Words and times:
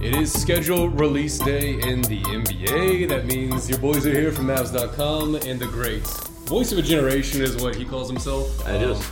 It 0.00 0.14
is 0.16 0.30
scheduled 0.30 1.00
release 1.00 1.38
day 1.38 1.80
in 1.80 2.02
the 2.02 2.20
NBA. 2.22 3.08
That 3.08 3.24
means 3.24 3.70
your 3.70 3.78
boys 3.78 4.06
are 4.06 4.12
here 4.12 4.32
from 4.32 4.48
Mavs.com 4.48 5.36
and 5.36 5.58
the 5.58 5.66
great 5.66 6.06
voice 6.46 6.72
of 6.72 6.78
a 6.78 6.82
generation 6.82 7.40
is 7.40 7.56
what 7.56 7.74
he 7.74 7.86
calls 7.86 8.10
himself. 8.10 8.68
It 8.68 8.82
is. 8.82 8.98
Um, 8.98 9.06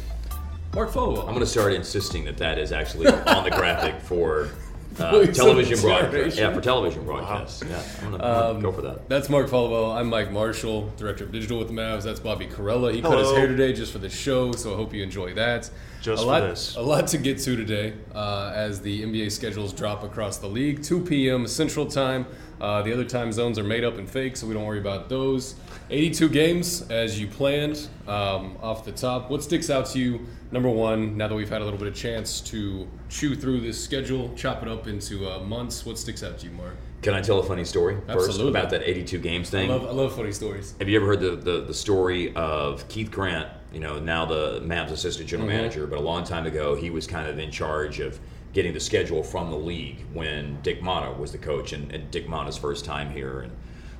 Mark 0.74 0.90
Follow. 0.90 1.20
I'm 1.20 1.28
going 1.28 1.40
to 1.40 1.46
start 1.46 1.72
insisting 1.72 2.24
that 2.24 2.36
that 2.38 2.58
is 2.58 2.72
actually 2.72 3.06
on 3.06 3.44
the 3.44 3.50
graphic 3.50 4.00
for 4.02 4.50
uh, 4.98 5.26
television 5.26 5.80
broadcast. 5.80 6.38
Yeah, 6.38 6.52
for 6.52 6.60
television 6.60 7.04
broadcasts. 7.04 7.62
Yeah, 7.62 7.82
I'm 8.02 8.18
going 8.18 8.56
to 8.56 8.62
go 8.62 8.72
for 8.72 8.82
that. 8.82 9.08
That's 9.08 9.28
Mark 9.28 9.48
Followill. 9.48 9.94
I'm 9.94 10.08
Mike 10.08 10.30
Marshall, 10.30 10.90
director 10.96 11.24
of 11.24 11.32
digital 11.32 11.58
with 11.58 11.68
the 11.68 11.74
Mavs. 11.74 12.02
That's 12.02 12.20
Bobby 12.20 12.46
Karalla. 12.46 12.92
He 12.92 13.02
cut 13.02 13.18
his 13.18 13.30
hair 13.32 13.46
today 13.46 13.72
just 13.72 13.92
for 13.92 13.98
the 13.98 14.10
show, 14.10 14.52
so 14.52 14.72
I 14.72 14.76
hope 14.76 14.92
you 14.92 15.02
enjoy 15.02 15.34
that. 15.34 15.70
Just 16.00 16.22
a 16.22 16.26
for 16.26 16.32
lot, 16.32 16.40
this. 16.40 16.76
A 16.76 16.82
lot 16.82 17.06
to 17.08 17.18
get 17.18 17.38
to 17.38 17.56
today 17.56 17.94
uh, 18.14 18.52
as 18.54 18.80
the 18.80 19.02
NBA 19.02 19.30
schedules 19.30 19.72
drop 19.72 20.02
across 20.02 20.38
the 20.38 20.48
league. 20.48 20.82
2 20.82 21.04
p.m. 21.04 21.46
Central 21.46 21.86
Time. 21.86 22.26
Uh, 22.60 22.80
the 22.82 22.92
other 22.92 23.04
time 23.04 23.32
zones 23.32 23.58
are 23.58 23.64
made 23.64 23.82
up 23.82 23.98
and 23.98 24.08
fake, 24.08 24.36
so 24.36 24.46
we 24.46 24.54
don't 24.54 24.64
worry 24.64 24.78
about 24.78 25.08
those. 25.08 25.56
82 25.92 26.28
games 26.30 26.82
as 26.90 27.20
you 27.20 27.26
planned. 27.28 27.88
Um, 28.08 28.56
off 28.62 28.84
the 28.84 28.92
top, 28.92 29.30
what 29.30 29.42
sticks 29.42 29.68
out 29.70 29.86
to 29.86 29.98
you? 29.98 30.26
Number 30.50 30.68
one, 30.70 31.16
now 31.16 31.28
that 31.28 31.34
we've 31.34 31.48
had 31.48 31.60
a 31.60 31.64
little 31.64 31.78
bit 31.78 31.88
of 31.88 31.94
chance 31.94 32.40
to 32.42 32.88
chew 33.08 33.34
through 33.36 33.60
this 33.60 33.82
schedule, 33.82 34.32
chop 34.34 34.62
it 34.62 34.68
up 34.68 34.86
into 34.86 35.28
uh, 35.30 35.40
months, 35.40 35.84
what 35.84 35.98
sticks 35.98 36.22
out 36.22 36.38
to 36.38 36.46
you, 36.46 36.52
Mark? 36.52 36.76
Can 37.02 37.14
I 37.14 37.20
tell 37.20 37.38
a 37.40 37.42
funny 37.42 37.64
story 37.64 37.98
first 38.06 38.40
about 38.40 38.70
that 38.70 38.82
82 38.88 39.18
games 39.18 39.48
I 39.48 39.50
thing? 39.50 39.68
love, 39.68 39.84
I 39.86 39.90
love 39.90 40.14
funny 40.16 40.32
stories. 40.32 40.74
Have 40.78 40.88
you 40.88 40.96
ever 40.96 41.06
heard 41.06 41.20
the, 41.20 41.36
the, 41.36 41.60
the 41.62 41.74
story 41.74 42.34
of 42.36 42.86
Keith 42.88 43.10
Grant, 43.10 43.48
you 43.72 43.80
know, 43.80 43.98
now 43.98 44.24
the 44.24 44.60
Mavs 44.60 44.90
assistant 44.92 45.28
general 45.28 45.48
Mm-hmm. 45.48 45.58
manager, 45.58 45.86
but 45.86 45.98
a 45.98 46.02
long 46.02 46.24
time 46.24 46.46
ago 46.46 46.74
he 46.74 46.90
was 46.90 47.06
kind 47.06 47.26
of 47.28 47.38
in 47.38 47.50
charge 47.50 47.98
of 48.00 48.18
getting 48.52 48.72
the 48.72 48.80
schedule 48.80 49.22
from 49.22 49.50
the 49.50 49.56
league 49.56 50.04
when 50.12 50.60
Dick 50.62 50.80
Motta 50.80 51.16
was 51.18 51.32
the 51.32 51.38
coach 51.38 51.72
and, 51.72 51.90
and 51.92 52.10
Dick 52.10 52.28
Motta's 52.28 52.56
first 52.56 52.84
time 52.84 53.10
here. 53.10 53.40
And 53.40 53.52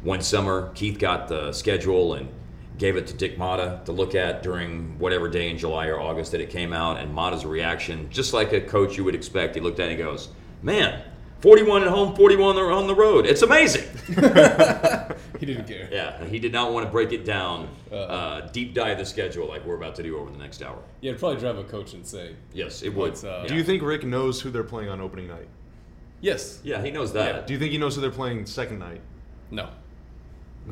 one 0.03 0.21
summer, 0.21 0.71
Keith 0.75 0.99
got 0.99 1.29
the 1.29 1.53
schedule 1.53 2.15
and 2.15 2.29
gave 2.79 2.97
it 2.97 3.07
to 3.09 3.15
Dick 3.15 3.37
Motta 3.39 3.85
to 3.85 3.93
look 3.93 4.15
at 4.15 4.43
during 4.43 4.99
whatever 4.99 5.29
day 5.29 5.51
in 5.51 5.59
July 5.59 5.87
or 5.87 6.01
August 6.01 6.33
that 6.33 6.41
it 6.41 6.51
came 6.51 6.73
out. 6.73 6.99
And 6.99 7.15
Motta's 7.15 7.45
reaction, 7.45 8.09
just 8.11 8.33
like 8.33 8.53
a 8.53 8.61
coach 8.61 8.97
you 8.97 9.05
would 9.05 9.15
expect, 9.15 9.55
he 9.55 9.61
looked 9.61 9.79
at 9.79 9.89
it 9.89 9.93
and 9.93 9.99
he 9.99 10.05
goes, 10.05 10.29
Man, 10.63 11.03
41 11.41 11.83
at 11.83 11.89
home, 11.89 12.15
41 12.17 12.57
on 12.57 12.87
the 12.87 12.95
road. 12.95 13.27
It's 13.27 13.43
amazing. 13.43 13.89
He 15.43 15.47
didn't 15.47 15.67
care. 15.67 15.89
Yeah, 15.91 16.25
he 16.27 16.39
did 16.39 16.53
not 16.53 16.73
want 16.73 16.87
to 16.87 16.93
break 16.93 17.11
it 17.11 17.25
down, 17.25 17.69
uh, 17.91 18.43
deep 18.53 18.75
dive 18.75 18.99
the 18.99 19.05
schedule 19.05 19.49
like 19.49 19.67
we're 19.67 19.75
about 19.75 19.97
to 19.97 20.03
do 20.05 20.17
over 20.17 20.31
the 20.31 20.39
next 20.39 20.63
hour. 20.63 20.79
Yeah, 21.01 21.11
it'd 21.11 21.19
probably 21.19 21.41
drive 21.41 21.59
a 21.59 21.65
coach 21.65 21.95
insane. 21.95 22.37
Yes, 22.53 22.85
it 22.85 22.95
would. 22.95 23.15
Uh, 23.25 23.41
yeah. 23.43 23.49
Do 23.49 23.57
you 23.57 23.65
think 23.65 23.83
Rick 23.83 24.05
knows 24.05 24.41
who 24.41 24.53
they're 24.53 24.63
playing 24.63 24.89
on 24.89 25.01
opening 25.01 25.27
night? 25.27 25.49
Yes. 26.21 26.61
Yeah, 26.63 26.81
he 26.81 26.93
knows 26.93 27.13
that. 27.15 27.49
Do 27.49 27.55
you 27.55 27.59
think 27.59 27.73
he 27.73 27.79
knows 27.79 27.97
who 27.97 28.01
they're 28.01 28.13
playing 28.13 28.47
second 28.47 28.79
night? 28.79 29.01
No. 29.51 29.71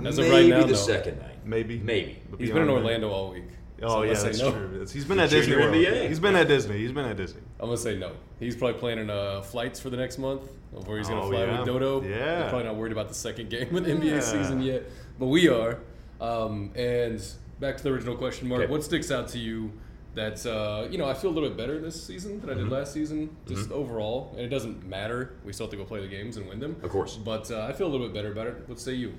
As 0.05 0.19
of 0.19 0.27
Maybe 0.29 0.51
right 0.53 0.61
now, 0.61 0.67
the 0.67 0.73
no. 0.73 0.79
second 0.79 1.19
night. 1.19 1.37
Maybe. 1.45 1.79
Maybe. 1.79 2.21
But 2.31 2.41
He's 2.41 2.51
been 2.51 2.63
in 2.63 2.67
beyond 2.69 2.85
that- 2.85 2.85
Orlando 2.87 3.11
all 3.11 3.31
week. 3.33 3.45
Oh 3.83 3.89
So 3.89 4.03
yeah, 4.03 4.13
that's 4.15 4.39
no. 4.41 4.53
true. 4.53 4.87
He's 4.93 5.05
been 5.07 5.19
at 5.21 5.31
Disney 5.31 5.57
World. 5.57 5.75
NBA. 5.75 6.09
He's 6.09 6.21
been 6.21 6.37
at 6.37 6.49
Disney. 6.49 6.77
He's 6.79 6.93
been 6.93 7.07
at 7.07 7.17
Disney. 7.17 7.41
I'm 7.59 7.67
gonna 7.67 7.79
say 7.79 7.97
no. 7.99 8.13
He's 8.39 8.55
probably 8.55 8.79
planning 8.79 9.09
uh, 9.09 9.41
flights 9.41 9.81
for 9.81 9.89
the 9.91 9.97
next 9.97 10.19
month 10.19 10.43
of 10.77 10.87
where 10.87 10.99
he's 10.99 11.09
gonna 11.09 11.23
Oh, 11.23 11.31
fly 11.31 11.45
yeah. 11.45 11.59
with 11.59 11.67
Dodo. 11.67 12.03
Yeah. 12.03 12.09
They're 12.41 12.49
probably 12.51 12.67
not 12.67 12.77
worried 12.77 12.93
about 12.93 13.09
the 13.09 13.15
second 13.15 13.49
game 13.51 13.75
of 13.75 13.85
the 13.85 13.91
NBA 13.93 14.05
Yeah. 14.17 14.21
season 14.21 14.61
yet, 14.63 14.85
but 15.19 15.27
we 15.27 15.49
are. 15.49 15.79
Um, 16.21 16.71
and 16.75 17.23
back 17.59 17.79
to 17.79 17.83
the 17.83 17.89
original 17.91 18.17
question, 18.17 18.49
Mark. 18.49 18.63
Okay. 18.65 18.71
What 18.71 18.85
sticks 18.85 19.11
out 19.11 19.29
to 19.29 19.39
you? 19.39 19.73
That 20.15 20.45
uh, 20.45 20.89
you 20.91 20.99
know, 20.99 21.07
I 21.09 21.15
feel 21.15 21.31
a 21.31 21.33
little 21.33 21.49
bit 21.51 21.57
better 21.57 21.81
this 21.81 22.05
season 22.05 22.41
than 22.41 22.51
I 22.51 22.55
Mm-hmm. 22.55 22.65
did 22.65 22.73
last 22.73 22.93
season, 22.93 23.31
just 23.47 23.71
overall. 23.71 24.33
And 24.37 24.41
it 24.45 24.49
doesn't 24.49 24.85
matter. 24.87 25.35
We 25.45 25.53
still 25.53 25.67
have 25.67 25.71
to 25.71 25.77
go 25.77 25.85
play 25.85 26.01
the 26.01 26.09
games 26.09 26.37
and 26.37 26.49
win 26.49 26.59
them, 26.59 26.75
Of 26.83 26.91
course. 26.91 27.17
But 27.17 27.49
uh, 27.53 27.65
I 27.69 27.73
feel 27.73 27.87
a 27.87 27.93
little 27.93 28.09
bit 28.09 28.15
better 28.15 28.33
about 28.33 28.49
it. 28.49 28.57
What 28.67 28.81
say 28.81 28.93
you? 28.95 29.15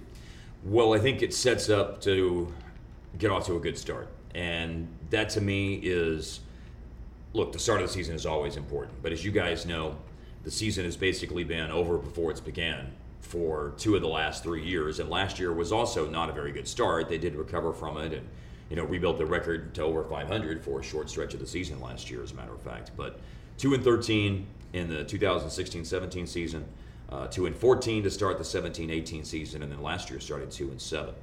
Well, 0.64 0.94
I 0.94 1.00
think 1.00 1.22
it 1.22 1.34
sets 1.34 1.70
up 1.70 2.02
to 2.02 2.54
get 3.18 3.32
off 3.32 3.46
to 3.48 3.56
a 3.56 3.60
good 3.60 3.78
start. 3.78 4.08
And 4.36 4.88
that 5.10 5.30
to 5.30 5.42
me 5.42 5.76
is 5.76 6.42
look, 7.34 7.52
the 7.54 7.60
start 7.60 7.82
of 7.82 7.88
the 7.88 7.94
season 7.94 8.16
is 8.16 8.26
always 8.26 8.58
important. 8.58 9.02
But 9.02 9.12
as 9.12 9.24
you 9.24 9.32
guys 9.32 9.66
know, 9.66 9.96
the 10.44 10.52
season 10.52 10.86
has 10.86 10.98
basically 10.98 11.44
been 11.44 11.72
over 11.72 11.98
before 11.98 12.32
it's 12.32 12.40
began 12.40 12.92
for 13.22 13.74
two 13.78 13.96
of 13.96 14.02
the 14.02 14.08
last 14.08 14.44
three 14.44 14.64
years. 14.64 15.00
And 15.00 15.10
last 15.10 15.40
year 15.40 15.54
was 15.54 15.72
also 15.72 16.10
not 16.10 16.30
a 16.30 16.34
very 16.34 16.52
good 16.52 16.68
start. 16.68 17.08
They 17.08 17.18
did 17.18 17.36
recover 17.36 17.74
from 17.74 17.98
it 17.98 18.14
and, 18.14 18.28
you 18.70 18.76
know, 18.76 18.84
rebuilt 18.84 19.18
the 19.18 19.26
record 19.26 19.74
to 19.76 19.84
over 19.84 20.04
500 20.04 20.64
for 20.64 20.80
a 20.80 20.84
short 20.84 21.10
stretch 21.10 21.34
of 21.34 21.40
the 21.40 21.48
season 21.48 21.80
last 21.80 22.10
year, 22.10 22.24
as 22.24 22.32
a 22.32 22.36
matter 22.36 22.54
of 22.54 22.62
fact. 22.62 22.92
But 22.98 23.20
2 23.58 23.76
and 23.76 23.84
13 23.84 24.46
in 24.74 24.90
the 24.90 25.04
2016 25.04 25.86
17 25.86 26.28
season, 26.28 26.66
uh, 27.12 27.28
2 27.28 27.46
and 27.46 27.56
14 27.56 28.04
to 28.04 28.12
start 28.12 28.38
the 28.38 28.44
17 28.44 28.90
18 28.90 29.24
season, 29.24 29.64
and 29.64 29.72
then 29.72 29.82
last 29.82 30.10
year 30.10 30.20
started 30.20 30.52
2 30.52 30.70
and 30.72 30.82
7. 30.82 31.14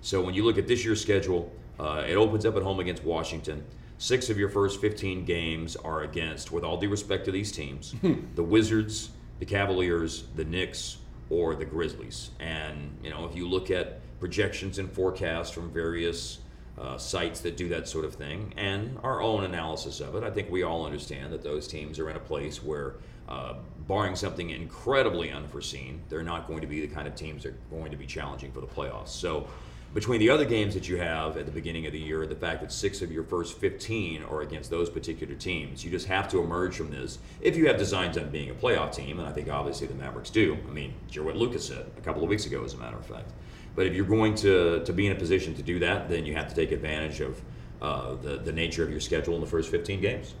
So 0.00 0.22
when 0.22 0.34
you 0.34 0.44
look 0.44 0.58
at 0.58 0.66
this 0.66 0.84
year's 0.84 1.00
schedule, 1.00 1.52
uh, 1.78 2.04
it 2.06 2.16
opens 2.16 2.46
up 2.46 2.56
at 2.56 2.62
home 2.62 2.80
against 2.80 3.04
Washington. 3.04 3.64
Six 3.98 4.28
of 4.28 4.38
your 4.38 4.48
first 4.48 4.80
15 4.80 5.24
games 5.24 5.74
are 5.76 6.02
against, 6.02 6.52
with 6.52 6.64
all 6.64 6.76
due 6.76 6.90
respect 6.90 7.24
to 7.26 7.30
these 7.30 7.50
teams, 7.50 7.94
the 8.34 8.42
Wizards, 8.42 9.10
the 9.38 9.46
Cavaliers, 9.46 10.24
the 10.34 10.44
Knicks, 10.44 10.98
or 11.30 11.54
the 11.54 11.64
Grizzlies. 11.64 12.30
And 12.38 12.96
you 13.02 13.10
know, 13.10 13.24
if 13.24 13.34
you 13.34 13.48
look 13.48 13.70
at 13.70 14.00
projections 14.20 14.78
and 14.78 14.90
forecasts 14.90 15.50
from 15.50 15.70
various 15.70 16.38
uh, 16.78 16.98
sites 16.98 17.40
that 17.40 17.56
do 17.56 17.68
that 17.70 17.88
sort 17.88 18.04
of 18.04 18.14
thing, 18.14 18.52
and 18.56 18.98
our 19.02 19.22
own 19.22 19.44
analysis 19.44 20.00
of 20.00 20.14
it, 20.14 20.22
I 20.22 20.30
think 20.30 20.50
we 20.50 20.62
all 20.62 20.84
understand 20.84 21.32
that 21.32 21.42
those 21.42 21.66
teams 21.66 21.98
are 21.98 22.10
in 22.10 22.16
a 22.16 22.20
place 22.20 22.62
where, 22.62 22.96
uh, 23.28 23.54
barring 23.88 24.16
something 24.16 24.50
incredibly 24.50 25.30
unforeseen, 25.30 26.02
they're 26.08 26.22
not 26.22 26.46
going 26.46 26.60
to 26.60 26.66
be 26.66 26.80
the 26.80 26.92
kind 26.92 27.06
of 27.06 27.14
teams 27.14 27.44
that 27.44 27.50
are 27.50 27.58
going 27.70 27.90
to 27.90 27.96
be 27.96 28.06
challenging 28.06 28.50
for 28.50 28.60
the 28.60 28.66
playoffs. 28.66 29.08
So 29.08 29.46
between 29.94 30.20
the 30.20 30.28
other 30.28 30.44
games 30.44 30.74
that 30.74 30.88
you 30.88 30.96
have 30.96 31.36
at 31.36 31.46
the 31.46 31.52
beginning 31.52 31.86
of 31.86 31.92
the 31.92 31.98
year, 31.98 32.26
the 32.26 32.34
fact 32.34 32.60
that 32.60 32.72
six 32.72 33.00
of 33.00 33.12
your 33.12 33.22
first 33.22 33.58
15 33.58 34.24
are 34.24 34.42
against 34.42 34.70
those 34.70 34.90
particular 34.90 35.34
teams, 35.34 35.84
you 35.84 35.90
just 35.90 36.06
have 36.06 36.28
to 36.28 36.42
emerge 36.42 36.76
from 36.76 36.90
this 36.90 37.18
if 37.40 37.56
you 37.56 37.66
have 37.68 37.78
designs 37.78 38.18
on 38.18 38.28
being 38.30 38.50
a 38.50 38.54
playoff 38.54 38.94
team, 38.94 39.18
and 39.20 39.28
I 39.28 39.32
think 39.32 39.48
obviously 39.48 39.86
the 39.86 39.94
Mavericks 39.94 40.30
do. 40.30 40.58
I 40.68 40.72
mean, 40.72 40.92
hear 41.08 41.22
what 41.22 41.36
Lucas 41.36 41.66
said 41.66 41.86
a 41.96 42.00
couple 42.00 42.22
of 42.22 42.28
weeks 42.28 42.46
ago, 42.46 42.64
as 42.64 42.74
a 42.74 42.76
matter 42.76 42.96
of 42.96 43.06
fact. 43.06 43.32
But 43.74 43.86
if 43.86 43.94
you're 43.94 44.04
going 44.06 44.34
to, 44.36 44.82
to 44.84 44.92
be 44.92 45.06
in 45.06 45.12
a 45.12 45.18
position 45.18 45.54
to 45.54 45.62
do 45.62 45.78
that, 45.78 46.08
then 46.08 46.26
you 46.26 46.34
have 46.34 46.48
to 46.48 46.54
take 46.54 46.72
advantage 46.72 47.20
of 47.20 47.40
uh, 47.80 48.14
the, 48.16 48.38
the 48.38 48.52
nature 48.52 48.82
of 48.82 48.90
your 48.90 49.00
schedule 49.00 49.34
in 49.34 49.40
the 49.40 49.46
first 49.46 49.70
15 49.70 50.00
games. 50.00 50.34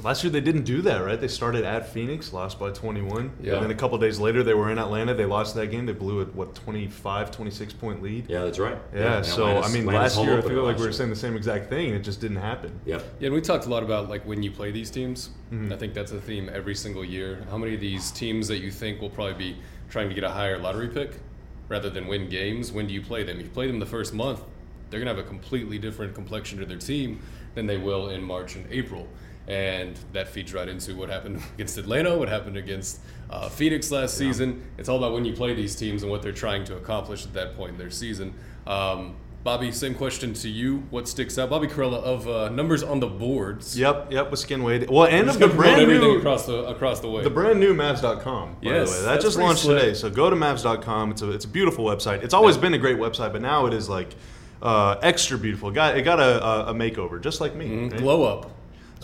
Well, 0.00 0.08
last 0.10 0.24
year 0.24 0.30
they 0.30 0.40
didn't 0.40 0.62
do 0.62 0.80
that, 0.82 1.04
right? 1.04 1.20
They 1.20 1.28
started 1.28 1.62
at 1.64 1.90
Phoenix, 1.90 2.32
lost 2.32 2.58
by 2.58 2.70
21. 2.70 3.32
Yeah. 3.42 3.54
And 3.54 3.64
then 3.64 3.70
a 3.70 3.74
couple 3.74 3.98
days 3.98 4.18
later 4.18 4.42
they 4.42 4.54
were 4.54 4.70
in 4.70 4.78
Atlanta. 4.78 5.12
They 5.12 5.26
lost 5.26 5.54
that 5.56 5.66
game. 5.70 5.84
They 5.84 5.92
blew 5.92 6.22
a 6.22 6.24
what 6.24 6.54
25, 6.54 7.30
26 7.30 7.72
point 7.74 8.02
lead. 8.02 8.24
Yeah, 8.30 8.44
that's 8.44 8.58
right. 8.58 8.78
Yeah, 8.94 9.18
and 9.18 9.26
so 9.26 9.46
Atlanta's- 9.46 9.70
I 9.70 9.74
mean, 9.74 9.82
Atlanta's 9.88 10.16
last 10.16 10.24
year 10.26 10.38
I 10.38 10.40
feel 10.40 10.62
like 10.64 10.78
we 10.78 10.86
were 10.86 10.92
saying 10.92 11.10
the 11.10 11.16
same 11.16 11.36
exact 11.36 11.68
thing, 11.68 11.92
it 11.92 11.98
just 12.02 12.20
didn't 12.22 12.38
happen. 12.38 12.80
Yep. 12.86 13.02
Yeah, 13.20 13.26
and 13.26 13.34
we 13.34 13.42
talked 13.42 13.66
a 13.66 13.68
lot 13.68 13.82
about 13.82 14.08
like 14.08 14.24
when 14.26 14.42
you 14.42 14.50
play 14.50 14.70
these 14.70 14.90
teams. 14.90 15.30
Mm-hmm. 15.52 15.70
I 15.72 15.76
think 15.76 15.92
that's 15.92 16.12
a 16.12 16.20
theme 16.20 16.48
every 16.50 16.74
single 16.74 17.04
year. 17.04 17.44
How 17.50 17.58
many 17.58 17.74
of 17.74 17.80
these 17.80 18.10
teams 18.10 18.48
that 18.48 18.58
you 18.60 18.70
think 18.70 19.02
will 19.02 19.10
probably 19.10 19.34
be 19.34 19.56
trying 19.90 20.08
to 20.08 20.14
get 20.14 20.24
a 20.24 20.30
higher 20.30 20.56
lottery 20.58 20.88
pick 20.88 21.12
rather 21.68 21.90
than 21.90 22.06
win 22.06 22.30
games? 22.30 22.72
When 22.72 22.86
do 22.86 22.94
you 22.94 23.02
play 23.02 23.22
them? 23.22 23.36
If 23.38 23.44
you 23.44 23.50
play 23.50 23.66
them 23.66 23.78
the 23.80 23.86
first 23.86 24.14
month, 24.14 24.40
they're 24.88 24.98
gonna 24.98 25.10
have 25.14 25.18
a 25.22 25.28
completely 25.28 25.78
different 25.78 26.14
complexion 26.14 26.58
to 26.60 26.64
their 26.64 26.78
team 26.78 27.20
than 27.54 27.66
they 27.66 27.76
will 27.76 28.08
in 28.08 28.22
March 28.22 28.56
and 28.56 28.64
April. 28.70 29.06
And 29.50 29.98
that 30.12 30.28
feeds 30.28 30.54
right 30.54 30.68
into 30.68 30.94
what 30.94 31.08
happened 31.08 31.42
against 31.54 31.76
Atlanta, 31.76 32.16
what 32.16 32.28
happened 32.28 32.56
against 32.56 33.00
uh, 33.28 33.48
Phoenix 33.48 33.90
last 33.90 34.16
season. 34.16 34.62
It's 34.78 34.88
all 34.88 34.98
about 34.98 35.12
when 35.12 35.24
you 35.24 35.32
play 35.32 35.54
these 35.54 35.74
teams 35.74 36.02
and 36.04 36.10
what 36.10 36.22
they're 36.22 36.30
trying 36.30 36.62
to 36.66 36.76
accomplish 36.76 37.26
at 37.26 37.34
that 37.34 37.56
point 37.56 37.72
in 37.72 37.78
their 37.78 37.90
season. 37.90 38.32
Um, 38.64 39.16
Bobby, 39.42 39.72
same 39.72 39.96
question 39.96 40.34
to 40.34 40.48
you. 40.48 40.84
What 40.90 41.08
sticks 41.08 41.36
out? 41.36 41.50
Bobby 41.50 41.66
Karalla 41.66 42.00
of 42.02 42.28
uh, 42.28 42.48
Numbers 42.50 42.84
on 42.84 43.00
the 43.00 43.08
Boards. 43.08 43.76
Yep, 43.76 44.12
yep, 44.12 44.30
with 44.30 44.38
Skin 44.38 44.62
Wade. 44.62 44.88
Well, 44.88 45.06
and 45.06 45.28
of 45.28 45.38
the 45.40 45.48
brand 45.48 45.88
new 45.88 46.18
across 46.18 46.46
the 46.46 46.66
across 46.66 47.00
the 47.00 47.08
way. 47.08 47.24
the 47.24 47.30
brand 47.30 47.58
new 47.58 47.74
Mavs.com. 47.74 48.52
By 48.52 48.58
Yes, 48.60 48.90
the 48.90 48.96
way, 48.98 49.02
that 49.02 49.12
that's 49.12 49.24
just 49.24 49.38
launched 49.38 49.62
slick. 49.62 49.80
today. 49.80 49.94
So 49.94 50.10
go 50.10 50.30
to 50.30 50.36
Mavs.com. 50.36 51.10
It's 51.10 51.22
a 51.22 51.30
it's 51.32 51.46
a 51.46 51.48
beautiful 51.48 51.86
website. 51.86 52.22
It's 52.22 52.34
always 52.34 52.56
been 52.56 52.74
a 52.74 52.78
great 52.78 52.98
website, 52.98 53.32
but 53.32 53.40
now 53.40 53.64
it 53.66 53.72
is 53.72 53.88
like 53.88 54.14
uh, 54.60 54.96
extra 55.02 55.38
beautiful. 55.38 55.70
It 55.70 55.74
got 55.74 55.96
it 55.96 56.02
got 56.02 56.20
a, 56.20 56.68
a, 56.68 56.74
makeover, 56.74 57.18
just 57.20 57.40
like 57.40 57.56
me. 57.56 57.66
Mhm. 57.66 57.92
right? 57.92 58.00
Glow 58.00 58.24
up. 58.24 58.50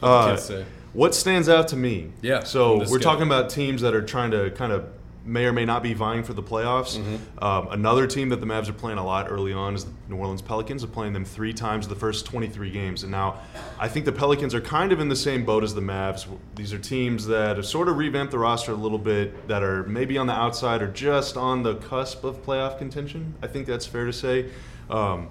What 0.01 0.09
Uh, 0.09 0.31
kids 0.31 0.43
say. 0.45 0.65
What 0.93 1.15
stands 1.15 1.49
out 1.49 1.69
to 1.69 1.77
me? 1.77 2.11
Yeah, 2.23 2.43
So 2.45 2.79
we're 2.91 2.99
talking 2.99 3.27
about 3.27 3.51
teams 3.51 3.83
that 3.83 3.95
are 3.95 4.03
trying 4.03 4.31
to 4.31 4.51
kind 4.51 4.73
of 4.73 4.85
may 5.27 5.45
or 5.45 5.53
may 5.53 5.65
not 5.65 5.83
be 5.83 5.93
vying 5.93 6.23
for 6.23 6.33
the 6.33 6.43
playoffs. 6.43 6.97
Um, 7.43 7.69
another 7.73 8.07
team 8.07 8.29
that 8.29 8.41
the 8.41 8.47
Mavs 8.47 8.69
are 8.69 8.73
playing 8.73 8.97
a 8.99 9.05
lot 9.05 9.27
early 9.29 9.53
on 9.53 9.75
is 9.75 9.85
the 9.85 9.91
New 10.09 10.17
Orleans 10.17 10.41
Pelicans. 10.41 10.85
Are 10.85 10.87
playing 10.87 11.13
them 11.15 11.25
three 11.25 11.53
times 11.53 11.89
the 11.89 11.97
first 11.97 12.25
23 12.27 12.71
games, 12.71 13.03
and 13.03 13.11
now 13.11 13.39
I 13.79 13.89
think 13.89 14.05
the 14.07 14.13
Pelicans 14.13 14.55
are 14.55 14.61
kind 14.61 14.93
of 14.93 15.01
in 15.01 15.09
the 15.09 15.17
same 15.17 15.45
boat 15.45 15.65
as 15.65 15.75
the 15.75 15.81
Mavs. 15.81 16.27
These 16.55 16.73
are 16.73 16.79
teams 16.79 17.27
that 17.27 17.57
have 17.57 17.67
sort 17.67 17.89
of 17.89 17.99
revamped 17.99 18.31
the 18.31 18.39
roster 18.39 18.71
a 18.73 18.77
little 18.77 18.99
bit, 18.99 19.49
that 19.49 19.63
are 19.65 19.83
maybe 19.83 20.17
on 20.17 20.29
the 20.29 20.33
outside 20.33 20.81
or 20.81 20.87
just 20.89 21.37
on 21.37 21.63
the 21.65 21.75
cusp 21.75 22.23
of 22.25 22.43
playoff 22.47 22.79
contention. 22.79 23.35
I 23.43 23.49
think 23.49 23.67
that's 23.67 23.85
fair 23.85 24.07
to 24.07 24.13
say. 24.13 24.47
Um, 24.89 25.29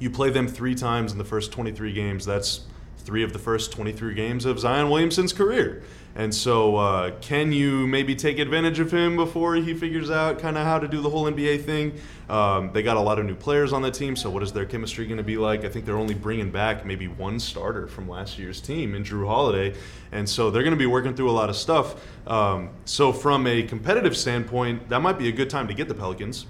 you 0.00 0.10
play 0.10 0.28
them 0.30 0.48
three 0.48 0.74
times 0.74 1.12
in 1.12 1.18
the 1.18 1.24
first 1.24 1.52
23 1.52 1.92
games. 1.92 2.26
That's 2.26 2.62
three 3.06 3.22
of 3.22 3.32
the 3.32 3.38
first 3.38 3.72
23 3.72 4.14
games 4.14 4.44
of 4.44 4.58
Zion 4.58 4.90
Williamson's 4.90 5.32
career. 5.32 5.82
And 6.16 6.34
so, 6.34 6.76
uh, 6.76 7.10
can 7.20 7.52
you 7.52 7.86
maybe 7.86 8.16
take 8.16 8.38
advantage 8.38 8.80
of 8.80 8.90
him 8.90 9.16
before 9.16 9.54
he 9.56 9.74
figures 9.74 10.10
out 10.10 10.38
kind 10.38 10.56
of 10.56 10.64
how 10.64 10.78
to 10.78 10.88
do 10.88 11.02
the 11.02 11.10
whole 11.10 11.24
NBA 11.24 11.62
thing? 11.64 12.00
Um, 12.30 12.72
they 12.72 12.82
got 12.82 12.96
a 12.96 13.00
lot 13.00 13.18
of 13.18 13.26
new 13.26 13.34
players 13.34 13.72
on 13.74 13.82
the 13.82 13.90
team, 13.90 14.16
so 14.16 14.30
what 14.30 14.42
is 14.42 14.50
their 14.50 14.64
chemistry 14.64 15.04
going 15.06 15.18
to 15.18 15.22
be 15.22 15.36
like? 15.36 15.64
I 15.66 15.68
think 15.68 15.84
they're 15.84 15.98
only 15.98 16.14
bringing 16.14 16.50
back 16.50 16.86
maybe 16.86 17.06
one 17.06 17.38
starter 17.38 17.86
from 17.86 18.08
last 18.08 18.38
year's 18.38 18.62
team 18.62 18.94
in 18.94 19.04
Jrue 19.04 19.26
Holiday, 19.26 19.76
and 20.10 20.26
so 20.26 20.50
they're 20.50 20.62
going 20.62 20.74
to 20.74 20.78
be 20.78 20.86
working 20.86 21.14
through 21.14 21.30
a 21.30 21.32
lot 21.32 21.50
of 21.50 21.56
stuff. 21.56 22.02
Um, 22.26 22.70
so, 22.86 23.12
from 23.12 23.46
a 23.46 23.62
competitive 23.62 24.16
standpoint, 24.16 24.88
that 24.88 25.00
might 25.00 25.18
be 25.18 25.28
a 25.28 25.32
good 25.32 25.50
time 25.50 25.68
to 25.68 25.74
get 25.74 25.86
the 25.86 25.94
Pelicans. 25.94 26.46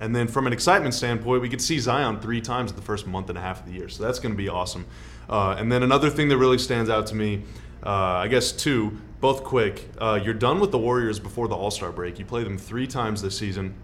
And 0.00 0.16
then 0.16 0.28
from 0.28 0.46
an 0.46 0.52
excitement 0.52 0.94
standpoint, 0.94 1.42
we 1.42 1.48
could 1.50 1.60
see 1.60 1.78
Zion 1.78 2.20
three 2.20 2.40
times 2.40 2.70
in 2.70 2.76
the 2.76 2.82
first 2.82 3.06
month 3.06 3.28
and 3.28 3.36
a 3.36 3.40
half 3.40 3.60
of 3.60 3.66
the 3.66 3.72
year. 3.72 3.88
So 3.90 4.02
that's 4.02 4.18
going 4.18 4.32
to 4.32 4.38
be 4.38 4.48
awesome. 4.48 4.86
Uh, 5.30 5.54
and 5.58 5.72
then 5.72 5.82
another 5.82 6.10
thing 6.10 6.28
that 6.28 6.36
really 6.36 6.58
stands 6.58 6.90
out 6.90 7.06
to 7.06 7.14
me, 7.14 7.42
uh, 7.86 7.88
I 7.88 8.28
guess 8.28 8.52
two, 8.52 8.98
both 9.20 9.44
quick. 9.44 9.88
Uh, 9.98 10.20
you're 10.22 10.34
done 10.34 10.60
with 10.60 10.72
the 10.72 10.78
Warriors 10.78 11.18
before 11.18 11.48
the 11.48 11.54
All 11.54 11.70
Star 11.70 11.92
break. 11.92 12.18
You 12.18 12.26
play 12.26 12.44
them 12.44 12.58
three 12.58 12.86
times 12.86 13.22
this 13.22 13.38
season, 13.38 13.74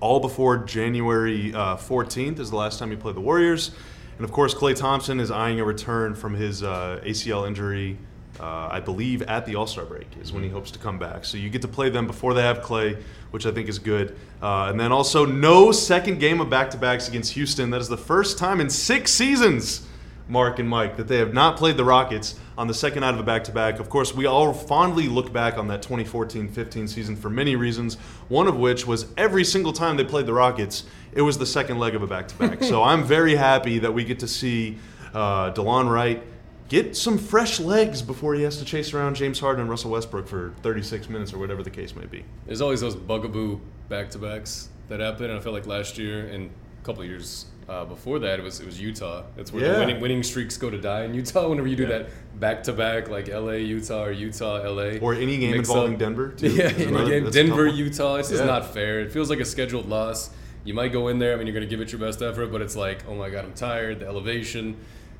all 0.00 0.18
before 0.18 0.58
January 0.58 1.54
uh, 1.54 1.76
14th 1.76 2.40
is 2.40 2.50
the 2.50 2.56
last 2.56 2.78
time 2.78 2.90
you 2.90 2.96
play 2.96 3.12
the 3.12 3.20
Warriors. 3.20 3.70
And 4.16 4.24
of 4.24 4.32
course, 4.32 4.54
Klay 4.54 4.74
Thompson 4.74 5.20
is 5.20 5.30
eyeing 5.30 5.60
a 5.60 5.64
return 5.64 6.14
from 6.14 6.34
his 6.34 6.62
uh, 6.62 7.00
ACL 7.04 7.46
injury 7.46 7.98
uh, 8.40 8.68
I 8.70 8.80
believe 8.80 9.22
at 9.22 9.44
the 9.44 9.54
All 9.56 9.66
Star 9.66 9.84
break 9.84 10.06
is 10.20 10.32
when 10.32 10.42
he 10.42 10.48
hopes 10.48 10.70
to 10.70 10.78
come 10.78 10.98
back. 10.98 11.24
So 11.24 11.36
you 11.36 11.50
get 11.50 11.62
to 11.62 11.68
play 11.68 11.90
them 11.90 12.06
before 12.06 12.32
they 12.32 12.42
have 12.42 12.60
Klay, 12.60 13.00
which 13.32 13.44
I 13.44 13.50
think 13.50 13.68
is 13.68 13.78
good. 13.78 14.16
Uh, 14.40 14.68
and 14.70 14.80
then 14.80 14.92
also 14.92 15.26
no 15.26 15.72
second 15.72 16.20
game 16.20 16.40
of 16.40 16.48
back 16.48 16.70
to 16.70 16.78
backs 16.78 17.08
against 17.08 17.32
Houston. 17.32 17.70
That 17.70 17.80
is 17.80 17.88
the 17.88 17.98
first 17.98 18.38
time 18.38 18.60
in 18.60 18.70
six 18.70 19.12
seasons, 19.12 19.86
Mark 20.30 20.60
and 20.60 20.68
Mike, 20.68 20.96
that 20.96 21.08
they 21.08 21.18
have 21.18 21.34
not 21.34 21.56
played 21.56 21.76
the 21.76 21.84
Rockets 21.84 22.38
on 22.56 22.68
the 22.68 22.74
second 22.74 23.00
night 23.00 23.14
of 23.14 23.20
a 23.20 23.22
back 23.24 23.44
to 23.44 23.52
back. 23.52 23.80
Of 23.80 23.90
course, 23.90 24.14
we 24.14 24.26
all 24.26 24.52
fondly 24.52 25.08
look 25.08 25.32
back 25.32 25.58
on 25.58 25.66
that 25.68 25.82
2014 25.82 26.48
15 26.48 26.88
season 26.88 27.16
for 27.16 27.28
many 27.28 27.56
reasons, 27.56 27.96
one 28.28 28.46
of 28.46 28.56
which 28.56 28.86
was 28.86 29.06
every 29.16 29.44
single 29.44 29.72
time 29.72 29.96
they 29.96 30.04
played 30.04 30.26
the 30.26 30.32
Rockets, 30.32 30.84
it 31.12 31.22
was 31.22 31.36
the 31.36 31.46
second 31.46 31.78
leg 31.78 31.96
of 31.96 32.02
a 32.02 32.06
back 32.06 32.28
to 32.28 32.36
back. 32.36 32.62
So 32.62 32.82
I'm 32.82 33.02
very 33.02 33.34
happy 33.34 33.80
that 33.80 33.92
we 33.92 34.04
get 34.04 34.20
to 34.20 34.28
see 34.28 34.78
uh, 35.12 35.52
Delon 35.52 35.90
Wright 35.90 36.22
get 36.68 36.96
some 36.96 37.18
fresh 37.18 37.58
legs 37.58 38.00
before 38.00 38.34
he 38.34 38.42
has 38.42 38.58
to 38.58 38.64
chase 38.64 38.94
around 38.94 39.16
James 39.16 39.40
Harden 39.40 39.62
and 39.62 39.68
Russell 39.68 39.90
Westbrook 39.90 40.28
for 40.28 40.54
36 40.62 41.08
minutes 41.08 41.32
or 41.32 41.38
whatever 41.38 41.64
the 41.64 41.70
case 41.70 41.96
may 41.96 42.06
be. 42.06 42.24
There's 42.46 42.60
always 42.60 42.80
those 42.80 42.94
bugaboo 42.94 43.58
back 43.88 44.10
to 44.10 44.18
backs 44.18 44.68
that 44.88 45.00
happen, 45.00 45.30
and 45.30 45.38
I 45.38 45.40
feel 45.40 45.52
like 45.52 45.66
last 45.66 45.98
year 45.98 46.26
and 46.28 46.48
a 46.80 46.84
couple 46.84 47.02
of 47.02 47.08
years 47.08 47.46
uh, 47.70 47.84
before 47.84 48.18
that, 48.18 48.38
it 48.40 48.42
was 48.42 48.58
it 48.60 48.66
was 48.66 48.80
Utah. 48.80 49.22
That's 49.36 49.52
where 49.52 49.64
Yeah. 49.64 49.72
the 49.74 49.78
winning, 49.78 50.00
winning 50.00 50.22
streaks 50.24 50.56
go 50.56 50.68
to 50.70 50.78
die 50.80 51.04
in 51.04 51.14
Utah. 51.14 51.48
Whenever 51.50 51.68
you 51.68 51.76
do 51.76 51.84
Yeah. 51.84 51.88
that 51.98 52.08
back 52.40 52.62
to 52.64 52.72
back, 52.72 53.08
like 53.08 53.28
LA, 53.28 53.52
Utah, 53.76 54.04
or 54.04 54.10
Utah, 54.12 54.56
LA, 54.68 54.98
Or 55.00 55.14
any 55.14 55.38
game 55.38 55.54
involving 55.54 55.94
up- 55.94 56.00
Denver, 56.00 56.28
too. 56.36 56.48
Yeah, 56.50 56.68
another- 56.68 57.08
game, 57.20 57.30
Denver. 57.30 57.66
Utah. 57.68 58.16
It's 58.16 58.28
just 58.30 58.40
Yeah. 58.42 58.46
not 58.54 58.74
fair. 58.74 59.00
It 59.00 59.12
feels 59.12 59.30
like 59.30 59.40
a 59.40 59.44
scheduled 59.44 59.88
loss. 59.88 60.30
You 60.64 60.74
might 60.74 60.92
go 60.92 61.08
in 61.08 61.18
there. 61.18 61.32
I 61.32 61.36
mean, 61.36 61.46
you're 61.46 61.54
going 61.54 61.66
to 61.66 61.70
give 61.70 61.80
it 61.80 61.90
your 61.92 62.00
best 62.00 62.20
effort, 62.20 62.48
but 62.52 62.60
it's 62.60 62.76
like, 62.76 62.98
oh 63.08 63.14
my 63.14 63.30
god, 63.30 63.44
I'm 63.46 63.54
tired. 63.54 64.00
The 64.00 64.06
elevation. 64.06 64.76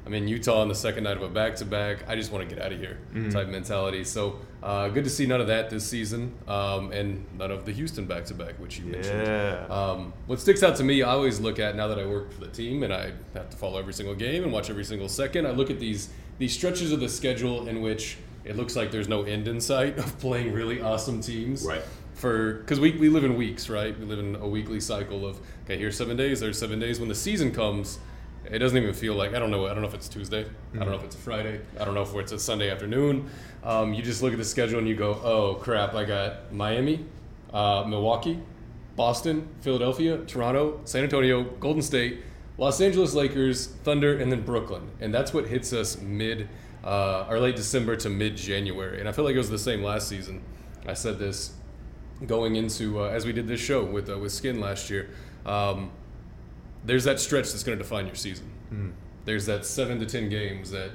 I'm 0.06 0.14
in 0.14 0.26
Utah 0.28 0.60
on 0.62 0.68
the 0.68 0.74
second 0.74 1.04
night 1.04 1.16
of 1.16 1.22
a 1.22 1.28
back 1.28 1.56
to 1.56 1.64
back. 1.64 2.08
I 2.08 2.16
just 2.16 2.32
want 2.32 2.48
to 2.48 2.54
get 2.54 2.64
out 2.64 2.72
of 2.72 2.78
here 2.80 2.98
Mm-hmm. 3.14 3.30
type 3.30 3.48
mentality. 3.48 4.02
So 4.04 4.38
uh, 4.62 4.88
good 4.88 5.04
to 5.04 5.10
see 5.10 5.26
none 5.26 5.40
of 5.40 5.46
that 5.48 5.68
this 5.70 5.86
season, 5.88 6.32
um, 6.48 6.90
and 6.92 7.24
none 7.38 7.50
of 7.50 7.64
the 7.66 7.72
Houston 7.72 8.06
back 8.06 8.24
to 8.26 8.34
back, 8.34 8.54
which 8.58 8.78
you 8.78 8.86
mentioned. 8.86 9.70
Um, 9.70 10.12
what 10.26 10.40
sticks 10.40 10.62
out 10.62 10.76
to 10.76 10.84
me, 10.84 11.02
I 11.02 11.10
always 11.10 11.38
look 11.40 11.58
at 11.58 11.76
now 11.76 11.86
that 11.88 11.98
I 11.98 12.06
work 12.06 12.32
for 12.32 12.40
the 12.40 12.48
team 12.48 12.82
and 12.82 12.92
I 12.92 13.12
have 13.34 13.50
to 13.50 13.56
follow 13.56 13.78
every 13.78 13.92
single 13.92 14.14
game 14.14 14.42
and 14.42 14.52
watch 14.52 14.70
every 14.70 14.84
single 14.84 15.08
second. 15.08 15.46
I 15.46 15.50
look 15.50 15.70
at 15.70 15.78
these 15.78 16.08
these 16.38 16.52
stretches 16.54 16.90
of 16.92 17.00
the 17.00 17.08
schedule 17.08 17.68
in 17.68 17.82
which 17.82 18.16
it 18.44 18.56
looks 18.56 18.74
like 18.74 18.90
there's 18.90 19.08
no 19.08 19.24
end 19.24 19.46
in 19.48 19.60
sight 19.60 19.98
of 19.98 20.18
playing 20.18 20.52
really 20.54 20.80
awesome 20.80 21.20
teams. 21.20 21.64
Right. 21.66 21.82
For 22.14 22.54
because 22.54 22.80
we, 22.80 22.92
we 22.92 23.08
live 23.10 23.24
in 23.24 23.36
weeks, 23.36 23.68
right? 23.68 23.98
We 23.98 24.04
live 24.06 24.18
in 24.18 24.36
a 24.36 24.48
weekly 24.48 24.80
cycle 24.80 25.26
of 25.26 25.38
okay, 25.64 25.76
here's 25.78 25.96
seven 25.96 26.16
days, 26.16 26.40
there's 26.40 26.58
seven 26.58 26.78
days. 26.78 26.98
When 27.00 27.08
the 27.08 27.14
season 27.14 27.52
comes, 27.52 27.98
it 28.44 28.58
doesn't 28.58 28.76
even 28.76 28.94
feel 28.94 29.14
like 29.14 29.34
I 29.34 29.38
don't 29.38 29.50
know. 29.50 29.66
I 29.66 29.70
don't 29.70 29.82
know 29.82 29.88
if 29.88 29.94
it's 29.94 30.08
Tuesday. 30.08 30.46
I 30.74 30.78
don't 30.78 30.88
know 30.88 30.96
if 30.96 31.04
it's 31.04 31.16
Friday. 31.16 31.60
I 31.78 31.84
don't 31.84 31.94
know 31.94 32.02
if 32.02 32.14
it's 32.14 32.32
a 32.32 32.38
Sunday 32.38 32.70
afternoon. 32.70 33.28
Um, 33.62 33.92
you 33.92 34.02
just 34.02 34.22
look 34.22 34.32
at 34.32 34.38
the 34.38 34.44
schedule 34.44 34.78
and 34.78 34.88
you 34.88 34.96
go, 34.96 35.20
oh 35.22 35.54
crap! 35.54 35.94
I 35.94 36.04
got 36.04 36.52
Miami, 36.52 37.04
uh, 37.52 37.84
Milwaukee, 37.86 38.40
Boston, 38.96 39.48
Philadelphia, 39.60 40.18
Toronto, 40.26 40.80
San 40.84 41.04
Antonio, 41.04 41.44
Golden 41.44 41.82
State, 41.82 42.22
Los 42.58 42.80
Angeles 42.80 43.14
Lakers, 43.14 43.66
Thunder, 43.66 44.18
and 44.18 44.30
then 44.32 44.42
Brooklyn. 44.42 44.90
And 45.00 45.12
that's 45.12 45.32
what 45.32 45.46
hits 45.46 45.72
us 45.72 46.00
mid 46.00 46.48
uh, 46.84 47.26
or 47.28 47.38
late 47.38 47.56
December 47.56 47.96
to 47.96 48.08
mid 48.08 48.36
January. 48.36 49.00
And 49.00 49.08
I 49.08 49.12
feel 49.12 49.24
like 49.24 49.34
it 49.34 49.38
was 49.38 49.50
the 49.50 49.58
same 49.58 49.82
last 49.82 50.08
season. 50.08 50.42
I 50.86 50.94
said 50.94 51.18
this 51.18 51.52
going 52.26 52.56
into 52.56 53.00
uh, 53.00 53.08
as 53.08 53.24
we 53.24 53.32
did 53.32 53.48
this 53.48 53.60
show 53.60 53.84
with 53.84 54.10
uh, 54.10 54.18
with 54.18 54.32
Skin 54.32 54.60
last 54.60 54.90
year. 54.90 55.10
Um, 55.46 55.90
there's 56.84 57.04
that 57.04 57.20
stretch 57.20 57.50
that's 57.50 57.62
going 57.62 57.76
to 57.76 57.82
define 57.82 58.06
your 58.06 58.14
season. 58.14 58.50
There's 59.24 59.46
that 59.46 59.66
seven 59.66 59.98
to 60.00 60.06
ten 60.06 60.28
games 60.28 60.70
that 60.70 60.90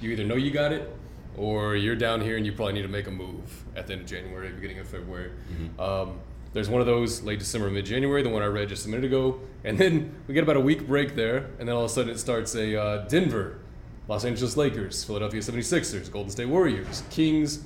you 0.00 0.10
either 0.10 0.24
know 0.24 0.36
you 0.36 0.50
got 0.50 0.72
it, 0.72 0.94
or 1.36 1.76
you're 1.76 1.96
down 1.96 2.20
here 2.20 2.36
and 2.36 2.44
you 2.44 2.52
probably 2.52 2.74
need 2.74 2.82
to 2.82 2.88
make 2.88 3.06
a 3.06 3.10
move 3.10 3.64
at 3.76 3.86
the 3.86 3.94
end 3.94 4.02
of 4.02 4.08
January, 4.08 4.50
beginning 4.52 4.78
of 4.78 4.88
February. 4.88 5.30
Um, 5.78 6.18
there's 6.52 6.68
one 6.68 6.80
of 6.80 6.86
those 6.86 7.22
late 7.22 7.38
December, 7.38 7.70
mid 7.70 7.86
January, 7.86 8.22
the 8.22 8.28
one 8.28 8.42
I 8.42 8.46
read 8.46 8.68
just 8.68 8.84
a 8.84 8.88
minute 8.88 9.04
ago, 9.04 9.40
and 9.64 9.78
then 9.78 10.14
we 10.26 10.34
get 10.34 10.42
about 10.42 10.56
a 10.56 10.60
week 10.60 10.86
break 10.86 11.14
there, 11.14 11.50
and 11.58 11.68
then 11.68 11.76
all 11.76 11.84
of 11.84 11.90
a 11.90 11.94
sudden 11.94 12.10
it 12.10 12.18
starts 12.18 12.54
a 12.56 12.78
uh, 12.80 13.08
Denver, 13.08 13.60
Los 14.08 14.24
Angeles 14.24 14.56
Lakers, 14.56 15.04
Philadelphia 15.04 15.40
76ers, 15.40 16.10
Golden 16.10 16.30
State 16.30 16.46
Warriors, 16.48 17.04
Kings, 17.10 17.62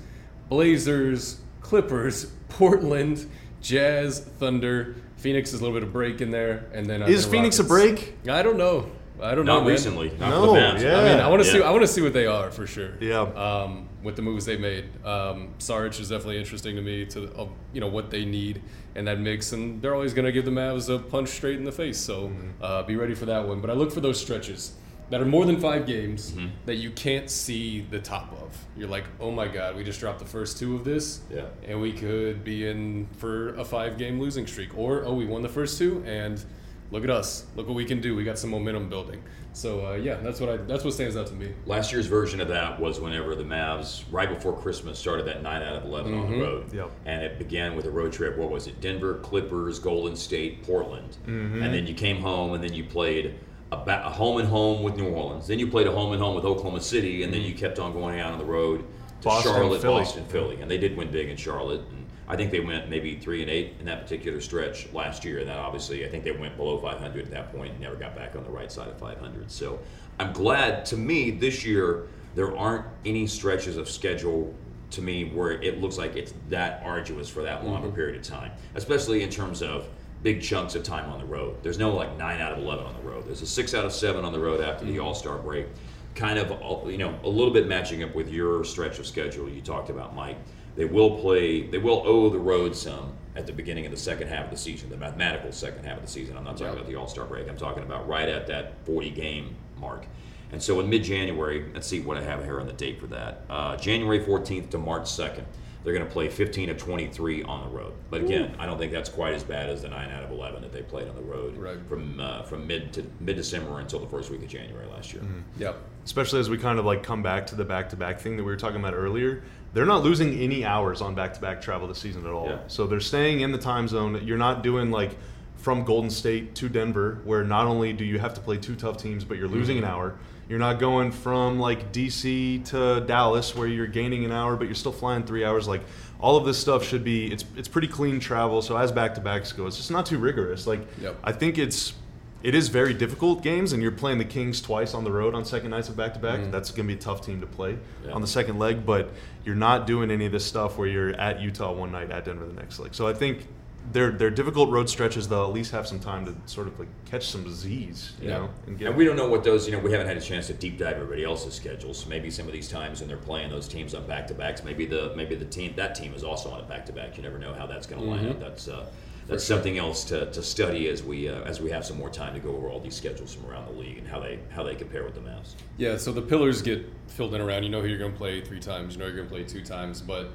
Blazers, 0.50 1.40
Clippers, 1.62 2.26
Portland, 2.50 3.26
Jazz, 3.62 4.20
Thunder. 4.20 4.96
Phoenix 5.24 5.54
is 5.54 5.60
a 5.60 5.62
little 5.64 5.74
bit 5.74 5.82
of 5.82 5.90
break 5.90 6.20
in 6.20 6.30
there, 6.30 6.66
and 6.74 6.84
then 6.84 7.02
uh, 7.02 7.06
Is 7.06 7.22
then 7.22 7.32
Phoenix 7.32 7.58
a 7.58 7.64
break? 7.64 8.14
I 8.28 8.42
don't 8.42 8.58
know. 8.58 8.90
I 9.22 9.34
don't 9.34 9.46
know. 9.46 9.54
Not 9.54 9.60
man. 9.60 9.68
recently. 9.72 10.10
Not 10.18 10.28
No, 10.28 10.40
for 10.40 10.46
the 10.54 10.60
Mavs. 10.60 10.82
yeah. 10.82 10.98
I 10.98 11.08
mean, 11.08 11.18
I 11.18 11.28
want 11.28 11.42
to 11.42 11.50
see. 11.50 11.62
I 11.62 11.70
want 11.70 11.80
to 11.80 11.88
see 11.88 12.02
what 12.02 12.12
they 12.12 12.26
are 12.26 12.50
for 12.50 12.66
sure. 12.66 12.90
Yeah. 13.00 13.20
Um, 13.22 13.88
with 14.02 14.16
the 14.16 14.22
moves 14.22 14.44
they 14.44 14.58
made, 14.58 14.84
um, 15.02 15.54
Saric 15.58 15.98
is 15.98 16.10
definitely 16.10 16.38
interesting 16.38 16.76
to 16.76 16.82
me. 16.82 17.06
To 17.06 17.32
uh, 17.38 17.48
you 17.72 17.80
know 17.80 17.88
what 17.88 18.10
they 18.10 18.26
need 18.26 18.60
and 18.96 19.08
that 19.08 19.18
mix, 19.18 19.52
and 19.52 19.80
they're 19.80 19.94
always 19.94 20.12
going 20.12 20.26
to 20.26 20.32
give 20.32 20.44
the 20.44 20.50
Mavs 20.50 20.94
a 20.94 20.98
punch 20.98 21.30
straight 21.30 21.56
in 21.56 21.64
the 21.64 21.72
face. 21.72 21.96
So 21.96 22.30
uh, 22.60 22.82
be 22.82 22.96
ready 22.96 23.14
for 23.14 23.24
that 23.24 23.48
one. 23.48 23.62
But 23.62 23.70
I 23.70 23.72
look 23.72 23.92
for 23.92 24.02
those 24.02 24.20
stretches 24.20 24.74
that 25.10 25.20
are 25.20 25.26
more 25.26 25.44
than 25.44 25.60
five 25.60 25.86
games 25.86 26.32
mm-hmm. 26.32 26.48
that 26.66 26.76
you 26.76 26.90
can't 26.90 27.30
see 27.30 27.82
the 27.90 28.00
top 28.00 28.32
of. 28.40 28.56
You're 28.76 28.88
like, 28.88 29.04
oh 29.20 29.30
my 29.30 29.48
god, 29.48 29.76
we 29.76 29.84
just 29.84 30.00
dropped 30.00 30.18
the 30.18 30.24
first 30.24 30.58
two 30.58 30.76
of 30.76 30.84
this, 30.84 31.20
Yeah. 31.30 31.46
and 31.66 31.80
we 31.80 31.92
could 31.92 32.44
be 32.44 32.68
in 32.68 33.06
for 33.18 33.54
a 33.54 33.64
five-game 33.64 34.20
losing 34.20 34.46
streak, 34.46 34.76
or 34.76 35.04
oh, 35.04 35.14
we 35.14 35.26
won 35.26 35.42
the 35.42 35.48
first 35.48 35.78
two 35.78 36.02
and. 36.06 36.42
Look 36.90 37.02
at 37.02 37.10
us! 37.10 37.46
Look 37.56 37.66
what 37.66 37.74
we 37.74 37.86
can 37.86 38.00
do. 38.00 38.14
We 38.14 38.22
got 38.22 38.38
some 38.38 38.50
momentum 38.50 38.88
building. 38.88 39.20
So 39.54 39.86
uh, 39.86 39.92
yeah, 39.94 40.16
that's 40.16 40.40
what 40.40 40.48
I. 40.48 40.56
That's 40.58 40.84
what 40.84 40.94
stands 40.94 41.16
out 41.16 41.28
to 41.28 41.32
me. 41.32 41.52
Last 41.64 41.92
year's 41.92 42.06
version 42.06 42.40
of 42.40 42.48
that 42.48 42.78
was 42.78 43.00
whenever 43.00 43.34
the 43.36 43.44
Mavs, 43.44 44.02
right 44.10 44.28
before 44.28 44.52
Christmas, 44.52 44.98
started 44.98 45.26
that 45.26 45.42
9 45.42 45.62
out 45.62 45.76
of 45.76 45.84
11 45.84 46.12
on 46.12 46.20
the 46.20 46.26
mm-hmm. 46.26 46.40
road. 46.40 46.72
Yep. 46.72 46.90
And 47.06 47.22
it 47.22 47.38
began 47.38 47.76
with 47.76 47.86
a 47.86 47.90
road 47.90 48.12
trip. 48.12 48.36
What 48.36 48.50
was 48.50 48.66
it? 48.66 48.80
Denver, 48.80 49.14
Clippers, 49.22 49.78
Golden 49.78 50.16
State, 50.16 50.64
Portland. 50.64 51.16
Mm-hmm. 51.26 51.62
And 51.62 51.72
then 51.72 51.86
you 51.86 51.94
came 51.94 52.20
home 52.20 52.52
and 52.52 52.62
then 52.62 52.74
you 52.74 52.84
played 52.84 53.38
a, 53.72 53.76
a 53.76 54.10
home 54.10 54.38
and 54.38 54.48
home 54.48 54.82
with 54.82 54.96
New 54.96 55.08
Orleans. 55.08 55.46
Then 55.46 55.58
you 55.58 55.66
played 55.66 55.86
a 55.86 55.92
home 55.92 56.12
and 56.12 56.22
home 56.22 56.34
with 56.34 56.44
Oklahoma 56.44 56.80
City. 56.80 57.22
And 57.22 57.32
then 57.32 57.40
mm-hmm. 57.40 57.50
you 57.50 57.54
kept 57.54 57.78
on 57.78 57.92
going 57.92 58.20
out 58.20 58.32
on 58.32 58.38
the 58.38 58.44
road 58.44 58.84
to 59.20 59.24
Boston, 59.24 59.52
Charlotte, 59.52 59.82
Philly. 59.82 60.00
Boston, 60.02 60.24
Philly. 60.26 60.60
And 60.60 60.70
they 60.70 60.78
did 60.78 60.96
win 60.96 61.10
big 61.10 61.28
in 61.28 61.36
Charlotte. 61.36 61.80
And 61.90 62.06
I 62.28 62.36
think 62.36 62.50
they 62.50 62.60
went 62.60 62.88
maybe 62.88 63.16
3 63.16 63.42
and 63.42 63.50
8 63.50 63.74
in 63.80 63.86
that 63.86 64.02
particular 64.02 64.40
stretch 64.40 64.92
last 64.92 65.24
year. 65.24 65.40
And 65.40 65.48
that 65.48 65.58
obviously, 65.58 66.04
I 66.06 66.08
think 66.08 66.24
they 66.24 66.32
went 66.32 66.56
below 66.56 66.80
500 66.80 67.24
at 67.24 67.30
that 67.30 67.52
point 67.52 67.72
and 67.72 67.80
never 67.80 67.96
got 67.96 68.14
back 68.14 68.36
on 68.36 68.44
the 68.44 68.50
right 68.50 68.70
side 68.70 68.88
of 68.88 68.98
500. 68.98 69.50
So 69.50 69.78
I'm 70.18 70.32
glad, 70.32 70.84
to 70.86 70.96
me, 70.96 71.30
this 71.30 71.64
year, 71.64 72.06
there 72.34 72.56
aren't 72.56 72.86
any 73.04 73.26
stretches 73.26 73.76
of 73.76 73.88
schedule 73.88 74.54
to 74.90 75.02
me 75.02 75.24
where 75.30 75.52
it 75.52 75.80
looks 75.80 75.98
like 75.98 76.16
it's 76.16 76.34
that 76.48 76.82
arduous 76.84 77.28
for 77.28 77.42
that 77.42 77.64
long 77.64 77.82
a 77.82 77.86
mm-hmm. 77.86 77.96
period 77.96 78.16
of 78.16 78.22
time, 78.22 78.52
especially 78.74 79.22
in 79.22 79.30
terms 79.30 79.62
of 79.62 79.88
big 80.24 80.40
chunks 80.42 80.74
of 80.74 80.82
time 80.82 81.08
on 81.10 81.20
the 81.20 81.24
road. 81.26 81.62
There's 81.62 81.78
no 81.78 81.94
like 81.94 82.16
9 82.16 82.40
out 82.40 82.52
of 82.52 82.58
11 82.58 82.84
on 82.86 82.94
the 82.94 83.08
road. 83.08 83.26
There's 83.26 83.42
a 83.42 83.46
6 83.46 83.74
out 83.74 83.84
of 83.84 83.92
7 83.92 84.24
on 84.24 84.32
the 84.32 84.38
road 84.40 84.60
after 84.62 84.84
the 84.84 84.98
All 84.98 85.14
Star 85.14 85.38
break. 85.38 85.66
Kind 86.14 86.38
of, 86.38 86.50
uh, 86.50 86.88
you 86.88 86.96
know, 86.98 87.16
a 87.22 87.28
little 87.28 87.52
bit 87.52 87.68
matching 87.68 88.02
up 88.02 88.14
with 88.14 88.30
your 88.30 88.64
stretch 88.64 88.98
of 88.98 89.06
schedule 89.06 89.48
you 89.48 89.60
talked 89.60 89.90
about, 89.90 90.16
Mike. 90.16 90.38
They 90.76 90.86
will 90.86 91.18
play. 91.18 91.66
They 91.66 91.78
will 91.78 92.02
owe 92.06 92.30
the 92.30 92.38
road 92.38 92.74
some 92.74 93.12
at 93.36 93.46
the 93.46 93.52
beginning 93.52 93.84
of 93.84 93.92
the 93.92 93.98
second 93.98 94.28
half 94.28 94.46
of 94.46 94.50
the 94.50 94.56
season, 94.56 94.88
the 94.88 94.96
mathematical 94.96 95.52
second 95.52 95.84
half 95.84 95.98
of 95.98 96.02
the 96.02 96.10
season. 96.10 96.36
I'm 96.36 96.44
not 96.44 96.52
talking 96.56 96.66
Yep. 96.66 96.74
about 96.76 96.86
the 96.88 96.96
All 96.96 97.06
Star 97.06 97.26
break. 97.26 97.48
I'm 97.48 97.58
talking 97.58 97.82
about 97.82 98.08
right 98.08 98.28
at 98.28 98.46
that 98.46 98.72
40 98.86 99.10
game 99.10 99.54
mark. 99.78 100.06
And 100.52 100.62
so 100.62 100.80
in 100.80 100.88
mid 100.88 101.04
January, 101.04 101.66
let's 101.74 101.86
see 101.86 102.00
what 102.00 102.16
I 102.16 102.22
have 102.22 102.44
here 102.44 102.60
on 102.60 102.66
the 102.66 102.72
date 102.72 102.98
for 102.98 103.08
that. 103.08 103.42
Uh, 103.50 103.76
January 103.76 104.20
14th 104.20 104.70
to 104.70 104.78
March 104.78 105.04
2nd, 105.04 105.44
they're 105.84 105.92
going 105.92 106.04
to 106.06 106.10
play 106.10 106.28
15 106.30 106.70
of 106.70 106.78
23 106.78 107.42
on 107.42 107.68
the 107.70 107.76
road. 107.76 107.92
But 108.10 108.22
again, 108.22 108.56
I 108.58 108.64
don't 108.66 108.78
think 108.78 108.90
that's 108.90 109.10
quite 109.10 109.34
as 109.34 109.44
bad 109.44 109.68
as 109.68 109.82
the 109.82 109.88
9 109.90 110.10
out 110.10 110.22
of 110.24 110.30
11 110.30 110.62
that 110.62 110.72
they 110.72 110.80
played 110.82 111.06
on 111.08 111.14
the 111.14 111.22
road 111.22 111.56
Right. 111.58 111.76
from 111.88 112.18
uh, 112.18 112.42
from 112.44 112.66
mid 112.66 112.92
to 112.94 113.04
mid 113.20 113.36
December 113.36 113.78
until 113.80 113.98
the 114.00 114.06
first 114.06 114.30
week 114.30 114.42
of 114.42 114.48
January 114.48 114.86
last 114.86 115.12
year. 115.12 115.22
Yep. 115.58 115.76
especially 116.06 116.40
as 116.40 116.48
we 116.50 116.56
kind 116.58 116.78
of 116.78 116.84
like 116.86 117.02
come 117.02 117.22
back 117.22 117.46
to 117.48 117.54
the 117.54 117.64
back-to-back 117.64 118.18
thing 118.20 118.36
that 118.36 118.42
we 118.44 118.50
were 118.50 118.56
talking 118.58 118.78
about 118.80 118.92
earlier 118.94 119.42
they're 119.72 119.86
not 119.86 120.02
losing 120.04 120.38
any 120.38 120.64
hours 120.64 121.00
on 121.00 121.14
back-to-back 121.14 121.60
travel 121.62 121.88
this 121.88 121.98
season 121.98 122.24
at 122.26 122.32
all 122.32 122.46
Yeah. 122.48 122.58
so 122.66 122.86
they're 122.86 123.00
staying 123.00 123.40
in 123.40 123.52
the 123.52 123.58
time 123.58 123.88
zone 123.88 124.20
you're 124.24 124.36
not 124.38 124.62
doing 124.62 124.90
like 124.90 125.16
from 125.56 125.82
golden 125.84 126.10
state 126.10 126.54
to 126.56 126.68
denver 126.68 127.20
where 127.24 127.42
not 127.42 127.66
only 127.66 127.92
do 127.94 128.04
you 128.04 128.18
have 128.18 128.34
to 128.34 128.40
play 128.42 128.58
two 128.58 128.76
tough 128.76 128.98
teams 128.98 129.24
but 129.24 129.38
you're 129.38 129.48
losing 129.48 129.78
an 129.78 129.84
hour 129.84 130.14
you're 130.48 130.58
not 130.58 130.78
going 130.78 131.10
from 131.10 131.58
like 131.58 131.92
dc 131.92 132.64
to 132.66 133.00
dallas 133.06 133.54
where 133.56 133.66
you're 133.66 133.86
gaining 133.86 134.24
an 134.24 134.32
hour 134.32 134.56
but 134.56 134.64
you're 134.64 134.74
still 134.74 134.92
flying 134.92 135.22
three 135.24 135.44
hours 135.44 135.66
like 135.66 135.82
all 136.20 136.36
of 136.36 136.44
this 136.44 136.58
stuff 136.58 136.84
should 136.84 137.02
be 137.04 137.32
it's 137.32 137.44
it's 137.56 137.68
pretty 137.68 137.88
clean 137.88 138.20
travel 138.20 138.60
so 138.62 138.76
as 138.76 138.92
back-to-backs 138.92 139.52
go 139.52 139.66
it's 139.66 139.76
just 139.76 139.90
not 139.90 140.04
too 140.06 140.18
rigorous 140.18 140.66
like 140.66 140.80
Yep. 141.00 141.16
i 141.24 141.32
think 141.32 141.58
it's 141.58 141.94
it 142.42 142.54
is 142.54 142.68
very 142.68 142.92
difficult 142.92 143.42
games, 143.42 143.72
and 143.72 143.82
you're 143.82 143.90
playing 143.90 144.18
the 144.18 144.24
Kings 144.26 144.60
twice 144.60 144.92
on 144.92 145.02
the 145.02 145.10
road 145.10 145.34
on 145.34 145.46
second 145.46 145.70
nights 145.70 145.88
of 145.88 145.96
back 145.96 146.12
to 146.12 146.20
back. 146.20 146.50
That's 146.50 146.70
going 146.72 146.86
to 146.86 146.92
be 146.94 146.98
a 147.00 147.02
tough 147.02 147.24
team 147.24 147.40
to 147.40 147.46
play 147.46 147.78
Yeah. 148.04 148.12
on 148.12 148.20
the 148.20 148.26
second 148.26 148.58
leg, 148.58 148.84
but 148.84 149.08
you're 149.46 149.54
not 149.54 149.86
doing 149.86 150.10
any 150.10 150.26
of 150.26 150.32
this 150.32 150.44
stuff 150.44 150.76
where 150.76 150.86
you're 150.86 151.12
at 151.12 151.40
Utah 151.40 151.72
one 151.72 151.90
night, 151.90 152.10
at 152.10 152.26
Denver 152.26 152.44
the 152.44 152.52
next 152.52 152.78
leg. 152.80 152.94
So 152.94 153.06
I 153.08 153.14
think 153.14 153.46
they're 153.92 154.10
they're 154.10 154.30
difficult 154.30 154.70
road 154.70 154.88
stretches. 154.88 155.28
They'll 155.28 155.44
at 155.44 155.52
least 155.52 155.70
have 155.72 155.86
some 155.86 156.00
time 156.00 156.24
to 156.26 156.34
sort 156.46 156.66
of 156.68 156.78
like 156.78 156.88
catch 157.04 157.28
some 157.28 157.48
Z's, 157.50 158.12
you 158.20 158.28
Yeah. 158.28 158.38
know, 158.38 158.50
and 158.66 158.78
get. 158.78 158.88
And 158.88 158.96
we 158.96 159.04
don't 159.04 159.16
know 159.16 159.28
what 159.28 159.44
those, 159.44 159.66
you 159.66 159.72
know, 159.72 159.78
we 159.78 159.90
haven't 159.92 160.06
had 160.06 160.16
a 160.16 160.20
chance 160.20 160.46
to 160.48 160.54
deep 160.54 160.78
dive 160.78 160.94
everybody 160.96 161.24
else's 161.24 161.54
schedules. 161.54 162.06
Maybe 162.06 162.30
some 162.30 162.46
of 162.46 162.52
these 162.52 162.68
times 162.68 163.00
when 163.00 163.08
they're 163.08 163.16
playing 163.18 163.50
those 163.50 163.68
teams 163.68 163.94
on 163.94 164.06
back 164.06 164.26
to 164.28 164.34
backs, 164.34 164.64
maybe 164.64 164.86
the 164.86 165.12
maybe 165.16 165.34
the 165.34 165.44
team 165.44 165.74
that 165.76 165.94
team 165.94 166.14
is 166.14 166.24
also 166.24 166.50
on 166.50 166.60
a 166.60 166.64
back 166.64 166.86
to 166.86 166.92
back. 166.92 167.16
You 167.16 167.22
never 167.22 167.38
know 167.38 167.52
how 167.54 167.66
that's 167.66 167.86
going 167.86 168.02
to 168.02 168.08
line 168.08 168.28
up. 168.28 168.40
That's 168.40 168.68
uh, 168.68 168.86
that's 169.26 169.44
something 169.44 169.78
else 169.78 170.04
to, 170.04 170.30
to 170.32 170.42
study 170.42 170.88
as 170.88 171.02
we 171.02 171.28
uh, 171.28 171.42
as 171.42 171.60
we 171.60 171.70
have 171.70 171.84
some 171.84 171.96
more 171.98 172.10
time 172.10 172.34
to 172.34 172.40
go 172.40 172.54
over 172.56 172.68
all 172.68 172.80
these 172.80 172.94
schedules 172.94 173.34
from 173.34 173.50
around 173.50 173.66
the 173.66 173.78
league 173.80 173.98
and 173.98 174.06
how 174.06 174.20
they 174.20 174.38
how 174.50 174.62
they 174.62 174.74
compare 174.74 175.04
with 175.04 175.14
the 175.14 175.20
Mavs. 175.20 175.54
Yeah, 175.78 175.96
so 175.96 176.12
the 176.12 176.22
pillars 176.22 176.62
get 176.62 176.84
filled 177.08 177.34
in 177.34 177.40
around. 177.40 177.62
You 177.64 177.70
know 177.70 177.80
who 177.80 177.88
you're 177.88 177.98
going 177.98 178.12
to 178.12 178.18
play 178.18 178.40
three 178.40 178.60
times. 178.60 178.94
You 178.94 179.00
know 179.00 179.06
you're 179.06 179.16
going 179.16 179.28
to 179.28 179.34
play 179.34 179.44
two 179.44 179.62
times. 179.62 180.00
But 180.02 180.30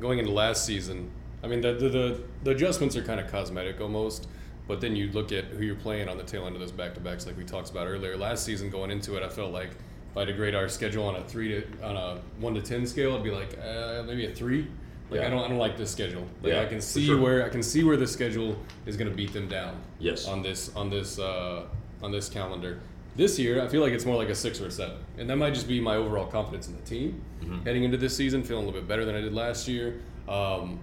going 0.00 0.18
into 0.20 0.30
last 0.30 0.64
season, 0.64 1.10
I 1.42 1.46
mean, 1.46 1.60
the 1.60 1.72
the, 1.74 1.88
the, 1.88 2.20
the 2.44 2.50
adjustments 2.52 2.96
are 2.96 3.02
kind 3.02 3.20
of 3.20 3.30
cosmetic 3.30 3.80
almost. 3.80 4.28
But 4.66 4.82
then 4.82 4.94
you 4.94 5.10
look 5.12 5.32
at 5.32 5.44
who 5.46 5.64
you're 5.64 5.76
playing 5.76 6.10
on 6.10 6.18
the 6.18 6.24
tail 6.24 6.44
end 6.46 6.54
of 6.54 6.60
those 6.60 6.72
back 6.72 6.92
to 6.94 7.00
backs, 7.00 7.24
like 7.26 7.38
we 7.38 7.44
talked 7.44 7.70
about 7.70 7.86
earlier. 7.86 8.18
Last 8.18 8.44
season, 8.44 8.68
going 8.68 8.90
into 8.90 9.16
it, 9.16 9.22
I 9.22 9.30
felt 9.30 9.50
like 9.50 9.70
if 9.70 10.16
I 10.16 10.20
had 10.20 10.26
to 10.28 10.34
grade 10.34 10.54
our 10.54 10.68
schedule 10.68 11.06
on 11.06 11.16
a 11.16 11.24
three 11.24 11.48
to 11.48 11.62
on 11.82 11.96
a 11.96 12.20
one 12.38 12.52
to 12.54 12.60
ten 12.60 12.86
scale, 12.86 13.16
I'd 13.16 13.22
be 13.24 13.30
like 13.30 13.56
uh, 13.58 14.02
maybe 14.06 14.26
a 14.26 14.34
three. 14.34 14.66
Like 15.10 15.22
I 15.22 15.30
don't 15.30 15.42
I 15.42 15.48
don't 15.48 15.56
like 15.56 15.78
this 15.78 15.90
schedule. 15.90 16.26
Like 16.42 16.52
Yeah, 16.52 16.60
I 16.60 16.66
can 16.66 16.82
see 16.82 17.06
sure. 17.06 17.18
where 17.18 17.46
I 17.46 17.48
can 17.48 17.62
see 17.62 17.82
where 17.82 17.96
the 17.96 18.06
schedule 18.06 18.58
is 18.84 18.98
going 18.98 19.08
to 19.10 19.16
beat 19.16 19.32
them 19.32 19.48
down. 19.48 19.80
Yes. 19.98 20.28
On 20.28 20.42
this 20.42 20.70
on 20.76 20.90
this 20.90 21.18
uh, 21.18 21.64
on 22.02 22.12
this 22.12 22.28
calendar. 22.28 22.78
This 23.16 23.38
year, 23.38 23.62
I 23.64 23.68
feel 23.68 23.80
like 23.80 23.94
it's 23.94 24.04
more 24.04 24.16
like 24.16 24.28
a 24.28 24.34
six 24.34 24.60
or 24.60 24.66
a 24.66 24.70
seven, 24.70 24.98
and 25.16 25.30
that 25.30 25.36
might 25.36 25.54
just 25.54 25.66
be 25.66 25.80
my 25.80 25.96
overall 25.96 26.26
confidence 26.26 26.68
in 26.68 26.76
the 26.76 26.82
team 26.82 27.22
Mm-hmm. 27.42 27.62
heading 27.64 27.84
into 27.84 27.96
this 27.96 28.14
season. 28.14 28.42
Feeling 28.42 28.64
a 28.64 28.66
little 28.66 28.80
bit 28.80 28.86
better 28.86 29.06
than 29.06 29.14
I 29.14 29.22
did 29.22 29.32
last 29.32 29.66
year. 29.66 30.00
Um, 30.28 30.78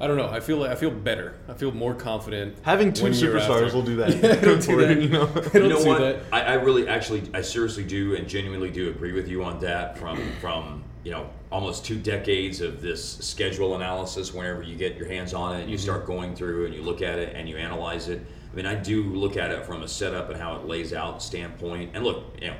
I 0.00 0.06
don't 0.06 0.16
know. 0.16 0.30
I 0.30 0.40
feel 0.40 0.64
I 0.64 0.74
feel 0.76 0.90
better. 0.90 1.34
I 1.46 1.52
feel 1.52 1.72
more 1.72 1.94
confident. 1.94 2.56
Having 2.62 2.94
two 2.94 3.02
one 3.04 3.12
year 3.12 3.34
superstars 3.34 3.66
after. 3.66 3.76
will 3.76 3.82
do 3.82 3.96
that. 3.96 4.10
Yeah, 4.22 4.32
I 4.32 4.34
don't 4.36 4.62
do 4.62 4.72
you, 4.72 4.86
that. 4.86 5.02
you 5.02 5.08
know? 5.10 5.22
I 5.28 5.40
don't 5.40 5.54
you 5.54 5.68
know 5.68 5.78
see 5.80 5.88
what? 5.88 5.98
that. 6.00 6.22
I, 6.32 6.40
I 6.42 6.52
really, 6.54 6.88
actually, 6.88 7.22
I 7.34 7.42
seriously 7.42 7.84
do 7.84 8.16
and 8.16 8.26
genuinely 8.26 8.70
do 8.70 8.88
agree 8.88 9.12
with 9.12 9.28
you 9.28 9.44
on 9.44 9.60
that. 9.60 9.98
From 9.98 10.18
from 10.40 10.82
you 11.04 11.10
know 11.10 11.28
almost 11.52 11.84
two 11.84 11.98
decades 11.98 12.62
of 12.62 12.80
this 12.80 13.18
schedule 13.18 13.76
analysis. 13.76 14.32
Whenever 14.32 14.62
you 14.62 14.74
get 14.74 14.96
your 14.96 15.06
hands 15.06 15.34
on 15.34 15.56
it, 15.56 15.62
and 15.62 15.70
you 15.70 15.76
start 15.76 16.06
going 16.06 16.34
through 16.34 16.64
and 16.64 16.74
you 16.74 16.80
look 16.80 17.02
at 17.02 17.18
it 17.18 17.36
and 17.36 17.46
you 17.46 17.58
analyze 17.58 18.08
it. 18.08 18.24
I 18.50 18.56
mean, 18.56 18.66
I 18.66 18.76
do 18.76 19.02
look 19.02 19.36
at 19.36 19.50
it 19.50 19.66
from 19.66 19.82
a 19.82 19.88
setup 19.88 20.30
and 20.30 20.40
how 20.40 20.56
it 20.56 20.66
lays 20.66 20.94
out 20.94 21.22
standpoint. 21.22 21.90
And 21.94 22.04
look, 22.04 22.24
you 22.40 22.48
know. 22.48 22.56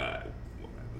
Uh, 0.00 0.22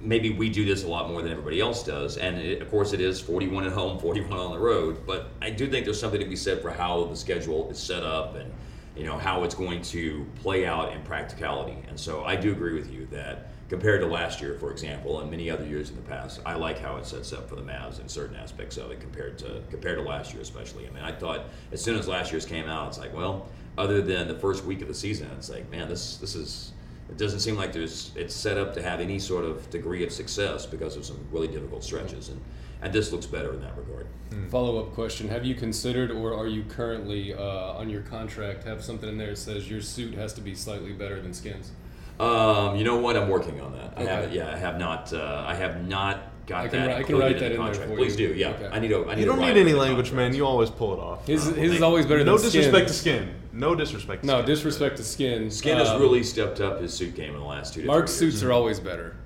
maybe 0.02 0.30
we 0.30 0.48
do 0.48 0.64
this 0.64 0.84
a 0.84 0.88
lot 0.88 1.08
more 1.08 1.22
than 1.22 1.30
everybody 1.30 1.60
else 1.60 1.82
does. 1.82 2.16
And 2.16 2.38
it, 2.38 2.62
of 2.62 2.70
course, 2.70 2.92
it 2.92 3.00
is 3.00 3.20
41 3.20 3.66
at 3.66 3.72
home, 3.72 3.98
41 4.00 4.32
on 4.38 4.52
the 4.52 4.58
road. 4.58 5.06
But 5.06 5.30
I 5.40 5.50
do 5.50 5.68
think 5.68 5.84
there's 5.84 6.00
something 6.00 6.20
to 6.20 6.26
be 6.26 6.36
said 6.36 6.62
for 6.62 6.70
how 6.70 7.04
the 7.04 7.16
schedule 7.16 7.70
is 7.70 7.78
set 7.78 8.02
up 8.02 8.36
and 8.36 8.50
you 8.96 9.04
know 9.04 9.16
how 9.16 9.44
it's 9.44 9.54
going 9.54 9.82
to 9.82 10.26
play 10.42 10.66
out 10.66 10.92
in 10.92 11.02
practicality. 11.02 11.76
And 11.88 11.98
so 11.98 12.24
I 12.24 12.36
do 12.36 12.52
agree 12.52 12.74
with 12.74 12.92
you 12.92 13.06
that 13.12 13.50
compared 13.68 14.00
to 14.00 14.06
last 14.06 14.40
year, 14.40 14.54
for 14.54 14.72
example, 14.72 15.20
and 15.20 15.30
many 15.30 15.48
other 15.48 15.64
years 15.64 15.90
in 15.90 15.96
the 15.96 16.02
past, 16.02 16.40
I 16.44 16.54
like 16.54 16.80
how 16.80 16.96
it 16.96 17.06
sets 17.06 17.32
up 17.32 17.48
for 17.48 17.54
the 17.54 17.62
Mavs 17.62 18.00
in 18.00 18.08
certain 18.08 18.34
aspects 18.36 18.76
of 18.76 18.90
it 18.90 19.00
compared 19.00 19.38
to 19.38 19.62
compared 19.70 19.98
to 19.98 20.04
last 20.04 20.32
year, 20.32 20.42
especially. 20.42 20.88
I 20.88 20.90
mean, 20.90 21.04
I 21.04 21.12
thought 21.12 21.44
as 21.72 21.80
soon 21.82 21.98
as 21.98 22.08
last 22.08 22.32
year's 22.32 22.44
came 22.44 22.68
out, 22.68 22.88
it's 22.88 22.98
like, 22.98 23.14
well, 23.14 23.48
other 23.78 24.02
than 24.02 24.26
the 24.26 24.34
first 24.34 24.64
week 24.64 24.82
of 24.82 24.88
the 24.88 24.94
season, 24.94 25.30
it's 25.38 25.48
like, 25.48 25.70
man, 25.70 25.88
this 25.88 26.16
this 26.16 26.34
is 26.34 26.72
it 27.10 27.18
doesn't 27.18 27.40
seem 27.40 27.56
like 27.56 27.72
there's 27.72 28.12
it's 28.14 28.34
set 28.34 28.56
up 28.56 28.72
to 28.74 28.82
have 28.82 29.00
any 29.00 29.18
sort 29.18 29.44
of 29.44 29.68
degree 29.70 30.04
of 30.04 30.12
success 30.12 30.64
because 30.66 30.96
of 30.96 31.04
some 31.04 31.18
really 31.32 31.48
difficult 31.48 31.84
stretches 31.84 32.28
and 32.28 32.40
and 32.82 32.92
this 32.92 33.12
looks 33.12 33.26
better 33.26 33.52
in 33.52 33.60
that 33.60 33.76
regard. 33.76 34.06
Follow 34.48 34.80
up 34.80 34.94
question: 34.94 35.28
Have 35.28 35.44
you 35.44 35.54
considered, 35.54 36.10
or 36.10 36.32
are 36.32 36.46
you 36.46 36.62
currently 36.64 37.34
uh, 37.34 37.72
on 37.74 37.90
your 37.90 38.00
contract 38.00 38.64
have 38.64 38.82
something 38.82 39.08
in 39.08 39.18
there 39.18 39.30
that 39.30 39.36
says 39.36 39.68
your 39.68 39.82
suit 39.82 40.14
has 40.14 40.32
to 40.34 40.40
be 40.40 40.54
slightly 40.54 40.92
better 40.92 41.20
than 41.20 41.34
skins? 41.34 41.72
um, 42.20 42.76
you 42.76 42.84
know 42.84 42.96
what? 42.96 43.16
I'm 43.16 43.28
working 43.28 43.60
on 43.60 43.72
that. 43.72 43.94
I 43.96 44.04
haven't 44.04 44.32
yeah 44.32 44.50
i 44.50 44.56
have 44.56 44.78
not 44.78 45.12
uh, 45.12 45.44
i 45.46 45.54
have 45.54 45.86
not 45.86 46.29
got 46.50 46.64
I 46.64 46.68
can 46.68 46.80
that 46.80 46.86
ri- 46.88 46.94
I 46.94 47.02
can 47.04 47.16
write 47.18 47.32
that 47.34 47.38
the 47.38 47.44
in 47.46 47.50
there 47.52 47.58
contract 47.60 47.90
for 47.90 47.96
please 47.96 48.18
you. 48.20 48.28
do. 48.28 48.34
Yeah, 48.34 48.48
okay. 48.50 48.68
I 48.72 48.78
need 48.80 48.88
to. 48.88 49.08
I 49.08 49.14
need 49.14 49.20
you 49.20 49.26
don't 49.26 49.38
write 49.38 49.54
need 49.54 49.60
any 49.60 49.72
language, 49.72 50.12
man. 50.12 50.34
You 50.34 50.44
always 50.46 50.68
pull 50.68 50.92
it 50.92 50.98
off. 50.98 51.26
His, 51.26 51.48
Uh, 51.48 51.52
his 51.54 51.74
is 51.74 51.82
always 51.82 52.06
better 52.06 52.24
no 52.24 52.36
than 52.36 52.44
disrespect 52.50 52.88
to 52.88 52.94
skin. 52.94 53.22
skin. 53.22 53.34
No 53.52 53.74
disrespect. 53.74 54.22
To 54.22 54.26
No 54.26 54.34
skin. 54.38 54.46
disrespect 54.46 54.96
to 54.98 55.04
skin. 55.04 55.50
skin 55.50 55.76
has 55.78 55.88
Um, 55.88 56.00
really 56.00 56.22
stepped 56.22 56.60
up 56.60 56.80
his 56.80 56.92
suit 56.92 57.14
game 57.14 57.34
in 57.34 57.40
the 57.40 57.46
last 57.46 57.72
two 57.74 57.82
to 57.82 57.86
Mark's 57.86 58.16
three 58.18 58.26
years. 58.26 58.34
suits 58.36 58.44
are 58.44 58.52
always 58.52 58.78
better. 58.80 59.16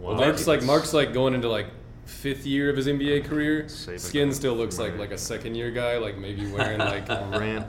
Wow. 0.00 0.14
Mark's 0.14 0.46
like 0.46 0.62
Mark's 0.62 0.92
like 0.94 1.12
going 1.14 1.34
into 1.34 1.48
like 1.48 1.66
fifth 2.04 2.46
year 2.46 2.70
of 2.70 2.76
his 2.76 2.86
NBA 2.86 3.24
career. 3.24 3.66
Skin 3.68 4.32
still 4.32 4.54
looks 4.54 4.78
like 4.78 4.92
Right. 4.92 5.00
like 5.00 5.10
a 5.12 5.18
second 5.18 5.54
year 5.56 5.70
guy. 5.70 5.96
Like 5.98 6.18
maybe 6.18 6.46
wearing 6.56 6.78
like 6.78 7.08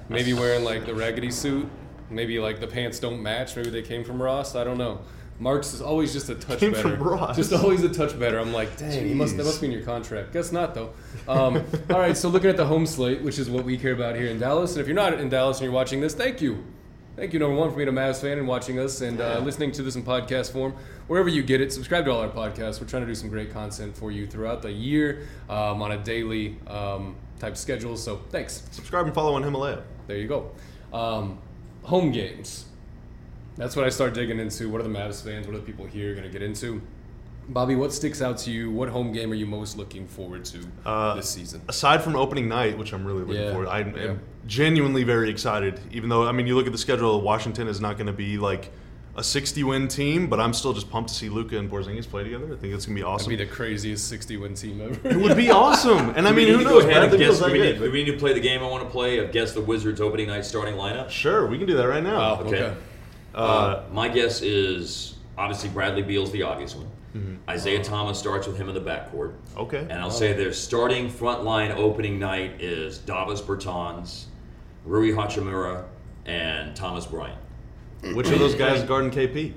maybe 0.09 0.33
wearing 0.33 0.63
like 0.65 0.85
the 0.85 0.93
raggedy 0.93 1.31
suit. 1.31 1.67
Maybe 2.09 2.39
like 2.39 2.59
the 2.59 2.67
pants 2.67 2.99
don't 2.99 3.21
match. 3.21 3.55
Maybe 3.55 3.69
they 3.69 3.81
came 3.81 4.03
from 4.03 4.21
Ross. 4.21 4.55
I 4.55 4.63
don't 4.63 4.77
know. 4.77 4.99
Mark's 5.39 5.73
is 5.73 5.81
always 5.81 6.13
just 6.13 6.29
a 6.29 6.35
touch 6.35 6.59
Came 6.59 6.71
better. 6.71 6.97
from 6.97 7.03
Ross. 7.07 7.35
Just 7.35 7.53
always 7.53 7.83
a 7.83 7.89
touch 7.89 8.17
better. 8.19 8.39
I'm 8.39 8.53
like, 8.53 8.75
dang, 8.77 9.07
he 9.07 9.13
must 9.13 9.37
that 9.37 9.45
must 9.45 9.61
be 9.61 9.67
in 9.67 9.73
your 9.73 9.83
contract. 9.83 10.33
Guess 10.33 10.51
not 10.51 10.73
though. 10.73 10.93
Um, 11.27 11.57
all 11.89 11.99
right, 11.99 12.17
so 12.17 12.29
looking 12.29 12.49
at 12.49 12.57
the 12.57 12.65
home 12.65 12.85
slate, 12.85 13.21
which 13.21 13.37
is 13.37 13.49
what 13.49 13.63
we 13.63 13.77
care 13.77 13.93
about 13.93 14.15
here 14.15 14.27
in 14.27 14.39
Dallas, 14.39 14.71
and 14.71 14.81
if 14.81 14.87
you're 14.87 14.95
not 14.95 15.13
in 15.13 15.29
Dallas 15.29 15.57
and 15.57 15.65
you're 15.65 15.73
watching 15.73 16.01
this, 16.01 16.15
thank 16.15 16.41
you. 16.41 16.63
Thank 17.15 17.33
you, 17.33 17.39
number 17.39 17.55
one, 17.55 17.71
for 17.71 17.77
being 17.77 17.89
a 17.89 17.91
Mavs 17.91 18.21
fan 18.21 18.37
and 18.37 18.47
watching 18.47 18.79
us 18.79 19.01
and 19.01 19.19
uh, 19.19 19.39
listening 19.39 19.71
to 19.71 19.81
this 19.81 19.95
in 19.95 20.03
podcast 20.03 20.51
form. 20.51 20.75
Wherever 21.07 21.27
you 21.27 21.41
get 21.41 21.61
it, 21.61 21.73
subscribe 21.73 22.05
to 22.05 22.11
all 22.11 22.21
our 22.21 22.29
podcasts. 22.29 22.79
We're 22.79 22.85
trying 22.85 23.01
to 23.01 23.07
do 23.07 23.15
some 23.15 23.29
great 23.29 23.51
content 23.51 23.97
for 23.97 24.11
you 24.11 24.27
throughout 24.27 24.61
the 24.61 24.71
year 24.71 25.27
um, 25.49 25.81
on 25.81 25.93
a 25.93 25.97
daily 25.97 26.57
um, 26.67 27.15
type 27.39 27.57
schedule. 27.57 27.97
So 27.97 28.17
thanks. 28.29 28.61
Subscribe 28.69 29.07
and 29.07 29.15
follow 29.15 29.33
on 29.33 29.41
Himalaya. 29.41 29.81
There 30.05 30.17
you 30.17 30.27
go. 30.27 30.51
Um, 30.93 31.39
home 31.81 32.11
games. 32.11 32.65
That's 33.57 33.75
what 33.75 33.85
I 33.85 33.89
start 33.89 34.13
digging 34.13 34.39
into. 34.39 34.69
What 34.69 34.81
are 34.81 34.83
the 34.83 34.89
Mavs 34.89 35.23
fans? 35.23 35.47
What 35.47 35.55
are 35.55 35.59
the 35.59 35.65
people 35.65 35.85
here 35.85 36.11
going 36.13 36.23
to 36.25 36.29
get 36.31 36.41
into? 36.43 36.81
Bobby, 37.49 37.75
what 37.75 37.93
sticks 37.93 38.21
out 38.21 38.37
to 38.39 38.51
you? 38.51 38.69
What 38.69 38.89
home 38.89 39.11
game 39.13 39.31
are 39.31 39.35
you 39.35 39.45
most 39.45 39.77
looking 39.77 40.05
forward 40.05 40.43
to 40.45 40.59
Uh, 40.85 41.15
this 41.15 41.29
season? 41.29 41.61
Aside 41.69 42.03
from 42.03 42.15
opening 42.15 42.47
night, 42.49 42.77
which 42.77 42.93
I'm 42.93 43.05
really 43.05 43.23
looking 43.23 43.41
Yeah, 43.41 43.51
forward, 43.51 43.69
I 43.69 43.79
am 43.79 43.95
yeah. 43.95 44.13
genuinely 44.45 45.03
very 45.03 45.29
excited. 45.29 45.79
Even 45.91 46.09
though 46.09 46.27
I 46.27 46.33
mean, 46.33 46.45
you 46.45 46.55
look 46.55 46.65
at 46.65 46.71
the 46.73 46.77
schedule, 46.77 47.21
Washington 47.21 47.67
is 47.67 47.79
not 47.79 47.95
going 47.97 48.07
to 48.07 48.13
be 48.13 48.37
like 48.37 48.69
a 49.15 49.23
60 49.23 49.63
win 49.63 49.87
team, 49.87 50.27
but 50.27 50.39
I'm 50.41 50.53
still 50.53 50.73
just 50.73 50.91
pumped 50.91 51.09
to 51.09 51.15
see 51.15 51.29
Luka 51.29 51.57
and 51.57 51.71
Porzingis 51.71 52.07
play 52.07 52.23
together. 52.25 52.45
I 52.53 52.57
think 52.57 52.73
it's 52.73 52.85
going 52.85 52.95
to 52.97 52.99
be 52.99 53.01
That'd 53.01 53.05
awesome. 53.13 53.29
be 53.29 53.35
the 53.37 53.45
craziest 53.47 54.07
60 54.09 54.37
win 54.37 54.53
team 54.53 54.81
ever. 54.81 55.07
it 55.09 55.15
would 55.15 55.37
be 55.37 55.49
awesome. 55.63 56.09
And 56.17 56.27
I 56.27 56.33
mean, 56.33 56.49
who 56.49 56.63
knows? 56.65 56.83
ahead 56.83 56.95
Brad 56.95 57.03
and 57.05 57.13
the 57.13 57.17
guess- 57.17 57.39
do 57.39 57.45
we, 57.51 57.59
need, 57.59 57.79
do 57.79 57.91
we 57.91 58.03
need 58.03 58.11
to 58.11 58.17
play 58.17 58.33
the 58.33 58.39
game 58.41 58.61
I 58.61 58.67
want 58.67 58.83
to 58.83 58.89
play 58.89 59.19
of 59.19 59.31
guess 59.31 59.53
the 59.53 59.61
Wizards 59.61 60.01
opening 60.01 60.27
night 60.27 60.43
starting 60.45 60.75
lineup? 60.75 61.09
Sure, 61.09 61.47
we 61.47 61.57
can 61.57 61.65
do 61.65 61.77
that 61.77 61.87
right 61.87 62.03
now. 62.03 62.17
Wow. 62.17 62.41
Okay. 62.41 62.61
Okay. 62.63 62.77
Uh, 63.37 63.83
my 63.91 64.09
guess 64.09 64.41
is 64.41 65.15
obviously 65.37 65.69
Bradley 65.69 66.01
Beal's 66.01 66.31
the 66.31 66.43
obvious 66.43 66.75
one. 66.75 66.89
Mm-hmm. 67.15 67.49
Isaiah 67.49 67.83
Thomas 67.83 68.19
starts 68.19 68.47
with 68.47 68.57
him 68.57 68.67
in 68.67 68.75
the 68.75 68.81
backcourt. 68.81 69.33
Okay. 69.55 69.79
And 69.79 69.93
I'll 69.93 70.11
say 70.11 70.33
their 70.33 70.53
starting 70.53 71.09
front 71.09 71.43
line 71.43 71.71
opening 71.71 72.19
night 72.19 72.61
is 72.61 72.97
Davis 72.97 73.41
Bertans, 73.41 74.25
Rui 74.85 75.11
Hachimura, 75.11 75.85
and 76.25 76.75
Thomas 76.75 77.05
Bryant. 77.05 77.39
Which 78.13 78.29
of 78.29 78.39
those 78.39 78.55
guys 78.55 78.83
guarding 78.83 79.11
KP? 79.11 79.53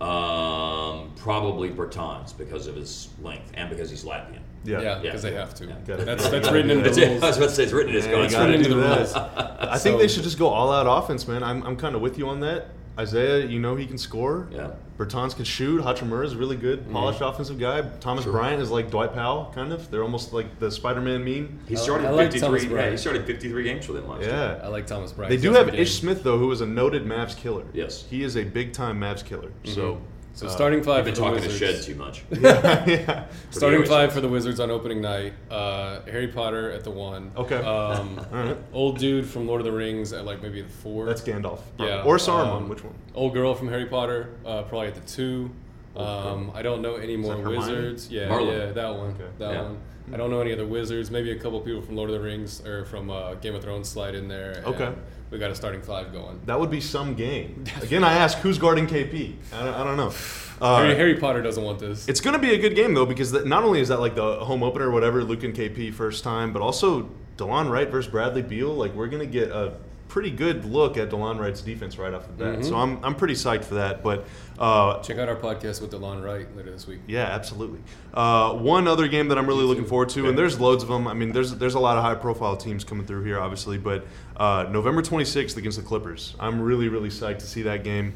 Um, 0.00 1.12
probably 1.16 1.70
Bertans 1.70 2.36
because 2.36 2.66
of 2.66 2.76
his 2.76 3.08
length 3.22 3.50
and 3.54 3.70
because 3.70 3.90
he's 3.90 4.04
Latvian. 4.04 4.40
Yeah. 4.64 4.80
Yeah, 4.80 4.82
Yeah. 4.96 4.98
because 5.02 5.22
they 5.22 5.32
have 5.34 5.54
to. 5.54 5.66
Yeah. 5.66 5.74
Gotta- 5.86 6.04
That's 6.04 6.28
that's 6.28 6.50
written 6.50 6.70
into 6.70 6.84
That's 6.84 6.96
the 6.96 7.04
it. 7.16 7.22
I 7.22 7.26
was 7.28 7.36
about 7.36 7.50
to 7.50 7.54
say 7.54 7.64
it's 7.64 7.72
written 7.72 7.90
in 7.90 7.96
his 7.96 8.06
Yeah, 8.06 8.12
contract. 8.12 8.32
gotta 8.32 8.52
into 8.54 8.68
do 8.70 8.74
the 8.76 8.80
that. 8.80 8.96
rules. 8.98 9.14
I 9.14 9.78
think 9.78 9.94
So- 9.94 9.98
they 9.98 10.08
should 10.08 10.22
just 10.24 10.38
go 10.38 10.48
all 10.48 10.72
out 10.72 10.86
offense, 10.86 11.28
man. 11.28 11.42
I'm, 11.42 11.62
I'm 11.64 11.76
kind 11.76 11.94
of 11.94 12.00
with 12.00 12.18
you 12.18 12.28
on 12.28 12.40
that. 12.40 12.68
Isaiah, 12.98 13.44
you 13.44 13.58
know 13.58 13.74
he 13.74 13.86
can 13.86 13.98
score. 13.98 14.48
Yeah. 14.52 14.70
Bertans 14.96 15.34
can 15.34 15.44
shoot. 15.44 15.82
Hachimura 15.82 16.24
is 16.24 16.34
a 16.34 16.38
really 16.38 16.54
good, 16.54 16.80
mm-hmm. 16.80 16.92
polished 16.92 17.20
offensive 17.20 17.58
guy. 17.58 17.82
Thomas 17.98 18.24
Sure. 18.24 18.32
Bryant 18.32 18.62
is 18.62 18.70
like 18.70 18.90
Dwight 18.90 19.12
Powell, 19.12 19.50
kind 19.52 19.72
of. 19.72 19.90
They're 19.90 20.04
almost 20.04 20.32
like 20.32 20.60
the 20.60 20.70
Spider-Man 20.70 21.24
meme. 21.24 21.60
He 21.66 21.74
started 21.74 22.10
like 22.12 22.30
53. 22.30 22.40
Thomas 22.40 22.64
yeah, 22.64 22.90
he 22.90 22.96
started 22.96 23.26
53 23.26 23.64
games 23.64 23.84
for 23.84 23.92
them 23.92 24.08
last 24.08 24.22
year. 24.22 24.30
Yeah. 24.30 24.60
I 24.62 24.68
like 24.68 24.86
Thomas 24.86 25.12
Bryant. 25.12 25.30
They 25.30 25.36
do 25.36 25.52
have. 25.52 25.74
Ish 25.74 25.98
Smith 25.98 26.22
though, 26.22 26.38
who 26.38 26.50
is 26.52 26.60
a 26.60 26.66
noted 26.66 27.04
Mavs 27.04 27.36
killer. 27.36 27.64
Yes. 27.72 28.04
he 28.08 28.22
is 28.22 28.36
a 28.36 28.44
big-time 28.44 29.00
Mavs 29.00 29.24
killer. 29.24 29.48
Mm-hmm. 29.48 29.74
So, 29.74 30.00
So 30.34 30.48
uh, 30.48 30.50
starting 30.50 30.80
I've 30.80 30.84
five 30.84 31.04
been 31.04 31.14
for 31.14 31.20
the 31.20 31.26
talking 31.28 31.42
to 31.42 31.48
Wizards. 31.48 31.86
Shed 31.86 31.94
too 31.94 31.94
much. 31.94 32.24
yeah. 32.30 33.26
Starting 33.50 33.84
five 33.84 34.08
says. 34.10 34.14
for 34.16 34.20
the 34.20 34.28
Wizards 34.28 34.58
on 34.58 34.68
opening 34.70 35.00
night. 35.00 35.32
Uh, 35.48 36.00
Harry 36.02 36.26
Potter 36.26 36.72
at 36.72 36.82
the 36.82 36.90
one. 36.90 37.30
Okay. 37.36 37.56
Um, 37.56 38.18
All 38.32 38.38
right. 38.44 38.56
old 38.72 38.98
dude 38.98 39.26
from 39.26 39.46
Lord 39.46 39.60
of 39.60 39.64
the 39.64 39.72
Rings 39.72 40.12
at 40.12 40.24
like 40.24 40.42
maybe 40.42 40.60
the 40.62 40.68
four. 40.68 41.06
That's 41.06 41.22
Gandalf. 41.22 41.60
Yeah. 41.78 42.02
Or 42.02 42.16
Saruman. 42.16 42.56
um, 42.56 42.68
which 42.68 42.82
one? 42.82 42.94
Old 43.14 43.32
girl 43.32 43.54
from 43.54 43.68
Harry 43.68 43.86
Potter, 43.86 44.30
uh, 44.44 44.62
probably 44.62 44.88
at 44.88 44.94
the 44.96 45.00
two. 45.08 45.50
Um, 45.96 46.50
I 46.52 46.62
don't 46.62 46.82
know 46.82 46.96
any 46.96 47.16
more 47.16 47.36
wizards. 47.38 48.10
Yeah, 48.10 48.28
Merlin. 48.28 48.58
yeah, 48.58 48.72
that 48.72 48.94
one. 48.94 49.10
Okay. 49.12 49.24
That 49.38 49.52
Yeah. 49.52 49.62
one. 49.62 49.78
I 50.12 50.16
don't 50.16 50.30
know 50.30 50.40
any 50.40 50.52
other 50.52 50.66
wizards. 50.66 51.10
Maybe 51.10 51.30
a 51.30 51.38
couple 51.38 51.58
people 51.60 51.80
from 51.80 51.94
Lord 51.96 52.10
of 52.10 52.16
the 52.16 52.22
Rings 52.22 52.60
or 52.66 52.84
from 52.84 53.08
uh, 53.10 53.34
Game 53.34 53.54
of 53.54 53.62
Thrones 53.62 53.88
slide 53.88 54.14
in 54.16 54.26
there. 54.28 54.62
Okay. 54.66 54.92
We 55.34 55.40
got 55.40 55.50
a 55.50 55.54
starting 55.56 55.82
five 55.82 56.12
going. 56.12 56.40
That 56.46 56.60
would 56.60 56.70
be 56.70 56.80
some 56.80 57.16
game. 57.16 57.64
Again, 57.82 58.04
I 58.04 58.12
ask 58.12 58.38
who's 58.38 58.56
guarding 58.56 58.86
KP. 58.86 59.34
I 59.52 59.64
don't, 59.64 59.74
I 59.74 59.84
don't 59.84 59.96
know. 59.96 60.14
Uh, 60.60 60.76
Harry, 60.76 60.94
Harry 60.94 61.14
Potter 61.16 61.42
doesn't 61.42 61.64
want 61.64 61.80
this. 61.80 62.06
It's 62.06 62.20
going 62.20 62.34
to 62.34 62.38
be 62.38 62.54
a 62.54 62.58
good 62.58 62.76
game 62.76 62.94
though 62.94 63.04
because 63.04 63.32
that, 63.32 63.44
not 63.44 63.64
only 63.64 63.80
is 63.80 63.88
that 63.88 63.98
like 63.98 64.14
the 64.14 64.36
home 64.36 64.62
opener 64.62 64.88
or 64.88 64.92
whatever, 64.92 65.24
Luke 65.24 65.42
and 65.42 65.52
KP 65.52 65.92
first 65.92 66.22
time, 66.22 66.52
but 66.52 66.62
also 66.62 67.10
Delon 67.36 67.68
Wright 67.68 67.90
versus 67.90 68.08
Bradley 68.08 68.40
Beal. 68.40 68.72
Like 68.72 68.94
we're 68.94 69.08
going 69.08 69.20
to 69.20 69.26
get 69.26 69.50
a 69.50 69.74
pretty 70.08 70.30
good 70.30 70.64
look 70.64 70.96
at 70.96 71.10
Delon 71.10 71.40
Wright's 71.40 71.60
defense 71.60 71.98
right 71.98 72.14
off 72.14 72.26
the 72.26 72.32
bat. 72.32 72.54
Mm-hmm. 72.54 72.62
So 72.62 72.76
I'm 72.76 73.04
I'm 73.04 73.14
pretty 73.14 73.34
psyched 73.34 73.64
for 73.64 73.74
that. 73.74 74.02
But 74.02 74.24
uh, 74.58 75.02
Check 75.02 75.18
out 75.18 75.28
our 75.28 75.36
podcast 75.36 75.80
with 75.80 75.90
Delon 75.90 76.24
Wright 76.24 76.46
later 76.56 76.70
this 76.70 76.86
week. 76.86 77.00
yeah, 77.06 77.24
absolutely. 77.24 77.80
Uh, 78.12 78.54
one 78.54 78.86
other 78.86 79.08
game 79.08 79.28
that 79.28 79.38
I'm 79.38 79.46
really 79.46 79.64
looking 79.64 79.84
forward 79.86 80.10
to, 80.10 80.28
and 80.28 80.38
there's 80.38 80.60
loads 80.60 80.82
of 80.82 80.88
them. 80.88 81.08
I 81.08 81.14
mean, 81.14 81.32
there's 81.32 81.54
there's 81.56 81.74
a 81.74 81.80
lot 81.80 81.96
of 81.96 82.04
high 82.04 82.14
profile 82.14 82.56
teams 82.56 82.84
coming 82.84 83.06
through 83.06 83.24
here, 83.24 83.40
obviously, 83.40 83.78
but 83.78 84.06
uh, 84.36 84.66
November 84.70 85.02
26th 85.02 85.56
against 85.56 85.78
the 85.78 85.84
Clippers. 85.84 86.36
I'm 86.38 86.60
really 86.60 86.88
really 86.88 87.08
psyched 87.10 87.38
to 87.38 87.46
see 87.46 87.62
that 87.62 87.82
game. 87.84 88.12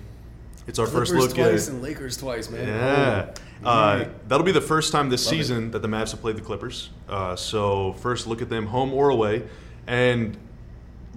It's 0.68 0.78
our 0.78 0.86
first 0.86 1.14
look 1.14 1.34
twice 1.34 1.66
at 1.66 1.72
and 1.72 1.82
Lakers 1.82 2.18
twice, 2.18 2.50
man. 2.50 2.68
Yeah. 2.68 3.34
Oh. 3.64 3.68
Uh, 3.68 4.08
that'll 4.28 4.44
be 4.44 4.52
the 4.52 4.60
first 4.60 4.92
time 4.92 5.08
this 5.08 5.24
Love 5.24 5.32
it. 5.32 5.36
season 5.38 5.70
that 5.70 5.80
the 5.80 5.88
Mavs 5.88 6.10
have 6.10 6.20
played 6.20 6.36
the 6.36 6.42
Clippers. 6.42 6.90
Uh, 7.08 7.34
so 7.34 7.94
first 7.94 8.26
look 8.26 8.42
at 8.42 8.50
them 8.50 8.66
home 8.66 8.92
or 8.92 9.08
away, 9.08 9.44
and 9.86 10.36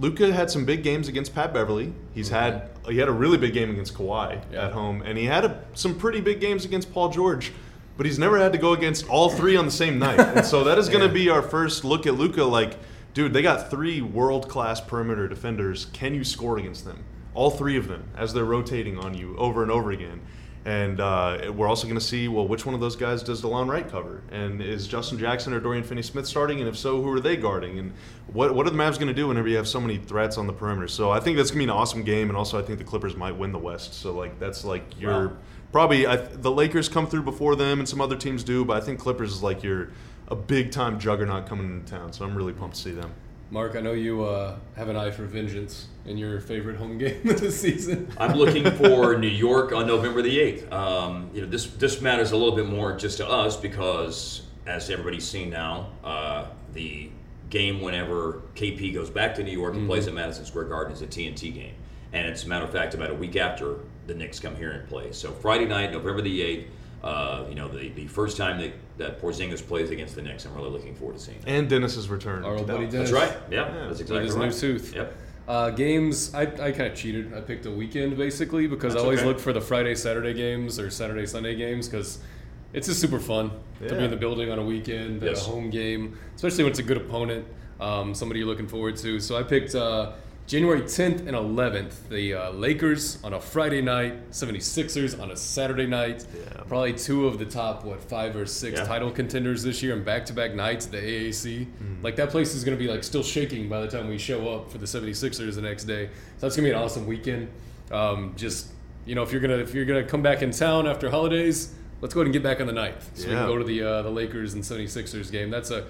Luka 0.01 0.33
had 0.33 0.49
some 0.49 0.65
big 0.65 0.81
games 0.81 1.07
against 1.07 1.35
Pat 1.35 1.53
Beverley. 1.53 1.93
He's 2.15 2.29
mhm. 2.29 2.33
had 2.33 2.69
he 2.89 2.97
had 2.97 3.07
a 3.07 3.11
really 3.11 3.37
big 3.37 3.53
game 3.53 3.69
against 3.69 3.93
Kawhi 3.93 4.41
Yeah. 4.51 4.65
at 4.65 4.71
home, 4.73 5.03
and 5.03 5.15
he 5.17 5.25
had 5.25 5.45
a, 5.45 5.59
some 5.75 5.93
pretty 5.93 6.19
big 6.19 6.41
games 6.41 6.65
against 6.65 6.91
Paul 6.91 7.09
George. 7.09 7.51
But 7.97 8.07
he's 8.07 8.17
never 8.17 8.39
had 8.39 8.51
to 8.53 8.57
go 8.57 8.73
against 8.73 9.07
all 9.07 9.29
three 9.29 9.55
on 9.55 9.65
the 9.65 9.71
same 9.71 9.99
night, 9.99 10.19
and 10.35 10.43
so 10.45 10.63
that 10.63 10.79
is 10.79 10.89
going 10.89 11.01
to 11.01 11.07
Yeah. 11.07 11.25
be 11.25 11.29
our 11.29 11.43
first 11.43 11.85
look 11.85 12.07
at 12.07 12.15
Luka. 12.15 12.43
Like, 12.43 12.77
dude, 13.13 13.31
they 13.33 13.43
got 13.43 13.69
three 13.69 14.01
world 14.01 14.49
class 14.49 14.81
perimeter 14.81 15.27
defenders. 15.27 15.85
Can 15.93 16.15
you 16.15 16.23
score 16.23 16.57
against 16.57 16.83
them? 16.83 17.03
All 17.35 17.51
three 17.51 17.77
of 17.77 17.87
them 17.87 18.05
as 18.17 18.33
they're 18.33 18.43
rotating 18.43 18.97
on 18.97 19.13
you 19.13 19.37
over 19.37 19.61
and 19.61 19.71
over 19.71 19.91
again. 19.91 20.21
And 20.63 20.99
uh, 20.99 21.51
we're 21.55 21.67
also 21.67 21.87
going 21.87 21.97
to 21.97 22.05
see 22.05 22.27
well, 22.27 22.47
which 22.47 22.67
one 22.67 22.75
of 22.75 22.81
those 22.81 22.95
guys 22.95 23.23
does 23.23 23.41
Delon 23.41 23.67
Wright 23.67 23.89
cover? 23.89 24.21
And 24.31 24.61
is 24.61 24.87
Justin 24.87 25.17
Jackson 25.17 25.53
or 25.53 25.59
Dorian 25.59 25.83
Finney-Smith 25.83 26.27
starting? 26.27 26.59
And 26.59 26.69
if 26.69 26.77
so, 26.77 27.01
who 27.01 27.11
are 27.11 27.19
they 27.19 27.35
guarding? 27.35 27.79
And 27.79 27.93
what 28.31 28.53
what 28.53 28.67
are 28.67 28.69
the 28.69 28.77
Mavs 28.77 28.95
going 28.95 29.07
to 29.07 29.13
do 29.13 29.27
whenever 29.27 29.47
you 29.47 29.57
have 29.57 29.67
so 29.67 29.81
many 29.81 29.97
threats 29.97 30.37
on 30.37 30.45
the 30.45 30.53
perimeter? 30.53 30.87
So 30.87 31.09
I 31.09 31.19
think 31.19 31.37
that's 31.37 31.49
going 31.49 31.61
to 31.61 31.65
be 31.65 31.71
an 31.71 31.75
awesome 31.77 32.03
game. 32.03 32.29
And 32.29 32.37
also, 32.37 32.59
I 32.59 32.61
think 32.61 32.77
the 32.77 32.85
Clippers 32.85 33.15
might 33.15 33.35
win 33.35 33.51
the 33.51 33.57
West. 33.59 33.95
So 33.95 34.13
like 34.13 34.39
that's 34.39 34.63
like 34.63 34.83
your 34.99 35.29
Wow. 35.29 35.37
probably 35.71 36.05
I, 36.05 36.17
the 36.17 36.51
Lakers 36.51 36.87
come 36.89 37.07
through 37.07 37.23
before 37.23 37.55
them, 37.55 37.79
and 37.79 37.89
some 37.89 37.99
other 37.99 38.15
teams 38.15 38.43
do. 38.43 38.63
But 38.63 38.77
I 38.77 38.85
think 38.85 38.99
Clippers 38.99 39.31
is 39.33 39.41
like 39.41 39.63
your 39.63 39.89
a 40.27 40.35
big 40.35 40.71
time 40.71 40.99
juggernaut 40.99 41.47
coming 41.47 41.65
into 41.65 41.91
town. 41.91 42.13
So 42.13 42.23
I'm 42.23 42.35
really 42.35 42.53
pumped 42.53 42.75
to 42.75 42.81
see 42.81 42.91
them. 42.91 43.11
Mark, 43.51 43.75
I 43.75 43.81
know 43.81 43.91
you 43.91 44.23
uh, 44.23 44.55
have 44.77 44.87
an 44.87 44.95
eye 44.95 45.11
for 45.11 45.25
vengeance 45.25 45.89
in 46.05 46.17
your 46.17 46.39
favorite 46.39 46.77
home 46.77 46.97
game 46.97 47.19
of 47.29 47.41
the 47.41 47.51
season. 47.51 48.09
I'm 48.17 48.37
looking 48.37 48.63
for 48.77 49.17
New 49.17 49.27
York 49.27 49.73
on 49.73 49.87
November 49.87 50.21
the 50.21 50.37
8th. 50.37 50.71
Um, 50.71 51.29
you 51.33 51.41
know, 51.41 51.47
this 51.47 51.67
this 51.67 51.99
matters 51.99 52.31
a 52.31 52.37
little 52.37 52.55
bit 52.55 52.65
more 52.65 52.95
just 52.95 53.17
to 53.17 53.27
us 53.27 53.57
because, 53.57 54.43
as 54.65 54.89
everybody's 54.89 55.27
seen 55.27 55.49
now, 55.49 55.89
uh, 56.01 56.45
the 56.71 57.09
game 57.49 57.81
whenever 57.81 58.41
KP 58.55 58.93
goes 58.93 59.09
back 59.09 59.35
to 59.35 59.43
New 59.43 59.51
York 59.51 59.73
and 59.73 59.85
plays 59.85 60.07
at 60.07 60.13
Madison 60.13 60.45
Square 60.45 60.65
Garden 60.65 60.93
is 60.93 61.01
a 61.01 61.07
TNT 61.07 61.53
game, 61.53 61.75
and 62.13 62.25
it's 62.25 62.45
a 62.45 62.47
matter 62.47 62.63
of 62.63 62.71
fact 62.71 62.93
about 62.93 63.09
a 63.09 63.15
week 63.15 63.35
after 63.35 63.79
the 64.07 64.13
Knicks 64.13 64.39
come 64.39 64.55
here 64.55 64.71
and 64.71 64.87
play. 64.87 65.11
So 65.11 65.29
Friday 65.29 65.65
night, 65.65 65.91
November 65.91 66.21
the 66.21 66.39
8th. 66.39 66.67
Uh, 67.03 67.45
you 67.49 67.55
know, 67.55 67.67
the, 67.67 67.89
the 67.89 68.05
first 68.07 68.37
time 68.37 68.59
that, 68.59 68.73
that 68.97 69.19
Porzingis 69.21 69.65
plays 69.65 69.89
against 69.89 70.13
the 70.15 70.21
Knicks, 70.21 70.45
I'm 70.45 70.53
really 70.53 70.69
looking 70.69 70.93
forward 70.95 71.17
to 71.17 71.23
seeing. 71.23 71.39
That. 71.39 71.49
And 71.49 71.67
Dennis's 71.67 72.09
return. 72.09 72.45
Our 72.45 72.55
old 72.57 72.67
buddy 72.67 72.85
Dennis. 72.87 73.09
That's 73.09 73.31
right. 73.31 73.37
Yeah, 73.49 73.67
Yeah. 73.73 73.87
that's 73.87 73.89
With 73.89 74.01
exactly 74.01 74.25
his 74.25 74.35
right. 74.35 74.45
new 74.51 74.53
tooth. 74.79 74.95
Yep. 74.95 75.17
Uh, 75.47 75.69
games, 75.71 76.33
I, 76.35 76.41
I 76.43 76.71
kind 76.71 76.81
of 76.83 76.95
cheated. 76.95 77.33
I 77.33 77.41
picked 77.41 77.65
a 77.65 77.71
weekend 77.71 78.15
basically 78.17 78.67
because 78.67 78.93
That's 78.93 79.01
I 79.01 79.05
always 79.05 79.19
okay. 79.19 79.27
look 79.29 79.39
for 79.39 79.51
the 79.51 79.59
Friday, 79.61 79.95
Saturday 79.95 80.33
games 80.35 80.77
or 80.79 80.91
Saturday, 80.91 81.25
Sunday 81.25 81.55
games 81.55 81.89
because 81.89 82.19
it's 82.73 82.87
just 82.87 83.01
super 83.01 83.19
fun 83.19 83.49
to 83.85 83.95
be 83.95 84.03
in 84.05 84.11
the 84.11 84.15
building 84.15 84.51
on 84.51 84.59
a 84.59 84.63
weekend, 84.63 85.23
at 85.23 85.29
Yes. 85.29 85.47
a 85.47 85.49
home 85.49 85.71
game, 85.71 86.17
especially 86.35 86.63
when 86.63 86.71
it's 86.71 86.79
a 86.79 86.83
good 86.83 86.97
opponent, 86.97 87.45
um, 87.81 88.13
somebody 88.13 88.39
you're 88.39 88.47
looking 88.47 88.67
forward 88.67 88.95
to. 88.97 89.19
So 89.19 89.35
I 89.35 89.43
picked 89.43 89.73
uh, 89.73 90.11
January 90.51 90.81
10th 90.81 91.19
and 91.19 91.29
11th, 91.29 92.09
the 92.09 92.33
uh, 92.33 92.51
Lakers 92.51 93.23
on 93.23 93.31
a 93.31 93.39
Friday 93.39 93.81
night, 93.81 94.31
76ers 94.31 95.17
on 95.17 95.31
a 95.31 95.35
Saturday 95.37 95.87
night. 95.87 96.25
Yeah. 96.35 96.63
Probably 96.67 96.91
two 96.91 97.25
of 97.25 97.39
the 97.39 97.45
top, 97.45 97.85
what, 97.85 98.01
five 98.01 98.35
or 98.35 98.45
six 98.45 98.77
Yeah. 98.77 98.83
title 98.85 99.11
contenders 99.11 99.63
this 99.63 99.81
year 99.81 99.93
and 99.93 100.03
back 100.03 100.25
to 100.25 100.33
back 100.33 100.53
nights 100.53 100.87
at 100.87 100.91
the 100.91 100.97
AAC. 100.97 101.67
Mm-hmm. 101.67 102.03
Like 102.03 102.17
that 102.17 102.31
place 102.31 102.53
is 102.53 102.65
going 102.65 102.77
to 102.77 102.83
be 102.83 102.91
like 102.91 103.05
still 103.05 103.23
shaking 103.23 103.69
by 103.69 103.79
the 103.79 103.87
time 103.87 104.09
we 104.09 104.17
show 104.17 104.53
up 104.53 104.69
for 104.69 104.77
the 104.77 104.85
76ers 104.85 105.55
the 105.55 105.61
next 105.61 105.85
day. 105.85 106.07
So 106.07 106.47
that's 106.47 106.57
going 106.57 106.65
to 106.65 106.71
be 106.71 106.75
an 106.75 106.83
awesome 106.83 107.07
weekend. 107.07 107.47
Um, 107.89 108.33
just, 108.35 108.71
you 109.05 109.15
know, 109.15 109.23
if 109.23 109.31
you're 109.31 109.39
going 109.39 109.57
to 109.57 109.63
if 109.63 109.73
you're 109.73 109.85
going 109.85 110.03
to 110.03 110.09
come 110.11 110.21
back 110.21 110.41
in 110.41 110.51
town 110.51 110.85
after 110.85 111.09
holidays, 111.09 111.73
let's 112.01 112.13
go 112.13 112.19
ahead 112.19 112.25
and 112.27 112.33
get 112.33 112.43
back 112.43 112.59
on 112.59 112.67
the 112.67 112.73
ninth. 112.73 113.09
So 113.13 113.29
we 113.29 113.35
can 113.35 113.47
go 113.47 113.57
to 113.57 113.63
the 113.63 113.83
uh, 113.83 114.01
the 114.01 114.11
Lakers 114.11 114.53
and 114.53 114.63
76ers 114.63 115.31
game. 115.31 115.49
That's 115.49 115.71
a 115.71 115.87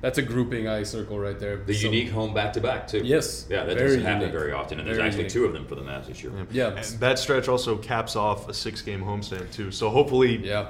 that's 0.00 0.18
a 0.18 0.22
grouping 0.22 0.66
I 0.68 0.82
circle 0.82 1.18
right 1.18 1.38
there. 1.38 1.56
The 1.58 1.74
So- 1.74 1.86
unique 1.86 2.10
home 2.10 2.32
back 2.34 2.52
to 2.54 2.60
back 2.60 2.86
too. 2.88 3.02
Yes, 3.04 3.46
Yeah, 3.50 3.64
that 3.64 3.76
doesn't 3.78 4.02
happen 4.02 4.20
unique. 4.22 4.32
very 4.38 4.52
often, 4.52 4.78
and 4.78 4.88
there's 4.88 4.98
actually 4.98 5.20
unique. 5.24 5.32
two 5.32 5.44
of 5.44 5.52
them 5.52 5.66
for 5.66 5.74
the 5.74 5.82
Mavs 5.82 6.06
this 6.06 6.22
year. 6.22 6.32
Yeah. 6.50 6.68
And 6.68 6.84
that 7.00 7.18
stretch 7.18 7.48
also 7.48 7.76
caps 7.76 8.16
off 8.16 8.48
a 8.48 8.54
six 8.54 8.80
game 8.82 9.02
homestand 9.02 9.52
too. 9.52 9.70
So 9.70 9.90
hopefully 9.90 10.36
Yeah. 10.44 10.68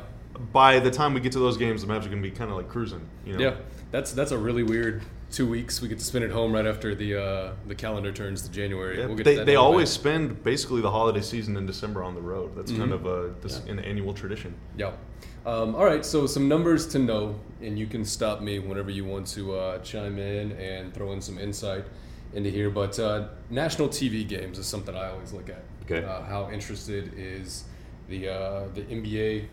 by 0.52 0.78
the 0.78 0.90
time 0.90 1.14
we 1.14 1.20
get 1.20 1.32
to 1.32 1.38
those 1.38 1.56
games, 1.56 1.82
the 1.82 1.88
Mavs 1.88 2.06
are 2.06 2.10
going 2.10 2.22
to 2.22 2.28
be 2.28 2.30
kind 2.30 2.50
of 2.50 2.56
like 2.56 2.68
cruising. 2.68 3.02
You 3.26 3.34
know? 3.36 3.40
Yeah, 3.44 3.54
that's 3.90 4.12
that's 4.12 4.32
a 4.32 4.38
really 4.38 4.62
weird 4.62 5.02
two 5.30 5.46
weeks. 5.46 5.80
We 5.80 5.86
get 5.86 5.98
to 6.00 6.04
spend 6.04 6.24
at 6.24 6.32
home 6.32 6.52
right 6.52 6.66
after 6.66 6.92
the 6.96 7.14
uh, 7.22 7.50
the 7.68 7.74
calendar 7.76 8.10
turns 8.10 8.42
to 8.42 8.50
January. 8.50 8.98
Yeah, 8.98 9.06
We'll 9.06 9.14
get 9.16 9.24
they 9.24 9.32
to 9.34 9.38
that 9.40 9.46
they 9.46 9.54
always 9.56 9.90
bit. 9.90 10.00
spend 10.00 10.42
basically 10.42 10.80
the 10.80 10.90
holiday 10.90 11.20
season 11.20 11.56
in 11.56 11.66
December 11.66 12.02
on 12.02 12.14
the 12.16 12.20
road. 12.20 12.56
That's 12.56 12.72
kind 12.72 12.90
Mm-hmm. 12.90 13.06
of 13.06 13.06
a 13.06 13.34
this, 13.42 13.60
an 13.68 13.78
annual 13.78 14.12
tradition. 14.12 14.54
Yeah. 14.76 14.90
Um, 15.46 15.74
all 15.76 15.84
right, 15.84 16.04
so 16.04 16.26
some 16.26 16.48
numbers 16.48 16.86
to 16.88 16.98
know, 16.98 17.36
and 17.62 17.78
you 17.78 17.86
can 17.86 18.04
stop 18.04 18.40
me 18.40 18.58
whenever 18.58 18.90
you 18.90 19.04
want 19.04 19.26
to 19.28 19.54
uh, 19.54 19.78
chime 19.78 20.18
in 20.18 20.52
and 20.52 20.92
throw 20.94 21.12
in 21.12 21.20
some 21.20 21.38
insight 21.38 21.84
into 22.34 22.50
here. 22.50 22.70
But 22.70 22.98
uh, 22.98 23.28
national 23.50 23.88
TV 23.88 24.26
games 24.26 24.58
is 24.58 24.66
something 24.66 24.94
I 24.94 25.10
always 25.10 25.32
look 25.32 25.48
at. 25.50 25.62
Okay. 25.84 26.04
Uh, 26.06 26.22
how 26.22 26.50
interested 26.50 27.12
is 27.16 27.64
the 28.08 28.28
uh, 28.28 28.68
the 28.74 28.82
NBA 28.82 29.46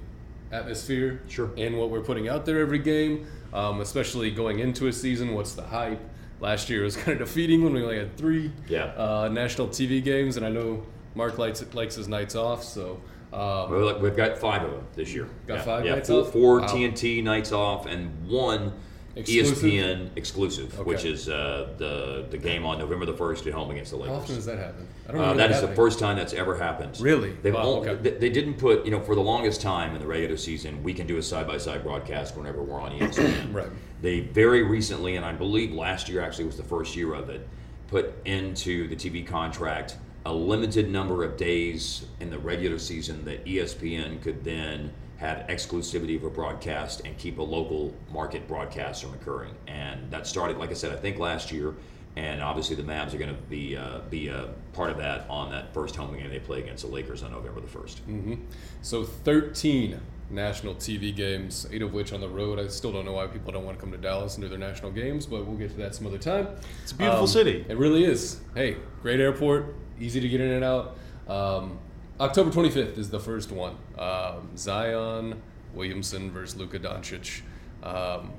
atmosphere 0.51 1.21
Sure. 1.27 1.51
in 1.55 1.77
what 1.77 1.89
we're 1.89 2.01
putting 2.01 2.29
out 2.29 2.45
there 2.45 2.59
every 2.59 2.79
game, 2.79 3.27
um, 3.53 3.81
especially 3.81 4.31
going 4.31 4.59
into 4.59 4.87
a 4.87 4.93
season? 4.93 5.33
What's 5.33 5.53
the 5.53 5.63
hype? 5.63 5.99
Last 6.39 6.69
year 6.69 6.83
was 6.83 6.95
kind 7.03 7.19
of 7.19 7.27
defeating 7.27 7.63
when 7.63 7.73
we 7.73 7.81
only 7.83 7.97
had 7.97 8.15
three 8.17 8.51
Yeah. 8.69 8.85
uh, 8.95 9.29
national 9.31 9.67
TV 9.69 10.03
games, 10.03 10.37
and 10.37 10.45
I 10.45 10.49
know 10.49 10.83
Mark 11.15 11.37
likes 11.37 11.63
likes 11.73 11.95
his 11.95 12.07
nights 12.07 12.35
off, 12.35 12.63
so. 12.63 13.01
Um, 13.33 13.39
Well, 13.71 13.81
look, 13.81 14.01
we've 14.01 14.15
got 14.15 14.37
five 14.37 14.63
of 14.63 14.71
them 14.71 14.85
this 14.95 15.13
year. 15.13 15.27
Got 15.47 15.55
yeah. 15.55 15.61
five 15.63 15.85
yeah, 15.85 15.95
nights 15.95 16.09
four, 16.09 16.21
off? 16.21 16.31
Four 16.31 16.59
Wow. 16.61 16.67
TNT 16.67 17.23
nights 17.23 17.51
off 17.51 17.85
and 17.85 18.27
one 18.27 18.73
Exclusive? 19.17 19.57
ESPN 19.57 20.09
exclusive, 20.15 20.85
which 20.85 21.03
is 21.03 21.27
uh, 21.27 21.69
the 21.79 22.27
the 22.29 22.37
game 22.37 22.67
on 22.67 22.77
November 22.77 23.07
the 23.07 23.15
first 23.15 23.47
at 23.47 23.53
home 23.53 23.71
against 23.71 23.89
the 23.89 23.97
Lakers. 23.97 24.15
How 24.15 24.21
often 24.21 24.35
does 24.35 24.45
that 24.45 24.59
happen? 24.59 24.87
I 25.09 25.11
don't 25.11 25.21
Uh, 25.21 25.33
that 25.33 25.49
is 25.49 25.59
the 25.61 25.69
first 25.69 25.97
time 25.97 26.17
that's 26.17 26.33
ever 26.33 26.55
happened. 26.55 26.99
Really? 27.01 27.31
They've 27.31 27.51
Wow, 27.53 27.63
only, 27.63 27.89
okay. 27.89 28.01
they, 28.11 28.17
they 28.17 28.29
didn't 28.29 28.55
put 28.59 28.85
you 28.85 28.91
know 28.91 28.99
for 28.99 29.15
the 29.15 29.21
longest 29.21 29.59
time 29.59 29.95
in 29.95 30.01
the 30.01 30.07
regular 30.07 30.37
season 30.37 30.83
we 30.83 30.93
can 30.93 31.07
do 31.07 31.17
a 31.17 31.23
side 31.23 31.47
by 31.47 31.57
side 31.57 31.81
broadcast 31.83 32.37
whenever 32.37 32.61
we're 32.61 32.79
on 32.79 32.91
ESPN. 32.91 33.53
Right. 33.53 33.69
They 34.03 34.19
very 34.19 34.61
recently, 34.61 35.15
and 35.15 35.25
I 35.25 35.31
believe 35.31 35.71
last 35.71 36.07
year 36.09 36.21
actually 36.21 36.45
was 36.45 36.57
the 36.57 36.63
first 36.63 36.95
year 36.95 37.15
of 37.15 37.29
it, 37.31 37.47
put 37.87 38.13
into 38.25 38.87
the 38.87 38.95
TV 38.95 39.25
contract 39.25 39.97
a 40.27 40.33
limited 40.33 40.89
number 40.89 41.23
of 41.23 41.37
days 41.37 42.05
in 42.19 42.29
the 42.29 42.37
regular 42.37 42.77
season 42.77 43.23
that 43.23 43.45
ESPN 43.45 44.21
could 44.21 44.43
then 44.43 44.91
have 45.15 45.47
exclusivity 45.47 46.17
of 46.17 46.25
a 46.25 46.29
broadcast 46.29 47.01
and 47.05 47.17
keep 47.17 47.39
a 47.39 47.41
local 47.41 47.93
market 48.11 48.45
broadcast 48.45 49.01
from 49.01 49.13
occurring. 49.13 49.55
And 49.67 50.11
that 50.11 50.27
started, 50.27 50.57
like 50.57 50.69
I 50.69 50.73
said, 50.73 50.91
I 50.91 50.97
think 50.97 51.17
last 51.17 51.49
year. 51.49 51.75
And 52.17 52.41
obviously, 52.41 52.75
the 52.75 52.83
Mavs 52.83 53.13
are 53.13 53.17
going 53.17 53.33
to 53.33 53.41
be 53.43 53.77
uh, 53.77 53.99
be 54.09 54.27
a 54.27 54.49
part 54.73 54.89
of 54.89 54.97
that 54.97 55.29
on 55.29 55.49
that 55.51 55.73
first 55.73 55.95
home 55.95 56.17
game 56.17 56.29
they 56.29 56.39
play 56.39 56.59
against 56.59 56.83
the 56.83 56.91
Lakers 56.91 57.23
on 57.23 57.31
November 57.31 57.61
the 57.61 57.67
first. 57.67 58.05
Mm-hmm. 58.07 58.35
So 58.81 59.05
13 59.05 59.97
national 60.29 60.75
TV 60.75 61.15
games, 61.15 61.67
eight 61.71 61.81
of 61.81 61.93
which 61.93 62.11
on 62.11 62.19
the 62.19 62.27
road. 62.27 62.59
I 62.59 62.67
still 62.67 62.91
don't 62.91 63.05
know 63.05 63.13
why 63.13 63.27
people 63.27 63.53
don't 63.53 63.63
want 63.63 63.77
to 63.77 63.81
come 63.81 63.91
to 63.93 63.97
Dallas 63.97 64.35
and 64.35 64.43
do 64.43 64.49
their 64.49 64.59
national 64.59 64.91
games, 64.91 65.25
but 65.25 65.45
we'll 65.45 65.57
get 65.57 65.71
to 65.71 65.77
that 65.77 65.95
some 65.95 66.05
other 66.05 66.17
time. 66.17 66.47
It's 66.83 66.91
a 66.91 66.95
beautiful 66.95 67.27
city. 67.27 67.65
It 67.69 67.77
really 67.77 68.03
is. 68.03 68.41
Hey, 68.55 68.77
great 69.01 69.19
airport, 69.19 69.75
easy 69.99 70.19
to 70.19 70.27
get 70.29 70.41
in 70.41 70.51
and 70.51 70.63
out. 70.63 70.97
Um, 71.27 71.79
October 72.19 72.49
25th 72.51 72.97
is 72.97 73.09
the 73.09 73.19
first 73.19 73.51
one. 73.51 73.75
Um, 73.97 74.55
Zion 74.57 75.41
Williamson 75.73 76.31
versus 76.31 76.57
Luka 76.57 76.79
Doncic. 76.79 77.41
Um, 77.83 78.31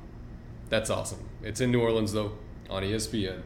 that's 0.68 0.90
awesome. 0.90 1.20
It's 1.42 1.60
in 1.60 1.70
New 1.70 1.80
Orleans 1.80 2.12
though, 2.12 2.32
on 2.68 2.82
ESPN. 2.82 3.42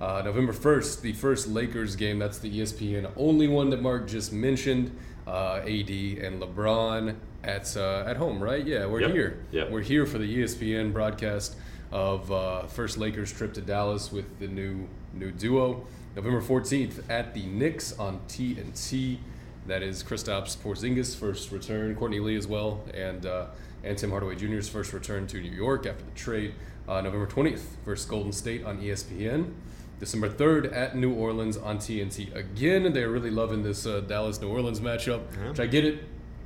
Uh, 0.00 0.20
November 0.24 0.52
1st, 0.52 1.00
the 1.00 1.12
first 1.14 1.48
Lakers 1.48 1.96
game. 1.96 2.18
That's 2.18 2.38
the 2.38 2.60
ESPN 2.60 3.10
only 3.16 3.48
one 3.48 3.70
that 3.70 3.80
Mark 3.80 4.06
just 4.06 4.32
mentioned. 4.32 4.96
Uh, 5.26 5.56
AD 5.62 5.90
and 5.90 6.40
LeBron 6.40 7.16
at 7.42 7.76
uh, 7.76 8.04
at 8.06 8.16
home, 8.16 8.40
right? 8.40 8.64
Yeah, 8.64 8.86
we're 8.86 9.00
Yep. 9.00 9.10
here. 9.12 9.44
Yep. 9.50 9.70
We're 9.70 9.80
here 9.80 10.06
for 10.06 10.18
the 10.18 10.36
ESPN 10.42 10.92
broadcast 10.92 11.56
of 11.90 12.30
uh, 12.30 12.66
first 12.66 12.96
Lakers 12.98 13.32
trip 13.32 13.52
to 13.54 13.60
Dallas 13.60 14.12
with 14.12 14.38
the 14.38 14.46
new 14.46 14.86
new 15.14 15.32
duo. 15.32 15.84
November 16.16 16.40
14th 16.40 17.02
at 17.10 17.34
the 17.34 17.44
Knicks 17.46 17.92
on 17.98 18.20
TNT. 18.26 19.18
That 19.66 19.82
is 19.82 20.02
Kristaps 20.02 20.56
Porzingis' 20.56 21.14
first 21.14 21.50
return, 21.52 21.94
Courtney 21.94 22.20
Lee 22.20 22.36
as 22.36 22.46
well, 22.46 22.84
and 22.94 23.26
uh, 23.26 23.46
and 23.84 23.98
Tim 23.98 24.10
Hardaway 24.10 24.34
Jr.'s 24.36 24.68
first 24.68 24.92
return 24.92 25.26
to 25.28 25.40
New 25.40 25.50
York 25.50 25.86
after 25.86 26.04
the 26.04 26.10
trade. 26.12 26.54
Uh, 26.88 27.00
November 27.00 27.26
20th 27.26 27.62
versus 27.84 28.06
Golden 28.06 28.32
State 28.32 28.64
on 28.64 28.80
ESPN. 28.80 29.52
December 29.98 30.28
3rd 30.28 30.72
at 30.74 30.96
New 30.96 31.12
Orleans 31.12 31.56
on 31.56 31.78
TNT. 31.78 32.34
Again, 32.34 32.92
they're 32.92 33.08
really 33.10 33.30
loving 33.30 33.62
this 33.62 33.86
uh, 33.86 34.00
Dallas 34.00 34.40
New 34.40 34.48
Orleans 34.48 34.78
matchup, 34.80 35.22
Yeah. 35.36 35.48
which 35.50 35.60
I 35.60 35.66
get 35.66 35.84
it. 35.84 36.04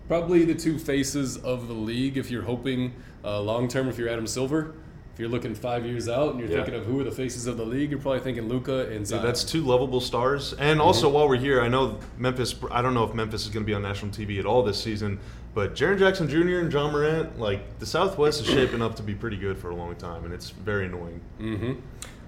Probably 0.08 0.44
the 0.44 0.54
two 0.54 0.78
faces 0.78 1.36
of 1.36 1.68
the 1.68 1.74
league 1.74 2.16
if 2.16 2.30
you're 2.30 2.42
hoping 2.44 2.94
uh, 3.24 3.40
long 3.40 3.68
term, 3.68 3.88
if 3.88 3.98
you're 3.98 4.08
Adam 4.08 4.26
Silver. 4.26 4.74
You're 5.20 5.28
looking 5.28 5.54
five 5.54 5.84
years 5.84 6.08
out 6.08 6.30
and 6.30 6.40
you're 6.40 6.48
Yeah. 6.48 6.56
thinking 6.64 6.74
of 6.74 6.86
who 6.86 6.98
are 6.98 7.04
the 7.04 7.10
faces 7.10 7.46
of 7.46 7.58
the 7.58 7.64
league, 7.64 7.90
you're 7.90 8.00
probably 8.00 8.20
thinking 8.20 8.48
Luka 8.48 8.88
and 8.88 9.06
Zion. 9.06 9.22
that's 9.22 9.44
two 9.44 9.60
lovable 9.60 10.00
stars. 10.00 10.54
And 10.58 10.80
also, 10.80 11.10
while 11.10 11.28
we're 11.28 11.36
here, 11.36 11.60
I 11.60 11.68
know 11.68 11.98
Memphis. 12.16 12.54
I 12.70 12.80
don't 12.80 12.94
know 12.94 13.04
if 13.04 13.12
Memphis 13.14 13.42
is 13.44 13.50
going 13.50 13.62
to 13.64 13.66
be 13.66 13.74
on 13.74 13.82
national 13.82 14.12
TV 14.12 14.38
at 14.38 14.46
all 14.46 14.62
this 14.62 14.82
season, 14.82 15.20
but 15.54 15.74
Jaren 15.74 15.98
Jackson 15.98 16.26
Jr. 16.26 16.60
and 16.60 16.72
Ja 16.72 16.90
Morant, 16.90 17.38
like 17.38 17.78
the 17.80 17.86
Southwest 17.86 18.40
is 18.40 18.46
shaping 18.46 18.80
up 18.80 18.96
to 18.96 19.02
be 19.02 19.14
pretty 19.14 19.36
good 19.36 19.58
for 19.58 19.68
a 19.70 19.74
long 19.76 19.94
time, 19.96 20.24
and 20.24 20.32
it's 20.32 20.48
very 20.50 20.86
annoying. 20.86 21.20
Mm-hmm. 21.38 21.72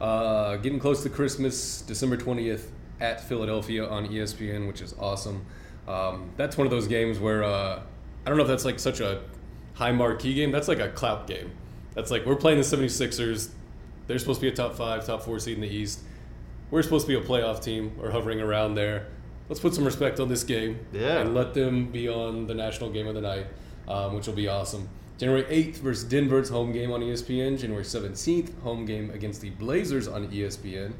Uh, 0.01 0.57
getting 0.57 0.79
close 0.79 1.03
to 1.03 1.09
Christmas, 1.09 1.81
December 1.83 2.17
20th 2.19 2.67
at 3.01 3.27
Philadelphia 3.27 3.89
on 3.89 4.07
ESPN, 4.07 4.67
which 4.69 4.83
is 4.83 4.95
awesome. 4.99 5.47
Um, 5.89 6.31
that's 6.37 6.59
one 6.59 6.67
of 6.67 6.71
those 6.71 6.87
games 6.89 7.19
where 7.19 7.43
uh, 7.43 7.81
I 8.27 8.29
don't 8.29 8.37
know 8.37 8.43
if 8.43 8.49
that's 8.49 8.65
like 8.67 8.79
such 8.79 9.01
a 9.01 9.23
high 9.75 9.93
marquee 9.93 10.35
game. 10.35 10.51
That's 10.53 10.69
like 10.69 10.79
a 10.79 10.89
clout 10.91 11.27
game. 11.27 11.53
That's 11.95 12.11
like 12.11 12.25
we're 12.27 12.37
playing 12.37 12.59
the 12.59 12.65
76ers. 12.65 13.51
They're 14.07 14.19
supposed 14.19 14.41
to 14.41 14.47
be 14.47 14.53
a 14.53 14.55
top 14.57 14.75
five, 14.75 15.07
top 15.07 15.23
four 15.23 15.39
seed 15.39 15.55
in 15.57 15.61
the 15.61 15.69
East. 15.69 16.01
We're 16.71 16.83
supposed 16.83 17.07
to 17.07 17.19
be 17.19 17.23
a 17.23 17.27
playoff 17.29 17.63
team 17.63 17.93
or 18.01 18.11
hovering 18.11 18.41
around 18.41 18.75
there. 18.75 19.07
Let's 19.49 19.61
put 19.61 19.75
some 19.75 19.85
respect 19.85 20.19
on 20.21 20.29
this 20.29 20.45
game 20.45 20.79
Yeah. 20.93 21.19
and 21.21 21.35
let 21.35 21.53
them 21.55 21.87
be 21.87 22.09
on 22.09 22.47
the 22.47 22.55
national 22.55 22.91
game 22.91 23.07
of 23.07 23.15
the 23.15 23.21
night, 23.21 23.47
um, 23.87 24.15
which 24.15 24.27
will 24.27 24.35
be 24.35 24.49
awesome. 24.49 24.89
January 25.19 25.45
8th 25.45 25.77
versus 25.77 26.05
Denver's 26.05 26.49
home 26.49 26.73
game 26.73 26.91
on 26.91 27.01
ESPN. 27.03 27.59
January 27.59 27.85
17th, 27.85 28.59
home 28.63 28.87
game 28.87 29.11
against 29.11 29.41
the 29.41 29.51
Blazers 29.51 30.09
on 30.09 30.27
ESPN. 30.29 30.93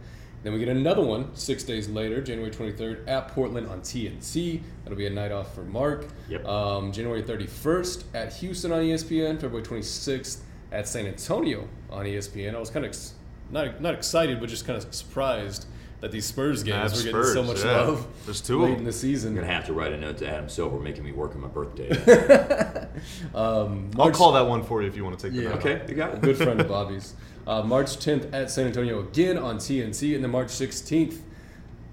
Then 0.43 0.53
we 0.53 0.59
get 0.59 0.69
another 0.69 1.03
one 1.03 1.31
six 1.35 1.63
days 1.63 1.89
later, 1.89 2.21
January 2.21 2.51
23rd, 2.51 3.07
at 3.09 3.29
Portland 3.29 3.69
on 3.69 3.81
TNT. 3.81 4.61
That'll 4.85 4.99
be 4.99 5.07
a 5.07 5.11
night 5.11 5.33
off 5.33 5.55
for 5.55 5.63
Mark. 5.63 6.07
Yep. 6.29 6.45
Um, 6.45 6.93
January 6.93 7.23
31st 7.23 8.03
at 8.13 8.33
Houston 8.35 8.73
on 8.73 8.83
ESPN. 8.83 9.41
February 9.41 9.63
26th 9.65 10.39
at 10.73 10.89
San 10.89 11.07
Antonio 11.07 11.69
on 11.91 12.07
ESPN. 12.07 12.55
I 12.55 12.59
was 12.59 12.71
kind 12.71 12.85
of 12.85 12.91
ex- 12.91 13.13
not 13.51 13.81
not 13.81 13.95
excited, 13.95 14.41
but 14.41 14.49
just 14.49 14.67
kind 14.67 14.77
of 14.83 14.95
surprised 14.95 15.67
that 16.01 16.11
these 16.11 16.27
Spurs 16.27 16.65
games 16.65 16.93
Mavs 16.95 16.97
were 17.07 17.13
getting 17.13 17.33
so 17.35 17.43
much 17.45 17.59
yeah. 17.65 17.81
love 17.83 18.07
There's 18.25 18.41
two 18.41 18.57
of 18.57 18.63
late 18.63 18.71
them. 18.71 18.79
in 18.81 18.85
the 18.87 18.93
season. 18.93 19.31
I'm 19.31 19.35
gonna 19.37 19.53
have 19.53 19.67
to 19.67 19.73
write 19.73 19.93
a 19.93 19.97
note 19.97 20.19
to 20.19 20.29
Adam 20.29 20.49
Silver 20.49 20.81
making 20.81 21.05
me 21.05 21.13
work 21.13 21.35
on 21.37 21.41
my 21.43 21.49
birthday. 21.49 21.91
Um, 23.35 23.91
I'll 23.99 24.11
call 24.11 24.33
that 24.33 24.47
one 24.47 24.63
for 24.63 24.83
you 24.83 24.89
if 24.89 24.97
you 24.97 25.05
want 25.05 25.19
to 25.19 25.27
take 25.27 25.35
the 25.37 25.43
Yeah. 25.45 25.49
note. 25.51 25.59
okay, 25.65 25.83
you 25.89 25.95
got 25.95 26.15
it. 26.15 26.21
good 26.21 26.37
friend 26.37 26.61
of 26.61 26.69
Bobby's. 26.69 27.15
Uh, 27.47 27.63
March 27.63 27.97
10th 27.97 28.33
at 28.33 28.51
San 28.51 28.67
Antonio 28.67 29.01
again 29.01 29.37
on 29.39 29.57
TNT, 29.57 30.15
and 30.15 30.23
then 30.23 30.31
March 30.31 30.49
16th 30.49 31.19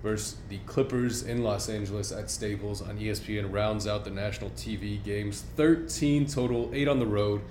versus 0.03 0.35
the 0.49 0.57
Clippers 0.65 1.23
in 1.23 1.43
Los 1.43 1.67
Angeles 1.69 2.11
at 2.11 2.29
Staples 2.29 2.81
on 2.81 2.99
ESPN 2.99 3.51
rounds 3.51 3.87
out 3.87 4.03
the 4.03 4.11
national 4.11 4.49
TV 4.51 5.03
games. 5.03 5.43
13 5.55 6.27
total, 6.27 6.69
eight 6.73 6.87
on 6.87 6.99
the 6.99 7.07
road, 7.07 7.41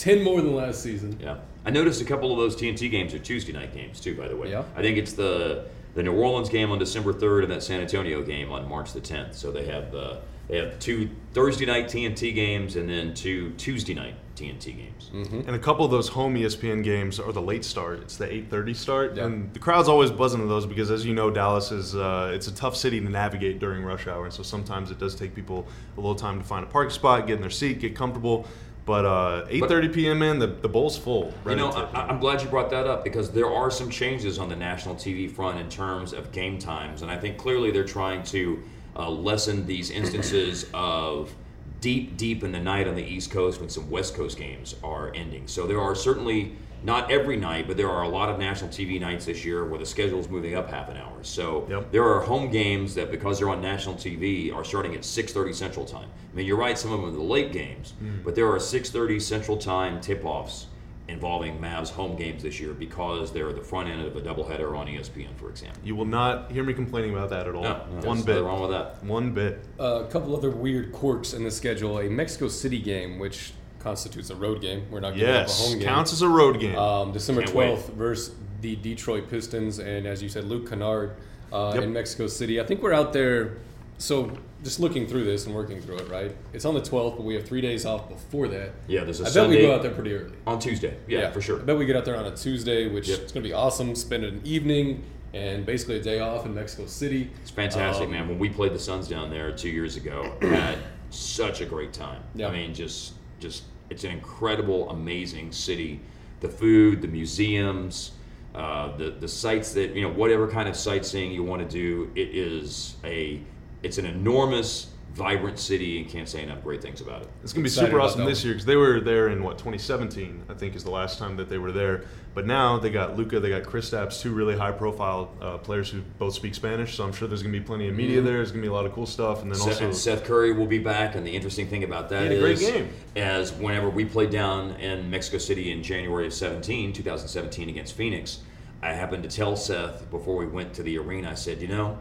10 0.00 0.22
more 0.24 0.40
than 0.40 0.54
last 0.56 0.82
season. 0.82 1.18
Yeah, 1.22 1.36
I 1.66 1.70
noticed 1.70 2.00
a 2.00 2.04
couple 2.06 2.32
of 2.32 2.38
those 2.38 2.56
TNT 2.56 2.90
games 2.90 3.12
are 3.12 3.18
Tuesday 3.18 3.52
night 3.52 3.74
games 3.74 4.00
too. 4.00 4.16
By 4.16 4.28
the 4.28 4.36
way, 4.36 4.50
Yeah. 4.50 4.64
I 4.74 4.80
think 4.82 4.96
it's 4.96 5.12
the 5.12 5.66
the 5.94 6.02
New 6.04 6.12
Orleans 6.14 6.48
game 6.48 6.70
on 6.70 6.78
December 6.78 7.12
third 7.12 7.42
and 7.44 7.52
that 7.52 7.62
San 7.62 7.80
Antonio 7.80 8.22
game 8.22 8.50
on 8.50 8.66
March 8.68 8.92
the 8.92 9.00
tenth. 9.00 9.34
So 9.36 9.50
they 9.52 9.66
have 9.66 9.94
uh, 9.94 10.16
they 10.48 10.56
have 10.56 10.78
two 10.78 11.10
Thursday 11.34 11.66
night 11.66 11.86
TNT 11.86 12.34
games 12.34 12.76
and 12.76 12.88
then 12.88 13.12
two 13.12 13.50
Tuesday 13.58 13.92
night 13.92 14.14
TNT 14.36 14.74
games. 14.76 15.10
Mm-hmm. 15.12 15.40
And 15.40 15.50
a 15.50 15.58
couple 15.58 15.84
of 15.84 15.90
those 15.90 16.08
home 16.08 16.34
ESPN 16.34 16.82
games 16.82 17.20
are 17.20 17.30
the 17.32 17.42
late 17.42 17.64
start. 17.64 18.00
It's 18.00 18.16
the 18.16 18.26
8:30 18.26 18.74
start, 18.74 19.16
Yeah. 19.16 19.26
and 19.26 19.52
the 19.52 19.58
crowd's 19.58 19.88
always 19.88 20.10
buzzing 20.10 20.40
to 20.40 20.46
those 20.46 20.64
because, 20.64 20.90
as 20.90 21.04
you 21.04 21.12
know, 21.12 21.30
Dallas 21.30 21.72
is 21.72 21.94
uh, 21.94 22.30
it's 22.34 22.46
a 22.48 22.54
tough 22.54 22.74
city 22.74 23.00
to 23.00 23.08
navigate 23.10 23.58
during 23.58 23.82
rush 23.84 24.06
hour, 24.06 24.24
and 24.24 24.32
so 24.32 24.42
sometimes 24.42 24.90
it 24.90 24.98
does 24.98 25.14
take 25.14 25.34
people 25.34 25.66
a 25.98 26.00
little 26.00 26.14
time 26.14 26.38
to 26.38 26.44
find 26.44 26.64
a 26.64 26.68
parking 26.68 26.90
spot, 26.92 27.26
get 27.26 27.34
in 27.34 27.40
their 27.42 27.50
seat, 27.50 27.80
get 27.80 27.94
comfortable. 27.94 28.46
But 28.90 29.04
uh, 29.04 29.46
8:30 29.46 29.94
p.m. 29.94 30.20
in 30.22 30.40
the 30.40 30.48
the 30.48 30.68
bowl's 30.68 30.98
full. 30.98 31.32
You 31.46 31.54
know, 31.54 31.70
I, 31.70 32.08
I'm 32.08 32.18
glad 32.18 32.42
you 32.42 32.48
brought 32.48 32.70
that 32.70 32.88
up 32.88 33.04
because 33.04 33.30
there 33.30 33.48
are 33.48 33.70
some 33.70 33.88
changes 33.88 34.36
on 34.40 34.48
the 34.48 34.56
national 34.56 34.96
TV 34.96 35.30
front 35.30 35.60
in 35.60 35.68
terms 35.68 36.12
of 36.12 36.32
game 36.32 36.58
times, 36.58 37.02
and 37.02 37.08
I 37.08 37.16
think 37.16 37.38
clearly 37.38 37.70
they're 37.70 37.84
trying 37.84 38.24
to 38.24 38.60
uh, 38.96 39.08
lessen 39.08 39.64
these 39.64 39.92
instances 39.92 40.68
of 40.74 41.32
deep, 41.80 42.16
deep 42.16 42.42
in 42.42 42.50
the 42.50 42.58
night 42.58 42.88
on 42.88 42.96
the 42.96 43.04
East 43.04 43.30
Coast 43.30 43.60
when 43.60 43.68
some 43.68 43.88
West 43.88 44.16
Coast 44.16 44.36
games 44.36 44.74
are 44.82 45.12
ending. 45.14 45.46
So 45.46 45.68
there 45.68 45.80
are 45.80 45.94
certainly 45.94 46.56
not 46.82 47.10
every 47.10 47.36
night, 47.36 47.66
but 47.68 47.76
there 47.76 47.90
are 47.90 48.02
a 48.02 48.08
lot 48.08 48.28
of 48.30 48.38
national 48.38 48.70
TV 48.70 48.98
nights 49.00 49.26
this 49.26 49.44
year 49.44 49.64
where 49.66 49.78
the 49.78 49.84
schedule 49.86 50.18
is 50.18 50.28
moving 50.28 50.54
up 50.54 50.70
half 50.70 50.88
an 50.88 50.96
hour. 50.96 51.18
So 51.22 51.66
Yep. 51.68 51.92
there 51.92 52.04
are 52.04 52.20
home 52.20 52.50
games 52.50 52.94
that 52.94 53.10
because 53.10 53.38
they're 53.38 53.50
on 53.50 53.60
national 53.60 53.96
TV 53.96 54.50
are 54.50 54.64
starting 54.64 54.94
at 54.94 55.04
6:30 55.04 55.52
Central 55.52 55.84
Time. 55.84 56.08
I 56.32 56.36
mean, 56.36 56.46
you're 56.46 56.56
right, 56.56 56.78
some 56.78 56.92
of 56.92 57.00
them 57.00 57.10
are 57.10 57.12
the 57.12 57.22
late 57.22 57.52
games, 57.52 57.92
but 58.24 58.34
there 58.34 58.48
are 58.50 58.58
6:30 58.58 59.20
Central 59.20 59.56
Time 59.56 60.00
tip-offs 60.00 60.66
involving 61.08 61.58
Mavs 61.58 61.90
home 61.90 62.14
games 62.14 62.40
this 62.44 62.60
year 62.60 62.72
because 62.72 63.32
they're 63.32 63.52
the 63.52 63.60
front 63.60 63.88
end 63.88 64.00
of 64.06 64.14
a 64.14 64.20
doubleheader 64.20 64.76
on 64.78 64.86
ESPN, 64.86 65.34
for 65.36 65.50
example. 65.50 65.80
you 65.84 65.96
will 65.96 66.04
not 66.04 66.52
hear 66.52 66.62
me 66.62 66.72
complaining 66.72 67.10
about 67.12 67.28
that 67.30 67.48
at 67.48 67.54
all. 67.56 67.64
No, 67.64 67.80
no, 68.00 68.08
One 68.08 68.22
bit. 68.22 68.40
wrong 68.44 68.60
with 68.60 68.70
that. 68.70 69.02
One 69.04 69.32
bit. 69.32 69.58
Uh, 69.80 70.04
a 70.04 70.06
couple 70.06 70.36
other 70.36 70.50
weird 70.50 70.92
quirks 70.92 71.32
in 71.34 71.42
the 71.42 71.50
schedule. 71.50 71.98
A 71.98 72.08
Mexico 72.08 72.46
City 72.46 72.78
game, 72.78 73.18
which 73.18 73.52
constitutes 73.80 74.30
a 74.30 74.36
road 74.36 74.60
game. 74.60 74.84
We're 74.90 75.00
not 75.00 75.14
giving 75.14 75.34
up 75.34 75.48
a 75.48 75.50
home 75.50 75.72
game. 75.72 75.80
Yes. 75.80 75.86
Counts 75.88 76.12
as 76.12 76.22
a 76.22 76.28
road 76.28 76.60
game. 76.60 76.76
Um, 76.76 77.12
December 77.12 77.42
Can't 77.42 77.54
wait. 77.54 77.78
12th 77.78 77.92
versus 77.94 78.34
the 78.60 78.76
Detroit 78.76 79.28
Pistons, 79.30 79.78
and 79.78 80.06
as 80.06 80.22
you 80.22 80.28
said, 80.28 80.44
Luke 80.44 80.68
Kennard 80.68 81.16
uh, 81.52 81.72
Yep. 81.74 81.82
in 81.84 81.92
Mexico 81.92 82.26
City. 82.26 82.60
I 82.60 82.64
think 82.64 82.82
we're 82.82 82.92
out 82.92 83.12
there. 83.12 83.56
So 83.98 84.30
just 84.62 84.80
looking 84.80 85.06
through 85.06 85.24
this 85.24 85.44
and 85.46 85.54
working 85.54 85.80
through 85.80 85.96
it, 85.98 86.08
right? 86.10 86.34
It's 86.54 86.64
on 86.64 86.74
the 86.74 86.80
12th, 86.80 87.16
but 87.16 87.24
we 87.24 87.34
have 87.34 87.46
three 87.46 87.60
days 87.60 87.84
off 87.84 88.08
before 88.08 88.48
that. 88.48 88.70
Yeah, 88.86 89.04
there's 89.04 89.20
a 89.20 89.24
I 89.24 89.26
bet 89.26 89.32
Sunday 89.34 89.56
we 89.56 89.62
go 89.62 89.74
out 89.74 89.82
there 89.82 89.90
pretty 89.90 90.14
early. 90.14 90.32
on 90.46 90.58
Tuesday. 90.58 90.96
Yeah, 91.06 91.30
for 91.30 91.40
sure. 91.42 91.60
I 91.60 91.64
bet 91.64 91.76
we 91.76 91.84
get 91.86 91.96
out 91.96 92.04
there 92.06 92.16
on 92.16 92.24
a 92.26 92.34
Tuesday, 92.36 92.88
which 92.88 93.08
Yep. 93.08 93.18
is 93.20 93.32
going 93.32 93.42
to 93.42 93.48
be 93.48 93.52
awesome. 93.52 93.94
Spend 93.94 94.24
an 94.24 94.40
evening 94.44 95.02
and 95.34 95.64
basically 95.66 95.96
a 95.98 96.02
day 96.02 96.18
off 96.20 96.44
in 96.46 96.54
Mexico 96.54 96.86
City. 96.86 97.30
It's 97.42 97.50
fantastic, 97.50 98.06
Um, 98.06 98.12
man. 98.12 98.28
When 98.28 98.38
we 98.38 98.48
played 98.48 98.72
the 98.74 98.78
Suns 98.78 99.06
down 99.06 99.28
there 99.30 99.52
two 99.52 99.68
years 99.70 99.96
ago, 99.96 100.32
had 100.40 100.78
such 101.10 101.60
a 101.60 101.66
great 101.66 101.92
time. 101.92 102.22
Yeah. 102.34 102.48
I 102.48 102.52
mean, 102.52 102.72
just 102.74 103.12
just 103.40 103.64
it's 103.88 104.04
an 104.04 104.12
incredible, 104.12 104.88
amazing 104.90 105.52
city. 105.52 106.00
The 106.40 106.48
food, 106.48 107.02
the 107.02 107.08
museums, 107.08 108.12
uh, 108.54 108.96
the 108.96 109.10
the 109.10 109.28
sites 109.28 109.72
that 109.74 109.94
you 109.94 110.02
know, 110.02 110.12
whatever 110.12 110.48
kind 110.48 110.68
of 110.68 110.76
sightseeing 110.76 111.32
you 111.32 111.42
want 111.42 111.62
to 111.62 111.68
do, 111.68 112.10
it 112.14 112.28
is 112.34 112.96
a 113.04 113.40
it's 113.82 113.98
an 113.98 114.06
enormous 114.06 114.88
vibrant 115.14 115.58
city 115.58 116.00
and 116.00 116.08
can't 116.08 116.28
say 116.28 116.42
enough 116.42 116.62
great 116.62 116.80
things 116.80 117.00
about 117.00 117.22
it. 117.22 117.28
It's 117.42 117.52
gonna 117.52 117.64
be 117.64 117.68
Excited 117.68 117.88
super 117.88 118.00
awesome 118.00 118.24
this 118.24 118.44
year 118.44 118.54
because 118.54 118.64
they 118.66 118.76
were 118.76 119.00
there 119.00 119.28
in 119.28 119.42
what 119.42 119.58
2017, 119.58 120.44
I 120.48 120.54
think, 120.54 120.76
is 120.76 120.84
the 120.84 120.90
last 120.90 121.18
time 121.18 121.36
that 121.36 121.48
they 121.48 121.58
were 121.58 121.72
there. 121.72 122.04
But 122.32 122.46
now 122.46 122.78
they 122.78 122.90
got 122.90 123.16
Luka, 123.16 123.40
they 123.40 123.48
got 123.50 123.64
Kristaps, 123.64 124.20
two 124.20 124.32
really 124.32 124.56
high-profile 124.56 125.32
uh, 125.40 125.58
players 125.58 125.90
who 125.90 126.02
both 126.18 126.34
speak 126.34 126.54
Spanish. 126.54 126.94
So 126.94 127.02
I'm 127.04 127.12
sure 127.12 127.26
there's 127.26 127.42
gonna 127.42 127.52
be 127.52 127.60
plenty 127.60 127.88
of 127.88 127.94
media 127.96 128.18
Mm-hmm. 128.18 128.26
there. 128.26 128.36
There's 128.36 128.50
gonna 128.52 128.62
be 128.62 128.68
a 128.68 128.72
lot 128.72 128.86
of 128.86 128.92
cool 128.92 129.06
stuff, 129.06 129.42
and 129.42 129.50
then 129.50 129.58
Seth, 129.58 129.68
also 129.74 129.84
and 129.86 129.96
Seth 129.96 130.24
Curry 130.24 130.52
will 130.52 130.66
be 130.66 130.78
back, 130.78 131.16
and 131.16 131.26
the 131.26 131.30
interesting 131.34 131.66
thing 131.66 131.82
about 131.82 132.08
that 132.10 132.22
He 132.22 132.28
had 132.28 132.36
a 132.36 132.40
great 132.40 132.58
game. 132.60 132.88
as 133.16 133.52
whenever 133.52 133.90
we 133.90 134.04
played 134.04 134.30
down 134.30 134.70
in 134.76 135.10
Mexico 135.10 135.38
City 135.38 135.72
in 135.72 135.82
January 135.82 136.26
of 136.26 136.32
17, 136.32 136.92
2017 136.92 137.68
against 137.68 137.94
Phoenix, 137.96 138.38
I 138.80 138.92
happened 138.92 139.24
to 139.24 139.28
tell 139.28 139.56
Seth 139.56 140.08
before 140.10 140.36
we 140.36 140.46
went 140.46 140.72
to 140.74 140.82
the 140.84 140.96
arena, 140.98 141.30
I 141.32 141.34
said, 141.34 141.60
you 141.60 141.68
know, 141.68 141.98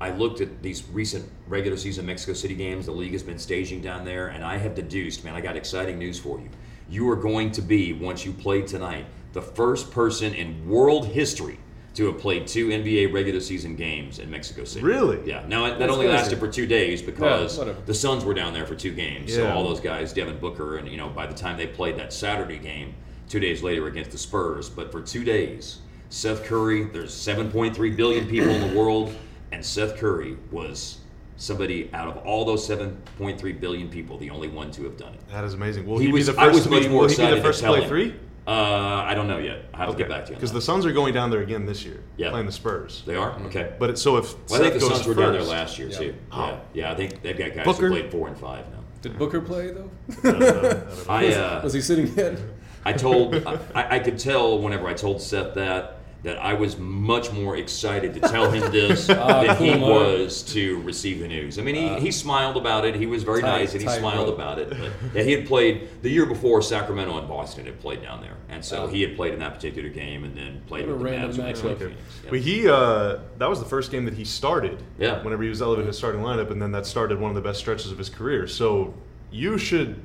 I 0.00 0.10
looked 0.10 0.40
at 0.40 0.62
these 0.62 0.82
recent 0.92 1.28
regular 1.46 1.76
season 1.76 2.06
Mexico 2.06 2.32
City 2.32 2.54
games 2.54 2.86
the 2.86 2.92
league 2.92 3.12
has 3.12 3.22
been 3.22 3.38
staging 3.38 3.82
down 3.82 4.04
there, 4.04 4.28
and 4.28 4.44
I 4.44 4.56
have 4.56 4.74
deduced, 4.74 5.24
man, 5.24 5.34
I 5.34 5.40
got 5.40 5.56
exciting 5.56 5.98
news 5.98 6.18
for 6.18 6.38
you. 6.38 6.48
You 6.88 7.08
are 7.10 7.16
going 7.16 7.52
to 7.52 7.62
be, 7.62 7.92
once 7.92 8.24
you 8.24 8.32
play 8.32 8.62
tonight, 8.62 9.06
the 9.32 9.42
first 9.42 9.90
person 9.90 10.34
in 10.34 10.68
world 10.68 11.06
history 11.06 11.58
to 11.94 12.06
have 12.06 12.18
played 12.18 12.46
two 12.46 12.68
NBA 12.68 13.12
regular 13.12 13.40
season 13.40 13.76
games 13.76 14.18
in 14.18 14.30
Mexico 14.30 14.64
City. 14.64 14.84
Really? 14.84 15.20
Yeah. 15.28 15.44
Now, 15.46 15.64
that 15.68 15.78
That's 15.78 15.92
only 15.92 16.06
crazy. 16.06 16.16
lasted 16.16 16.38
for 16.38 16.48
two 16.48 16.66
days 16.66 17.02
because 17.02 17.58
whatever. 17.58 17.80
the 17.84 17.94
Suns 17.94 18.24
were 18.24 18.34
down 18.34 18.54
there 18.54 18.66
for 18.66 18.74
two 18.76 18.92
games. 18.92 19.34
So 19.34 19.50
all 19.50 19.64
those 19.64 19.80
guys, 19.80 20.12
Devin 20.12 20.38
Booker, 20.38 20.78
and 20.78 20.88
you 20.88 20.96
know, 20.96 21.08
by 21.08 21.26
the 21.26 21.34
time 21.34 21.56
they 21.56 21.66
played 21.66 21.96
that 21.98 22.12
Saturday 22.12 22.58
game, 22.58 22.94
two 23.28 23.40
days 23.40 23.62
later 23.62 23.86
against 23.86 24.12
the 24.12 24.18
Spurs, 24.18 24.70
but 24.70 24.90
for 24.90 25.02
two 25.02 25.24
days, 25.24 25.78
Seth 26.08 26.44
Curry. 26.44 26.84
There's 26.84 27.12
7.3 27.12 27.96
billion 27.96 28.26
people 28.26 28.50
in 28.50 28.68
the 28.68 28.78
world, 28.78 29.14
and 29.52 29.64
Seth 29.64 29.96
Curry 29.96 30.36
was 30.50 30.98
somebody 31.36 31.90
out 31.94 32.06
of 32.08 32.18
all 32.26 32.44
those 32.44 32.68
7.3 32.68 33.60
billion 33.60 33.88
people, 33.88 34.18
the 34.18 34.30
only 34.30 34.48
one 34.48 34.70
to 34.72 34.84
have 34.84 34.96
done 34.96 35.14
it. 35.14 35.20
that 35.30 35.42
is 35.44 35.54
amazing. 35.54 35.86
Will 35.86 35.98
He 35.98 36.06
he, 36.06 36.12
was- 36.12 36.26
be 36.28 36.32
the 36.34 36.40
I 36.40 36.44
first 36.46 36.54
was 36.56 36.68
much 36.68 36.88
more 36.88 37.02
will 37.02 37.08
he 37.08 37.16
be 37.16 37.22
excited 37.22 37.32
the 37.32 37.36
to 37.36 37.42
first 37.42 37.60
to 37.60 37.66
play 37.68 37.82
him. 37.82 37.88
three? 37.88 38.14
Uh, 38.46 39.04
I 39.06 39.14
don't 39.14 39.28
know 39.28 39.38
yet. 39.38 39.66
I 39.72 39.78
have 39.78 39.90
to 39.90 39.96
get 39.96 40.08
back 40.08 40.24
to 40.24 40.30
you. 40.30 40.36
Because 40.36 40.52
the 40.52 40.60
Suns 40.62 40.84
are 40.84 40.92
going 40.92 41.14
down 41.14 41.30
there 41.30 41.40
again 41.42 41.66
this 41.66 41.84
year, 41.84 42.02
Yeah. 42.16 42.30
playing 42.30 42.46
the 42.46 42.52
Spurs. 42.52 43.02
they 43.06 43.14
are 43.14 43.32
okay. 43.46 43.74
But 43.78 43.90
it, 43.90 43.98
so 43.98 44.16
if 44.16 44.34
Well, 44.50 44.60
I 44.60 44.70
think 44.70 44.72
Seth 44.72 44.74
the 44.74 44.80
goes 44.80 44.88
Suns 44.96 45.06
were 45.06 45.14
down 45.14 45.32
there 45.32 45.42
last 45.42 45.78
year 45.78 45.88
Yeah. 45.88 45.98
too. 45.98 46.14
Oh. 46.32 46.46
Yeah, 46.46 46.58
yeah. 46.74 46.92
I 46.92 46.94
think 46.96 47.22
they've 47.22 47.38
got 47.38 47.54
guys 47.54 47.64
Booker? 47.64 47.88
who 47.88 47.94
played 48.00 48.10
four 48.10 48.28
and 48.28 48.36
five 48.36 48.64
now. 48.70 48.78
Did 49.02 49.18
Booker 49.18 49.40
play 49.40 49.70
though? 49.72 49.90
I 50.24 50.30
don't 50.30 50.40
know, 50.40 50.46
I 50.48 50.62
don't 50.62 50.62
know. 50.62 51.04
I 51.08 51.26
uh, 51.34 51.62
Was 51.62 51.72
he 51.74 51.80
sitting 51.80 52.12
yet? 52.16 52.38
I 52.84 52.92
told 52.92 53.34
I, 53.46 53.58
I 53.74 53.98
could 53.98 54.18
tell 54.18 54.58
whenever 54.58 54.88
I 54.88 54.94
told 54.94 55.20
Seth 55.22 55.54
that 55.54 55.98
that 56.22 56.36
I 56.38 56.52
was 56.52 56.76
much 56.78 57.32
more 57.32 57.56
excited 57.56 58.12
to 58.14 58.20
tell 58.20 58.50
him 58.50 58.70
this 58.72 59.08
Ah, 59.08 59.42
than 59.42 59.56
he 59.56 59.70
cool, 59.72 59.88
was 59.88 60.42
to 60.52 60.80
receive 60.82 61.20
the 61.20 61.28
news. 61.28 61.58
I 61.58 61.62
mean, 61.62 61.74
he, 61.74 61.98
he 62.00 62.10
smiled 62.10 62.58
about 62.58 62.84
it. 62.84 62.94
He 62.94 63.06
was 63.06 63.22
very 63.22 63.40
Tight- 63.40 63.60
nice 63.60 63.72
and 63.72 63.82
he 63.82 63.88
smiled 63.88 64.26
rope. 64.28 64.34
about 64.34 64.58
it. 64.58 64.68
But 64.70 65.14
yeah, 65.14 65.22
he 65.22 65.32
had 65.32 65.46
played 65.46 65.88
the 66.02 66.10
year 66.10 66.26
before. 66.26 66.60
Sacramento 66.60 67.16
and 67.18 67.26
Boston 67.26 67.64
had 67.64 67.80
played 67.80 68.02
down 68.02 68.20
there, 68.20 68.36
and 68.50 68.62
so 68.64 68.82
Oh. 68.82 68.86
he 68.86 69.00
had 69.02 69.16
played 69.16 69.32
in 69.32 69.40
that 69.40 69.54
particular 69.54 69.88
game 69.88 70.24
and 70.24 70.36
then 70.36 70.60
played 70.66 70.86
with 70.86 70.98
the 70.98 71.04
random 71.04 71.30
Mavs. 71.32 71.36
when 71.38 71.46
they 71.46 71.52
matchup. 71.52 71.60
played 71.62 71.72
Okay. 71.76 71.84
Phoenix. 71.86 72.02
Yep. 72.24 72.30
But 72.30 72.40
he, 72.40 72.68
uh, 72.68 73.18
that 73.38 73.48
was 73.48 73.58
the 73.58 73.64
first 73.68 73.90
game 73.90 74.04
that 74.04 74.14
he 74.14 74.24
started. 74.24 74.82
Yeah. 74.98 75.22
Whenever 75.22 75.42
he 75.42 75.48
was 75.48 75.62
elevated 75.62 75.90
to 75.90 75.96
starting 75.96 76.20
lineup, 76.20 76.50
and 76.50 76.60
then 76.60 76.72
that 76.72 76.84
started 76.86 77.18
one 77.18 77.30
of 77.30 77.34
the 77.34 77.40
best 77.40 77.58
stretches 77.60 77.90
of 77.92 77.96
his 77.98 78.10
career. 78.10 78.46
So 78.46 78.92
you 79.30 79.56
should, 79.56 80.02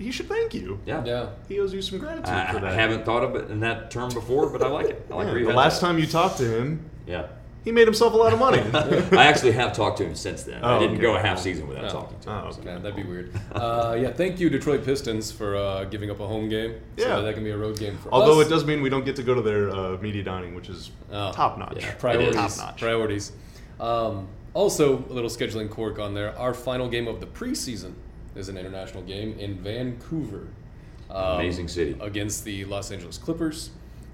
he 0.00 0.10
should 0.10 0.28
thank 0.28 0.54
you. 0.54 0.78
yeah. 0.86 1.04
Yeah. 1.04 1.28
He 1.48 1.60
owes 1.60 1.72
you 1.72 1.82
some 1.82 1.98
gratitude 1.98 2.28
I, 2.28 2.52
for 2.52 2.66
I 2.66 2.72
haven't 2.72 3.04
thought 3.04 3.22
of 3.22 3.36
it 3.36 3.50
in 3.50 3.60
that 3.60 3.90
term 3.90 4.08
before, 4.12 4.48
but 4.50 4.62
I 4.62 4.68
like 4.68 4.86
it. 4.86 5.06
I 5.10 5.14
like 5.14 5.26
Yeah, 5.28 5.44
the 5.48 5.52
last 5.52 5.80
that. 5.80 5.86
time 5.86 5.98
you 5.98 6.06
talked 6.06 6.38
to 6.38 6.44
him, 6.58 6.88
Yeah. 7.06 7.26
he 7.64 7.70
made 7.72 7.86
himself 7.86 8.14
a 8.14 8.16
lot 8.16 8.32
of 8.32 8.38
money. 8.38 8.58
I 9.18 9.26
actually 9.26 9.52
have 9.52 9.72
talked 9.74 9.98
to 9.98 10.04
him 10.04 10.14
since 10.14 10.42
then. 10.44 10.64
I 10.64 10.76
Oh, 10.76 10.78
didn't 10.80 10.94
okay. 10.96 11.02
go 11.02 11.16
a 11.16 11.20
half 11.20 11.38
season 11.38 11.68
without 11.68 11.90
talking 11.90 12.18
to 12.20 12.30
him. 12.30 12.36
Oh, 12.44 12.48
okay. 12.48 12.64
Man, 12.64 12.82
that'd 12.82 12.96
be 12.96 13.04
weird. 13.04 13.32
Uh, 13.52 13.96
yeah, 14.00 14.10
thank 14.10 14.40
you, 14.40 14.48
Detroit 14.48 14.84
Pistons, 14.84 15.30
for 15.30 15.54
uh, 15.56 15.84
giving 15.84 16.10
up 16.10 16.18
a 16.20 16.26
home 16.26 16.48
game. 16.48 16.80
So 16.96 17.04
Yeah. 17.06 17.16
that, 17.16 17.22
that 17.22 17.34
can 17.34 17.44
be 17.44 17.50
a 17.50 17.58
road 17.58 17.78
game 17.78 17.96
for 17.98 18.08
us. 18.08 18.12
Although 18.14 18.40
us. 18.40 18.46
it 18.46 18.50
does 18.50 18.64
mean 18.64 18.80
we 18.82 18.88
don't 18.88 19.04
get 19.04 19.16
to 19.16 19.22
go 19.22 19.34
to 19.34 19.42
their 19.42 19.70
uh, 19.70 19.98
media 20.00 20.22
dining, 20.22 20.54
which 20.54 20.68
is 20.70 20.90
Oh. 21.12 21.30
top 21.32 21.58
notch. 21.58 21.76
Yeah. 21.82 21.92
priorities. 21.98 22.34
Top 22.34 22.56
notch. 22.56 22.80
Priorities. 22.80 23.32
Um, 23.78 24.28
also, 24.54 24.98
a 24.98 25.12
little 25.12 25.30
scheduling 25.30 25.68
quirk 25.70 25.98
on 25.98 26.14
there. 26.14 26.36
Our 26.38 26.54
final 26.54 26.88
game 26.88 27.06
of 27.06 27.20
the 27.20 27.26
preseason 27.26 27.92
is 28.40 28.48
an 28.48 28.56
international 28.58 29.04
game 29.04 29.38
in 29.38 29.56
Vancouver. 29.56 30.48
Um, 31.08 31.36
Amazing 31.36 31.68
city. 31.68 31.96
Against 32.00 32.44
the 32.44 32.64
Los 32.64 32.90
Angeles 32.90 33.18
Clippers. 33.18 33.70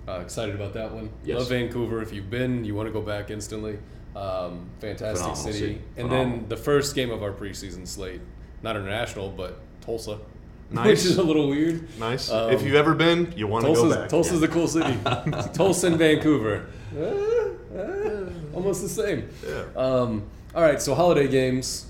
Uh, 0.06 0.20
excited 0.20 0.54
about 0.54 0.74
that 0.74 0.92
one. 0.92 1.10
Yes. 1.24 1.38
Love 1.38 1.48
Vancouver. 1.48 2.02
If 2.02 2.12
you've 2.12 2.30
been, 2.30 2.64
you 2.64 2.74
want 2.74 2.88
to 2.88 2.92
go 2.92 3.00
back 3.00 3.30
instantly. 3.30 3.78
Um, 4.14 4.68
fantastic 4.80 5.18
Phenomenal 5.18 5.36
city. 5.36 5.58
city. 5.58 5.80
And 5.96 6.10
then 6.10 6.46
the 6.48 6.56
first 6.56 6.94
game 6.94 7.10
of 7.10 7.22
our 7.22 7.32
preseason 7.32 7.86
slate, 7.86 8.20
not 8.62 8.76
international, 8.76 9.30
but 9.30 9.58
Tulsa. 9.80 10.18
Nice. 10.68 10.86
Which 10.88 11.04
is 11.12 11.18
a 11.18 11.22
little 11.22 11.48
weird. 11.48 11.86
Nice. 11.96 12.28
Um, 12.28 12.50
if 12.50 12.62
you've 12.62 12.74
ever 12.74 12.92
been, 12.92 13.32
you 13.36 13.46
want 13.46 13.66
to 13.66 13.72
go 13.72 13.88
back. 13.88 14.08
Tulsa's 14.08 14.42
a 14.42 14.48
cool 14.48 14.66
city. 14.66 14.98
Tulsa 15.54 15.86
and 15.86 15.96
Vancouver. 15.96 16.66
Uh, 16.92 17.02
uh, 17.78 18.30
almost 18.52 18.82
the 18.82 18.88
same. 18.88 19.28
Yeah. 19.46 19.64
Um, 19.76 20.24
all 20.56 20.62
right, 20.62 20.82
so 20.82 20.96
holiday 20.96 21.28
games. 21.28 21.86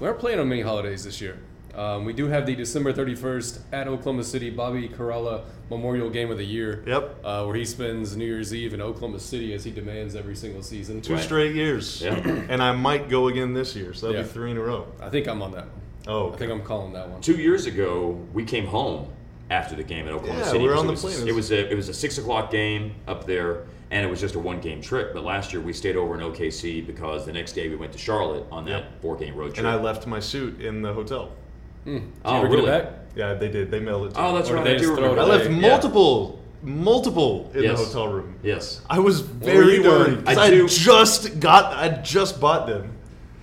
We 0.00 0.06
aren't 0.06 0.18
playing 0.18 0.38
on 0.38 0.50
many 0.50 0.60
holidays 0.60 1.02
this 1.02 1.22
year. 1.22 1.38
Um, 1.74 2.04
we 2.04 2.12
do 2.12 2.26
have 2.26 2.46
the 2.46 2.54
December 2.56 2.92
31st 2.92 3.60
at 3.72 3.86
Oklahoma 3.88 4.24
City 4.24 4.50
Bobby 4.50 4.88
Karalla 4.88 5.42
Memorial 5.70 6.10
Game 6.10 6.30
of 6.30 6.38
the 6.38 6.44
Year. 6.44 6.82
Yep. 6.86 7.20
Uh, 7.24 7.44
where 7.44 7.54
he 7.56 7.64
spends 7.64 8.16
New 8.16 8.24
Year's 8.24 8.52
Eve 8.54 8.74
in 8.74 8.80
Oklahoma 8.80 9.20
City 9.20 9.54
as 9.54 9.62
he 9.64 9.70
demands 9.70 10.14
every 10.16 10.34
single 10.34 10.62
season. 10.62 11.00
Two 11.00 11.14
Right. 11.14 11.22
straight 11.22 11.54
years. 11.54 12.02
Yeah. 12.02 12.14
and 12.48 12.62
I 12.62 12.72
might 12.72 13.08
go 13.08 13.28
again 13.28 13.54
this 13.54 13.76
year, 13.76 13.94
so 13.94 14.06
that'll 14.06 14.22
Yeah. 14.22 14.26
be 14.26 14.32
three 14.32 14.50
in 14.50 14.56
a 14.56 14.60
row. 14.62 14.86
I 15.00 15.08
think 15.10 15.28
I'm 15.28 15.42
on 15.42 15.52
that 15.52 15.66
one. 15.66 15.70
Oh, 16.08 16.32
I 16.32 16.36
think 16.36 16.50
I'm 16.50 16.62
calling 16.62 16.92
that 16.94 17.08
one. 17.08 17.20
Two 17.20 17.36
years 17.36 17.66
ago, 17.66 18.18
we 18.32 18.44
came 18.44 18.66
home 18.66 19.06
after 19.50 19.76
the 19.76 19.82
game 19.84 20.06
at 20.06 20.12
Oklahoma 20.12 20.40
Yeah, 20.40 20.46
City. 20.46 20.58
we 20.58 20.64
were 20.64 20.70
because 20.70 20.80
on 20.80 20.84
it 20.86 20.98
the 21.00 21.06
was, 21.06 21.14
plane. 21.16 21.28
It 21.28 21.34
was 21.34 21.50
a 21.52 21.70
it 21.70 21.74
was 21.76 21.88
a 21.88 21.94
six 21.94 22.18
o'clock 22.18 22.50
game 22.50 22.94
up 23.06 23.26
there, 23.26 23.64
and 23.90 24.04
it 24.04 24.08
was 24.10 24.20
just 24.20 24.34
a 24.34 24.38
one 24.38 24.60
game 24.60 24.80
trip. 24.80 25.12
But 25.12 25.24
last 25.24 25.52
year 25.52 25.60
we 25.62 25.72
stayed 25.72 25.96
over 25.96 26.14
in 26.14 26.20
OKC 26.20 26.80
because 26.86 27.26
the 27.26 27.32
next 27.32 27.52
day 27.52 27.68
we 27.68 27.76
went 27.76 27.92
to 27.92 27.98
Charlotte 27.98 28.44
on 28.50 28.64
that 28.64 28.70
Yep. 28.70 29.02
four 29.02 29.16
game 29.16 29.36
road 29.36 29.54
trip. 29.54 29.58
And 29.58 29.68
I 29.68 29.74
left 29.80 30.06
my 30.06 30.20
suit 30.20 30.60
in 30.60 30.82
the 30.82 30.92
hotel. 30.92 31.30
Hmm. 31.84 31.92
Did 31.94 32.02
Oh, 32.24 32.32
you 32.32 32.38
ever 32.38 32.48
really? 32.48 32.66
get 32.66 32.74
it 32.80 32.84
back? 32.84 32.92
Yeah, 33.16 33.34
they 33.34 33.48
did. 33.48 33.70
They 33.70 33.80
mailed 33.80 34.06
it 34.06 34.14
to 34.14 34.20
oh, 34.20 34.32
me. 34.32 34.38
that's 34.38 34.50
Or 34.50 34.54
right. 34.54 34.64
did 34.64 34.70
they 34.70 34.74
I 34.74 34.78
do 34.78 34.84
just 34.86 34.94
throw 34.94 35.04
it 35.04 35.10
remember 35.10 35.22
I 35.32 35.38
that. 35.38 35.44
left 35.48 35.50
Yeah. 35.62 35.68
multiple, 35.68 36.40
multiple 36.62 37.50
in 37.54 37.62
Yes. 37.64 37.78
the 37.78 37.84
hotel 37.86 38.08
room. 38.08 38.34
Yes. 38.42 38.80
I 38.88 38.98
was 38.98 39.22
were 39.22 39.28
very 39.28 39.76
you 39.76 39.82
doing? 39.82 39.98
worried. 40.14 40.24
'cause 40.26 40.36
I 40.38 40.44
I, 40.44 40.50
do- 40.50 40.68
just 40.68 41.40
got, 41.40 41.72
I 41.76 41.88
just 42.02 42.40
bought 42.40 42.66
them. 42.66 42.92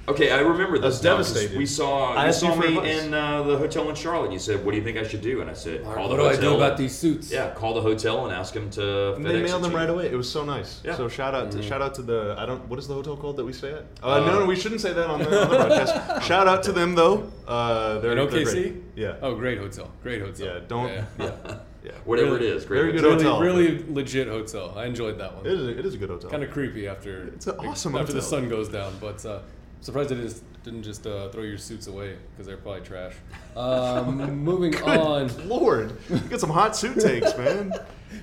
Okay, 0.09 0.31
I 0.31 0.39
remember 0.39 0.77
this. 0.77 0.85
was 0.85 1.03
now, 1.03 1.17
'cause 1.17 1.33
devastated. 1.33 1.57
We 1.57 1.65
saw 1.65 2.13
I 2.13 2.23
you 2.23 2.27
asked 2.29 2.41
you 2.41 2.47
saw 2.49 2.55
for 2.55 2.61
me 2.67 2.77
advice. 2.77 3.03
in 3.03 3.13
uh, 3.13 3.43
the 3.43 3.57
hotel 3.57 3.89
in 3.89 3.95
Charlotte. 3.95 4.31
You 4.31 4.39
said, 4.39 4.63
"What 4.63 4.71
do 4.71 4.77
you 4.77 4.83
think 4.83 4.97
I 4.97 5.03
should 5.05 5.19
do?" 5.21 5.41
And 5.41 5.49
I 5.49 5.53
said, 5.53 5.81
All 5.81 5.87
right, 5.87 5.95
"Call 5.95 6.03
what 6.09 6.15
the 6.15 6.23
do 6.23 6.29
I 6.29 6.35
hotel." 6.35 6.49
do 6.51 6.55
about 6.55 6.77
these 6.77 6.97
suits? 6.97 7.29
Yeah, 7.29 7.49
call 7.51 7.73
the 7.73 7.81
hotel 7.81 8.23
and 8.25 8.33
ask 8.33 8.53
them 8.53 8.69
to. 8.71 9.15
And 9.15 9.25
FedEx 9.25 9.29
they 9.33 9.39
it 9.39 9.43
mailed 9.43 9.63
them 9.63 9.71
to 9.71 9.77
right 9.77 9.89
you. 9.89 9.93
away. 9.95 10.05
It 10.09 10.15
was 10.15 10.29
so 10.31 10.45
nice. 10.45 10.79
Yeah. 10.85 10.95
So 10.95 11.09
shout 11.09 11.35
out 11.35 11.51
to 11.51 11.57
Mm-hmm. 11.57 11.67
shout 11.67 11.81
out 11.81 11.93
to 11.95 12.01
the 12.03 12.35
I 12.37 12.45
don't 12.45 12.65
what 12.69 12.79
is 12.79 12.87
the 12.87 12.93
hotel 12.93 13.17
called 13.17 13.35
that 13.35 13.43
we 13.43 13.51
stay 13.51 13.73
at? 13.73 13.83
Uh, 14.01 14.07
Uh, 14.07 14.19
no, 14.25 14.39
no, 14.39 14.45
we 14.45 14.55
shouldn't 14.55 14.79
say 14.79 14.93
that 14.93 15.07
on 15.07 15.19
the, 15.19 15.25
on 15.43 15.49
the 15.49 15.55
broadcast. 15.57 16.25
shout 16.27 16.47
out 16.47 16.63
to 16.63 16.71
them 16.71 16.95
though. 16.95 17.29
Uh, 17.45 17.99
they're, 17.99 18.11
In 18.11 18.17
they're 18.17 18.27
OKC? 18.27 18.53
great. 18.53 18.75
Yeah. 18.95 19.15
Oh, 19.21 19.35
great 19.35 19.57
hotel. 19.57 19.91
Great 20.03 20.21
hotel. 20.21 20.47
Yeah, 20.47 20.59
don't- 20.69 20.87
Yeah. 20.87 21.03
yeah. 21.19 21.31
yeah. 21.83 21.91
Whatever 22.05 22.31
Really- 22.35 22.47
it 22.47 22.55
is, 22.55 22.65
great. 22.65 22.79
very 22.79 22.91
good 22.93 23.03
hotel. 23.03 23.41
Really, 23.41 23.71
really 23.71 23.93
legit 23.93 24.27
hotel. 24.29 24.73
I 24.77 24.85
enjoyed 24.85 25.17
that 25.19 25.35
one. 25.35 25.45
It 25.45 25.51
is 25.51 25.67
a, 25.67 25.79
it 25.79 25.85
is 25.85 25.93
a 25.95 25.97
good 25.97 26.09
hotel. 26.09 26.29
kind 26.29 26.43
of 26.43 26.51
creepy 26.51 26.87
after 26.87 27.27
It's 27.35 27.47
an 27.47 27.57
awesome 27.59 27.95
after 27.97 28.13
the 28.13 28.21
hotel. 28.21 28.39
sun 28.39 28.47
goes 28.49 28.69
down. 28.69 28.93
But 29.01 29.25
uh, 29.25 29.39
surprised 29.81 30.09
they 30.09 30.15
just 30.15 30.43
didn't 30.63 30.83
just 30.83 31.05
uh, 31.07 31.29
throw 31.29 31.43
your 31.43 31.57
suits 31.57 31.87
away 31.87 32.17
because 32.31 32.47
they're 32.47 32.57
probably 32.57 32.81
trash. 32.81 33.13
Um, 33.57 34.43
moving 34.43 34.75
on, 34.83 35.49
Lord, 35.49 35.97
you 36.11 36.19
get 36.19 36.39
some 36.39 36.51
hot 36.51 36.75
suit 36.75 36.99
takes, 36.99 37.35
man. 37.35 37.73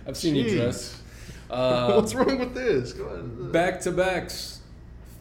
I've 0.06 0.16
seen 0.16 0.36
you 0.36 0.48
dress. 0.48 1.02
Uh, 1.50 1.92
What's 1.96 2.14
wrong 2.14 2.38
with 2.38 2.54
this? 2.54 2.92
Go 2.92 3.08
on. 3.08 3.50
back 3.50 3.80
to 3.80 3.90
backs, 3.90 4.60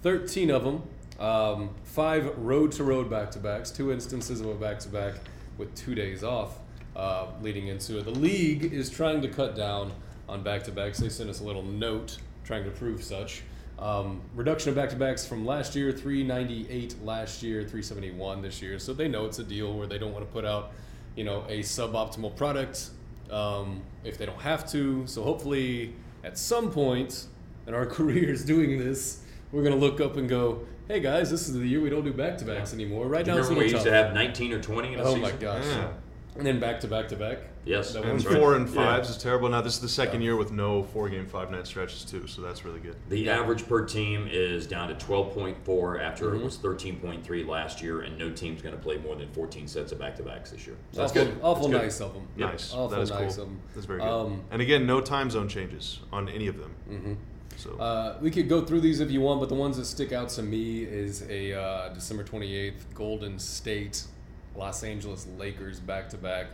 thirteen 0.04 0.52
of 0.52 0.64
them. 0.64 0.84
Um, 1.20 1.72
five 1.84 2.38
road 2.38 2.74
to 2.74 2.84
road 2.84 3.10
back 3.10 3.32
to 3.32 3.40
backs. 3.40 3.72
Two 3.72 3.92
instances 3.92 4.40
of 4.40 4.48
a 4.50 4.54
back 4.54 4.78
to 4.82 4.90
back 4.90 5.16
with 5.58 5.74
two 5.74 5.96
days 5.96 6.24
off 6.24 6.60
uh, 6.96 7.26
leading 7.42 7.68
into 7.70 7.98
it. 7.98 8.06
The 8.06 8.12
league 8.12 8.72
is 8.72 8.92
trying 8.92 9.22
to 9.24 9.28
cut 9.28 9.56
down 9.56 9.94
on 10.30 10.44
back 10.44 10.64
to 10.66 10.72
backs. 10.72 11.00
They 11.00 11.10
sent 11.10 11.30
us 11.30 11.40
a 11.40 11.44
little 11.44 11.64
note 11.64 12.18
trying 12.44 12.66
to 12.66 12.72
prove 12.72 13.04
such. 13.04 13.42
Um, 13.80 14.22
reduction 14.36 14.70
of 14.70 14.76
back 14.76 14.90
to 14.92 14.96
backs 14.96 15.26
from 15.26 15.46
last 15.46 15.76
year, 15.76 15.92
398 15.92 17.04
last 17.04 17.44
year, 17.44 17.62
371 17.62 18.42
this 18.42 18.62
year. 18.62 18.80
So 18.80 18.94
they 18.94 19.08
know 19.08 19.26
it's 19.26 19.40
a 19.40 19.44
deal 19.44 19.74
where 19.78 19.88
they 19.88 19.98
don't 19.98 20.14
want 20.14 20.26
to 20.26 20.32
put 20.32 20.46
out, 20.46 20.72
you 21.16 21.24
know, 21.24 21.44
a 21.50 21.60
suboptimal 21.60 22.36
product 22.36 22.92
um, 23.32 23.82
if 24.04 24.18
they 24.18 24.26
don't 24.26 24.42
have 24.42 24.70
to. 24.72 25.06
So 25.08 25.24
hopefully, 25.24 25.94
at 26.24 26.38
some 26.38 26.72
point 26.72 27.26
in 27.68 27.74
our 27.74 27.86
careers 27.98 28.46
doing 28.46 28.78
this, 28.78 29.22
we're 29.52 29.64
gonna 29.64 29.76
look 29.76 30.00
up 30.02 30.18
and 30.18 30.28
go, 30.30 30.66
"Hey 30.88 31.00
guys, 31.00 31.30
this 31.30 31.48
is 31.48 31.54
the 31.54 31.66
year 31.68 31.80
we 31.82 31.90
don't 31.90 32.04
do 32.04 32.14
back 32.14 32.38
to 32.40 32.46
backs 32.46 32.74
anymore." 32.74 33.08
Right 33.08 33.26
now, 33.26 33.38
it's 33.38 33.50
we 33.50 33.70
used 33.70 33.84
to 33.86 33.92
have 33.92 34.14
19 34.14 34.52
or 34.54 34.62
20 34.62 34.94
in 34.94 35.00
a 35.00 35.04
Oh 35.04 35.08
season? 35.16 35.22
my 35.22 35.32
gosh. 35.32 35.64
Yeah. 35.66 35.88
And 36.36 36.46
then 36.46 36.60
back 36.60 36.80
to 36.80 36.88
back 36.88 37.08
to 37.10 37.16
back. 37.16 37.40
Yes, 37.66 37.94
That 37.94 38.02
And 38.04 38.12
one's 38.14 38.26
right. 38.26 38.38
four 38.38 38.56
and 38.56 38.68
Yeah. 38.68 38.74
fives 38.74 39.10
is 39.10 39.18
terrible. 39.18 39.48
Now 39.50 39.62
this 39.62 39.76
is 39.76 39.80
the 39.82 39.88
second 39.88 40.22
Yeah. 40.22 40.26
year 40.30 40.36
with 40.36 40.52
no 40.52 40.84
four 40.84 41.08
game 41.08 41.28
five 41.28 41.52
night 41.52 41.66
stretches 41.68 42.04
too, 42.04 42.26
so 42.28 42.42
that's 42.42 42.66
really 42.66 42.80
good. 42.80 42.96
The 43.10 43.30
average 43.30 43.68
per 43.68 43.86
team 43.86 44.28
is 44.30 44.66
down 44.68 44.90
to 44.90 44.96
12.4 44.96 46.00
after 46.00 46.26
Mm-hmm. 46.32 46.42
it 46.42 46.44
was 46.44 46.58
13.3 46.58 47.44
last 47.44 47.82
year, 47.82 48.02
and 48.02 48.18
no 48.18 48.32
team's 48.32 48.62
going 48.62 48.76
to 48.76 48.82
play 48.82 48.98
more 48.98 49.16
than 49.16 49.30
14 49.30 49.68
sets 49.68 49.92
of 49.92 50.00
back 50.00 50.16
to 50.18 50.24
backs 50.24 50.52
this 50.52 50.66
year. 50.68 50.76
So 50.92 51.02
that's 51.02 51.12
awful, 51.12 51.26
good. 51.26 51.34
Awful 51.42 51.68
That's 51.70 51.78
good. 51.80 51.84
nice 51.84 52.02
of 52.02 52.14
them. 52.14 52.28
Yep. 52.38 52.50
Nice. 52.52 52.74
Awful 52.74 52.88
that 52.90 53.00
is 53.02 53.10
nice 53.12 53.36
cool. 53.36 53.44
of 53.46 53.50
'em. 53.50 53.60
That's 53.76 53.86
very 53.86 54.00
good. 54.00 54.08
Um, 54.10 54.42
and 54.52 54.62
again, 54.62 54.86
no 54.88 55.00
time 55.02 55.30
zone 55.30 55.48
changes 55.48 56.00
on 56.12 56.28
any 56.30 56.48
of 56.48 56.58
them. 56.58 56.72
Mm-hmm. 56.90 57.14
So 57.56 57.78
Uh, 57.80 58.18
we 58.20 58.32
could 58.32 58.50
go 58.50 58.66
through 58.66 58.82
these 58.82 59.00
if 59.00 59.12
you 59.12 59.22
want, 59.22 59.40
but 59.40 59.48
the 59.48 59.56
ones 59.56 59.78
that 59.78 59.86
stick 59.86 60.12
out 60.12 60.28
to 60.30 60.42
me 60.44 60.84
is 60.84 61.24
a 61.30 61.54
uh, 61.54 61.90
December 61.94 62.24
28th 62.24 62.88
Golden 62.96 63.38
State 63.38 64.04
Los 64.56 64.84
Angeles 64.84 65.28
Lakers 65.38 65.80
back 65.80 66.10
to 66.10 66.18
back. 66.18 66.48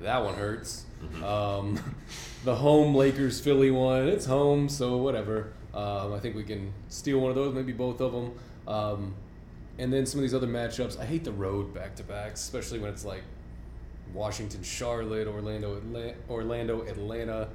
That 0.00 0.24
one 0.24 0.34
hurts. 0.34 0.84
Um, 1.22 1.78
the 2.44 2.54
home 2.54 2.94
Lakers 2.94 3.40
Philly 3.40 3.70
one, 3.70 4.08
it's 4.08 4.24
home, 4.26 4.68
so 4.68 4.96
whatever. 4.98 5.52
Um, 5.74 6.12
I 6.14 6.18
think 6.20 6.36
we 6.36 6.42
can 6.44 6.72
steal 6.88 7.18
one 7.20 7.30
of 7.30 7.36
those, 7.36 7.54
maybe 7.54 7.72
both 7.72 8.00
of 8.00 8.12
them. 8.12 8.32
Um, 8.66 9.14
and 9.78 9.92
then 9.92 10.06
some 10.06 10.18
of 10.18 10.22
these 10.22 10.34
other 10.34 10.46
matchups. 10.46 10.98
I 10.98 11.04
hate 11.04 11.24
the 11.24 11.32
road 11.32 11.72
back 11.74 11.96
to 11.96 12.02
backs, 12.02 12.40
especially 12.40 12.78
when 12.78 12.90
it's 12.90 13.04
like 13.04 13.22
Washington, 14.12 14.62
Charlotte, 14.62 15.26
Orlando, 15.28 15.76
Atlanta, 15.76 16.14
Orlando, 16.28 16.82
Atlanta. 16.82 17.48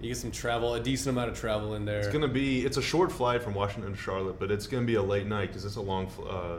You 0.00 0.08
get 0.08 0.16
some 0.16 0.30
travel, 0.30 0.74
a 0.74 0.80
decent 0.80 1.14
amount 1.14 1.30
of 1.30 1.38
travel 1.38 1.74
in 1.74 1.84
there. 1.84 1.98
it's 1.98 2.08
gonna 2.08 2.26
be 2.28 2.64
it's 2.64 2.78
a 2.78 2.82
short 2.82 3.12
flight 3.12 3.42
from 3.42 3.54
Washington 3.54 3.92
to 3.92 3.98
Charlotte, 3.98 4.38
but 4.40 4.50
it's 4.50 4.66
gonna 4.66 4.86
be 4.86 4.94
a 4.94 5.02
late 5.02 5.26
night 5.26 5.48
because 5.48 5.64
it's 5.66 5.76
a 5.76 5.80
long 5.80 6.10
uh, 6.28 6.56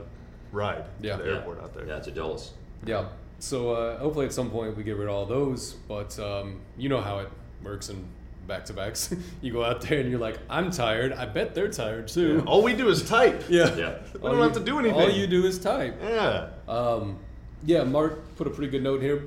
ride 0.52 0.86
Yeah. 1.02 1.18
to 1.18 1.24
the 1.24 1.30
Yeah. 1.30 1.36
airport 1.38 1.62
out 1.62 1.74
there. 1.74 1.88
Yeah, 1.88 1.98
it's 1.98 2.08
a 2.08 2.12
Dulles. 2.12 2.54
Yeah. 2.86 3.06
So 3.40 3.72
uh, 3.72 3.98
hopefully 4.00 4.26
at 4.26 4.34
some 4.34 4.50
point 4.52 4.78
we 4.78 4.84
get 4.84 4.98
rid 4.98 5.08
of 5.08 5.14
all 5.16 5.26
those. 5.26 5.74
But 5.88 6.18
um, 6.20 6.62
you 6.78 6.90
know 6.90 7.02
how 7.02 7.20
it 7.20 7.30
works 7.64 7.90
in 7.90 8.06
back 8.48 8.66
to 8.66 8.74
backs. 8.74 9.14
you 9.42 9.52
go 9.54 9.64
out 9.64 9.82
there 9.82 10.00
and 10.00 10.10
you're 10.10 10.20
like, 10.20 10.40
I'm 10.50 10.72
tired. 10.72 11.14
I 11.14 11.26
bet 11.26 11.54
they're 11.56 11.70
tired 11.70 12.08
too. 12.08 12.44
All 12.46 12.64
we 12.64 12.74
do 12.74 12.90
is 12.90 13.08
type. 13.08 13.44
Yeah. 13.50 13.76
Yeah. 13.76 13.98
We 14.14 14.20
All 14.22 14.30
don't 14.30 14.38
you- 14.38 14.44
have 14.44 14.54
to 14.54 14.60
do 14.60 14.80
anything. 14.80 15.00
All 15.00 15.10
you 15.10 15.28
do 15.28 15.46
is 15.46 15.60
type. 15.60 15.96
Yeah. 16.02 16.50
Um, 16.68 17.18
yeah, 17.64 17.84
Mark 17.84 18.36
put 18.36 18.48
a 18.48 18.50
pretty 18.50 18.72
good 18.72 18.84
note 18.84 19.02
here. 19.02 19.24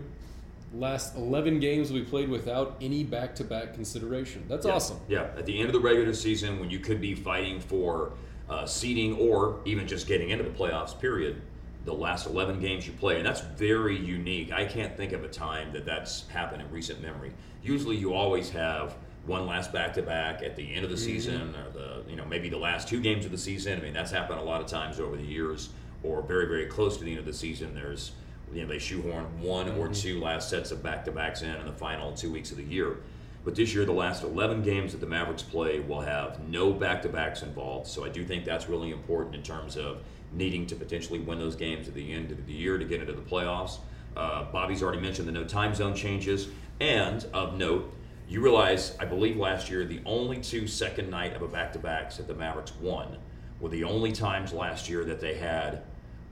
Last 0.73 1.14
11 1.17 1.61
games 1.61 1.93
we 1.93 2.03
played 2.03 2.29
without 2.29 2.77
any 2.81 3.05
back 3.05 3.37
to 3.37 3.45
back 3.45 3.75
consideration. 3.75 4.45
That's 4.49 4.67
Yeah. 4.67 4.73
awesome. 4.73 4.99
Yeah, 5.09 5.23
at 5.38 5.47
the 5.47 5.57
end 5.57 5.69
of 5.69 5.73
the 5.73 5.79
regular 5.79 6.12
season, 6.14 6.59
when 6.59 6.69
you 6.69 6.81
could 6.81 7.01
be 7.01 7.14
fighting 7.14 7.61
for 7.61 8.12
uh, 8.51 8.67
seeding 8.67 9.17
or 9.17 9.61
even 9.64 9.87
just 9.87 10.09
getting 10.09 10.31
into 10.31 10.43
the 10.43 10.51
playoffs, 10.51 10.99
period, 11.01 11.40
the 11.85 11.92
last 11.92 12.27
11 12.27 12.61
games 12.61 12.87
you 12.87 12.92
play, 12.94 13.16
and 13.16 13.27
that's 13.27 13.40
very 13.40 13.97
unique. 13.97 14.53
I 14.53 14.64
can't 14.64 14.97
think 14.97 15.12
of 15.12 15.23
a 15.23 15.29
time 15.29 15.73
that 15.73 15.85
that's 15.85 16.27
happened 16.29 16.62
in 16.62 16.70
recent 16.70 17.03
memory. 17.03 17.33
Usually, 17.62 17.97
you 17.97 18.14
always 18.14 18.51
have 18.51 18.97
one 19.27 19.47
last 19.47 19.73
back-to-back 19.73 20.42
at 20.42 20.57
the 20.57 20.75
end 20.75 20.85
of 20.85 20.90
the 20.90 20.97
mm-hmm. 20.97 21.05
season, 21.05 21.55
or 21.55 21.70
the 21.70 22.05
you 22.09 22.16
know 22.16 22.25
maybe 22.25 22.49
the 22.49 22.59
last 22.59 22.88
two 22.88 23.01
games 23.01 23.25
of 23.25 23.31
the 23.31 23.38
season. 23.38 23.79
I 23.79 23.83
mean, 23.83 23.92
that's 23.92 24.11
happened 24.11 24.40
a 24.40 24.44
lot 24.44 24.61
of 24.61 24.66
times 24.66 24.99
over 24.99 25.16
the 25.16 25.25
years, 25.25 25.70
or 26.03 26.23
very 26.23 26.47
very 26.47 26.66
close 26.66 26.97
to 26.99 27.05
the 27.05 27.11
end 27.11 27.20
of 27.20 27.27
the 27.27 27.33
season. 27.33 27.75
There's 27.75 28.12
you 28.53 28.62
know 28.62 28.68
they 28.68 28.79
shoehorn 28.79 29.40
one 29.40 29.68
or 29.68 29.87
mm-hmm. 29.87 29.92
two 29.92 30.20
last 30.20 30.49
sets 30.49 30.70
of 30.70 30.83
back-to-backs 30.83 31.42
in 31.42 31.55
in 31.55 31.66
the 31.66 31.73
final 31.73 32.12
two 32.12 32.33
weeks 32.33 32.51
of 32.51 32.57
the 32.57 32.64
year. 32.64 32.99
But 33.45 33.55
this 33.55 33.75
year, 33.75 33.85
the 33.85 33.93
last 33.93 34.25
11 34.25 34.63
games 34.63 34.93
that 34.93 34.99
the 34.99 35.07
Mavericks 35.07 35.43
play 35.43 35.81
will 35.81 36.01
have 36.01 36.41
no 36.49 36.73
back 36.73 37.03
to 37.03 37.09
backs 37.09 37.43
involved. 37.43 37.87
So 37.87 38.05
I 38.05 38.09
do 38.09 38.25
think 38.25 38.45
that's 38.45 38.69
really 38.69 38.91
important 38.91 39.35
in 39.35 39.43
terms 39.43 39.77
of 39.77 40.03
needing 40.33 40.67
to 40.67 40.75
potentially 40.75 41.19
win 41.19 41.39
those 41.39 41.55
games 41.55 41.87
at 41.87 41.95
the 41.95 42.13
end 42.13 42.33
of 42.33 42.47
the 42.47 42.53
year 42.53 42.79
to 42.79 42.85
get 42.85 43.01
into 43.01 43.13
the 43.13 43.23
playoffs. 43.23 43.79
Uh, 44.17 44.45
Bobby's 44.51 44.83
already 44.83 45.01
mentioned 45.01 45.29
the 45.29 45.33
no 45.33 45.45
time 45.45 45.75
zone 45.75 45.95
changes. 45.95 46.49
And 46.81 47.25
of 47.35 47.59
note, 47.59 47.93
you 48.29 48.41
realize, 48.41 48.97
I 48.99 49.05
believe 49.05 49.37
last 49.37 49.69
year, 49.69 49.85
the 49.85 50.01
only 50.07 50.39
two 50.41 50.67
second 50.67 51.11
night 51.11 51.37
of 51.37 51.43
a 51.43 51.49
back 51.49 51.73
to 51.75 51.79
backs 51.79 52.17
that 52.17 52.27
the 52.27 52.35
Mavericks 52.35 52.73
won 52.81 53.19
were 53.61 53.69
the 53.69 53.85
only 53.85 54.13
times 54.13 54.53
last 54.53 54.89
year 54.89 55.05
that 55.05 55.21
they 55.21 55.35
had 55.35 55.83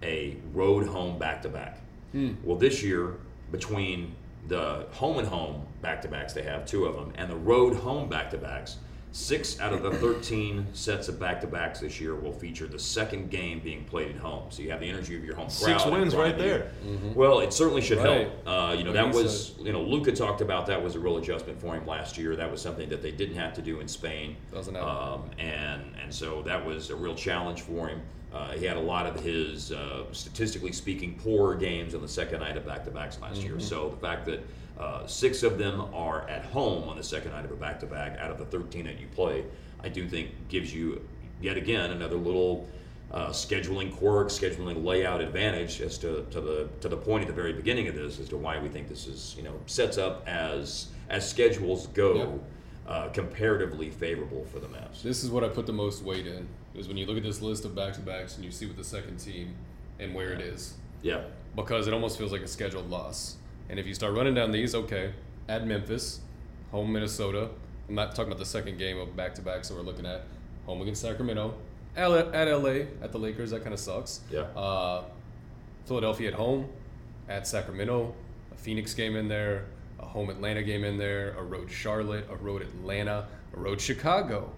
a 0.03 0.37
road 0.53 0.87
home 0.87 1.18
back 1.18 1.42
to 1.42 1.48
back. 1.48 1.79
Well, 2.42 2.57
this 2.57 2.83
year, 2.83 3.16
between 3.51 4.14
the 4.48 4.87
home 4.92 5.18
and 5.18 5.28
home 5.28 5.66
back 5.81 6.02
to 6.02 6.09
backs, 6.09 6.33
they 6.33 6.42
have 6.42 6.66
two 6.66 6.85
of 6.85 6.94
them, 6.94 7.12
and 7.16 7.31
the 7.31 7.37
road 7.37 7.76
home 7.76 8.09
back 8.09 8.31
to 8.31 8.38
backs, 8.38 8.76
six 9.12 9.61
out 9.61 9.75
of 9.75 9.83
the 9.83 9.90
13 9.92 10.66
sets 10.72 11.07
of 11.09 11.20
back 11.20 11.40
to 11.42 11.46
backs 11.46 11.81
this 11.81 12.01
year 12.01 12.14
will 12.14 12.33
feature 12.33 12.66
the 12.66 12.79
second 12.79 13.31
game 13.31 13.61
being 13.61 13.85
played 13.85 14.09
at 14.11 14.16
home. 14.16 14.44
So 14.51 14.62
you 14.62 14.70
have 14.70 14.81
the 14.81 14.88
energy 14.88 15.14
of 15.16 15.22
your 15.25 15.35
home 15.37 15.46
crowd. 15.48 15.53
Six 15.53 15.85
wins 15.87 16.16
right 16.16 16.33
of 16.35 16.40
you. 16.40 16.44
there. 16.46 16.70
Well, 17.14 17.40
it 17.40 17.53
certainly 17.53 17.83
should 17.83 17.98
Right. 17.98 18.27
help. 18.29 18.46
Uh, 18.46 18.75
you 18.77 18.85
know, 18.85 18.92
that 18.92 19.09
you 19.14 19.22
was, 19.22 19.53
you 19.61 19.72
know, 19.72 19.83
Luka 19.83 20.12
talked 20.12 20.40
about 20.40 20.66
that 20.66 20.83
was 20.83 20.94
a 20.94 20.98
real 21.01 21.18
adjustment 21.18 21.61
for 21.61 21.75
him 21.75 21.87
last 21.87 22.16
year. 22.16 22.35
That 22.37 22.51
was 22.51 22.62
something 22.62 22.88
that 22.88 23.03
they 23.03 23.11
didn't 23.12 23.37
have 23.37 23.53
to 23.55 23.62
do 23.62 23.81
in 23.81 23.87
Spain. 23.88 24.37
Doesn't 24.51 24.75
happen. 24.75 24.88
Um, 24.88 25.31
and, 25.38 25.83
and 26.03 26.12
so 26.12 26.40
that 26.42 26.64
was 26.64 26.88
a 26.88 26.96
real 26.96 27.14
challenge 27.14 27.61
for 27.61 27.88
him. 27.88 28.01
Uh, 28.33 28.53
he 28.53 28.64
had 28.64 28.79
a 28.79 28.81
lot 28.81 29.05
of 29.05 29.20
his, 29.20 29.72
uh, 29.72 30.05
statistically 30.12 30.72
speaking, 30.72 31.20
poor 31.22 31.55
games 31.55 31.94
on 31.94 32.01
the 32.01 32.09
second 32.09 32.40
night 32.40 32.57
of 32.57 32.64
back 32.64 32.83
to 32.87 32.90
backs 32.90 33.18
last 33.20 33.42
year. 33.42 33.61
So 33.61 33.90
the 33.90 33.96
fact 33.98 34.25
that 34.25 34.40
uh, 34.78 35.06
six 35.06 35.42
of 35.42 35.58
them 35.58 35.80
are 35.94 36.28
at 36.28 36.44
home 36.46 36.88
on 36.88 36.96
the 36.96 37.02
second 37.02 37.32
night 37.32 37.44
of 37.44 37.50
a 37.50 37.56
back 37.56 37.80
to 37.80 37.87
back 37.87 38.18
out 38.18 38.30
of 38.30 38.38
the 38.38 38.44
13 38.46 38.85
that 38.87 39.00
you 39.00 39.06
play, 39.14 39.44
I 39.82 39.88
do 39.88 40.08
think 40.08 40.30
gives 40.48 40.74
you, 40.74 41.06
yet 41.40 41.56
again, 41.56 41.90
another 41.90 42.16
little 42.16 42.68
uh, 43.12 43.28
scheduling 43.28 43.94
quirk, 43.94 44.28
scheduling 44.28 44.85
layout 44.85 45.20
advantage 45.20 45.80
as 45.80 45.98
to, 45.98 46.24
to 46.30 46.40
the 46.40 46.68
to 46.80 46.88
the 46.88 46.96
point 46.96 47.22
at 47.22 47.28
the 47.28 47.35
very 47.35 47.52
beginning 47.52 47.87
of 47.88 47.94
this 47.94 48.18
as 48.18 48.28
to 48.30 48.37
why 48.37 48.58
we 48.58 48.68
think 48.68 48.88
this 48.88 49.06
is 49.06 49.35
you 49.37 49.42
know 49.42 49.52
sets 49.66 49.98
up 49.98 50.26
as 50.26 50.88
as 51.11 51.28
schedules 51.28 51.88
go 51.88 52.40
uh, 52.87 53.08
comparatively 53.08 53.90
favorable 53.90 54.44
for 54.46 54.58
the 54.58 54.66
Mavs. 54.66 55.02
This 55.02 55.22
is 55.22 55.30
what 55.30 55.44
I 55.44 55.48
put 55.48 55.66
the 55.66 55.72
most 55.72 56.02
weight 56.02 56.26
in. 56.26 56.48
Is 56.74 56.88
when 56.88 56.96
you 56.96 57.04
look 57.04 57.18
at 57.18 57.22
this 57.22 57.42
list 57.42 57.66
of 57.66 57.74
back 57.74 57.92
to 57.94 58.00
backs 58.00 58.37
and 58.37 58.44
you 58.44 58.50
see 58.50 58.66
what 58.66 58.76
the 58.76 58.85
second 58.85 59.18
team 59.18 59.54
and 60.00 60.14
where 60.14 60.32
it 60.32 60.40
is. 60.40 60.74
Yeah, 61.02 61.24
because 61.54 61.87
it 61.87 61.92
almost 61.92 62.16
feels 62.16 62.32
like 62.32 62.40
a 62.40 62.48
scheduled 62.48 62.88
loss. 62.88 63.37
And 63.68 63.79
if 63.79 63.87
you 63.87 63.94
start 63.94 64.14
running 64.14 64.35
down 64.35 64.53
these, 64.53 64.75
okay, 64.75 65.12
at 65.48 65.66
Memphis, 65.66 66.20
home 66.70 66.92
Minnesota. 66.92 67.51
I'm 67.88 67.94
not 67.94 68.14
talking 68.14 68.33
about 68.33 68.38
the 68.38 68.46
second 68.46 68.79
game 68.79 68.98
of 68.98 69.14
back 69.16 69.35
to 69.35 69.42
back, 69.42 69.64
so 69.64 69.75
we're 69.75 69.83
looking 69.83 70.07
at. 70.07 70.22
Home 70.66 70.81
against 70.81 71.03
Sacramento, 71.03 71.55
at 71.96 72.11
at 72.11 72.46
LA, 72.48 72.87
at 73.03 73.11
the 73.11 73.18
Lakers. 73.18 73.51
That 73.51 73.62
kind 73.62 73.75
of 73.75 73.81
sucks. 73.81 74.20
Yeah. 74.31 74.42
Uh, 74.57 75.03
Philadelphia 75.87 76.29
at 76.29 76.35
home, 76.35 76.68
at 77.29 77.48
Sacramento, 77.48 78.14
a 78.53 78.55
Phoenix 78.55 78.94
game 78.94 79.16
in 79.16 79.27
there, 79.27 79.66
a 79.98 80.07
home 80.07 80.31
Atlanta 80.31 80.62
game 80.62 80.85
in 80.85 80.98
there, 80.98 81.35
a 81.37 81.42
road 81.42 81.68
Charlotte, 81.68 82.29
a 82.31 82.37
road 82.37 82.62
Atlanta, 82.62 83.27
a 83.55 83.59
road 83.59 83.81
Chicago, 83.81 84.53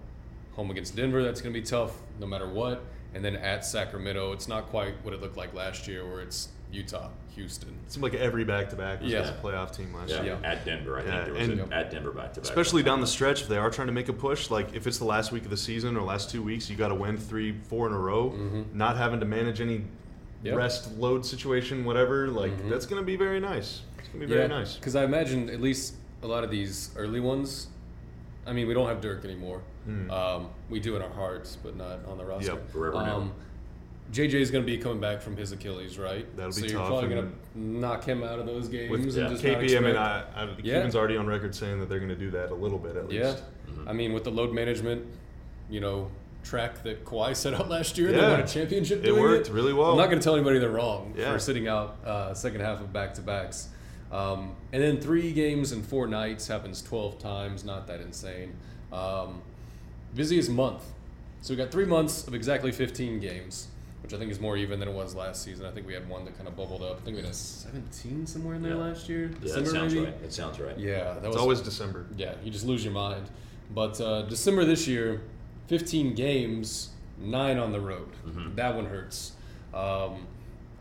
home 0.53 0.69
against 0.69 0.95
Denver. 0.95 1.23
That's 1.23 1.41
going 1.41 1.53
to 1.53 1.59
be 1.59 1.65
tough 1.65 1.97
no 2.19 2.27
matter 2.27 2.47
what. 2.47 2.83
And 3.15 3.25
then 3.25 3.35
at 3.37 3.65
Sacramento, 3.65 4.31
it's 4.33 4.47
not 4.47 4.67
quite 4.67 4.93
what 5.03 5.13
it 5.13 5.21
looked 5.21 5.37
like 5.37 5.53
last 5.53 5.87
year, 5.87 6.07
where 6.07 6.21
it's 6.21 6.49
Utah, 6.71 7.09
Houston. 7.35 7.69
It 7.85 7.91
seemed 7.91 8.03
like 8.03 8.13
every 8.15 8.43
back 8.43 8.69
to 8.69 8.75
back 8.75 9.01
was 9.01 9.11
Yeah. 9.11 9.29
a 9.29 9.33
playoff 9.41 9.75
team 9.75 9.93
last 9.93 10.09
yeah, 10.09 10.23
year. 10.23 10.37
Yeah. 10.41 10.51
at 10.51 10.65
Denver. 10.65 10.97
I 10.99 11.03
Yeah, 11.03 11.11
think 11.23 11.25
there 11.25 11.33
was 11.33 11.59
and- 11.59 11.73
a, 11.73 11.75
at 11.75 11.91
Denver 11.91 12.11
back 12.11 12.33
to 12.33 12.39
back. 12.41 12.49
Especially 12.49 12.83
down 12.83 13.01
the 13.01 13.07
stretch, 13.07 13.41
if 13.43 13.47
they 13.47 13.57
are 13.57 13.69
trying 13.69 13.87
to 13.87 13.93
make 13.93 14.09
a 14.09 14.13
push, 14.13 14.49
like 14.49 14.73
if 14.73 14.87
it's 14.87 14.97
the 14.97 15.05
last 15.05 15.31
week 15.31 15.43
of 15.43 15.49
the 15.49 15.57
season 15.57 15.95
or 15.97 16.01
last 16.01 16.29
two 16.29 16.41
weeks, 16.41 16.69
you 16.69 16.75
got 16.75 16.89
to 16.89 16.95
win 16.95 17.17
three, 17.17 17.53
four 17.69 17.87
in 17.87 17.93
a 17.93 17.99
row, 17.99 18.33
not 18.73 18.97
having 18.97 19.19
to 19.19 19.25
manage 19.25 19.61
any 19.61 19.83
Yep. 20.43 20.55
rest 20.57 20.97
load 20.97 21.25
situation, 21.25 21.85
whatever. 21.85 22.27
Like 22.27 22.69
that's 22.69 22.85
going 22.85 23.01
to 23.01 23.05
be 23.05 23.15
very 23.15 23.39
nice. 23.39 23.81
It's 23.99 24.07
going 24.09 24.21
to 24.21 24.27
be 24.27 24.33
very 24.33 24.47
nice. 24.47 24.75
Because 24.75 24.95
I 24.95 25.03
imagine 25.03 25.49
at 25.49 25.59
least 25.61 25.95
a 26.23 26.27
lot 26.27 26.43
of 26.43 26.51
these 26.51 26.91
early 26.95 27.19
ones. 27.19 27.67
I 28.47 28.53
mean, 28.53 28.67
we 28.67 28.73
don't 28.75 28.87
have 28.87 29.01
Dirk 29.01 29.25
anymore. 29.25 29.61
Um, 30.09 30.49
we 30.69 30.79
do 30.79 30.95
in 30.95 31.01
our 31.01 31.09
hearts, 31.09 31.57
but 31.63 31.75
not 31.75 32.05
on 32.07 32.17
the 32.17 32.25
roster. 32.25 32.53
Yep, 32.53 32.71
forever 32.71 32.97
now. 33.03 33.15
um, 33.17 33.29
JJ 33.29 33.33
is 34.13 34.51
going 34.51 34.63
to 34.63 34.71
be 34.71 34.77
coming 34.77 34.99
back 34.99 35.21
from 35.21 35.35
his 35.35 35.51
Achilles, 35.51 35.97
right? 35.97 36.25
That'll 36.35 36.51
be 36.51 36.61
so 36.61 36.65
you're 36.65 36.85
probably 36.85 37.09
going 37.09 37.27
to 37.27 37.59
knock 37.59 38.03
him 38.05 38.23
out 38.23 38.39
of 38.39 38.45
those 38.45 38.67
games. 38.67 38.91
With 38.91 39.01
and 39.01 39.11
yeah, 39.13 39.29
just 39.29 39.43
not 39.43 39.57
KP, 39.57 39.77
I 39.77 39.79
mean, 39.79 39.95
I, 39.95 40.43
Yeah. 40.63 40.73
Cuban's 40.75 40.95
already 40.95 41.17
on 41.17 41.27
record 41.27 41.53
saying 41.55 41.79
that 41.79 41.89
they're 41.89 41.99
going 41.99 42.09
to 42.09 42.15
do 42.15 42.31
that 42.31 42.51
a 42.51 42.55
little 42.55 42.77
bit 42.77 42.95
at 42.95 43.07
least. 43.09 43.19
yeah. 43.19 43.29
least. 43.29 43.43
I 43.87 43.93
mean, 43.93 44.13
with 44.13 44.23
the 44.23 44.31
load 44.31 44.53
management, 44.53 45.05
you 45.69 45.79
know, 45.81 46.09
track 46.43 46.83
that 46.83 47.03
Kawhi 47.03 47.35
set 47.35 47.53
out 47.55 47.69
last 47.69 47.97
year, 47.97 48.11
they 48.11 48.21
won 48.21 48.39
a 48.39 48.47
championship. 48.47 48.99
It 48.99 49.07
doing 49.07 49.21
worked 49.21 49.49
really 49.49 49.73
well. 49.73 49.91
I'm 49.91 49.97
not 49.97 50.07
going 50.07 50.19
to 50.19 50.23
tell 50.23 50.35
anybody 50.35 50.59
they're 50.59 50.69
wrong 50.69 51.13
Yeah. 51.17 51.33
for 51.33 51.39
sitting 51.39 51.67
out 51.67 51.97
uh, 52.05 52.33
second 52.33 52.61
half 52.61 52.79
of 52.81 52.93
back 52.93 53.15
to 53.15 53.21
backs. 53.21 53.69
Um, 54.11 54.55
and 54.71 54.81
then 54.81 55.01
three 55.01 55.33
games 55.33 55.71
in 55.71 55.81
four 55.81 56.07
nights 56.07 56.47
happens 56.47 56.81
12 56.83 57.17
times. 57.17 57.65
Not 57.65 57.87
that 57.87 57.99
insane. 58.01 58.53
Um, 58.93 59.41
busiest 60.13 60.49
month. 60.51 60.83
So 61.41 61.53
we 61.53 61.57
got 61.57 61.71
three 61.71 61.85
months 61.85 62.27
of 62.27 62.33
exactly 62.33 62.71
15 62.71 63.19
games, 63.19 63.67
which 64.05 64.13
I 64.13 64.19
think 64.19 64.29
is 64.31 64.39
more 64.39 64.55
even 64.55 64.79
than 64.79 64.87
it 64.87 64.93
was 64.93 65.15
last 65.15 65.41
season. 65.41 65.65
I 65.65 65.71
think 65.71 65.87
we 65.87 65.95
had 65.95 66.07
one 66.07 66.25
that 66.25 66.35
kind 66.37 66.47
of 66.47 66.55
bubbled 66.55 66.83
up. 66.83 66.97
I 67.01 67.05
think 67.05 67.17
we 67.17 67.23
had 67.23 67.31
a 67.31 67.33
17 67.33 68.27
somewhere 68.27 68.53
in 68.53 68.61
there 68.61 68.73
Yeah. 68.75 68.77
last 68.83 69.09
year. 69.09 69.31
Yeah, 69.41 69.55
that 69.55 69.67
sounds 69.67 69.95
maybe. 69.95 70.05
right. 70.05 70.21
That 70.21 70.31
sounds 70.31 70.59
right. 70.59 70.77
Yeah, 70.77 71.05
that 71.05 71.17
It's 71.17 71.27
was 71.29 71.37
always 71.37 71.59
December. 71.61 72.05
yeah, 72.15 72.35
you 72.43 72.51
just 72.51 72.67
lose 72.67 72.83
your 72.85 72.93
mind. 72.93 73.27
But 73.73 73.99
uh, 73.99 74.21
December 74.23 74.63
this 74.63 74.87
year, 74.87 75.21
15 75.69 76.13
games, 76.13 76.89
nine 77.19 77.57
on 77.57 77.71
the 77.71 77.79
road. 77.79 78.09
That 78.55 78.75
one 78.75 78.85
hurts. 78.85 79.31
Um, 79.73 80.27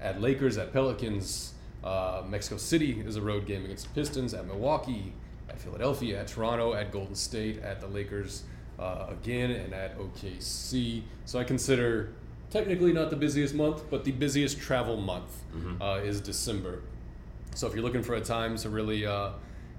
at 0.03 0.21
Lakers, 0.21 0.59
at 0.59 0.73
Pelicans, 0.73 1.53
Uh, 1.83 2.23
Mexico 2.29 2.57
City 2.59 3.01
is 3.07 3.17
a 3.17 3.21
road 3.23 3.45
game 3.47 3.65
against 3.65 3.89
the 3.89 3.95
Pistons 3.95 4.33
at 4.35 4.47
Milwaukee, 4.47 5.13
at 5.51 5.59
Philadelphia, 5.61 6.21
at 6.21 6.29
Toronto, 6.29 6.73
at 6.75 6.91
Golden 6.93 7.15
State, 7.15 7.63
at 7.63 7.81
the 7.81 7.87
Lakers 7.87 8.43
uh, 8.79 9.07
again, 9.11 9.51
and 9.51 9.73
at 9.75 9.97
OKC. 9.99 11.03
So 11.27 11.39
I 11.39 11.45
consider 11.45 12.13
technically 12.55 12.93
not 12.93 13.11
the 13.11 13.17
busiest 13.17 13.53
month, 13.55 13.83
but 13.91 14.05
the 14.05 14.13
busiest 14.13 14.61
travel 14.61 14.97
month 14.97 15.43
uh, 15.81 16.01
is 16.05 16.21
December. 16.21 16.83
So 17.57 17.67
if 17.67 17.75
you're 17.75 17.83
looking 17.83 18.03
for 18.05 18.15
a 18.15 18.21
time 18.21 18.57
to 18.59 18.69
really, 18.71 19.05
uh, 19.05 19.31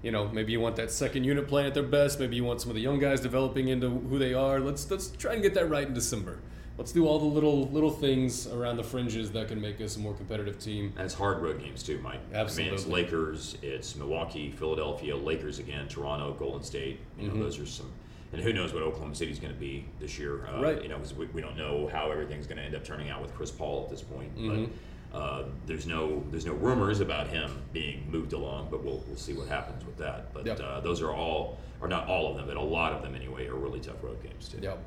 you 0.04 0.12
know, 0.12 0.28
maybe 0.28 0.52
you 0.52 0.60
want 0.60 0.76
that 0.76 0.92
second 0.92 1.24
unit 1.24 1.48
playing 1.48 1.68
at 1.68 1.74
their 1.74 1.84
best, 1.84 2.20
maybe 2.20 2.36
you 2.36 2.44
want 2.44 2.60
some 2.60 2.70
of 2.70 2.76
the 2.76 2.82
young 2.82 3.00
guys 3.00 3.22
developing 3.22 3.70
into 3.70 3.90
who 3.90 4.20
they 4.20 4.34
are. 4.34 4.60
Let's 4.60 4.92
let's 4.92 5.08
try 5.12 5.34
and 5.34 5.42
get 5.42 5.54
that 5.54 5.70
right 5.70 5.88
in 5.88 5.94
December. 5.94 6.40
Let's 6.78 6.92
do 6.92 7.08
all 7.08 7.18
the 7.20 7.26
little 7.26 7.70
little 7.70 7.90
things 7.90 8.48
around 8.48 8.76
the 8.76 8.84
fringes 8.84 9.32
that 9.32 9.48
can 9.48 9.62
make 9.62 9.80
us 9.80 9.96
a 9.96 10.00
more 10.00 10.14
competitive 10.14 10.60
team. 10.60 10.92
And 10.98 11.06
it's 11.06 11.14
hard 11.14 11.42
road 11.42 11.62
games 11.62 11.82
too, 11.82 12.00
Mike. 12.00 12.20
I 12.34 12.44
mean, 12.44 12.74
it's 12.74 12.86
Lakers, 12.88 13.58
it's 13.62 13.96
Milwaukee, 13.96 14.52
Philadelphia, 14.52 15.16
Lakers 15.16 15.60
again, 15.60 15.88
Toronto, 15.88 16.34
Golden 16.34 16.62
State. 16.64 17.00
You 17.18 17.28
know, 17.28 17.34
Mm-hmm. 17.36 17.44
those 17.44 17.58
are 17.60 17.66
some. 17.66 17.90
And 18.36 18.44
who 18.44 18.52
knows 18.52 18.74
what 18.74 18.84
Oklahoma 18.84 19.16
City 19.16 19.32
is 19.32 19.40
going 19.40 19.54
to 19.54 19.60
be 19.60 19.86
this 19.98 20.20
year? 20.20 20.46
Uh, 20.54 20.62
Right. 20.62 20.84
You 20.84 20.90
know, 20.90 20.98
because 20.98 21.14
we, 21.14 21.26
we 21.28 21.40
don't 21.42 21.56
know 21.58 21.88
how 21.88 22.12
everything's 22.12 22.46
going 22.48 22.58
to 22.58 22.64
end 22.64 22.76
up 22.76 22.84
turning 22.84 23.10
out 23.10 23.22
with 23.22 23.34
Chris 23.34 23.50
Paul 23.50 23.84
at 23.86 23.90
this 23.90 24.02
point. 24.02 24.36
Mm-hmm. 24.38 24.66
But 25.14 25.18
uh, 25.18 25.46
there's 25.66 25.88
no 25.88 26.22
there's 26.32 26.46
no 26.46 26.52
rumors 26.52 27.00
about 27.00 27.28
him 27.28 27.50
being 27.72 28.06
moved 28.12 28.34
along. 28.34 28.68
But 28.70 28.84
we'll 28.84 29.02
we'll 29.08 29.16
see 29.16 29.32
what 29.32 29.48
happens 29.48 29.86
with 29.86 29.96
that. 30.00 30.34
But 30.34 30.46
Yep. 30.46 30.60
uh, 30.60 30.80
those 30.82 31.02
are 31.02 31.12
all, 31.14 31.60
or 31.80 31.88
not 31.88 32.10
all 32.10 32.30
of 32.30 32.36
them, 32.36 32.48
but 32.48 32.58
a 32.58 32.62
lot 32.62 32.92
of 32.92 33.02
them 33.02 33.16
anyway, 33.16 33.48
are 33.48 33.56
really 33.56 33.80
tough 33.80 34.04
road 34.04 34.22
games 34.22 34.50
too. 34.50 34.60
Yep. 34.62 34.80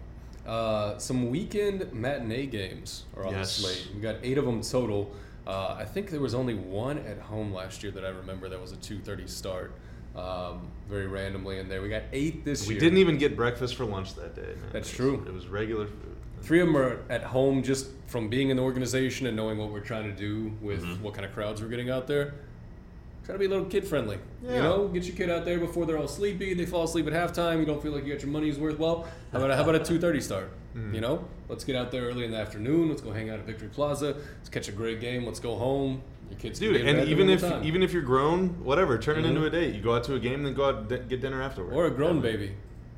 Uh, 0.47 0.99
some 0.99 1.31
weekend 1.31 1.91
matinee 1.95 2.45
games 2.45 3.05
are 3.17 3.25
on 3.27 3.33
Yes. 3.33 3.57
the 3.57 3.63
slate. 3.63 3.95
We 3.95 4.01
got 4.03 4.17
eight 4.23 4.37
of 4.37 4.45
them 4.45 4.61
total. 4.61 5.11
Uh, 5.47 5.75
I 5.79 5.87
think 5.87 6.11
there 6.11 6.21
was 6.21 6.35
only 6.35 6.55
one 6.55 6.99
at 6.99 7.19
home 7.19 7.51
last 7.55 7.83
year 7.83 7.93
that 7.93 8.05
I 8.05 8.11
remember 8.11 8.51
that 8.51 8.61
was 8.61 8.73
a 8.73 8.77
2:30 8.77 9.27
start. 9.27 9.73
Um, 10.19 10.61
very 10.89 11.07
randomly 11.07 11.59
in 11.59 11.69
there. 11.69 11.83
We 11.83 11.89
got 11.89 12.03
eight 12.13 12.45
this 12.45 12.67
We 12.67 12.75
year. 12.75 12.81
We 12.81 12.87
didn't 12.87 12.99
even 12.99 13.19
get 13.19 13.37
breakfast 13.37 13.77
for 13.77 13.85
lunch 13.85 14.15
that 14.15 14.35
day. 14.35 14.43
Man. 14.43 14.57
That's 14.73 14.89
It 14.89 14.93
was- 14.93 14.97
true. 14.97 15.25
It 15.27 15.33
was 15.35 15.47
regular 15.47 15.87
food. 15.87 16.17
Three 16.41 16.61
of 16.61 16.67
them 16.69 16.77
are 16.77 17.01
at 17.11 17.23
home 17.25 17.63
just 17.63 17.89
from 18.07 18.29
being 18.29 18.49
in 18.51 18.57
the 18.57 18.63
organization 18.63 19.27
and 19.27 19.37
knowing 19.37 19.59
what 19.59 19.71
we're 19.71 19.81
trying 19.81 20.05
to 20.05 20.17
do 20.17 20.53
with 20.63 20.85
what 21.01 21.13
kind 21.15 21.27
of 21.27 21.33
crowds 21.35 21.61
we're 21.61 21.69
getting 21.69 21.91
out 21.91 22.07
there. 22.07 22.35
Try 23.25 23.35
to 23.35 23.39
be 23.39 23.45
a 23.45 23.49
little 23.49 23.67
kid 23.67 23.87
friendly. 23.87 24.19
You 24.43 24.51
know, 24.63 24.89
get 24.89 25.05
your 25.05 25.15
kid 25.15 25.29
out 25.29 25.45
there 25.45 25.59
before 25.59 25.85
they're 25.85 25.99
all 25.99 26.09
sleepy. 26.09 26.55
They 26.55 26.65
fall 26.65 26.85
asleep 26.85 27.07
at 27.09 27.13
halftime. 27.13 27.59
You 27.59 27.67
don't 27.67 27.83
feel 27.83 27.93
like 27.93 28.07
you 28.07 28.13
got 28.15 28.23
your 28.23 28.31
money's 28.31 28.57
worth. 28.59 28.79
Well, 28.79 29.07
how 29.33 29.39
about 29.39 29.51
a, 29.51 29.57
how 29.57 29.63
about 29.63 29.75
a 29.75 29.85
two 29.85 29.99
thirty 30.01 30.21
start? 30.21 30.51
You 30.93 31.01
know, 31.01 31.25
let's 31.49 31.65
get 31.65 31.75
out 31.75 31.91
there 31.91 32.03
early 32.05 32.25
in 32.25 32.31
the 32.31 32.37
afternoon. 32.37 32.89
Let's 32.89 33.01
go 33.03 33.11
hang 33.13 33.31
out 33.31 33.41
at 33.41 33.45
Victory 33.47 33.67
Plaza. 33.69 34.15
Let's 34.37 34.49
catch 34.49 34.69
a 34.69 34.73
great 34.73 35.01
game. 35.01 35.27
Let's 35.27 35.41
go 35.41 35.57
home. 35.57 36.03
Your 36.31 36.39
kids, 36.39 36.59
can 36.59 36.73
Dude, 36.73 36.87
and 36.87 37.09
even 37.09 37.31
if 37.31 37.41
time. 37.41 37.65
even 37.65 37.83
if 37.83 37.93
you're 37.93 38.03
grown, 38.03 38.49
whatever, 38.65 38.99
turn 38.99 39.19
it 39.19 39.23
Mhm. 39.25 39.29
into 39.31 39.45
a 39.47 39.51
date. 39.51 39.75
You 39.75 39.81
go 39.81 39.95
out 39.95 40.05
to 40.05 40.15
a 40.15 40.19
game, 40.21 40.43
then 40.43 40.55
go 40.55 40.65
out 40.67 40.91
and 40.91 41.09
get 41.09 41.21
dinner 41.21 41.43
afterward. 41.43 41.75
or 41.75 41.87
a 41.87 41.91
grown 41.91 42.17
Yeah. 42.17 42.23
baby. 42.23 42.51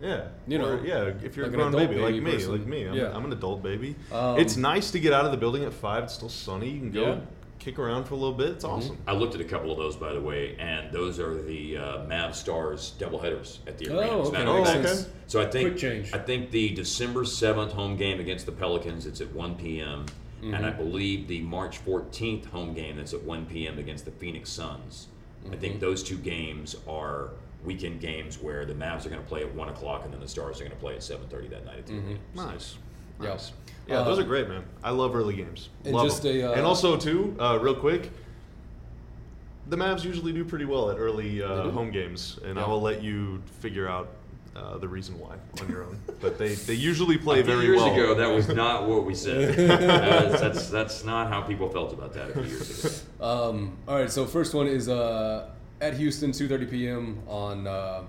Yeah, 0.03 0.23
You 0.49 0.57
know, 0.59 0.65
Or, 0.79 0.81
yeah. 0.87 1.11
If 1.23 1.37
you're 1.37 1.45
like 1.45 1.53
a 1.53 1.57
grown 1.59 1.75
adult 1.75 1.91
baby, 1.91 2.01
like 2.01 2.15
me, 2.15 2.33
person. 2.33 2.53
like 2.53 2.67
me, 2.67 2.85
I'm, 2.87 2.95
Yeah. 2.95 3.15
I'm 3.15 3.23
an 3.27 3.33
adult 3.33 3.63
baby. 3.63 3.97
Um, 4.11 4.39
it's 4.39 4.57
nice 4.57 4.91
to 4.93 4.99
get 4.99 5.13
out 5.13 5.27
of 5.27 5.31
the 5.31 5.37
building 5.37 5.63
at 5.65 5.75
five. 5.75 6.05
It's 6.05 6.15
still 6.15 6.31
sunny. 6.31 6.71
You 6.71 6.79
can 6.81 6.91
go 6.91 7.01
Yeah. 7.03 7.09
Mm-hmm. 7.17 7.25
kick 7.59 7.79
around 7.79 8.05
for 8.05 8.15
a 8.15 8.17
little 8.17 8.33
bit. 8.33 8.49
It's 8.49 8.65
awesome. 8.65 8.97
I 9.07 9.13
looked 9.13 9.35
at 9.35 9.43
a 9.43 9.45
couple 9.45 9.71
of 9.71 9.77
those, 9.77 9.95
by 9.97 10.15
the 10.15 10.21
way, 10.23 10.57
and 10.59 10.91
those 10.91 11.21
are 11.21 11.35
the 11.43 11.77
uh, 11.77 12.05
Mav 12.09 12.35
Stars 12.35 12.95
doubleheaders 12.99 13.59
at 13.67 13.77
the 13.77 13.91
Oh, 13.91 13.99
arena. 13.99 14.07
As 14.07 14.11
a 14.11 14.31
okay, 14.31 14.39
matter 14.39 14.51
of 14.51 14.57
makes 14.57 14.71
fact. 14.71 14.89
sense. 14.89 15.09
So 15.27 15.43
I 15.43 15.45
think 15.45 15.69
Quick 15.73 15.79
change. 15.79 16.15
I 16.15 16.19
think 16.19 16.51
the 16.51 16.71
December 16.71 17.27
seventh 17.27 17.73
home 17.73 17.97
game 17.97 18.19
against 18.21 18.47
the 18.47 18.53
Pelicans, 18.53 19.05
it's 19.05 19.21
at 19.21 19.31
one 19.35 19.55
p.m. 19.57 20.07
And 20.43 20.55
Mm-hmm. 20.55 20.65
I 20.65 20.71
believe 20.71 21.29
the 21.29 21.41
March 21.43 21.79
fourteenth 21.79 22.47
home 22.47 22.73
game, 22.75 22.97
that's 22.97 23.13
at 23.13 23.23
one 23.23 23.45
p.m. 23.47 23.79
against 23.79 24.05
the 24.07 24.11
Phoenix 24.11 24.49
Suns. 24.51 25.09
I 25.53 25.57
think 25.57 25.75
Mm-hmm. 25.75 25.81
those 25.81 26.03
two 26.03 26.17
games 26.17 26.77
are 26.89 27.31
weekend 27.65 28.01
games 28.01 28.39
where 28.39 28.65
the 28.65 28.73
Mavs 28.75 29.05
are 29.05 29.11
going 29.11 29.21
to 29.23 29.29
play 29.29 29.43
at 29.43 29.55
one 29.55 29.69
o'clock, 29.69 30.05
and 30.05 30.13
then 30.13 30.21
the 30.21 30.29
Stars 30.29 30.57
are 30.61 30.65
going 30.65 30.71
to 30.77 30.79
play 30.81 30.95
at 30.95 31.03
seven 31.03 31.27
thirty 31.29 31.49
that 31.49 31.65
night 31.67 31.79
at 31.79 31.87
two. 31.87 31.95
Mm-hmm. 31.95 32.15
Nice. 32.37 32.77
Yeah. 33.21 33.29
Nice. 33.29 33.53
Yeah, 33.87 34.03
those 34.03 34.19
Uh, 34.19 34.23
are 34.23 34.25
great, 34.25 34.49
man. 34.49 34.65
I 34.83 34.91
love 34.91 35.15
early 35.15 35.35
games. 35.35 35.69
and 35.85 35.95
Love 35.95 36.07
just 36.07 36.25
'em. 36.25 36.37
a, 36.37 36.43
uh, 36.45 36.53
and 36.53 36.65
also 36.65 36.97
too, 36.97 37.37
uh, 37.39 37.59
real 37.61 37.75
quick, 37.75 38.11
the 39.69 39.77
Mavs 39.77 40.05
usually 40.05 40.33
do 40.33 40.45
pretty 40.45 40.65
well 40.65 40.91
at 40.91 40.97
early 40.99 41.43
uh, 41.43 41.71
home 41.71 41.91
games, 41.91 42.39
and 42.45 42.57
Yeah. 42.57 42.65
I 42.65 42.69
will 42.69 42.81
let 42.81 43.03
you 43.03 43.43
figure 43.61 43.89
out 43.89 44.09
uh, 44.57 44.79
the 44.79 44.89
reason 44.89 45.19
why 45.19 45.37
on 45.61 45.69
your 45.69 45.85
own. 45.85 46.01
But 46.21 46.39
they, 46.39 46.55
they 46.55 46.75
usually 46.75 47.17
play 47.19 47.41
A 47.41 47.45
few 47.45 47.55
very 47.55 47.67
years 47.67 47.81
well. 47.81 47.95
ago, 47.95 48.15
that 48.15 48.29
was 48.35 48.49
not 48.49 48.89
what 48.89 49.05
we 49.05 49.15
said. 49.15 49.55
that's, 49.69 50.41
that's 50.41 50.69
that's 50.69 51.05
not 51.05 51.29
how 51.29 51.41
people 51.43 51.69
felt 51.69 51.93
about 51.93 52.13
that 52.15 52.31
a 52.31 52.33
few 52.35 52.43
years 52.43 53.05
ago. 53.19 53.25
Um, 53.51 53.77
all 53.87 53.97
right, 53.99 54.11
so 54.11 54.27
first 54.27 54.55
one 54.55 54.67
is 54.67 54.89
uh, 54.89 55.51
at 55.81 55.95
Houston, 55.95 56.33
2:30 56.33 56.71
p.m. 56.71 57.23
on 57.29 57.67
uh, 57.67 58.03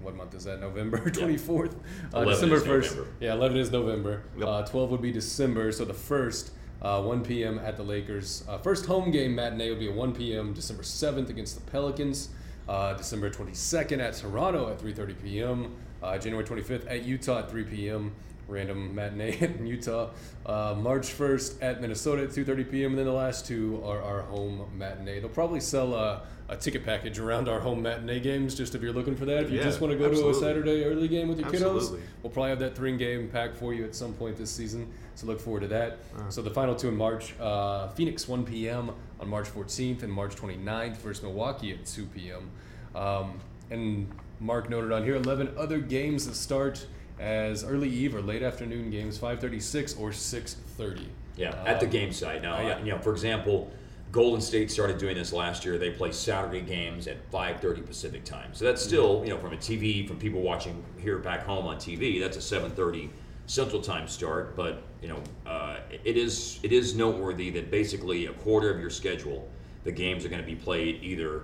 what 0.00 0.16
month 0.16 0.34
is 0.34 0.44
that? 0.44 0.60
November 0.60 0.98
24th, 0.98 1.74
uh, 2.14 2.24
December 2.24 2.58
1st. 2.60 2.66
November. 2.66 3.06
Yeah, 3.20 3.34
11 3.34 3.56
is 3.58 3.70
November. 3.70 4.22
Yep. 4.38 4.48
Uh, 4.48 4.62
12 4.62 4.90
would 4.90 5.02
be 5.02 5.12
December. 5.12 5.70
So 5.72 5.84
the 5.84 5.94
first, 5.94 6.50
uh, 6.80 7.00
1 7.02 7.22
p.m. 7.24 7.60
at 7.60 7.76
the 7.76 7.84
Lakers. 7.84 8.44
Uh, 8.48 8.58
first 8.58 8.86
home 8.86 9.10
game 9.12 9.34
matinee 9.36 9.68
would 9.70 9.78
be 9.78 9.88
at 9.88 9.94
1 9.94 10.14
p.m. 10.14 10.52
December 10.54 10.82
7th 10.82 11.28
against 11.28 11.54
the 11.54 11.70
Pelicans. 11.70 12.30
Uh, 12.68 12.94
December 12.94 13.28
22nd 13.30 13.98
at 13.98 14.14
Toronto 14.14 14.70
at 14.70 14.78
3:30 14.78 15.22
p.m. 15.22 15.76
Uh, 16.02 16.16
January 16.18 16.44
25th 16.44 16.90
at 16.90 17.04
Utah 17.04 17.40
at 17.40 17.50
3 17.50 17.64
p.m. 17.64 18.12
Random 18.48 18.94
matinee 18.94 19.36
in 19.40 19.66
Utah. 19.66 20.10
Uh, 20.44 20.74
March 20.76 21.06
1st 21.16 21.58
at 21.62 21.80
Minnesota 21.80 22.22
at 22.24 22.30
2:30 22.30 22.70
p.m. 22.70 22.90
And 22.90 22.98
then 22.98 23.06
the 23.06 23.12
last 23.12 23.46
two 23.46 23.80
are 23.84 24.02
our 24.02 24.22
home 24.22 24.68
matinee. 24.76 25.20
They'll 25.20 25.28
probably 25.28 25.60
sell 25.60 25.94
a, 25.94 26.22
a 26.48 26.56
ticket 26.56 26.84
package 26.84 27.18
around 27.18 27.48
our 27.48 27.60
home 27.60 27.82
matinee 27.82 28.20
games, 28.20 28.54
just 28.54 28.74
if 28.74 28.82
you're 28.82 28.92
looking 28.92 29.14
for 29.16 29.24
that. 29.26 29.44
If 29.44 29.50
you 29.50 29.58
Yeah, 29.58 29.62
just 29.64 29.80
want 29.80 29.92
to 29.92 29.98
go 29.98 30.06
absolutely. 30.06 30.32
to 30.32 30.38
a 30.38 30.40
Saturday 30.42 30.84
early 30.84 31.08
game 31.08 31.28
with 31.28 31.38
your 31.40 31.48
kiddos, 31.50 31.98
we'll 32.22 32.30
probably 32.32 32.50
have 32.50 32.58
that 32.58 32.74
three 32.76 32.96
game 32.96 33.28
pack 33.28 33.54
for 33.54 33.72
you 33.72 33.84
at 33.84 33.94
some 33.94 34.12
point 34.14 34.36
this 34.36 34.50
season. 34.50 34.92
So 35.14 35.26
look 35.26 35.40
forward 35.40 35.60
to 35.60 35.68
that. 35.68 35.98
Uh. 36.18 36.28
So 36.28 36.42
the 36.42 36.50
final 36.50 36.74
two 36.74 36.88
in 36.88 36.96
March, 36.96 37.34
uh, 37.40 37.88
Phoenix 37.88 38.26
1 38.28 38.44
p.m. 38.44 38.90
on 39.20 39.28
March 39.28 39.46
14th 39.48 40.02
and 40.02 40.12
March 40.12 40.34
29th 40.34 40.96
versus 40.96 41.22
Milwaukee 41.22 41.72
at 41.72 41.86
2 41.86 42.06
p.m. 42.06 42.50
Um, 42.94 43.40
and 43.70 44.10
Mark 44.40 44.68
noted 44.68 44.90
on 44.92 45.04
here 45.04 45.14
11 45.14 45.54
other 45.56 45.78
games 45.78 46.26
that 46.26 46.34
start 46.34 46.84
as 47.22 47.62
early 47.64 47.88
eve 47.88 48.14
or 48.14 48.20
late 48.20 48.42
afternoon 48.42 48.90
games, 48.90 49.16
5:36 49.16 49.96
or 49.98 50.12
6:30. 50.12 51.06
Yeah, 51.36 51.54
at 51.64 51.80
the 51.80 51.86
Um, 51.86 51.92
game 51.92 52.12
site. 52.12 52.42
Now, 52.42 52.56
uh, 52.56 52.62
yeah. 52.62 52.78
you 52.80 52.90
know, 52.90 52.98
for 52.98 53.12
example, 53.12 53.70
Golden 54.10 54.42
State 54.42 54.70
started 54.70 54.98
doing 54.98 55.16
this 55.16 55.32
last 55.32 55.64
year. 55.64 55.78
They 55.78 55.90
play 55.90 56.12
Saturday 56.12 56.60
games 56.60 57.06
at 57.06 57.16
5:30 57.30 57.80
Pacific 57.80 58.24
time. 58.24 58.50
So 58.52 58.64
that's 58.66 58.82
still, 58.82 59.22
you 59.24 59.30
know, 59.30 59.38
from 59.38 59.54
a 59.54 59.56
TV, 59.56 60.06
from 60.06 60.18
people 60.18 60.42
watching 60.42 60.82
here 60.98 61.16
back 61.18 61.44
home 61.46 61.66
on 61.66 61.78
TV, 61.78 62.20
that's 62.20 62.36
a 62.36 62.42
7:30 62.42 63.08
Central 63.46 63.80
Time 63.80 64.06
start. 64.08 64.54
But 64.54 64.82
you 65.00 65.08
know, 65.08 65.22
uh, 65.46 65.76
it 66.04 66.16
is 66.16 66.58
it 66.62 66.72
is 66.72 66.94
noteworthy 66.94 67.50
that 67.50 67.70
basically 67.70 68.26
a 68.26 68.32
quarter 68.32 68.70
of 68.70 68.78
your 68.80 68.90
schedule, 68.90 69.48
the 69.84 69.92
games 69.92 70.24
are 70.24 70.28
going 70.28 70.42
to 70.42 70.46
be 70.46 70.56
played 70.56 71.02
either 71.02 71.42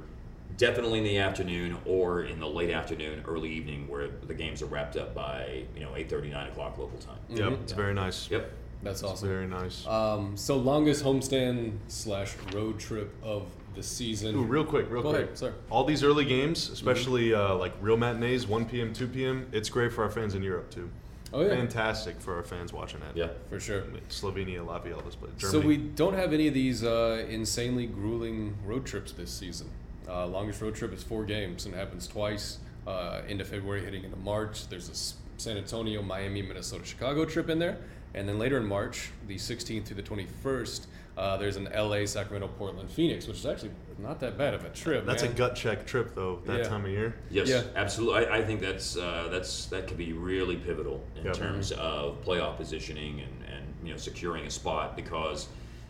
definitely 0.57 0.99
in 0.99 1.05
the 1.05 1.19
afternoon 1.19 1.77
or 1.85 2.25
in 2.25 2.41
the 2.41 2.47
late 2.49 2.71
afternoon, 2.71 3.23
early 3.27 3.51
evening, 3.51 3.87
where 3.89 4.09
the 4.09 4.35
games 4.35 4.63
are 4.63 4.67
wrapped 4.67 4.97
up 4.97 5.15
by 5.15 5.65
you 5.75 5.81
know 5.81 5.95
8:30, 5.95 6.31
9 6.31 6.49
o'clock 6.49 6.79
local 6.79 6.99
time. 6.99 7.19
Yep, 7.29 7.39
Mhm. 7.53 7.63
it's 7.63 7.73
very 7.73 7.95
nice. 7.95 8.31
Yep. 8.31 8.53
That's 8.81 9.01
It's 9.03 9.11
awesome. 9.11 9.29
very 9.29 9.49
nice. 9.49 9.85
Um, 9.89 10.37
so 10.37 10.57
longest 10.57 11.05
homestand 11.05 11.73
slash 11.89 12.35
road 12.55 12.79
trip 12.79 13.13
of 13.25 13.47
the 13.75 13.83
season. 13.83 14.37
Ooh, 14.37 14.43
real 14.45 14.65
quick, 14.65 14.87
real 14.89 15.03
Go 15.03 15.11
quick. 15.11 15.23
ahead, 15.25 15.37
sir. 15.39 15.55
All 15.69 15.83
these 15.83 16.05
early 16.05 16.25
games, 16.25 16.71
especially 16.71 17.35
uh, 17.35 17.55
like 17.57 17.73
real 17.81 17.97
matinees, 17.97 18.47
1 18.47 18.67
p.m., 18.67 18.93
2 18.93 19.09
p.m., 19.09 19.47
it's 19.51 19.69
great 19.69 19.93
for 19.93 20.05
our 20.05 20.11
fans 20.11 20.37
in 20.37 20.45
Europe 20.45 20.71
too. 20.71 20.89
Oh 21.33 21.43
yeah, 21.43 21.49
Fantastic 21.49 22.21
for 22.21 22.37
our 22.37 22.45
fans 22.45 22.73
watching 22.73 23.01
that. 23.01 23.17
Yeah. 23.17 23.31
for 23.51 23.59
sure. 23.61 23.83
Slovenia, 24.11 24.65
Latvia, 24.65 24.95
all 24.95 25.03
this, 25.03 25.17
but 25.17 25.31
So 25.41 25.59
we 25.61 25.77
don't 25.77 26.15
have 26.15 26.33
any 26.33 26.47
of 26.47 26.55
these 26.55 26.83
uh, 26.85 27.27
insanely 27.29 27.87
grueling 27.87 28.57
road 28.65 28.87
trips 28.87 29.11
this 29.13 29.31
season. 29.31 29.69
Uh, 30.09 30.27
longest 30.27 30.61
road 30.63 30.75
trip 30.75 30.93
is 30.93 31.03
four 31.03 31.25
games 31.25 31.67
and 31.67 31.75
it 31.75 31.79
happens 31.79 32.07
twice. 32.07 32.59
Uh, 32.87 33.21
into 33.29 33.45
February, 33.45 33.85
hitting 33.85 34.03
into 34.05 34.17
March. 34.17 34.67
There's 34.69 34.89
a 34.89 35.39
San 35.41 35.59
Antonio, 35.59 36.01
Miami, 36.01 36.41
Minnesota, 36.41 36.87
Chicago 36.87 37.27
trip 37.27 37.51
in 37.51 37.59
there, 37.59 37.77
and 38.15 38.27
then 38.27 38.39
later 38.39 38.57
in 38.57 38.65
March, 38.67 39.11
the 39.27 39.35
16th 39.37 39.85
to 39.87 39.95
the 39.95 40.03
21st, 40.03 40.87
uh, 41.19 41.37
there's 41.37 41.57
an 41.57 41.69
LA, 41.77 42.07
Sacramento, 42.07 42.49
Portland, 42.57 42.89
Phoenix, 42.91 43.27
which 43.27 43.37
is 43.39 43.45
actually 43.45 43.73
not 43.99 44.21
that 44.21 44.39
bad 44.39 44.55
of 44.55 44.65
a 44.65 44.71
trip. 44.71 45.05
That's 45.05 45.23
a 45.25 45.29
gut 45.29 45.55
check 45.55 45.85
trip 45.87 46.15
though. 46.15 46.41
That 46.47 46.59
Yeah. 46.61 46.69
time 46.69 46.85
of 46.87 46.91
year. 46.91 47.15
Yes, 47.31 47.49
Yeah. 47.49 47.65
absolutely. 47.77 48.27
I, 48.27 48.39
I 48.39 48.43
think 48.45 48.61
that's 48.63 48.97
uh, 48.97 49.29
that's 49.31 49.67
that 49.67 49.87
could 49.87 49.99
be 49.99 50.13
really 50.15 50.57
pivotal 50.57 51.05
in 51.17 51.25
Yep. 51.27 51.35
terms 51.35 51.73
of 51.73 52.25
playoff 52.25 52.57
positioning 52.57 53.21
and, 53.21 53.45
and 53.53 53.67
you 53.85 53.91
know 53.91 53.99
securing 53.99 54.47
a 54.47 54.51
spot 54.51 54.97
because 54.97 55.49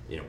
you 0.08 0.16
know 0.16 0.24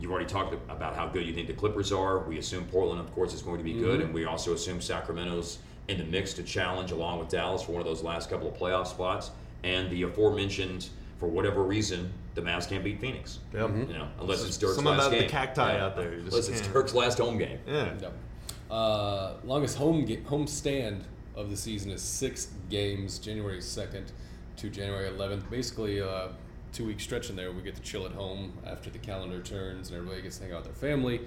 you've 0.00 0.10
already 0.10 0.26
talked 0.26 0.54
about 0.70 0.94
how 0.94 1.06
good 1.08 1.26
you 1.26 1.32
think 1.32 1.46
the 1.46 1.52
Clippers 1.54 1.92
are. 1.92 2.18
We 2.20 2.38
assume 2.38 2.64
Portland, 2.66 3.00
of 3.00 3.12
course, 3.14 3.32
is 3.32 3.42
going 3.42 3.58
to 3.58 3.64
be 3.64 3.74
good, 3.74 4.00
Mhm. 4.00 4.04
and 4.06 4.14
we 4.14 4.24
also 4.24 4.52
assume 4.54 4.80
Sacramento's 4.80 5.58
in 5.88 5.98
the 5.98 6.04
mix 6.04 6.32
to 6.34 6.42
challenge 6.42 6.90
along 6.92 7.18
with 7.18 7.28
Dallas 7.28 7.62
for 7.62 7.72
one 7.72 7.80
of 7.80 7.86
those 7.86 8.02
last 8.02 8.28
couple 8.30 8.48
of 8.48 8.54
playoff 8.54 8.86
spots. 8.86 9.30
And 9.62 9.90
the 9.90 10.02
aforementioned 10.02 10.88
for 11.18 11.26
whatever 11.28 11.62
reason, 11.62 12.12
the 12.34 12.42
Mavs 12.42 12.68
can't 12.68 12.82
beat 12.82 13.00
Phoenix. 13.00 13.38
Yep. 13.52 13.70
You 13.88 13.94
know, 13.94 14.08
unless 14.20 14.44
it's 14.44 14.56
Dirk's 14.58 14.74
Something 14.76 14.92
last 14.96 15.06
about 15.06 15.10
the 15.12 15.18
game. 15.20 15.30
cacti 15.30 15.78
out 15.78 15.96
there, 15.96 16.10
just 16.16 16.28
Unless 16.28 16.48
it's 16.48 16.60
can't. 16.62 16.72
Dirk's 16.72 16.94
last 16.94 17.18
home 17.18 17.38
game. 17.38 17.58
Yeah. 17.66 17.92
No. 18.00 18.74
Uh, 18.74 19.34
longest 19.44 19.76
home 19.76 20.04
ga- 20.04 20.22
home 20.24 20.46
stand 20.46 21.04
of 21.36 21.50
the 21.50 21.56
season 21.56 21.90
is 21.90 22.02
six 22.02 22.48
games, 22.70 23.18
January 23.18 23.60
second 23.60 24.10
to 24.56 24.68
January 24.70 25.08
eleventh. 25.08 25.48
Basically, 25.50 25.98
a 25.98 26.30
two 26.74 26.84
week 26.84 27.00
stretch 27.00 27.30
in 27.30 27.36
there. 27.36 27.52
We 27.52 27.62
get 27.62 27.76
to 27.76 27.82
chill 27.82 28.04
at 28.04 28.12
home 28.12 28.52
after 28.66 28.90
the 28.90 28.98
calendar 28.98 29.40
turns, 29.40 29.88
and 29.88 29.96
everybody 29.96 30.22
gets 30.22 30.38
to 30.38 30.44
hang 30.44 30.52
out 30.52 30.66
with 30.66 30.78
their 30.78 30.90
family. 30.90 31.20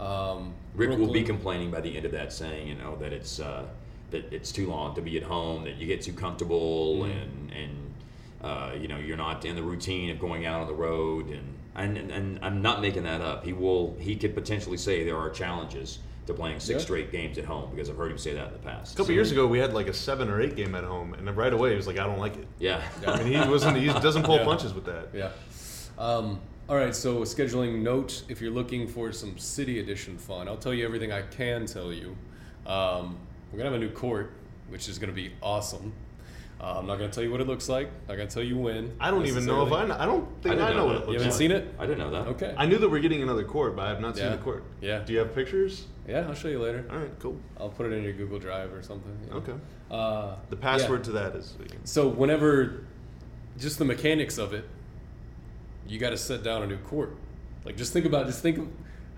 Um, 0.00 0.54
Rick 0.74 0.98
will 0.98 1.12
be 1.12 1.22
complaining 1.22 1.70
by 1.70 1.80
the 1.80 1.96
end 1.96 2.04
of 2.06 2.12
that, 2.12 2.32
saying, 2.32 2.66
you 2.66 2.74
know, 2.74 2.96
that 2.96 3.12
it's 3.12 3.38
uh, 3.38 3.66
that 4.10 4.32
it's 4.32 4.50
too 4.50 4.66
long 4.66 4.94
to 4.96 5.02
be 5.02 5.16
at 5.16 5.22
home, 5.22 5.64
that 5.64 5.76
you 5.76 5.86
get 5.86 6.02
too 6.02 6.12
comfortable, 6.12 7.02
Mm-hmm. 7.02 7.10
and 7.12 7.52
and 7.52 7.94
uh, 8.42 8.72
you 8.78 8.88
know 8.88 8.98
you're 8.98 9.16
not 9.16 9.44
in 9.44 9.54
the 9.54 9.62
routine 9.62 10.10
of 10.10 10.18
going 10.18 10.46
out 10.46 10.60
on 10.60 10.66
the 10.66 10.74
road, 10.74 11.28
and, 11.28 11.96
and 11.98 12.10
and 12.10 12.38
I'm 12.42 12.60
not 12.62 12.80
making 12.80 13.04
that 13.04 13.20
up. 13.20 13.44
He 13.44 13.52
will 13.52 13.96
he 14.00 14.16
could 14.16 14.34
potentially 14.34 14.76
say 14.76 15.04
there 15.04 15.18
are 15.18 15.30
challenges 15.30 15.98
to 16.26 16.34
playing 16.34 16.58
six 16.60 16.78
Yeah. 16.80 16.84
straight 16.84 17.12
games 17.12 17.36
at 17.38 17.44
home 17.44 17.70
because 17.70 17.90
I've 17.90 17.96
heard 17.96 18.10
him 18.10 18.18
say 18.18 18.34
that 18.34 18.46
in 18.48 18.52
the 18.52 18.58
past. 18.58 18.94
A 18.94 18.96
couple 18.96 19.12
years 19.12 19.30
ago, 19.30 19.46
we 19.46 19.58
had 19.58 19.72
like 19.74 19.88
a 19.88 19.92
seven 19.92 20.28
or 20.30 20.40
eight 20.40 20.56
game 20.56 20.74
at 20.74 20.84
home, 20.84 21.14
and 21.14 21.26
then 21.26 21.34
right 21.34 21.52
away 21.52 21.70
he 21.70 21.76
was 21.76 21.86
like, 21.86 21.98
"I 21.98 22.04
don't 22.06 22.18
like 22.18 22.36
it." 22.36 22.46
Yeah. 22.58 22.82
I 23.06 23.22
mean, 23.22 23.42
he 23.42 23.48
wasn't. 23.50 23.76
He 23.76 23.86
doesn't 23.86 24.22
pull 24.24 24.36
Yeah. 24.36 24.44
punches 24.44 24.72
with 24.74 24.84
that. 24.86 25.08
Yeah. 25.12 25.30
Um, 25.98 26.40
all 26.68 26.76
right, 26.76 26.94
so 26.94 27.20
scheduling 27.20 27.82
note 27.82 28.22
if 28.28 28.40
you're 28.40 28.50
looking 28.50 28.88
for 28.88 29.12
some 29.12 29.36
City 29.36 29.80
Edition 29.80 30.16
fun, 30.16 30.48
I'll 30.48 30.56
tell 30.56 30.72
you 30.74 30.84
everything 30.84 31.12
I 31.12 31.22
can 31.22 31.66
tell 31.66 31.92
you. 31.92 32.16
Um, 32.66 33.18
we're 33.52 33.58
going 33.58 33.70
to 33.70 33.72
have 33.72 33.74
a 33.74 33.78
new 33.78 33.90
court, 33.90 34.32
which 34.70 34.88
is 34.88 34.98
going 34.98 35.10
to 35.10 35.14
be 35.14 35.32
awesome. 35.42 35.92
Uh, 36.64 36.78
I'm 36.78 36.86
not 36.86 36.96
going 36.98 37.10
to 37.10 37.14
tell 37.14 37.22
you 37.22 37.30
what 37.30 37.42
it 37.42 37.46
looks 37.46 37.68
like. 37.68 37.90
Not 38.08 38.16
going 38.16 38.26
to 38.26 38.32
tell 38.34 38.42
you 38.42 38.56
when. 38.56 38.96
I 38.98 39.10
don't 39.10 39.26
even 39.26 39.44
know 39.44 39.66
if 39.66 39.72
I. 39.72 39.84
Know, 39.84 39.96
I 39.98 40.06
don't 40.06 40.26
think 40.42 40.54
I 40.54 40.64
I, 40.64 40.68
didn't 40.68 40.76
know 40.76 40.76
know 40.76 40.86
what 40.86 40.92
that. 40.94 41.02
it 41.02 41.06
You 41.12 41.18
looks 41.18 41.24
haven't 41.24 41.30
like. 41.32 41.38
seen 41.38 41.50
it? 41.50 41.74
I 41.78 41.84
didn't 41.86 41.98
know 41.98 42.10
that. 42.12 42.26
Okay. 42.28 42.54
I 42.56 42.64
knew 42.64 42.78
that 42.78 42.88
we're 42.88 43.00
getting 43.00 43.22
another 43.22 43.44
court, 43.44 43.76
but 43.76 43.84
I 43.84 43.88
have 43.90 44.00
not 44.00 44.16
Yeah. 44.16 44.22
seen 44.22 44.32
the 44.32 44.38
court. 44.38 44.64
Yeah. 44.80 45.00
Do 45.00 45.12
you 45.12 45.18
have 45.18 45.34
pictures? 45.34 45.84
Yeah, 46.08 46.26
I'll 46.26 46.34
show 46.34 46.48
you 46.48 46.60
later. 46.62 46.86
All 46.90 46.96
right, 46.96 47.10
cool. 47.18 47.38
I'll 47.60 47.68
put 47.68 47.84
it 47.84 47.92
in 47.92 48.02
your 48.02 48.14
Google 48.14 48.38
Drive 48.38 48.72
or 48.72 48.82
something. 48.82 49.14
you 49.24 49.30
know. 49.30 49.36
Okay. 49.38 49.52
Uh, 49.90 50.36
The 50.48 50.56
password 50.56 51.00
yeah. 51.00 51.04
to 51.04 51.12
that 51.12 51.36
is. 51.36 51.54
So 51.84 52.08
whenever, 52.08 52.86
just 53.58 53.78
the 53.78 53.84
mechanics 53.84 54.38
of 54.38 54.54
it, 54.54 54.64
you 55.86 55.98
got 55.98 56.10
to 56.10 56.16
set 56.16 56.42
down 56.42 56.62
a 56.62 56.66
new 56.66 56.78
court. 56.78 57.14
Like 57.66 57.76
just 57.76 57.92
think 57.92 58.06
about, 58.06 58.24
just 58.26 58.40
think 58.40 58.56
of 58.56 58.68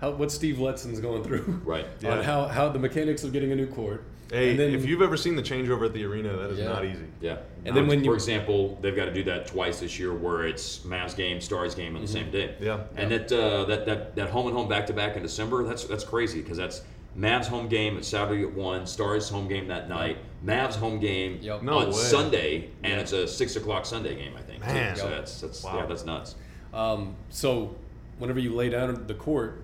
how 0.01 0.11
what 0.11 0.31
Steve 0.33 0.57
Letson's 0.57 0.99
going 0.99 1.23
through. 1.23 1.61
Right. 1.63 1.85
Yeah. 2.01 2.17
On 2.17 2.23
how 2.25 2.45
how 2.47 2.67
the 2.69 2.79
mechanics 2.79 3.23
of 3.23 3.31
getting 3.31 3.53
a 3.53 3.55
new 3.55 3.67
court. 3.67 4.03
Hey, 4.31 4.51
and 4.51 4.59
then, 4.59 4.73
if 4.73 4.85
you've 4.85 5.01
ever 5.01 5.15
seen 5.15 5.35
the 5.35 5.41
changeover 5.41 5.85
at 5.85 5.93
the 5.93 6.03
arena, 6.03 6.35
that 6.35 6.49
is 6.51 6.59
Yeah. 6.59 6.65
not 6.69 6.83
easy. 6.85 7.05
Yeah. 7.21 7.37
And 7.65 7.75
then 7.75 7.85
For- 7.85 7.89
when 7.89 7.99
you- 8.03 8.11
for 8.11 8.13
example, 8.15 8.77
they've 8.81 8.95
got 8.95 9.05
to 9.05 9.13
do 9.13 9.23
that 9.23 9.47
twice 9.47 9.79
this 9.79 9.97
year, 9.99 10.13
where 10.13 10.45
it's 10.45 10.79
Mavs 10.79 11.15
game, 11.15 11.39
Stars 11.39 11.75
game 11.75 11.95
on 11.95 12.01
the 12.01 12.07
same 12.07 12.29
day. 12.29 12.55
Yeah. 12.59 12.81
And 12.97 13.09
that 13.11 13.31
uh, 13.31 13.63
that 13.65 13.85
that 13.85 14.15
that 14.15 14.29
home 14.29 14.47
and 14.47 14.55
home 14.55 14.67
back 14.67 14.85
to 14.87 14.93
back 14.93 15.15
in 15.15 15.23
December, 15.23 15.63
that's 15.63 15.85
that's 15.85 16.03
crazy 16.03 16.41
because 16.41 16.57
that's 16.57 16.81
Mavs 17.17 17.45
home 17.47 17.67
game 17.67 17.97
at 17.97 18.05
Saturday 18.05 18.43
at 18.43 18.53
one, 18.53 18.85
Stars 18.85 19.29
home 19.29 19.47
game 19.47 19.67
that 19.69 19.89
night, 19.89 20.17
Mavs 20.45 20.75
home 20.75 20.99
game 20.99 21.39
Yep. 21.41 21.63
No 21.63 21.79
on 21.79 21.87
way. 21.87 21.91
Sunday, 21.93 22.69
and 22.83 22.93
Yeah. 22.93 22.99
it's 22.99 23.13
a 23.13 23.27
six 23.27 23.55
o'clock 23.55 23.85
Sunday 23.85 24.15
game, 24.15 24.33
I 24.37 24.41
think. 24.41 24.61
too. 24.61 24.73
Man. 24.73 24.95
So 24.95 25.03
Yep. 25.07 25.17
that's 25.17 25.41
that's 25.41 25.63
Wow. 25.63 25.77
yeah, 25.77 25.85
that's 25.87 26.05
nuts. 26.05 26.35
Um, 26.73 27.15
so 27.29 27.75
whenever 28.19 28.39
you 28.39 28.53
lay 28.53 28.69
down 28.69 29.05
the 29.07 29.13
court, 29.13 29.63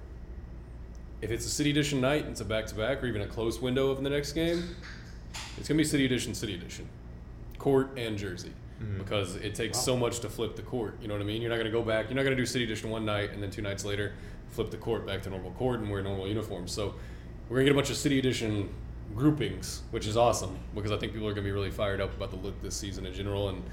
if 1.24 1.32
it's 1.32 1.46
a 1.46 1.50
City 1.50 1.70
Edition 1.70 2.02
night, 2.02 2.24
and 2.24 2.32
it's 2.32 2.42
a 2.42 2.46
back 2.46 2.66
to 2.68 2.76
back, 2.76 3.02
or 3.02 3.08
even 3.08 3.22
a 3.22 3.28
close 3.28 3.62
window 3.62 3.90
of 3.90 4.04
the 4.04 4.10
next 4.10 4.34
game, 4.34 4.76
it's 5.58 5.70
gonna 5.70 5.78
be 5.78 5.86
City 5.86 6.06
Edition, 6.06 6.36
City 6.36 6.54
Edition, 6.54 6.88
court 7.58 7.98
and 7.98 8.18
jersey, 8.18 8.52
mm-hmm. 8.82 8.98
because 8.98 9.38
it 9.38 9.56
takes 9.56 9.80
so 9.80 9.96
much 9.96 10.20
to 10.20 10.30
flip 10.30 10.58
the 10.58 10.62
court. 10.62 10.98
You 11.02 11.08
know 11.08 11.14
what 11.14 11.22
I 11.22 11.26
mean? 11.26 11.42
You're 11.42 11.50
not 11.50 11.58
gonna 11.58 11.72
go 11.72 11.82
back. 11.82 12.08
You're 12.10 12.18
not 12.18 12.24
gonna 12.24 12.36
do 12.36 12.46
City 12.46 12.66
Edition 12.66 12.90
one 12.90 13.06
night 13.06 13.32
and 13.32 13.42
then 13.42 13.50
two 13.50 13.62
nights 13.62 13.86
later 13.86 14.14
flip 14.50 14.70
the 14.70 14.78
court 14.78 15.08
back 15.08 15.22
to 15.24 15.30
normal 15.30 15.52
court 15.52 15.80
and 15.80 15.90
wear 15.90 16.04
normal 16.04 16.28
uniforms. 16.28 16.74
So 16.74 16.94
we're 17.48 17.58
gonna 17.58 17.66
get 17.66 17.72
a 17.72 17.76
bunch 17.76 17.90
of 17.90 17.96
City 17.96 18.20
Edition 18.20 18.70
groupings, 19.16 19.82
which 19.92 20.06
is 20.06 20.18
awesome 20.18 20.60
because 20.76 20.92
I 20.92 20.98
think 20.98 21.14
people 21.14 21.28
are 21.30 21.34
gonna 21.34 21.46
be 21.46 21.52
really 21.52 21.72
fired 21.72 22.02
up 22.02 22.14
about 22.18 22.32
the 22.32 22.38
look 22.38 22.62
this 22.62 22.76
season 22.76 23.06
in 23.06 23.14
general 23.14 23.48
and 23.48 23.64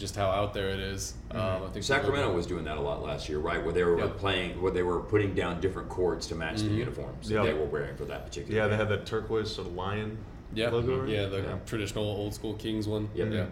just 0.00 0.16
how 0.16 0.30
out 0.30 0.54
there 0.54 0.70
it 0.70 0.80
is. 0.80 1.12
Um, 1.30 1.38
I 1.62 1.68
think 1.72 1.84
Sacramento 1.84 2.32
was 2.32 2.46
doing 2.46 2.64
that 2.64 2.78
a 2.78 2.80
lot 2.80 3.02
last 3.02 3.28
year, 3.28 3.38
right? 3.38 3.62
Where 3.62 3.72
they 3.72 3.84
were 3.84 3.98
Yeah. 3.98 4.08
playing, 4.16 4.60
where 4.62 4.72
they 4.72 4.82
were 4.82 5.00
putting 5.00 5.34
down 5.34 5.60
different 5.60 5.90
cords 5.90 6.26
to 6.28 6.34
match 6.34 6.60
the 6.62 6.68
uniforms 6.68 7.28
that 7.28 7.42
they 7.44 7.52
were 7.52 7.66
wearing 7.66 7.94
for 7.96 8.06
that 8.06 8.24
particular. 8.24 8.56
Yeah, 8.62 8.66
they 8.68 8.76
had 8.76 8.88
that 8.88 9.04
turquoise 9.06 9.54
sort 9.54 9.68
of 9.68 9.74
lion 9.74 10.16
Yeah, 10.54 10.70
logo. 10.70 11.00
Right? 11.02 11.08
yeah, 11.10 11.26
the 11.26 11.36
Yeah. 11.42 11.58
traditional 11.66 12.04
old 12.04 12.34
school 12.34 12.54
Kings 12.54 12.88
one. 12.88 13.10
Yep. 13.14 13.28
Yeah. 13.32 13.46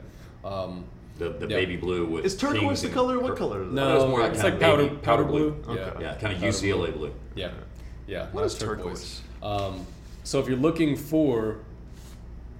Um, 0.50 0.84
the, 1.18 1.28
the 1.30 1.46
Yeah. 1.48 1.56
baby 1.56 1.76
blue 1.76 2.06
with 2.06 2.24
Is 2.24 2.34
turquoise 2.36 2.60
kings 2.60 2.82
the 2.82 2.88
color? 2.88 3.18
What 3.20 3.36
color? 3.36 3.62
is 3.62 3.68
that? 3.68 3.74
no, 3.74 3.90
it 3.92 3.94
was 3.96 4.06
more 4.08 4.20
like 4.20 4.32
it's 4.32 4.42
like 4.42 4.58
powder, 4.58 4.84
baby- 4.84 4.96
powder 4.96 5.00
powder 5.02 5.24
blue. 5.24 5.50
blue. 5.50 5.74
Yeah, 5.76 5.80
Okay. 5.90 6.02
Yeah, 6.04 6.14
kind 6.14 6.32
of 6.32 6.40
Powder 6.40 6.52
UCLA 6.52 6.90
blue. 6.92 7.12
yeah, 7.34 7.50
yeah. 8.06 8.26
What 8.32 8.42
not 8.42 8.52
turquoise? 8.52 9.20
Um, 9.42 9.84
so 10.24 10.38
if 10.40 10.48
you're 10.48 10.56
looking 10.56 10.96
for 10.96 11.56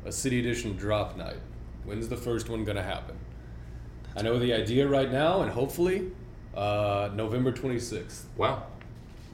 a 0.05 0.13
City 0.13 0.41
Edition 0.41 0.77
drop 0.77 1.17
night, 1.17 1.39
when's 1.85 2.09
the 2.09 2.17
first 2.17 2.49
one 2.51 2.65
going 2.65 2.77
to 2.77 2.83
happen? 2.83 3.17
I 4.19 4.23
know 4.23 4.39
the 4.39 4.53
idea 4.53 4.87
right 4.89 5.11
now, 5.11 5.43
and 5.43 5.51
hopefully, 5.51 6.11
uh, 6.57 7.11
November 7.15 7.53
26th. 7.53 8.23
Wow, 8.37 8.65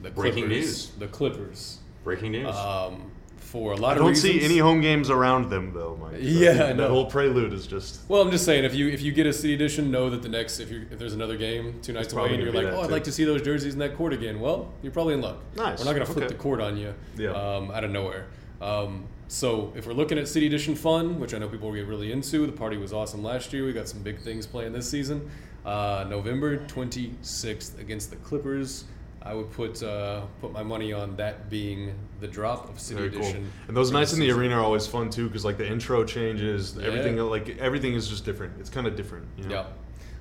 The 0.03 0.11
Breaking 0.11 0.45
Clippers, 0.45 0.65
news. 0.65 0.89
The 0.99 1.07
Clippers. 1.07 1.77
breaking 2.03 2.33
news. 2.33 2.55
Um, 2.55 3.11
for 3.37 3.71
a 3.71 3.75
lot 3.77 3.77
of 3.77 3.81
reasons. 3.81 3.85
I 3.85 3.91
of 3.93 3.97
don't 3.97 4.07
reasons. 4.09 4.41
see 4.41 4.45
any 4.45 4.57
home 4.59 4.81
games 4.81 5.09
around 5.09 5.49
them 5.49 5.71
though, 5.73 5.97
Mike. 6.01 6.17
Yeah, 6.19 6.49
I 6.51 6.53
that 6.55 6.75
know. 6.77 6.89
whole 6.89 7.05
prelude 7.05 7.53
is 7.53 7.65
just. 7.67 8.01
Well, 8.09 8.21
I'm 8.21 8.29
just 8.29 8.43
saying, 8.45 8.63
if 8.65 8.75
you 8.75 8.89
if 8.89 9.01
you 9.01 9.11
get 9.11 9.25
a 9.27 9.33
city 9.33 9.53
edition, 9.53 9.89
know 9.91 10.09
that 10.09 10.21
the 10.21 10.29
next 10.29 10.59
if 10.59 10.69
you 10.69 10.85
if 10.91 10.99
there's 10.99 11.13
another 11.13 11.37
game 11.37 11.79
two 11.81 11.93
nights 11.93 12.11
away 12.13 12.33
and 12.33 12.43
you're 12.43 12.51
like, 12.51 12.65
that 12.65 12.73
oh, 12.73 12.81
I'd 12.81 12.91
like 12.91 13.05
to 13.05 13.11
see 13.13 13.23
those 13.23 13.41
jerseys 13.41 13.73
in 13.73 13.79
that 13.79 13.95
court 13.95 14.13
again. 14.13 14.39
Well, 14.39 14.71
you're 14.83 14.91
probably 14.91 15.13
in 15.13 15.21
luck. 15.21 15.37
Nice. 15.55 15.79
We're 15.79 15.85
not 15.85 15.93
gonna 15.93 16.05
flip 16.05 16.25
Okay. 16.25 16.27
the 16.27 16.39
court 16.39 16.59
on 16.59 16.75
you 16.77 16.93
Yeah. 17.17 17.29
um, 17.31 17.71
out 17.71 17.83
of 17.85 17.91
nowhere. 17.91 18.25
Um, 18.61 19.05
so 19.27 19.73
if 19.75 19.87
we're 19.87 19.93
looking 19.93 20.17
at 20.17 20.27
city 20.27 20.47
edition 20.47 20.75
fun, 20.75 21.19
which 21.19 21.33
I 21.33 21.39
know 21.39 21.47
people 21.47 21.71
get 21.73 21.87
really 21.87 22.11
into, 22.11 22.45
the 22.45 22.51
party 22.51 22.77
was 22.77 22.93
awesome 22.93 23.23
last 23.23 23.51
year. 23.53 23.65
We 23.65 23.73
got 23.73 23.87
some 23.87 24.01
big 24.01 24.19
things 24.19 24.45
playing 24.45 24.73
this 24.73 24.89
season. 24.89 25.29
Uh, 25.65 26.05
November 26.09 26.57
26th 26.67 27.79
against 27.79 28.09
the 28.11 28.15
Clippers. 28.17 28.85
I 29.23 29.33
would 29.33 29.51
put 29.51 29.81
uh, 29.81 30.21
put 30.39 30.51
my 30.51 30.61
money 30.61 30.93
on 30.93 31.15
that 31.15 31.49
being 31.49 31.95
the 32.19 32.27
drop 32.27 32.69
of 32.69 32.79
City 32.79 32.99
Very 32.99 33.09
cool. 33.11 33.21
Edition. 33.21 33.51
And 33.67 33.75
those 33.75 33.91
nights 33.91 34.13
in 34.13 34.19
the 34.19 34.29
arena 34.29 34.55
are 34.57 34.63
always 34.63 34.85
fun 34.85 35.09
too, 35.09 35.27
because 35.27 35.43
like 35.43 35.57
the 35.57 35.67
intro 35.67 36.03
changes, 36.03 36.75
Yeah. 36.79 36.85
everything 36.85 37.17
like 37.17 37.57
everything 37.57 37.95
is 37.95 38.07
just 38.07 38.23
different. 38.23 38.53
It's 38.59 38.69
kind 38.69 38.85
of 38.85 38.95
different. 38.95 39.25
You 39.37 39.45
know? 39.47 39.65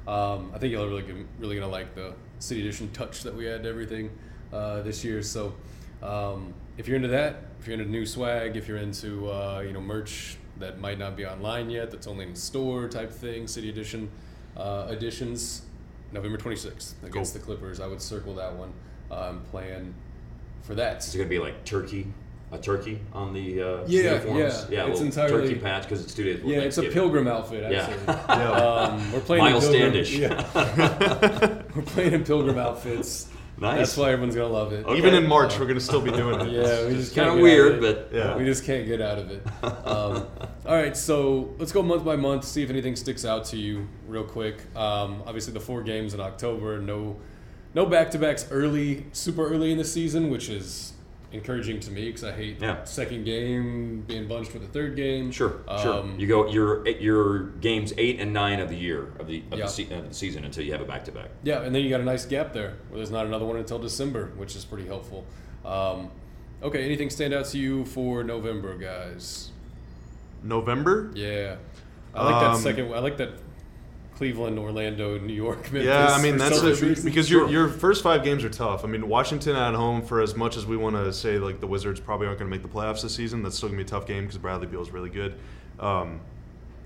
Yeah. 0.06 0.10
Um, 0.10 0.50
I 0.54 0.58
think 0.58 0.72
y'all 0.72 0.84
are 0.84 0.88
really 0.88 1.02
gonna- 1.02 1.24
really 1.38 1.54
gonna 1.56 1.68
like 1.70 1.94
the 1.94 2.14
City 2.38 2.62
Edition 2.62 2.90
touch 2.92 3.22
that 3.24 3.34
we 3.34 3.44
had 3.44 3.62
to 3.64 3.68
everything 3.68 4.10
uh, 4.54 4.80
this 4.80 5.04
year. 5.04 5.22
So 5.22 5.54
um, 6.02 6.54
if 6.76 6.86
you're 6.88 6.96
into 6.96 7.08
that, 7.08 7.36
if 7.60 7.66
you're 7.66 7.78
into 7.78 7.90
new 7.90 8.06
swag, 8.06 8.56
if 8.56 8.68
you're 8.68 8.78
into 8.78 9.30
uh, 9.30 9.62
you 9.66 9.72
know 9.72 9.80
merch 9.80 10.36
that 10.58 10.78
might 10.80 10.98
not 10.98 11.16
be 11.16 11.24
online 11.26 11.70
yet, 11.70 11.90
that's 11.90 12.06
only 12.06 12.26
in 12.26 12.34
store 12.34 12.88
type 12.88 13.10
thing, 13.12 13.46
City 13.46 13.68
Edition 13.68 14.10
uh, 14.56 14.86
editions, 14.90 15.62
November 16.12 16.38
26th 16.38 16.94
against 17.02 17.12
Cool. 17.12 17.24
the 17.24 17.38
Clippers. 17.40 17.80
I 17.80 17.86
would 17.86 18.00
circle 18.00 18.34
that 18.36 18.54
one. 18.54 18.72
Um, 19.10 19.42
plan 19.50 19.94
for 20.62 20.74
that. 20.76 20.98
Is 21.04 21.14
it 21.14 21.18
going 21.18 21.28
to 21.28 21.30
be 21.30 21.38
like 21.40 21.64
turkey, 21.64 22.06
a 22.52 22.58
turkey 22.58 23.00
on 23.12 23.32
the 23.32 23.60
uh, 23.60 23.84
Yeah, 23.86 24.12
uniforms? 24.14 24.66
yeah. 24.70 24.86
yeah, 24.86 24.90
It's 24.90 25.00
entirely- 25.00 25.48
turkey 25.48 25.60
patch 25.60 25.82
because 25.82 26.02
it's 26.02 26.14
two 26.14 26.24
days. 26.24 26.40
Yeah, 26.44 26.58
it's 26.60 26.78
a 26.78 26.84
pilgrim 26.84 27.26
outfit. 27.28 27.70
Yeah. 27.70 27.82
Actually. 27.82 28.04
Yeah. 28.28 28.50
Um, 28.52 29.12
we're 29.12 29.20
playing 29.20 29.44
Miles 29.44 29.66
Standish. 29.66 30.16
Yeah. 30.16 31.62
we're 31.74 31.82
playing 31.82 32.12
in 32.14 32.24
pilgrim 32.24 32.58
outfits. 32.58 33.28
Nice. 33.56 33.78
That's 33.78 33.96
why 33.96 34.10
everyone's 34.10 34.34
gonna 34.34 34.48
love 34.52 34.72
it. 34.72 34.84
Okay. 34.84 34.98
Even 34.98 35.14
in 35.14 35.26
March, 35.28 35.58
we're 35.58 35.66
gonna 35.66 35.78
still 35.80 36.00
be 36.00 36.10
doing 36.10 36.40
it. 36.40 36.48
Yeah, 36.52 36.86
we 36.88 36.94
just 36.94 37.14
Kind 37.14 37.28
of 37.30 37.38
weird, 37.38 37.80
but 37.80 38.08
Yeah. 38.12 38.36
we 38.36 38.44
just 38.44 38.64
can't 38.64 38.86
get 38.86 39.00
out 39.00 39.18
of 39.18 39.30
it. 39.30 39.46
Um, 39.86 40.26
all 40.66 40.74
right, 40.74 40.96
so 40.96 41.54
let's 41.58 41.70
go 41.70 41.80
month 41.82 42.04
by 42.04 42.16
month, 42.16 42.44
see 42.44 42.62
if 42.62 42.70
anything 42.70 42.96
sticks 42.96 43.24
out 43.24 43.44
to 43.46 43.56
you 43.56 43.86
real 44.08 44.24
quick. 44.24 44.56
Um, 44.76 45.22
obviously, 45.26 45.52
the 45.52 45.60
four 45.60 45.82
games 45.82 46.14
in 46.14 46.20
October, 46.20 46.80
no, 46.80 47.16
no 47.74 47.86
back 47.86 48.10
to 48.12 48.18
backs 48.18 48.46
early, 48.50 49.06
super 49.12 49.46
early 49.48 49.70
in 49.70 49.78
the 49.78 49.84
season, 49.84 50.30
which 50.30 50.48
is 50.48 50.93
encouraging 51.34 51.80
to 51.80 51.90
me 51.90 52.06
because 52.06 52.24
I 52.24 52.32
hate 52.32 52.58
Yeah. 52.60 52.84
second 52.84 53.24
game 53.24 54.02
being 54.06 54.26
bunched 54.28 54.52
with 54.54 54.62
the 54.62 54.68
third 54.68 54.96
game. 54.96 55.30
Sure, 55.30 55.60
sure. 55.82 55.92
Um, 56.00 56.18
You 56.18 56.26
go 56.26 56.48
your 56.48 56.86
your 56.88 57.40
games 57.60 57.92
eight 57.98 58.20
and 58.20 58.32
nine 58.32 58.60
of 58.60 58.68
the 58.68 58.76
year 58.76 59.12
of 59.18 59.26
the 59.26 59.42
of 59.50 59.58
Yeah. 59.58 59.64
the, 59.66 59.70
se- 59.70 59.88
of 59.94 60.08
the 60.08 60.14
season 60.14 60.44
until 60.44 60.64
you 60.64 60.72
have 60.72 60.80
a 60.80 60.84
back 60.84 61.04
to 61.04 61.12
back. 61.12 61.30
Yeah, 61.42 61.62
and 61.62 61.74
then 61.74 61.82
you 61.82 61.90
got 61.90 62.00
a 62.00 62.04
nice 62.04 62.24
gap 62.24 62.52
there 62.52 62.74
where 62.88 62.98
there's 62.98 63.10
not 63.10 63.26
another 63.26 63.44
one 63.44 63.56
until 63.56 63.78
December, 63.78 64.32
which 64.36 64.54
is 64.56 64.64
pretty 64.64 64.86
helpful. 64.86 65.26
Um, 65.64 66.10
okay, 66.62 66.84
anything 66.84 67.10
stand 67.10 67.34
out 67.34 67.46
to 67.46 67.58
you 67.58 67.84
for 67.84 68.22
November, 68.24 68.76
guys? 68.78 69.50
November. 70.42 71.10
Yeah, 71.14 71.56
I 72.14 72.24
like 72.24 72.40
that 72.42 72.50
Um, 72.52 72.60
second. 72.60 72.92
I 72.94 72.98
like 73.00 73.16
that 73.16 73.30
Cleveland, 74.16 74.58
Orlando, 74.58 75.18
New 75.18 75.32
York. 75.32 75.58
Memphis 75.72 75.84
Yeah, 75.84 76.08
I 76.08 76.22
mean 76.22 76.36
that's 76.36 76.60
a, 76.62 77.02
because 77.02 77.30
your 77.30 77.48
your 77.48 77.68
first 77.68 78.02
five 78.02 78.24
games 78.24 78.44
are 78.44 78.50
tough. 78.50 78.84
I 78.84 78.88
mean 78.88 79.08
Washington 79.08 79.56
at 79.56 79.74
home 79.74 80.02
for 80.02 80.20
as 80.20 80.34
much 80.34 80.56
as 80.56 80.66
we 80.66 80.76
want 80.76 80.96
to 80.96 81.12
say 81.12 81.38
like 81.38 81.60
the 81.60 81.66
Wizards 81.66 82.00
probably 82.00 82.26
aren't 82.26 82.38
going 82.38 82.50
to 82.50 82.56
make 82.56 82.62
the 82.62 82.68
playoffs 82.68 83.02
this 83.02 83.14
season. 83.14 83.42
That's 83.42 83.56
still 83.56 83.68
going 83.68 83.78
to 83.78 83.84
be 83.84 83.88
a 83.88 83.90
tough 83.90 84.06
game 84.06 84.24
because 84.24 84.38
Bradley 84.38 84.66
Beal 84.66 84.82
is 84.82 84.90
really 84.90 85.10
good. 85.10 85.34
Um, 85.80 86.20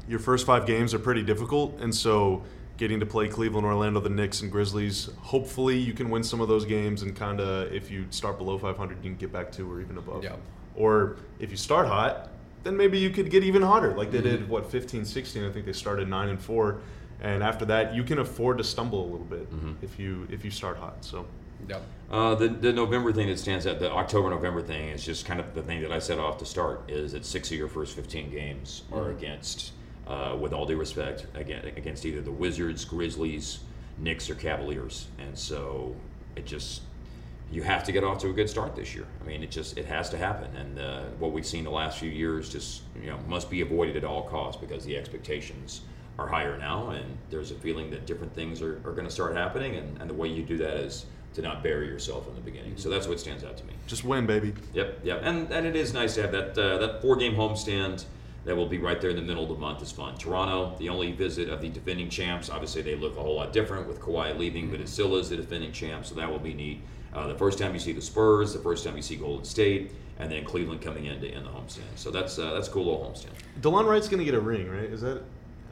your 0.08 0.18
first 0.18 0.46
five 0.46 0.66
games 0.66 0.94
are 0.94 0.98
pretty 0.98 1.22
difficult, 1.22 1.80
and 1.80 1.94
so 1.94 2.42
getting 2.78 3.00
to 3.00 3.06
play 3.06 3.28
Cleveland, 3.28 3.66
Orlando, 3.66 4.00
the 4.00 4.08
Knicks, 4.08 4.40
and 4.40 4.50
Grizzlies. 4.50 5.10
Hopefully, 5.20 5.76
you 5.76 5.92
can 5.92 6.08
win 6.08 6.22
some 6.22 6.40
of 6.40 6.48
those 6.48 6.64
games 6.64 7.02
and 7.02 7.14
kind 7.14 7.40
of, 7.40 7.72
if 7.72 7.90
you 7.90 8.06
start 8.10 8.38
below 8.38 8.56
500, 8.56 8.96
you 8.96 9.10
can 9.10 9.16
get 9.16 9.32
back 9.32 9.52
to 9.52 9.70
or 9.70 9.80
even 9.80 9.98
above. 9.98 10.24
Yeah. 10.24 10.36
Or 10.76 11.16
if 11.40 11.50
you 11.50 11.56
start 11.56 11.88
hot, 11.88 12.30
then 12.62 12.76
maybe 12.76 12.98
you 12.98 13.10
could 13.10 13.30
get 13.30 13.42
even 13.44 13.62
hotter. 13.62 13.94
Like 13.94 14.10
they 14.10 14.20
did, 14.20 14.48
what 14.48 14.70
15, 14.70 15.04
16. 15.04 15.44
I 15.44 15.50
think 15.50 15.66
they 15.66 15.72
started 15.72 16.08
nine 16.08 16.28
and 16.28 16.40
four, 16.40 16.78
and 17.20 17.42
after 17.42 17.64
that, 17.66 17.94
you 17.94 18.04
can 18.04 18.18
afford 18.18 18.58
to 18.58 18.64
stumble 18.64 19.02
a 19.02 19.08
little 19.08 19.26
bit 19.26 19.48
if 19.82 19.98
you 19.98 20.26
if 20.30 20.44
you 20.44 20.50
start 20.50 20.78
hot. 20.78 21.04
So. 21.04 21.26
Yeah. 21.68 21.80
Uh, 22.08 22.36
the, 22.36 22.48
the 22.48 22.72
November 22.72 23.12
thing 23.12 23.26
that 23.28 23.38
stands 23.38 23.66
out, 23.66 23.80
the 23.80 23.90
October 23.90 24.30
November 24.30 24.62
thing 24.62 24.90
is 24.90 25.04
just 25.04 25.26
kind 25.26 25.40
of 25.40 25.54
the 25.54 25.62
thing 25.62 25.82
that 25.82 25.90
I 25.90 25.98
set 25.98 26.20
off 26.20 26.38
to 26.38 26.44
start 26.44 26.88
is 26.88 27.12
that 27.12 27.24
six 27.24 27.50
of 27.50 27.58
your 27.58 27.66
first 27.66 27.96
15 27.96 28.30
games 28.30 28.84
are 28.92 29.10
against, 29.10 29.72
uh, 30.06 30.36
with 30.38 30.52
all 30.52 30.66
due 30.66 30.76
respect, 30.76 31.26
again 31.34 31.72
against 31.76 32.06
either 32.06 32.20
the 32.20 32.30
Wizards, 32.30 32.84
Grizzlies, 32.84 33.58
Knicks, 33.98 34.30
or 34.30 34.36
Cavaliers, 34.36 35.08
and 35.18 35.36
so 35.36 35.96
it 36.36 36.46
just 36.46 36.82
you 37.50 37.62
have 37.62 37.82
to 37.84 37.92
get 37.92 38.04
off 38.04 38.18
to 38.18 38.28
a 38.28 38.32
good 38.32 38.48
start 38.48 38.76
this 38.76 38.94
year. 38.94 39.06
I 39.22 39.26
mean, 39.26 39.42
it 39.42 39.50
just 39.50 39.76
it 39.76 39.86
has 39.86 40.08
to 40.10 40.18
happen, 40.18 40.54
and 40.56 40.78
uh, 40.78 41.02
what 41.18 41.32
we've 41.32 41.46
seen 41.46 41.64
the 41.64 41.70
last 41.70 41.98
few 41.98 42.10
years 42.10 42.48
just 42.50 42.82
you 43.00 43.10
know 43.10 43.18
must 43.26 43.50
be 43.50 43.62
avoided 43.62 43.96
at 43.96 44.04
all 44.04 44.22
costs 44.22 44.60
because 44.60 44.84
the 44.84 44.96
expectations 44.96 45.82
are 46.18 46.26
higher 46.26 46.56
now, 46.58 46.90
and 46.90 47.16
there's 47.30 47.50
a 47.50 47.54
feeling 47.54 47.90
that 47.90 48.06
different 48.06 48.34
things 48.34 48.60
are, 48.60 48.76
are 48.84 48.92
going 48.92 49.06
to 49.06 49.10
start 49.10 49.36
happening, 49.36 49.76
and, 49.76 50.00
and 50.00 50.10
the 50.10 50.14
way 50.14 50.28
you 50.28 50.42
do 50.42 50.58
that 50.58 50.76
is 50.76 51.06
to 51.34 51.42
not 51.42 51.62
bury 51.62 51.86
yourself 51.86 52.26
in 52.28 52.34
the 52.34 52.40
beginning. 52.40 52.76
So 52.76 52.88
that's 52.88 53.06
what 53.06 53.20
stands 53.20 53.44
out 53.44 53.56
to 53.58 53.64
me. 53.64 53.74
Just 53.86 54.04
win, 54.04 54.26
baby. 54.26 54.52
Yep, 54.72 55.00
yep, 55.04 55.20
and 55.22 55.50
and 55.52 55.66
it 55.66 55.76
is 55.76 55.94
nice 55.94 56.14
to 56.16 56.22
have 56.22 56.32
that 56.32 56.58
uh, 56.58 56.78
that 56.78 57.00
four 57.00 57.16
game 57.16 57.34
homestand 57.34 58.04
that 58.44 58.56
will 58.56 58.66
be 58.66 58.78
right 58.78 59.00
there 59.00 59.10
in 59.10 59.16
the 59.16 59.22
middle 59.22 59.42
of 59.42 59.50
the 59.50 59.56
month 59.56 59.82
is 59.82 59.92
fun. 59.92 60.16
Toronto, 60.16 60.74
the 60.78 60.88
only 60.88 61.12
visit 61.12 61.48
of 61.48 61.60
the 61.60 61.68
defending 61.68 62.08
champs. 62.08 62.48
Obviously, 62.50 62.82
they 62.82 62.96
look 62.96 63.16
a 63.16 63.20
whole 63.20 63.36
lot 63.36 63.52
different 63.52 63.86
with 63.86 64.00
Kawhi 64.00 64.36
leaving, 64.38 64.70
but 64.70 64.80
it 64.80 64.88
still 64.88 65.16
is 65.16 65.28
the 65.28 65.36
defending 65.36 65.70
champs, 65.70 66.08
so 66.08 66.14
that 66.14 66.30
will 66.30 66.38
be 66.38 66.54
neat. 66.54 66.80
Uh, 67.12 67.26
the 67.26 67.34
first 67.34 67.58
time 67.58 67.74
you 67.74 67.80
see 67.80 67.92
the 67.92 68.00
Spurs, 68.00 68.52
the 68.52 68.58
first 68.58 68.84
time 68.84 68.96
you 68.96 69.02
see 69.02 69.16
Golden 69.16 69.44
State, 69.44 69.92
and 70.18 70.30
then 70.30 70.44
Cleveland 70.44 70.80
coming 70.80 71.06
in 71.06 71.20
to 71.20 71.28
end 71.28 71.46
the 71.46 71.50
homestand. 71.50 71.82
So 71.96 72.10
that's 72.10 72.38
uh, 72.38 72.54
that's 72.54 72.68
a 72.68 72.70
cool 72.70 72.86
little 72.86 73.04
homestand. 73.04 73.34
Delon 73.60 73.86
Wright's 73.86 74.08
gonna 74.08 74.24
get 74.24 74.34
a 74.34 74.40
ring, 74.40 74.68
right? 74.68 74.90
Is 74.90 75.02
that? 75.02 75.22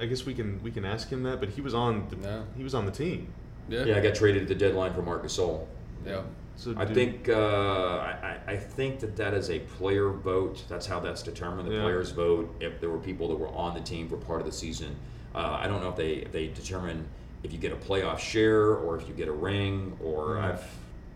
I 0.00 0.06
guess 0.06 0.26
we 0.26 0.34
can 0.34 0.62
we 0.62 0.70
can 0.70 0.84
ask 0.84 1.08
him 1.08 1.22
that, 1.24 1.40
but 1.40 1.48
he 1.50 1.60
was 1.60 1.74
on 1.74 2.08
the 2.08 2.16
No. 2.16 2.44
he 2.56 2.62
was 2.64 2.74
on 2.74 2.86
the 2.86 2.92
team. 2.92 3.32
Yeah. 3.68 3.84
Yeah, 3.84 3.96
I 3.96 4.00
got 4.00 4.14
traded 4.14 4.42
at 4.42 4.48
the 4.48 4.54
deadline 4.54 4.92
for 4.94 5.02
Marc 5.02 5.24
Gasol. 5.24 5.66
Yeah. 6.06 6.22
So 6.56 6.74
I 6.78 6.86
think 6.86 7.28
uh, 7.28 7.34
I, 7.36 8.38
I 8.46 8.52
I 8.52 8.56
think 8.56 9.00
that 9.00 9.16
that 9.16 9.34
is 9.34 9.50
a 9.50 9.58
player 9.58 10.10
vote. 10.10 10.64
That's 10.68 10.86
how 10.86 11.00
that's 11.00 11.22
determined. 11.22 11.68
The 11.68 11.74
Yeah. 11.74 11.82
players 11.82 12.10
vote 12.12 12.54
if 12.60 12.80
there 12.80 12.90
were 12.90 12.98
people 12.98 13.28
that 13.28 13.36
were 13.36 13.48
on 13.48 13.74
the 13.74 13.80
team 13.80 14.08
for 14.08 14.16
part 14.16 14.40
of 14.40 14.46
the 14.46 14.52
season. 14.52 14.96
Uh, 15.34 15.58
I 15.60 15.66
don't 15.66 15.82
know 15.82 15.90
if 15.90 15.96
they 15.96 16.12
if 16.14 16.32
they 16.32 16.46
determine 16.48 17.06
if 17.42 17.52
you 17.52 17.58
get 17.58 17.72
a 17.72 17.76
playoff 17.76 18.18
share 18.18 18.74
or 18.74 18.96
if 18.96 19.06
you 19.08 19.14
get 19.14 19.28
a 19.28 19.32
ring 19.32 19.96
or 20.02 20.38
I've 20.38 20.64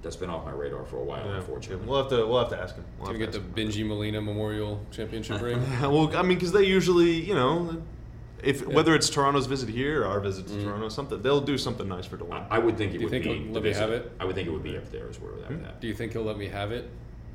that's 0.03 0.17
been 0.17 0.31
off 0.31 0.45
my 0.47 0.53
radar 0.53 0.85
for 0.85 0.97
a 0.97 1.05
while. 1.05 1.27
Yeah, 1.27 1.37
unfortunately, 1.37 1.87
we'll 1.87 1.99
have 2.03 2.11
to 2.11 2.27
we'll 2.27 2.39
have 2.39 2.51
to 2.51 2.59
ask 2.61 2.75
him. 2.75 2.85
We'll 2.99 3.07
Can 3.11 3.19
we 3.19 3.25
get 3.25 3.33
the 3.33 3.39
him. 3.39 3.53
Benji 3.55 3.87
Molina 3.87 4.21
Memorial 4.21 4.81
Championship 4.91 5.41
ring? 5.49 5.63
well, 5.81 6.15
I 6.17 6.23
mean, 6.23 6.37
because 6.39 6.53
they 6.53 6.65
usually, 6.65 7.13
you 7.13 7.35
know, 7.35 7.83
if 8.43 8.67
whether 8.67 8.95
it's 8.95 9.09
Toronto's 9.11 9.47
visit 9.47 9.69
here 9.69 10.03
or 10.03 10.07
our 10.07 10.21
visit 10.21 10.47
to 10.49 10.63
Toronto, 10.63 10.89
something 10.89 11.21
they'll 11.23 11.41
do 11.41 11.59
something 11.59 11.89
nice 11.89 12.07
for 12.07 12.17
Delon. 12.17 12.47
I, 12.51 12.57
I 12.57 12.59
would 12.59 12.77
think 12.79 12.91
it 12.95 12.99
Do 12.99 12.99
you 13.01 13.05
would 13.07 13.11
think 13.11 13.25
be. 13.25 13.31
he'll 13.35 13.47
the 13.49 13.53
let 13.61 13.63
me 13.65 13.73
have 13.73 13.91
it? 13.91 14.13
I 14.21 14.25
would 14.25 14.35
think 14.35 14.49
it 14.49 14.51
would 14.51 14.63
be 14.63 14.77
up 14.77 14.91
there 14.91 15.09
is 15.09 15.21
where 15.21 15.33
Hmm? 15.33 15.41
that 15.43 15.51
would 15.51 15.61
happen. 15.61 15.81
Do 15.81 15.87
you 15.89 15.95
think 15.95 16.13
he'll 16.13 16.23
let 16.23 16.39
me 16.39 16.49
have 16.49 16.73
it? 16.73 16.89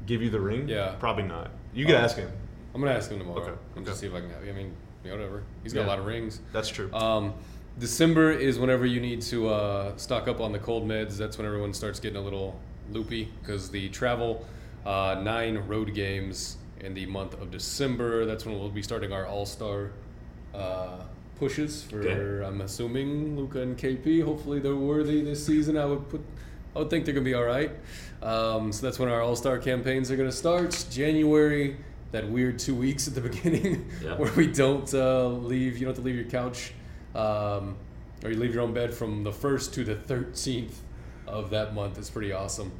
Give 0.05 0.21
you 0.21 0.29
the 0.29 0.39
ring? 0.39 0.67
Yeah. 0.69 0.95
Probably 0.99 1.23
not. 1.23 1.51
You 1.73 1.85
could 1.85 1.95
Oh. 1.95 1.99
ask 1.99 2.15
him. 2.17 2.29
I'm 2.73 2.81
gonna 2.81 2.93
ask 2.93 3.09
him 3.09 3.19
tomorrow 3.19 3.41
Okay, 3.41 3.49
and 3.51 3.77
okay. 3.79 3.85
just 3.85 3.99
see 4.01 4.07
if 4.07 4.13
I 4.13 4.19
can 4.19 4.29
have 4.29 4.43
it. 4.43 4.49
I 4.49 4.53
mean, 4.53 4.73
yeah, 5.03 5.11
whatever. 5.13 5.43
He's 5.63 5.73
got 5.73 5.81
Yeah. 5.81 5.87
a 5.87 5.89
lot 5.89 5.99
of 5.99 6.05
rings. 6.05 6.41
That's 6.51 6.69
true. 6.69 6.91
Um, 6.93 7.33
December 7.79 8.31
is 8.31 8.57
whenever 8.59 8.85
you 8.85 8.99
need 9.01 9.21
to 9.23 9.49
uh, 9.49 9.97
stock 9.97 10.27
up 10.27 10.39
on 10.39 10.51
the 10.51 10.59
cold 10.59 10.87
meds. 10.87 11.17
That's 11.17 11.37
when 11.37 11.45
everyone 11.45 11.73
starts 11.73 11.99
getting 11.99 12.17
a 12.17 12.21
little 12.21 12.59
loopy 12.91 13.31
because 13.41 13.69
the 13.69 13.89
travel 13.89 14.45
uh, 14.85 15.19
nine 15.23 15.57
road 15.67 15.93
games 15.95 16.57
in 16.81 16.93
the 16.93 17.05
month 17.07 17.33
of 17.41 17.49
December. 17.51 18.25
That's 18.25 18.45
when 18.45 18.57
we'll 18.59 18.69
be 18.69 18.83
starting 18.83 19.11
our 19.11 19.25
All 19.25 19.45
Star 19.45 19.91
uh, 20.55 21.01
pushes 21.39 21.83
for. 21.83 21.99
Okay. 22.01 22.45
I'm 22.45 22.61
assuming 22.61 23.37
Luka 23.37 23.61
and 23.61 23.77
KP. 23.77 24.23
Hopefully 24.23 24.59
they're 24.59 24.75
worthy 24.75 25.21
this 25.23 25.45
season. 25.45 25.77
I 25.77 25.85
would 25.85 26.07
put. 26.09 26.21
I 26.75 26.79
would 26.79 26.89
think 26.89 27.05
they're 27.05 27.13
gonna 27.13 27.23
be 27.25 27.33
all 27.33 27.43
right. 27.43 27.71
Um, 28.21 28.71
so 28.73 28.85
that's 28.85 28.99
when 28.99 29.09
our 29.09 29.21
All 29.21 29.35
Star 29.35 29.57
campaigns 29.59 30.11
are 30.11 30.15
gonna 30.17 30.31
start. 30.31 30.85
January. 30.91 31.77
That 32.11 32.29
weird 32.29 32.59
two 32.59 32.75
weeks 32.75 33.07
at 33.09 33.15
the 33.15 33.21
beginning 33.29 33.89
Yeah. 34.01 34.15
where 34.15 34.31
we 34.33 34.47
don't 34.47 34.93
uh, 34.93 35.27
leave. 35.27 35.73
You 35.77 35.85
don't 35.85 35.95
have 35.95 35.97
to 35.97 36.01
leave 36.01 36.15
your 36.15 36.25
couch 36.25 36.71
um, 37.13 37.75
or 38.23 38.29
you 38.31 38.37
leave 38.37 38.53
your 38.53 38.63
own 38.63 38.73
bed 38.73 38.93
from 38.93 39.23
the 39.23 39.31
1st 39.31 39.73
to 39.73 39.83
the 39.83 39.95
13th 39.95 40.75
of 41.27 41.49
that 41.49 41.73
month. 41.73 41.97
It's 41.97 42.09
pretty 42.09 42.31
awesome. 42.31 42.71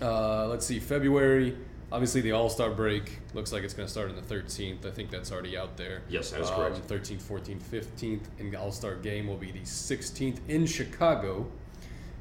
Uh, 0.00 0.46
let's 0.46 0.64
see, 0.66 0.78
February, 0.78 1.56
obviously 1.92 2.20
the 2.22 2.32
All 2.32 2.48
Star 2.48 2.70
break 2.70 3.18
looks 3.34 3.52
like 3.52 3.62
it's 3.62 3.74
going 3.74 3.86
to 3.86 3.90
start 3.92 4.08
on 4.10 4.16
the 4.16 4.22
13th. 4.22 4.84
I 4.86 4.90
think 4.90 5.10
that's 5.10 5.30
already 5.30 5.56
out 5.56 5.76
there. 5.76 6.02
Yes, 6.08 6.30
that 6.30 6.40
is 6.40 6.48
Um, 6.50 6.56
correct. 6.56 6.88
13th, 6.88 7.22
14th, 7.22 7.62
15th, 7.62 8.20
and 8.40 8.52
the 8.52 8.58
All 8.58 8.72
Star 8.72 8.96
game 8.96 9.26
will 9.28 9.36
be 9.36 9.52
the 9.52 9.60
16th 9.60 10.38
in 10.48 10.66
Chicago. 10.66 11.46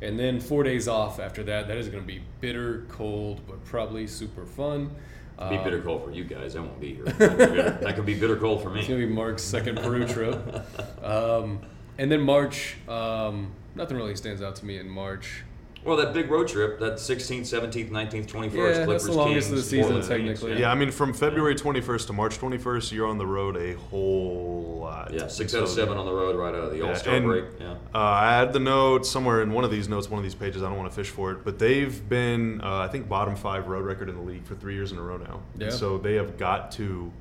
And 0.04 0.20
then 0.20 0.40
four 0.40 0.64
days 0.64 0.88
off 0.88 1.20
after 1.20 1.44
that. 1.44 1.68
That 1.68 1.78
is 1.78 1.88
going 1.88 2.04
to 2.04 2.08
be 2.08 2.22
bitter, 2.40 2.86
cold, 2.90 3.42
but 3.48 3.64
probably 3.66 4.08
super 4.08 4.46
fun. 4.46 4.96
Be 5.38 5.58
Um, 5.58 5.64
bitter 5.64 5.82
cold 5.82 6.04
for 6.04 6.12
you 6.12 6.24
guys. 6.24 6.56
I 6.56 6.60
won't 6.60 6.80
be 6.80 6.96
here. 6.96 7.06
That 7.18 7.18
could 7.18 7.38
be 7.38 7.46
bitter, 7.46 7.70
that 7.82 7.96
could 7.96 8.06
be 8.06 8.14
bitter 8.20 8.36
cold 8.36 8.62
for 8.62 8.70
me. 8.70 8.80
It's 8.80 8.88
gonna 8.90 9.00
be 9.00 9.12
Mark's 9.12 9.42
second 9.44 9.78
Peru 9.78 10.08
trip, 10.08 10.38
um, 11.04 11.60
and 11.98 12.12
then 12.12 12.22
March. 12.22 12.76
Um, 12.88 13.52
nothing 13.74 13.98
really 13.98 14.16
stands 14.16 14.42
out 14.44 14.56
to 14.58 14.66
me 14.66 14.78
in 14.78 14.88
March. 14.88 15.44
Well, 15.84 15.98
that 15.98 16.14
big 16.14 16.30
road 16.30 16.48
trip, 16.48 16.80
that 16.80 16.94
16th, 16.96 17.42
17th, 17.42 17.90
19th, 17.90 18.28
21st, 18.28 18.54
Yeah, 18.54 18.64
that's 18.66 18.86
Clippers, 18.86 19.06
the 19.06 19.12
longest 19.14 19.50
of 19.50 19.56
the 19.56 19.62
season, 19.64 19.94
Portland, 19.94 20.08
technically. 20.08 20.60
yeah, 20.60 20.72
I 20.72 20.76
mean, 20.76 20.92
from 20.92 21.12
February 21.12 21.56
21st 21.56 22.08
to 22.08 22.14
March 22.14 22.38
21st, 22.38 22.92
you're 22.92 23.08
on 23.08 23.18
the 23.18 23.26
road 23.26 23.58
a 23.58 23.74
whole 23.74 24.78
lot. 24.82 25.12
Yeah, 25.12 25.26
six 25.28 25.52
So- 25.54 25.60
out 25.60 25.64
of 25.64 25.70
seven 25.70 25.98
on 25.98 26.06
the 26.06 26.14
road 26.14 26.36
right 26.36 26.54
out 26.54 26.66
of 26.66 26.72
the 26.72 26.78
Yeah, 26.78 26.90
All 26.90 26.96
Star 26.96 27.16
and, 27.16 27.26
break. 27.26 27.46
Yeah. 27.60 27.72
Uh, 27.96 27.98
I 27.98 28.32
had 28.38 28.54
the 28.54 28.60
note 28.60 29.08
somewhere 29.08 29.42
in 29.42 29.52
one 29.54 29.64
of 29.64 29.72
these 29.72 29.90
notes, 29.90 30.08
one 30.10 30.20
of 30.20 30.24
these 30.24 30.36
pages. 30.36 30.62
I 30.62 30.68
don't 30.68 30.78
want 30.78 30.90
to 30.90 30.96
fish 30.96 31.10
for 31.10 31.32
it, 31.32 31.44
but 31.44 31.58
they've 31.58 32.08
been, 32.08 32.62
uh, 32.62 32.78
I 32.78 32.88
think, 32.88 33.10
bottom 33.10 33.36
five 33.36 33.68
road 33.68 33.84
record 33.84 34.08
in 34.08 34.16
the 34.16 34.22
league 34.22 34.46
for 34.46 34.54
three 34.54 34.76
years 34.76 34.92
in 34.92 35.00
a 35.00 35.02
row 35.02 35.18
now. 35.18 35.40
And 35.54 35.64
Yeah. 35.64 35.70
so 35.72 35.98
they 35.98 36.14
have 36.14 36.38
got 36.38 36.72
to 36.74 37.12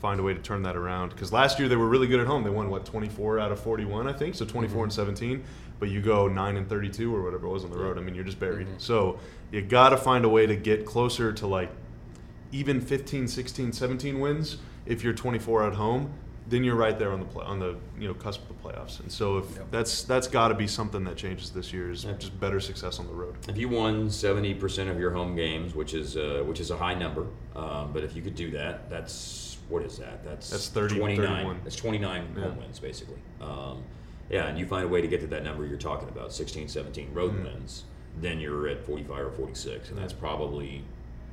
find 0.00 0.18
a 0.18 0.22
way 0.22 0.32
to 0.32 0.40
turn 0.40 0.62
that 0.62 0.76
around. 0.76 1.10
Because 1.10 1.30
last 1.34 1.58
year 1.58 1.68
they 1.68 1.76
were 1.76 1.86
really 1.86 2.06
good 2.06 2.20
at 2.20 2.26
home. 2.26 2.44
They 2.44 2.48
won 2.50 2.70
what 2.70 2.86
24 2.86 3.38
out 3.38 3.52
of 3.52 3.60
41, 3.60 4.06
I 4.08 4.14
think. 4.14 4.34
So 4.34 4.46
24 4.46 4.84
and 4.84 4.92
17. 4.92 5.44
But 5.80 5.88
you 5.88 6.00
go 6.02 6.28
nine 6.28 6.56
and 6.58 6.68
32 6.68 7.14
or 7.14 7.22
whatever 7.22 7.46
it 7.46 7.50
was 7.50 7.64
on 7.64 7.70
the 7.70 7.78
road. 7.78 7.96
I 7.96 8.02
mean, 8.02 8.14
you're 8.14 8.22
just 8.24 8.38
buried. 8.38 8.68
So 8.78 9.18
you 9.50 9.62
got 9.62 9.88
to 9.88 9.96
find 9.96 10.24
a 10.26 10.28
way 10.28 10.46
to 10.46 10.54
get 10.54 10.84
closer 10.84 11.32
to 11.32 11.46
like 11.46 11.70
even 12.52 12.80
15, 12.80 13.26
16, 13.26 13.72
17 13.72 14.20
wins 14.20 14.58
if 14.86 15.02
you're 15.02 15.14
24 15.14 15.66
at 15.68 15.72
home. 15.74 16.12
Then 16.48 16.64
you're 16.64 16.74
right 16.74 16.98
there 16.98 17.12
on 17.12 17.20
the 17.20 17.26
play, 17.26 17.44
on 17.44 17.60
the 17.60 17.76
you 17.98 18.08
know 18.08 18.14
cusp 18.14 18.42
of 18.42 18.48
the 18.48 18.68
playoffs, 18.68 18.98
and 18.98 19.12
so 19.12 19.38
if 19.38 19.44
Yep. 19.54 19.70
that's 19.70 20.02
that's 20.02 20.26
got 20.26 20.48
to 20.48 20.54
be 20.54 20.66
something 20.66 21.04
that 21.04 21.16
changes 21.16 21.50
this 21.50 21.72
year 21.72 21.92
is 21.92 22.04
Yeah. 22.04 22.14
just 22.18 22.40
better 22.40 22.58
success 22.58 22.98
on 22.98 23.06
the 23.06 23.12
road. 23.12 23.36
If 23.48 23.56
you 23.56 23.68
won 23.68 24.08
70% 24.08 24.90
of 24.90 24.98
your 24.98 25.12
home 25.12 25.36
games, 25.36 25.76
which 25.76 25.94
is 25.94 26.16
uh, 26.16 26.42
which 26.44 26.58
is 26.58 26.72
a 26.72 26.76
high 26.76 26.94
number, 26.94 27.26
um, 27.54 27.92
but 27.92 28.02
if 28.02 28.16
you 28.16 28.22
could 28.22 28.34
do 28.34 28.50
that, 28.50 28.90
that's 28.90 29.58
what 29.68 29.84
is 29.84 29.98
that? 29.98 30.24
That's 30.24 30.50
That's 30.50 30.68
30, 30.70 30.98
29. 30.98 31.26
31. 31.26 31.60
That's 31.62 31.76
29 31.76 32.34
Yeah. 32.36 32.42
home 32.42 32.56
wins 32.58 32.80
basically. 32.80 33.18
Um, 33.40 33.84
yeah, 34.30 34.46
and 34.46 34.58
you 34.58 34.66
find 34.66 34.84
a 34.84 34.88
way 34.88 35.00
to 35.00 35.08
get 35.08 35.20
to 35.20 35.26
that 35.28 35.42
number 35.44 35.66
you're 35.66 35.76
talking 35.78 36.08
about, 36.08 36.32
16, 36.32 36.68
17 36.68 37.12
road 37.12 37.32
Mhm. 37.34 37.44
wins, 37.44 37.84
then 38.20 38.40
you're 38.40 38.68
at 38.68 38.84
45 38.84 39.26
or 39.26 39.30
46, 39.30 39.90
and 39.90 39.98
that's 39.98 40.12
probably 40.12 40.84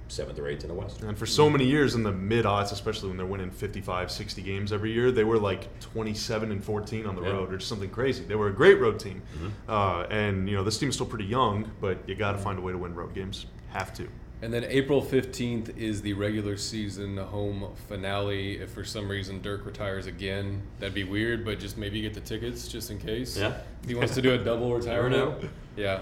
seventh 0.10 0.39
or 0.39 0.48
eighth 0.48 0.64
in 0.64 0.70
the 0.70 0.74
West. 0.74 1.02
And 1.04 1.18
for 1.18 1.26
so 1.26 1.50
many 1.50 1.66
years 1.66 1.93
in 1.93 2.04
the 2.04 2.14
mid 2.14 2.45
odds, 2.45 2.72
especially 2.72 3.10
when 3.10 3.18
they're 3.18 3.26
winning 3.26 3.52
55, 3.52 4.10
60 4.10 4.41
games 4.41 4.72
every 4.72 4.93
year, 4.93 5.12
they 5.12 5.26
were 5.26 5.38
like 5.38 5.68
27 5.82 6.50
and 6.50 6.64
14 6.64 7.06
on 7.06 7.16
the 7.16 7.22
Yeah. 7.24 7.32
road 7.32 7.52
or 7.54 7.58
just 7.58 7.68
something 7.68 7.89
crazy. 7.89 8.24
They 8.24 8.36
were 8.36 8.48
a 8.48 8.54
great 8.54 8.80
road 8.80 9.00
team. 9.00 9.22
Mhm. 9.38 9.52
Uh, 9.68 10.08
and, 10.10 10.48
you 10.50 10.56
know, 10.56 10.64
this 10.64 10.78
team's 10.78 10.95
still 10.95 11.08
pretty 11.08 11.26
young, 11.26 11.72
but 11.82 11.98
you 12.08 12.16
got 12.16 12.32
to 12.32 12.38
find 12.38 12.58
a 12.58 12.62
way 12.62 12.72
to 12.72 12.78
win 12.78 12.95
road 12.95 13.14
games. 13.14 13.48
Have 13.74 13.93
to. 13.95 14.08
And 14.42 14.54
then 14.54 14.64
April 14.66 15.02
15th 15.02 15.76
is 15.78 16.02
the 16.04 16.14
regular 16.14 16.58
season 16.58 17.18
home 17.18 17.74
finale. 17.88 18.60
If 18.60 18.70
for 18.70 18.84
some 18.84 19.10
reason 19.10 19.42
Dirk 19.42 19.66
retires 19.66 20.06
again, 20.06 20.62
that'd 20.80 20.94
be 20.94 21.04
weird, 21.04 21.44
but 21.44 21.60
just 21.60 21.78
maybe 21.78 22.02
get 22.02 22.14
the 22.14 22.22
tickets 22.22 22.68
just 22.68 22.92
in 22.92 23.00
case. 23.00 23.38
Yeah. 23.38 23.58
If 23.88 23.92
he 23.92 23.96
wants 23.96 24.16
to 24.16 24.22
do 24.22 24.34
a 24.34 24.38
double 24.38 24.76
retirement. 24.76 25.42
know. 25.42 25.50
Yeah. 25.78 26.00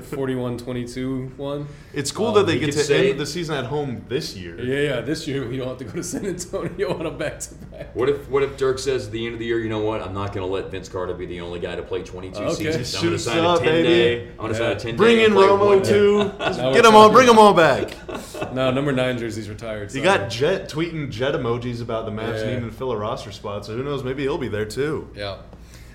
41 0.00 0.56
22 0.56 1.32
one. 1.36 1.68
It's 1.92 2.10
cool 2.10 2.28
Um, 2.28 2.34
that 2.34 2.46
they 2.46 2.58
get 2.58 2.72
to 2.72 2.78
say- 2.78 3.10
end 3.10 3.20
the 3.20 3.26
season 3.26 3.54
at 3.56 3.66
home 3.66 4.04
this 4.08 4.34
year. 4.34 4.58
Yeah, 4.58 4.94
yeah. 4.94 5.00
This 5.02 5.28
year 5.28 5.46
we 5.46 5.58
don't 5.58 5.68
have 5.68 5.76
to 5.78 5.84
go 5.84 5.92
to 5.92 6.02
San 6.02 6.24
Antonio 6.24 6.98
on 6.98 7.04
a 7.04 7.10
back 7.10 7.38
to 7.40 7.54
back. 7.66 7.94
What 7.94 8.08
if 8.08 8.26
what 8.30 8.42
if 8.42 8.56
Dirk 8.56 8.78
says 8.78 9.06
at 9.06 9.12
the 9.12 9.24
end 9.26 9.34
of 9.34 9.38
the 9.38 9.44
year, 9.44 9.58
you 9.60 9.68
know 9.68 9.80
what? 9.80 10.00
I'm 10.00 10.14
not 10.14 10.32
going 10.32 10.46
to 10.46 10.50
let 10.52 10.70
Vince 10.70 10.88
Carter 10.88 11.12
be 11.12 11.26
the 11.26 11.42
only 11.42 11.60
guy 11.60 11.76
to 11.76 11.82
play 11.82 12.02
22 12.02 12.38
Okay. 12.40 12.54
seasons. 12.54 12.94
I'm 12.94 13.02
going 13.02 13.12
to 13.12 13.18
Suits 13.18 13.24
sign 13.24 13.44
up, 13.44 13.60
a 13.60 13.64
10 13.64 13.72
baby. 13.74 13.88
day. 13.88 14.28
I'm 14.30 14.36
going 14.38 14.52
to 14.54 14.58
Yeah. 14.58 14.64
sign 14.68 14.76
a 14.76 14.80
10 14.80 14.96
Bring 14.96 15.18
in 15.18 15.24
and 15.26 15.34
Romo 15.34 15.86
too. 15.86 16.18
Now 16.38 16.46
Just 16.46 16.60
we're 16.62 16.72
get 16.72 16.82
them 16.84 16.94
all. 16.96 17.10
Bring 17.10 17.26
them 17.26 17.38
all 17.38 17.52
back. 17.54 17.94
No, 18.54 18.70
number 18.70 18.92
nine 18.92 19.18
jersey's 19.18 19.48
retired. 19.48 19.94
You 19.94 20.02
got 20.02 20.28
Jet 20.28 20.68
tweeting 20.68 21.08
Jet 21.10 21.34
emojis 21.34 21.80
about 21.80 22.04
the 22.04 22.10
Mavs 22.12 22.40
Yeah. 22.40 22.54
needing 22.54 22.68
to 22.68 22.74
fill 22.76 22.92
a 22.92 22.96
roster 22.98 23.32
spot, 23.32 23.64
so 23.64 23.74
who 23.74 23.82
knows? 23.82 24.04
Maybe 24.04 24.22
he'll 24.24 24.36
be 24.36 24.48
there 24.48 24.66
too. 24.66 25.08
Yeah. 25.16 25.36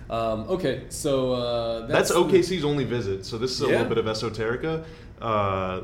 Um, 0.09 0.41
okay, 0.49 0.83
so 0.89 1.33
uh, 1.33 1.87
That's, 1.87 2.09
that's, 2.09 2.11
OKC's 2.11 2.63
only 2.63 2.85
visit, 2.85 3.25
so 3.25 3.37
this 3.37 3.51
is 3.51 3.61
a 3.61 3.65
Yeah. 3.65 3.71
little 3.83 3.89
bit 3.89 3.97
of 3.97 4.05
esoterica. 4.05 4.85
Uh, 5.21 5.81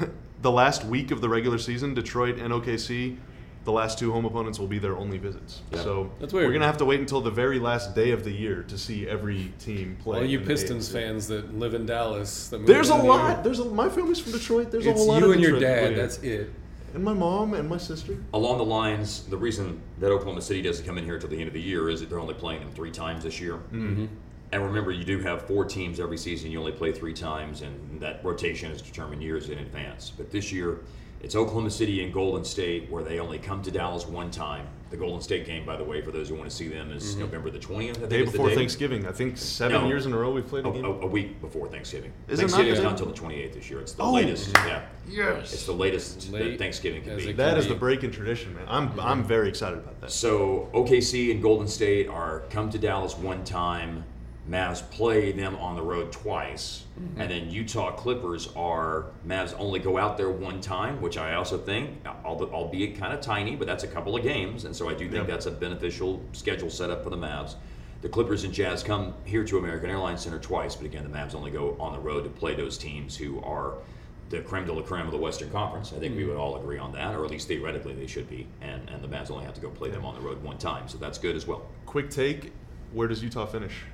the 0.42 0.50
last 0.50 0.84
week 0.84 1.10
of 1.10 1.20
the 1.20 1.28
regular 1.28 1.58
season, 1.58 1.94
Detroit 1.94 2.38
and 2.38 2.52
OKC, 2.52 3.16
the 3.64 3.72
last 3.72 3.98
two 3.98 4.12
home 4.12 4.24
opponents 4.26 4.58
will 4.58 4.66
be 4.66 4.78
their 4.78 4.96
only 4.96 5.16
visits. 5.18 5.62
Yeah. 5.72 5.82
So 5.82 6.10
That's 6.20 6.32
weird. 6.34 6.46
we're 6.48 6.52
gonna 6.52 6.66
have 6.66 6.76
to 6.78 6.84
wait 6.84 7.00
until 7.00 7.20
the 7.22 7.30
very 7.30 7.58
last 7.58 7.94
day 7.94 8.10
of 8.10 8.22
the 8.24 8.30
year 8.32 8.62
to 8.68 8.76
see 8.76 9.08
every 9.08 9.52
team 9.58 9.96
play. 10.02 10.18
All 10.18 10.24
you 10.24 10.40
Pistons 10.40 10.90
fans 10.90 11.28
that 11.28 11.56
live 11.58 11.72
in 11.74 11.86
Dallas. 11.86 12.48
That 12.48 12.66
There's 12.66 12.88
a 12.88 12.92
down 12.92 13.00
here. 13.02 13.10
lot. 13.10 13.44
There's 13.44 13.60
a, 13.60 13.64
my 13.64 13.88
family's 13.88 14.18
from 14.20 14.32
Detroit. 14.32 14.70
There's 14.70 14.84
It's 14.84 14.94
a 14.94 14.98
whole 14.98 15.08
lot 15.08 15.20
you 15.20 15.26
of 15.26 15.32
and 15.32 15.40
your 15.40 15.52
Detroit 15.52 15.62
dad. 15.62 15.94
players. 15.94 16.16
That's 16.16 16.24
it. 16.24 16.50
And 16.94 17.02
my 17.02 17.12
mom 17.12 17.54
and 17.54 17.68
my 17.68 17.76
sister. 17.76 18.16
Along 18.32 18.58
the 18.58 18.64
lines, 18.64 19.24
the 19.24 19.36
reason 19.36 19.80
that 19.98 20.10
Oklahoma 20.10 20.40
City 20.40 20.62
doesn't 20.62 20.86
come 20.86 20.96
in 20.96 21.04
here 21.04 21.14
until 21.14 21.28
the 21.28 21.38
end 21.38 21.48
of 21.48 21.54
the 21.54 21.60
year 21.60 21.90
is 21.90 22.00
that 22.00 22.08
they're 22.08 22.20
only 22.20 22.34
playing 22.34 22.60
them 22.60 22.70
three 22.70 22.92
times 22.92 23.24
this 23.24 23.40
year. 23.40 23.54
Mm-hmm. 23.54 24.06
And 24.52 24.62
remember, 24.62 24.92
you 24.92 25.04
do 25.04 25.18
have 25.18 25.42
four 25.42 25.64
teams 25.64 25.98
every 25.98 26.16
season. 26.16 26.52
You 26.52 26.60
only 26.60 26.72
play 26.72 26.92
three 26.92 27.12
times, 27.12 27.62
and 27.62 28.00
that 28.00 28.24
rotation 28.24 28.70
is 28.70 28.80
determined 28.80 29.20
years 29.20 29.48
in 29.48 29.58
advance. 29.58 30.12
But 30.16 30.30
this 30.30 30.52
year, 30.52 30.80
it's 31.20 31.34
Oklahoma 31.34 31.70
City 31.70 32.04
and 32.04 32.12
Golden 32.12 32.44
State, 32.44 32.88
where 32.88 33.02
they 33.02 33.18
only 33.18 33.38
come 33.38 33.62
to 33.62 33.72
Dallas 33.72 34.06
one 34.06 34.30
time. 34.30 34.68
The 34.90 34.96
Golden 34.96 35.20
State 35.20 35.46
game, 35.46 35.64
by 35.64 35.76
the 35.76 35.82
way, 35.82 36.02
for 36.02 36.12
those 36.12 36.28
who 36.28 36.34
want 36.36 36.48
to 36.48 36.54
see 36.54 36.68
them, 36.68 36.92
is 36.92 37.12
mm-hmm. 37.12 37.20
November 37.20 37.50
the 37.50 37.58
20th. 37.58 37.90
I 37.90 37.92
think 37.94 38.08
Day 38.10 38.20
is 38.20 38.26
the 38.26 38.32
before 38.32 38.48
day. 38.50 38.54
Thanksgiving. 38.54 39.06
I 39.06 39.12
think 39.12 39.36
seven 39.36 39.82
No. 39.82 39.88
years 39.88 40.06
in 40.06 40.12
a 40.12 40.18
row 40.18 40.30
we've 40.32 40.46
played 40.46 40.64
A, 40.66 40.68
a 40.68 40.72
game. 40.72 40.84
a, 40.84 40.88
a 40.88 41.06
week 41.06 41.40
before 41.40 41.68
Thanksgiving. 41.68 42.12
Is 42.28 42.40
it 42.40 42.50
not 42.50 42.64
not 42.82 42.92
until 42.92 43.06
the 43.06 43.12
28th 43.12 43.54
this 43.54 43.70
year. 43.70 43.80
It's 43.80 43.92
the 43.92 44.02
Oh. 44.02 44.12
latest. 44.12 44.50
Yeah. 44.54 44.82
Yes. 45.08 45.52
It's 45.52 45.66
the 45.66 45.72
latest 45.72 46.30
that 46.32 46.58
Thanksgiving 46.58 47.02
can 47.02 47.16
be. 47.16 47.30
it 47.30 47.36
That 47.36 47.50
can 47.50 47.58
is 47.58 47.66
be. 47.66 47.72
the 47.72 47.78
break 47.78 48.04
in 48.04 48.10
tradition, 48.10 48.54
man. 48.54 48.64
I'm 48.68 48.90
mm-hmm. 48.90 49.00
I'm 49.00 49.24
very 49.24 49.48
excited 49.48 49.78
about 49.78 50.00
that. 50.00 50.10
So 50.12 50.68
OKC 50.72 51.30
and 51.30 51.42
Golden 51.42 51.66
State 51.66 52.08
are 52.08 52.42
come 52.50 52.70
to 52.70 52.78
Dallas 52.78 53.16
one 53.16 53.42
time. 53.44 54.04
Mavs 54.48 54.88
play 54.90 55.32
them 55.32 55.56
on 55.56 55.74
the 55.74 55.82
road 55.82 56.12
twice, 56.12 56.84
and 57.16 57.30
then 57.30 57.50
Utah 57.50 57.92
Clippers 57.92 58.50
are 58.54 59.06
Mavs 59.26 59.54
only 59.58 59.80
go 59.80 59.96
out 59.96 60.18
there 60.18 60.28
one 60.28 60.60
time, 60.60 61.00
which 61.00 61.16
I 61.16 61.34
also 61.34 61.56
think, 61.56 62.04
al- 62.04 62.50
albeit 62.52 62.98
kind 62.98 63.14
of 63.14 63.22
tiny, 63.22 63.56
but 63.56 63.66
that's 63.66 63.84
a 63.84 63.88
couple 63.88 64.14
of 64.14 64.22
games, 64.22 64.66
and 64.66 64.76
so 64.76 64.88
I 64.88 64.92
do 64.92 65.04
think 65.08 65.22
Yep. 65.22 65.26
that's 65.28 65.46
a 65.46 65.50
beneficial 65.50 66.20
schedule 66.32 66.68
setup 66.68 67.02
for 67.02 67.08
the 67.08 67.16
Mavs. 67.16 67.54
The 68.02 68.10
Clippers 68.10 68.44
and 68.44 68.52
Jazz 68.52 68.82
come 68.82 69.14
here 69.24 69.44
to 69.44 69.56
American 69.56 69.88
Airlines 69.88 70.20
Center 70.20 70.38
twice, 70.38 70.76
but 70.76 70.84
again, 70.84 71.04
the 71.04 71.18
Mavs 71.18 71.34
only 71.34 71.50
go 71.50 71.74
on 71.80 71.94
the 71.94 71.98
road 71.98 72.24
to 72.24 72.30
play 72.30 72.54
those 72.54 72.76
teams 72.76 73.16
who 73.16 73.40
are 73.42 73.78
the 74.28 74.40
creme 74.40 74.66
de 74.66 74.72
la 74.74 74.82
creme 74.82 75.06
of 75.06 75.12
the 75.12 75.18
Western 75.18 75.48
Conference. 75.50 75.90
I 75.94 76.00
think 76.00 76.14
we 76.14 76.20
mm-hmm. 76.20 76.32
would 76.32 76.38
all 76.38 76.56
agree 76.56 76.76
on 76.76 76.92
that, 76.92 77.14
or 77.14 77.24
at 77.24 77.30
least 77.30 77.48
theoretically 77.48 77.94
they 77.94 78.06
should 78.06 78.28
be. 78.28 78.46
And 78.60 78.90
and 78.90 79.02
the 79.02 79.08
Mavs 79.08 79.30
only 79.30 79.46
have 79.46 79.54
to 79.54 79.60
go 79.62 79.70
play 79.70 79.90
them 79.90 80.04
on 80.04 80.14
the 80.14 80.20
road 80.20 80.42
one 80.42 80.58
time, 80.58 80.86
so 80.86 80.98
that's 80.98 81.16
good 81.16 81.34
as 81.34 81.46
well. 81.46 81.66
Quick 81.86 82.10
take: 82.10 82.52
Where 82.92 83.08
does 83.08 83.22
Utah 83.22 83.46
finish? 83.46 83.84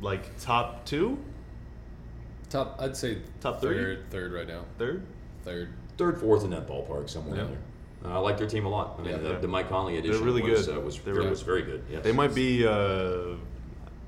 Like 0.00 0.38
top 0.40 0.84
two, 0.84 1.18
Top, 2.50 2.76
I'd 2.80 2.96
say 2.96 3.18
Top 3.40 3.60
three? 3.60 3.74
third, 3.74 4.10
third 4.10 4.32
right 4.32 4.48
now. 4.48 4.64
third? 4.78 5.02
Third. 5.44 5.68
Third, 5.98 6.18
fourth 6.20 6.44
in 6.44 6.50
that 6.50 6.66
ballpark 6.66 7.10
somewhere 7.10 7.36
Yeah. 7.36 7.42
in 7.44 7.48
there. 7.50 7.58
Uh, 8.12 8.14
I 8.14 8.18
like 8.18 8.38
their 8.38 8.46
team 8.46 8.64
a 8.64 8.68
lot. 8.68 8.94
I 8.98 9.02
mean, 9.02 9.10
Yeah. 9.10 9.16
the, 9.18 9.38
the 9.40 9.48
Mike 9.48 9.68
Conley 9.68 9.98
edition 9.98 10.24
really 10.24 10.40
was, 10.42 10.66
good. 10.66 10.76
Uh, 10.76 10.80
was, 10.80 10.94
They're 10.94 11.04
very, 11.04 11.16
really- 11.18 11.30
was 11.30 11.42
very 11.42 11.62
good. 11.62 11.82
Yes. 11.90 12.04
They 12.04 12.12
might 12.12 12.34
be 12.34 12.66
uh, 12.66 13.34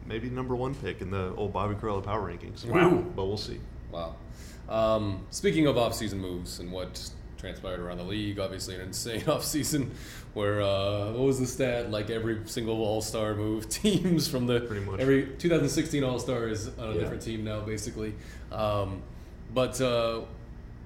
maybe 0.07 0.31
number 0.31 0.55
one 0.57 0.75
pick 0.75 1.01
in 1.03 1.11
the 1.11 1.35
old 1.35 1.53
Bobby 1.53 1.75
Karalla 1.75 2.03
power 2.03 2.27
rankings. 2.31 2.65
Wow. 2.65 3.03
But 3.15 3.27
we'll 3.27 3.37
see. 3.37 3.59
Wow. 3.91 4.15
Um, 4.69 5.27
speaking 5.31 5.67
of 5.67 5.77
off-season 5.77 6.21
moves 6.21 6.61
and 6.61 6.71
what 6.71 7.11
transpired 7.45 7.81
around 7.81 7.99
the 7.99 8.05
league, 8.05 8.39
obviously 8.39 8.75
an 8.75 8.83
insane 8.83 9.25
off-season 9.29 9.91
where 10.35 10.61
uh, 10.61 11.07
what 11.13 11.23
was 11.23 11.41
the 11.41 11.47
stat? 11.47 11.91
Like 11.91 12.11
every 12.11 12.41
single 12.45 12.83
All-Star 12.85 13.35
move 13.35 13.69
teams 13.71 14.29
from 14.29 14.47
the 14.47 14.61
Pretty 14.61 14.85
much. 14.85 15.01
every 15.01 15.27
2016 15.39 16.05
All-Star 16.05 16.49
is 16.49 16.69
on 16.79 16.91
a 16.91 16.93
Yeah. 16.95 17.01
different 17.01 17.23
team 17.23 17.43
now, 17.45 17.61
basically. 17.61 18.15
Um, 18.53 19.03
but 19.53 19.81
uh, 19.81 20.21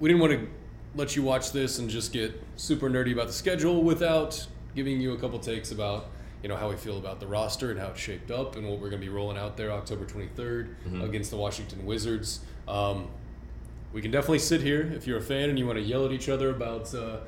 we 0.00 0.08
didn't 0.08 0.20
want 0.20 0.32
to 0.32 0.48
let 0.94 1.16
you 1.16 1.22
watch 1.22 1.50
this 1.52 1.78
and 1.80 1.90
just 1.90 2.12
get 2.12 2.40
super 2.56 2.88
nerdy 2.88 3.12
about 3.12 3.26
the 3.26 3.32
schedule 3.32 3.82
without 3.82 4.46
giving 4.76 5.00
you 5.00 5.12
a 5.12 5.18
couple 5.18 5.38
takes 5.38 5.72
about 5.72 6.06
you 6.42 6.48
know 6.48 6.56
how 6.56 6.68
we 6.68 6.76
feel 6.76 6.98
about 6.98 7.20
the 7.20 7.26
roster 7.26 7.70
and 7.70 7.80
how 7.80 7.88
it's 7.88 8.00
shaped 8.00 8.30
up 8.30 8.56
and 8.56 8.68
what 8.68 8.74
we're 8.78 8.90
going 8.90 9.00
to 9.00 9.06
be 9.06 9.08
rolling 9.12 9.38
out 9.38 9.56
there 9.56 9.72
October 9.72 10.04
23rd 10.04 11.02
against 11.02 11.30
the 11.30 11.36
Washington 11.38 11.84
Wizards. 11.86 12.40
Um, 12.68 13.08
we 13.94 14.02
can 14.02 14.10
definitely 14.10 14.40
sit 14.40 14.60
here 14.60 14.92
if 14.94 15.06
you're 15.06 15.18
a 15.18 15.22
fan 15.22 15.48
and 15.48 15.58
you 15.58 15.64
want 15.66 15.78
to 15.78 15.84
yell 15.84 16.04
at 16.04 16.10
each 16.12 16.28
other 16.28 16.50
about, 16.50 16.92
uh, 16.94 17.18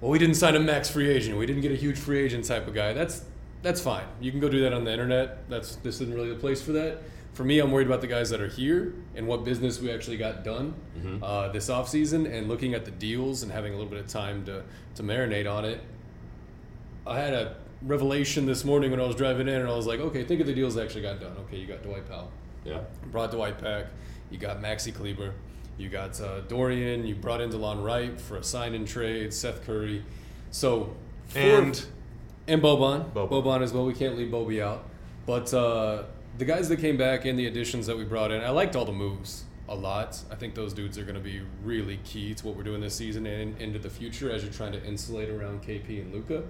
well, 0.00 0.10
we 0.10 0.18
didn't 0.18 0.36
sign 0.36 0.56
a 0.56 0.60
max 0.60 0.88
free 0.90 1.08
agent, 1.08 1.36
we 1.38 1.44
didn't 1.46 1.60
get 1.62 1.70
a 1.70 1.76
huge 1.76 1.98
free 1.98 2.18
agent 2.20 2.44
type 2.46 2.66
of 2.66 2.74
guy. 2.74 2.92
That's 2.94 3.22
that's 3.60 3.80
fine. 3.80 4.04
You 4.20 4.30
can 4.30 4.38
go 4.40 4.48
do 4.48 4.60
that 4.62 4.72
on 4.72 4.84
the 4.84 4.92
internet. 4.92 5.48
That's 5.50 5.76
this 5.76 5.96
isn't 6.00 6.14
really 6.14 6.30
the 6.30 6.36
place 6.36 6.62
for 6.62 6.72
that. 6.72 7.02
For 7.34 7.44
me, 7.44 7.58
I'm 7.58 7.70
worried 7.70 7.86
about 7.88 8.00
the 8.00 8.06
guys 8.06 8.30
that 8.30 8.40
are 8.40 8.48
here 8.48 8.94
and 9.14 9.26
what 9.26 9.44
business 9.44 9.80
we 9.80 9.90
actually 9.92 10.16
got 10.16 10.44
done 10.44 10.74
uh, 11.22 11.48
this 11.52 11.68
offseason 11.68 12.32
and 12.32 12.48
looking 12.48 12.72
at 12.74 12.84
the 12.84 12.90
deals 12.90 13.42
and 13.42 13.52
having 13.52 13.74
a 13.74 13.76
little 13.76 13.90
bit 13.90 14.00
of 14.00 14.08
time 14.08 14.44
to, 14.46 14.62
to 14.96 15.02
marinate 15.02 15.48
on 15.52 15.64
it. 15.64 15.80
I 17.06 17.18
had 17.20 17.34
a 17.34 17.56
revelation 17.82 18.46
this 18.46 18.64
morning 18.64 18.90
when 18.90 19.00
I 19.00 19.04
was 19.04 19.14
driving 19.14 19.46
in, 19.48 19.54
and 19.60 19.68
I 19.68 19.76
was 19.76 19.86
like, 19.86 20.00
okay, 20.00 20.24
think 20.24 20.40
of 20.40 20.46
the 20.46 20.54
deals 20.54 20.74
that 20.76 20.84
actually 20.84 21.02
got 21.02 21.20
done. 21.20 21.36
Okay, 21.46 21.58
you 21.58 21.66
got 21.66 21.82
Dwight 21.82 22.08
Powell 22.08 22.30
Yeah. 22.64 22.80
brought 23.12 23.30
Dwight 23.30 23.60
back. 23.60 23.86
You 24.30 24.38
got 24.38 24.60
Maxi 24.60 24.92
Kleber. 24.94 25.32
You 25.78 25.88
got 25.88 26.20
uh, 26.20 26.40
Dorian. 26.40 27.06
You 27.06 27.14
brought 27.14 27.40
in 27.40 27.50
DeLon 27.50 27.82
Wright 27.82 28.20
for 28.20 28.36
a 28.36 28.42
sign 28.42 28.74
and 28.74 28.86
trade. 28.86 29.32
Seth 29.32 29.64
Curry. 29.64 30.04
So 30.50 30.94
And 31.34 31.82
and 32.46 32.60
Boban. 32.62 33.12
Boban. 33.12 33.30
Boban. 33.30 33.62
as 33.62 33.72
well. 33.72 33.86
We 33.86 33.94
can't 33.94 34.16
leave 34.16 34.30
Bobby 34.30 34.60
out. 34.60 34.84
But 35.26 35.52
uh, 35.54 36.04
the 36.38 36.44
guys 36.44 36.68
that 36.68 36.78
came 36.78 36.96
back 36.96 37.24
and 37.26 37.38
the 37.38 37.46
additions 37.46 37.86
that 37.86 37.96
we 37.96 38.04
brought 38.04 38.30
in, 38.32 38.42
I 38.42 38.50
liked 38.50 38.74
all 38.74 38.84
the 38.84 38.92
moves 38.92 39.44
a 39.68 39.74
lot. 39.74 40.18
I 40.30 40.34
think 40.34 40.54
those 40.54 40.72
dudes 40.72 40.96
are 40.96 41.02
going 41.02 41.14
to 41.14 41.20
be 41.20 41.42
really 41.62 41.98
key 42.04 42.32
to 42.34 42.46
what 42.46 42.56
we're 42.56 42.62
doing 42.62 42.80
this 42.80 42.94
season 42.94 43.26
and 43.26 43.60
into 43.60 43.78
the 43.78 43.90
future 43.90 44.30
as 44.30 44.42
you're 44.42 44.52
trying 44.52 44.72
to 44.72 44.82
insulate 44.84 45.28
around 45.28 45.62
KP 45.62 46.00
and 46.00 46.12
Luka. 46.12 46.42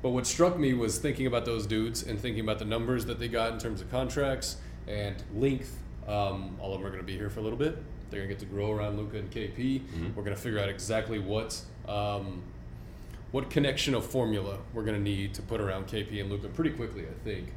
But 0.00 0.10
what 0.10 0.26
struck 0.26 0.56
me 0.58 0.72
was 0.72 0.98
thinking 0.98 1.26
about 1.26 1.44
those 1.44 1.66
dudes 1.66 2.04
and 2.04 2.18
thinking 2.20 2.40
about 2.42 2.60
the 2.60 2.64
numbers 2.64 3.04
that 3.06 3.18
they 3.18 3.26
got 3.28 3.52
in 3.52 3.58
terms 3.58 3.80
of 3.80 3.90
contracts 3.90 4.56
and 4.86 5.16
length. 5.34 5.76
Um, 6.06 6.56
all 6.60 6.72
of 6.72 6.78
them 6.80 6.86
are 6.86 6.90
going 6.90 7.00
to 7.02 7.06
be 7.06 7.16
here 7.16 7.30
for 7.30 7.40
a 7.40 7.42
little 7.42 7.58
bit. 7.58 7.78
They're 8.12 8.20
going 8.20 8.28
to 8.28 8.34
get 8.36 8.40
to 8.40 8.46
grow 8.54 8.70
around 8.70 8.96
Luka 8.98 9.16
and 9.18 9.28
KP. 9.30 9.82
We're 10.14 10.22
going 10.22 10.36
to 10.36 10.40
figure 10.40 10.60
out 10.60 10.68
exactly 10.68 11.18
what 11.18 11.60
um, 11.88 12.42
what 13.32 13.50
connection 13.50 13.94
of 13.94 14.04
formula 14.06 14.58
we're 14.74 14.84
going 14.84 14.96
to 14.96 15.02
need 15.02 15.34
to 15.34 15.42
put 15.42 15.60
around 15.60 15.88
KP 15.88 16.20
and 16.20 16.30
Luka 16.30 16.48
pretty 16.48 16.70
quickly, 16.70 17.02
I 17.02 17.24
think. 17.24 17.48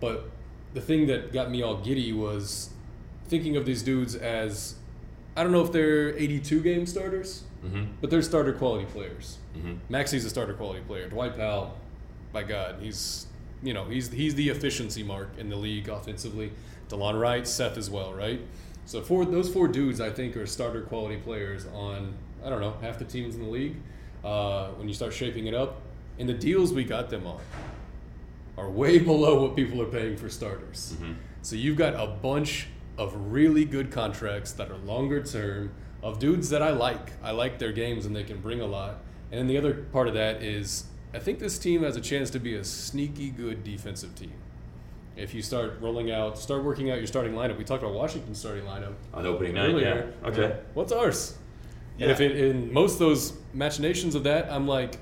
But 0.00 0.28
the 0.74 0.80
thing 0.80 1.06
that 1.06 1.32
got 1.32 1.50
me 1.50 1.62
all 1.62 1.76
giddy 1.76 2.12
was 2.12 2.70
thinking 3.28 3.56
of 3.56 3.64
these 3.64 3.82
dudes 3.82 4.14
as 4.16 4.74
I 5.36 5.42
don't 5.42 5.52
know 5.52 5.64
if 5.64 5.72
they're 5.72 6.10
82 6.18 6.60
game 6.60 6.84
starters, 6.86 7.44
Mm-hmm. 7.64 7.92
but 8.00 8.10
they're 8.10 8.22
starter 8.22 8.52
quality 8.52 8.86
players. 8.86 9.38
Mm-hmm. 9.56 9.74
Maxi's 9.88 10.24
a 10.24 10.30
starter 10.30 10.52
quality 10.52 10.80
player. 10.80 11.08
Dwight 11.08 11.36
Powell, 11.36 11.78
my 12.34 12.42
God, 12.42 12.78
he's 12.80 13.26
you 13.62 13.72
know 13.72 13.84
he's 13.84 14.10
he's 14.10 14.34
the 14.34 14.48
efficiency 14.48 15.04
mark 15.04 15.28
in 15.38 15.48
the 15.48 15.54
league 15.54 15.88
offensively. 15.88 16.50
DeLon 16.88 17.20
Wright, 17.20 17.46
Seth 17.46 17.76
as 17.78 17.88
well, 17.88 18.12
right? 18.12 18.40
So 18.84 19.00
for 19.00 19.24
those 19.24 19.52
four 19.52 19.68
dudes, 19.68 20.00
I 20.00 20.10
think 20.10 20.36
are 20.36 20.46
starter 20.46 20.82
quality 20.82 21.16
players 21.16 21.66
on 21.72 22.14
I 22.44 22.50
don't 22.50 22.60
know 22.60 22.76
half 22.80 22.98
the 22.98 23.04
teams 23.04 23.34
in 23.36 23.42
the 23.42 23.48
league. 23.48 23.76
Uh, 24.24 24.68
when 24.70 24.86
you 24.86 24.94
start 24.94 25.12
shaping 25.12 25.46
it 25.46 25.54
up, 25.54 25.80
and 26.18 26.28
the 26.28 26.34
deals 26.34 26.72
we 26.72 26.84
got 26.84 27.10
them 27.10 27.26
on 27.26 27.40
are 28.56 28.70
way 28.70 28.98
below 29.10 29.42
what 29.42 29.56
people 29.56 29.80
are 29.82 29.86
paying 29.86 30.16
for 30.16 30.28
starters. 30.28 30.94
So 31.42 31.56
you've 31.56 31.76
got 31.76 31.94
a 31.94 32.06
bunch 32.06 32.68
of 32.98 33.14
really 33.32 33.64
good 33.64 33.90
contracts 33.90 34.52
that 34.52 34.70
are 34.70 34.76
longer 34.78 35.22
term 35.22 35.72
of 36.02 36.18
dudes 36.18 36.50
that 36.50 36.62
I 36.62 36.70
like. 36.70 37.12
I 37.22 37.32
like 37.32 37.58
their 37.58 37.72
games 37.72 38.06
and 38.06 38.14
they 38.14 38.24
can 38.24 38.40
bring 38.40 38.60
a 38.60 38.66
lot. 38.66 38.98
And 39.30 39.40
then 39.40 39.46
the 39.46 39.56
other 39.56 39.74
part 39.74 40.08
of 40.08 40.14
that 40.14 40.42
is 40.42 40.84
I 41.14 41.18
think 41.18 41.38
this 41.38 41.58
team 41.58 41.82
has 41.82 41.96
a 41.96 42.00
chance 42.00 42.30
to 42.30 42.38
be 42.38 42.54
a 42.54 42.64
sneaky 42.64 43.30
good 43.30 43.64
defensive 43.64 44.14
team. 44.14 44.32
If 45.16 45.34
you 45.34 45.42
start 45.42 45.78
rolling 45.80 46.10
out, 46.10 46.38
start 46.38 46.64
working 46.64 46.90
out 46.90 46.98
your 46.98 47.06
starting 47.06 47.34
lineup. 47.34 47.58
We 47.58 47.64
talked 47.64 47.82
about 47.82 47.94
Washington's 47.94 48.38
starting 48.38 48.64
lineup 48.64 48.94
On 49.12 49.26
opening 49.26 49.54
night, 49.54 49.70
earlier. 49.70 50.14
yeah. 50.22 50.28
Okay. 50.28 50.58
What's 50.74 50.92
ours? 50.92 51.36
And 52.00 52.10
if 52.10 52.20
it, 52.20 52.36
in 52.36 52.72
most 52.72 52.94
of 52.94 52.98
those 53.00 53.34
machinations 53.52 54.14
of 54.14 54.24
that, 54.24 54.50
I'm 54.50 54.66
like, 54.66 54.96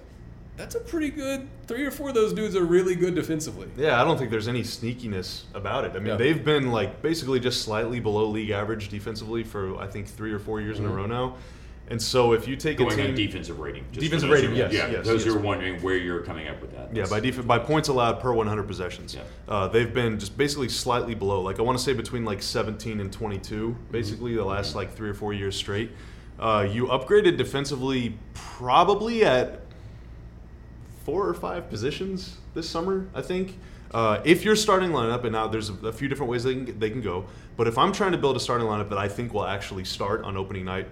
that's 0.56 0.74
a 0.74 0.80
pretty 0.80 1.10
good. 1.10 1.48
Three 1.66 1.86
or 1.86 1.90
four 1.90 2.08
of 2.08 2.14
those 2.14 2.34
dudes 2.34 2.54
are 2.56 2.64
really 2.64 2.94
good 2.94 3.14
defensively. 3.14 3.68
yeah, 3.76 4.00
I 4.00 4.04
don't 4.04 4.18
think 4.18 4.30
there's 4.30 4.48
any 4.48 4.62
sneakiness 4.62 5.44
about 5.54 5.84
it. 5.84 5.92
I 5.92 5.98
mean, 5.98 6.08
Yeah. 6.08 6.16
they've 6.16 6.44
been 6.44 6.70
like 6.70 7.00
basically 7.00 7.40
just 7.40 7.62
slightly 7.62 8.00
below 8.00 8.26
league 8.26 8.50
average 8.50 8.88
defensively 8.88 9.44
for 9.44 9.78
I 9.78 9.86
think 9.86 10.06
three 10.08 10.32
or 10.32 10.38
four 10.38 10.60
years 10.60 10.78
in 10.78 10.84
a 10.84 10.88
mm-hmm. 10.88 10.96
row 10.96 11.06
now. 11.06 11.36
And 11.90 12.00
so 12.00 12.32
if 12.34 12.46
you 12.46 12.54
take 12.54 12.78
a 12.78 12.84
Going 12.84 12.96
team, 12.96 13.06
on 13.06 13.14
defensive 13.16 13.58
rating. 13.58 13.84
just 13.90 14.00
Defensive 14.00 14.30
rating, 14.30 14.54
yes, 14.54 14.72
Yeah, 14.72 14.86
yes, 14.88 15.04
those 15.04 15.24
who 15.24 15.30
yes. 15.32 15.38
are 15.40 15.42
wondering 15.42 15.82
where 15.82 15.96
you're 15.96 16.22
coming 16.22 16.46
up 16.46 16.60
with 16.62 16.70
that. 16.70 16.82
Yeah, 16.94 17.02
That's- 17.02 17.10
by 17.10 17.18
def- 17.18 17.46
by 17.46 17.58
points 17.58 17.88
allowed 17.88 18.20
per 18.20 18.32
100 18.32 18.62
possessions. 18.68 19.12
Yeah. 19.16 19.22
Uh, 19.48 19.66
they've 19.66 19.92
been 19.92 20.16
just 20.20 20.38
basically 20.38 20.68
slightly 20.68 21.16
below. 21.16 21.40
Like 21.40 21.58
I 21.58 21.62
want 21.62 21.76
to 21.76 21.82
say 21.82 21.92
between 21.92 22.24
like 22.24 22.42
17 22.42 23.00
and 23.00 23.12
22, 23.12 23.76
basically 23.90 24.36
the 24.36 24.44
last 24.44 24.76
like 24.76 24.94
three 24.94 25.10
or 25.10 25.14
four 25.14 25.32
years 25.32 25.56
straight. 25.56 25.90
Uh, 26.38 26.66
you 26.70 26.86
upgraded 26.86 27.36
defensively 27.36 28.16
probably 28.34 29.24
at 29.24 29.60
four 31.04 31.26
or 31.28 31.34
five 31.34 31.68
positions 31.68 32.36
this 32.54 32.68
summer, 32.68 33.08
I 33.14 33.22
think. 33.22 33.58
Uh, 33.92 34.20
if 34.24 34.44
you're 34.44 34.54
starting 34.54 34.90
lineup, 34.90 35.24
and 35.24 35.32
now 35.32 35.48
there's 35.48 35.70
a, 35.70 35.74
a 35.88 35.92
few 35.92 36.06
different 36.06 36.30
ways 36.30 36.44
they 36.44 36.54
can 36.54 36.78
they 36.78 36.88
can 36.90 37.00
go, 37.00 37.24
but 37.56 37.66
if 37.66 37.76
I'm 37.76 37.90
trying 37.92 38.12
to 38.12 38.18
build 38.18 38.36
a 38.36 38.40
starting 38.40 38.68
lineup 38.68 38.88
that 38.90 38.98
I 38.98 39.08
think 39.08 39.34
will 39.34 39.44
actually 39.44 39.84
start 39.84 40.22
on 40.22 40.36
opening 40.36 40.64
night, 40.64 40.86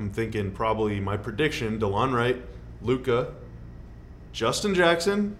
I'm 0.00 0.10
thinking 0.10 0.50
probably 0.50 0.98
my 0.98 1.18
prediction: 1.18 1.78
Delon 1.78 2.14
Wright, 2.14 2.42
Luka, 2.80 3.34
Justin 4.32 4.74
Jackson, 4.74 5.36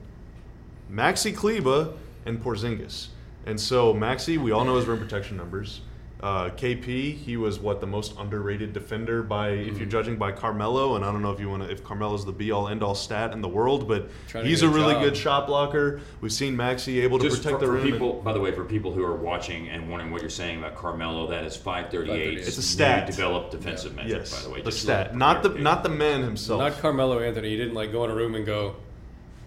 Maxi 0.93 1.35
Kleber, 1.35 1.95
and 2.27 2.45
Porzingis. 2.45 3.07
And 3.47 3.59
so 3.59 3.95
Maxi, 3.95 4.37
we 4.37 4.53
all 4.53 4.67
know 4.67 4.77
his 4.77 4.85
rim 4.85 4.99
protection 4.99 5.39
numbers. 5.39 5.81
Uh, 6.23 6.51
KP, 6.51 7.15
he 7.17 7.39
was 7.39 7.59
what 7.59 7.81
the 7.81 7.87
most 7.87 8.15
underrated 8.19 8.75
defender 8.75 9.23
by 9.23 9.49
if 9.51 9.69
Mm-hmm. 9.71 9.77
you're 9.79 9.87
judging 9.89 10.17
by 10.17 10.33
Carmelo, 10.33 10.97
and 10.97 11.05
I 11.05 11.11
don't 11.13 11.23
know 11.23 11.31
if 11.33 11.41
you 11.41 11.49
want 11.49 11.63
to 11.63 11.71
if 11.71 11.83
Carmelo's 11.83 12.27
the 12.27 12.33
be 12.33 12.51
all 12.51 12.69
end 12.69 12.83
all 12.83 12.95
stat 12.95 13.33
in 13.33 13.41
the 13.41 13.49
world, 13.49 13.89
but 13.89 14.11
Trying 14.29 14.45
he's 14.45 14.63
a 14.63 14.67
a 14.67 14.71
really 14.71 14.93
job. 14.95 15.03
good 15.05 15.17
shot 15.17 15.47
blocker. 15.47 16.01
We've 16.21 16.33
seen 16.33 16.55
Maxi 16.57 17.03
able 17.03 17.19
to 17.21 17.29
protect 17.31 17.45
for, 17.45 17.59
the 17.61 17.67
for 17.67 17.73
rim. 17.73 17.83
and- 17.85 17.93
people, 17.95 18.13
by 18.23 18.35
the 18.35 18.41
way, 18.41 18.53
for 18.53 18.65
people 18.65 18.93
who 18.93 19.03
are 19.03 19.17
watching 19.17 19.69
and 19.71 19.89
wondering 19.89 20.11
what 20.13 20.21
you're 20.21 20.29
saying 20.31 20.59
about 20.59 20.75
Carmelo, 20.77 21.27
that 21.29 21.45
is 21.45 21.57
538. 21.57 22.09
538. 22.37 22.47
It's 22.49 22.59
a 22.59 22.63
stat. 22.63 23.07
New 23.09 23.13
developed 23.15 23.51
defensive 23.53 23.95
metric, 23.97 24.15
yes, 24.19 24.37
by 24.37 24.43
the 24.47 24.55
way. 24.55 24.61
the 24.61 24.71
just 24.71 24.83
stat, 24.83 25.17
not 25.17 25.43
the 25.43 25.49
clarification. 25.49 25.65
not 25.65 25.83
the 25.83 25.89
man 25.89 26.23
himself. 26.23 26.61
Not 26.61 26.79
Carmelo 26.81 27.19
Anthony. 27.21 27.49
He 27.49 27.57
didn't 27.57 27.75
like 27.75 27.93
go 27.93 28.05
in 28.05 28.11
a 28.11 28.15
room 28.15 28.35
and 28.35 28.45
go, 28.45 28.77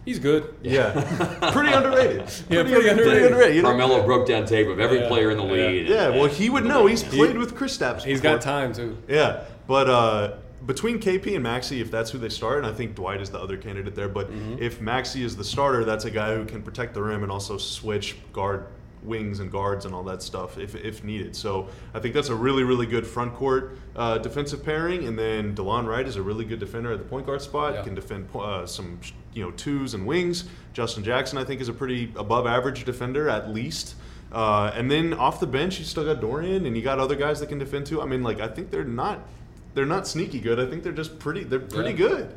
he's 0.05 0.19
good. 0.19 0.53
yeah, 0.61 0.91
pretty 1.53 1.71
underrated. 1.73 2.29
Yeah, 2.49 2.63
pretty 2.63 2.87
underrated. 2.89 3.55
you 3.55 3.61
know? 3.61 3.69
Carmelo 3.69 4.05
broke 4.05 4.27
down 4.27 4.45
tape 4.45 4.67
of 4.67 4.79
every 4.79 4.99
Yeah, 4.99 5.07
player 5.07 5.31
in 5.31 5.37
the 5.37 5.43
yeah. 5.45 5.51
league. 5.67 5.87
Yeah, 5.89 6.07
and- 6.09 6.15
well, 6.19 6.29
he 6.29 6.49
would 6.49 6.65
know. 6.65 6.85
He's 6.85 7.03
played 7.03 7.37
with 7.37 7.55
Chris 7.55 7.77
Stapps. 7.77 8.03
He's 8.03 8.21
before. 8.21 8.37
got 8.37 8.41
time 8.43 8.73
too. 8.73 8.97
Yeah, 9.07 9.45
but 9.67 9.89
uh, 9.89 10.33
between 10.65 10.99
KP 10.99 11.35
and 11.35 11.45
Maxi, 11.45 11.81
if 11.81 11.91
that's 11.91 12.09
who 12.11 12.17
they 12.17 12.29
start, 12.29 12.59
and 12.59 12.67
I 12.67 12.71
think 12.73 12.95
Dwight 12.95 13.21
is 13.21 13.29
the 13.29 13.39
other 13.39 13.57
candidate 13.57 13.95
there. 13.95 14.07
But 14.09 14.29
Mm-hmm. 14.31 14.61
if 14.63 14.79
Maxi 14.79 15.21
is 15.23 15.35
the 15.35 15.43
starter, 15.43 15.83
that's 15.83 16.05
a 16.05 16.11
guy 16.11 16.35
who 16.35 16.45
can 16.45 16.61
protect 16.61 16.93
the 16.93 17.01
rim 17.03 17.23
and 17.23 17.31
also 17.31 17.57
switch 17.57 18.15
guard 18.31 18.65
wings 19.05 19.39
and 19.39 19.51
guards 19.51 19.85
and 19.85 19.93
all 19.93 20.03
that 20.03 20.21
stuff 20.21 20.57
if, 20.57 20.75
if 20.75 21.03
needed. 21.03 21.35
So 21.35 21.67
I 21.93 21.99
think 21.99 22.13
that's 22.13 22.29
a 22.29 22.35
really 22.35 22.63
really 22.63 22.85
good 22.85 23.05
front 23.05 23.33
court 23.35 23.77
uh, 23.95 24.17
defensive 24.19 24.63
pairing. 24.63 25.07
And 25.07 25.17
then 25.17 25.55
Delon 25.55 25.87
Wright 25.87 26.07
is 26.07 26.15
a 26.15 26.21
really 26.21 26.45
good 26.45 26.59
defender 26.59 26.91
at 26.91 26.99
the 26.99 27.05
point 27.05 27.25
guard 27.25 27.41
spot. 27.41 27.73
Yeah. 27.75 27.83
Can 27.83 27.95
defend 27.95 28.27
uh, 28.35 28.65
some 28.65 28.99
you 29.33 29.43
know 29.43 29.51
twos 29.51 29.93
and 29.93 30.05
wings. 30.05 30.45
Justin 30.73 31.03
Jackson 31.03 31.37
I 31.37 31.43
think 31.43 31.61
is 31.61 31.69
a 31.69 31.73
pretty 31.73 32.11
above 32.15 32.47
average 32.47 32.85
defender 32.85 33.29
at 33.29 33.49
least. 33.49 33.95
Uh, 34.31 34.71
and 34.73 34.89
then 34.89 35.13
off 35.13 35.39
the 35.39 35.45
bench, 35.45 35.77
you 35.77 35.85
still 35.85 36.03
got 36.05 36.19
Dorian, 36.19 36.65
and 36.65 36.75
you 36.75 36.81
got 36.81 36.97
other 36.97 37.15
guys 37.15 37.39
that 37.39 37.49
can 37.49 37.59
defend 37.59 37.85
too. 37.85 38.01
I 38.01 38.05
mean, 38.05 38.23
like 38.23 38.39
I 38.39 38.47
think 38.47 38.71
they're 38.71 38.83
not, 38.83 39.19
they're 39.75 39.85
not 39.85 40.07
sneaky 40.07 40.39
good. 40.39 40.59
I 40.59 40.65
think 40.65 40.81
they're 40.81 40.91
just 40.91 41.19
pretty, 41.19 41.43
they're 41.43 41.59
pretty 41.59 41.91
Yeah. 41.91 42.07
good. 42.07 42.35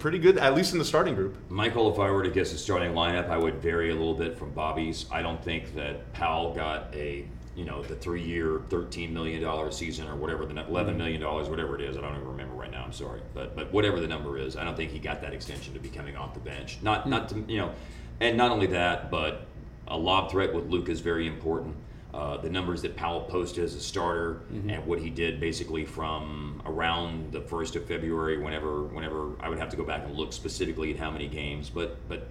Pretty 0.00 0.18
good, 0.18 0.38
at 0.38 0.54
least 0.54 0.72
in 0.72 0.78
the 0.78 0.84
starting 0.84 1.14
group. 1.14 1.36
Michael, 1.48 1.92
if 1.92 2.00
I 2.00 2.10
were 2.10 2.24
to 2.24 2.30
guess 2.30 2.50
the 2.50 2.58
starting 2.58 2.92
lineup, 2.92 3.28
I 3.30 3.38
would 3.38 3.62
vary 3.62 3.90
a 3.90 3.94
little 3.94 4.14
bit 4.14 4.36
from 4.36 4.50
Bobby's. 4.50 5.06
I 5.12 5.22
don't 5.22 5.42
think 5.42 5.72
that 5.76 6.12
Powell 6.12 6.52
got 6.52 6.92
a, 6.94 7.24
you 7.54 7.64
know, 7.64 7.82
the 7.82 7.94
three-year, 7.94 8.62
thirteen 8.70 9.14
million 9.14 9.40
dollar 9.40 9.70
season 9.70 10.08
or 10.08 10.16
whatever 10.16 10.46
the 10.46 10.58
eleven 10.66 10.98
million 10.98 11.20
dollars, 11.20 11.48
whatever 11.48 11.76
it 11.76 11.80
is. 11.80 11.96
I 11.96 12.00
don't 12.00 12.16
even 12.16 12.26
remember 12.26 12.54
right 12.54 12.72
now. 12.72 12.82
I'm 12.82 12.92
sorry, 12.92 13.20
but 13.34 13.54
but 13.54 13.72
whatever 13.72 14.00
the 14.00 14.08
number 14.08 14.36
is, 14.36 14.56
I 14.56 14.64
don't 14.64 14.76
think 14.76 14.90
he 14.90 14.98
got 14.98 15.20
that 15.22 15.32
extension 15.32 15.74
to 15.74 15.80
be 15.80 15.88
coming 15.88 16.16
off 16.16 16.34
the 16.34 16.40
bench. 16.40 16.78
Not 16.82 17.08
not 17.08 17.28
to 17.28 17.44
you 17.46 17.58
know, 17.58 17.72
and 18.20 18.36
not 18.36 18.50
only 18.50 18.66
that, 18.66 19.12
but 19.12 19.46
a 19.86 19.96
lob 19.96 20.30
threat 20.30 20.52
with 20.52 20.66
Luke 20.66 20.88
is 20.88 21.00
very 21.00 21.28
important. 21.28 21.76
Uh, 22.18 22.36
the 22.36 22.50
numbers 22.50 22.82
that 22.82 22.96
Powell 22.96 23.20
posted 23.20 23.62
as 23.62 23.76
a 23.76 23.80
starter 23.80 24.40
and 24.50 24.84
what 24.86 24.98
he 24.98 25.08
did 25.08 25.38
basically 25.38 25.84
from 25.84 26.60
around 26.66 27.30
the 27.30 27.40
first 27.40 27.76
of 27.76 27.84
February, 27.84 28.38
whenever 28.38 28.82
whenever 28.82 29.30
I 29.38 29.48
would 29.48 29.60
have 29.60 29.68
to 29.68 29.76
go 29.76 29.84
back 29.84 30.04
and 30.04 30.16
look 30.16 30.32
specifically 30.32 30.90
at 30.90 30.98
how 30.98 31.12
many 31.12 31.28
games, 31.28 31.70
but 31.70 31.96
but 32.08 32.26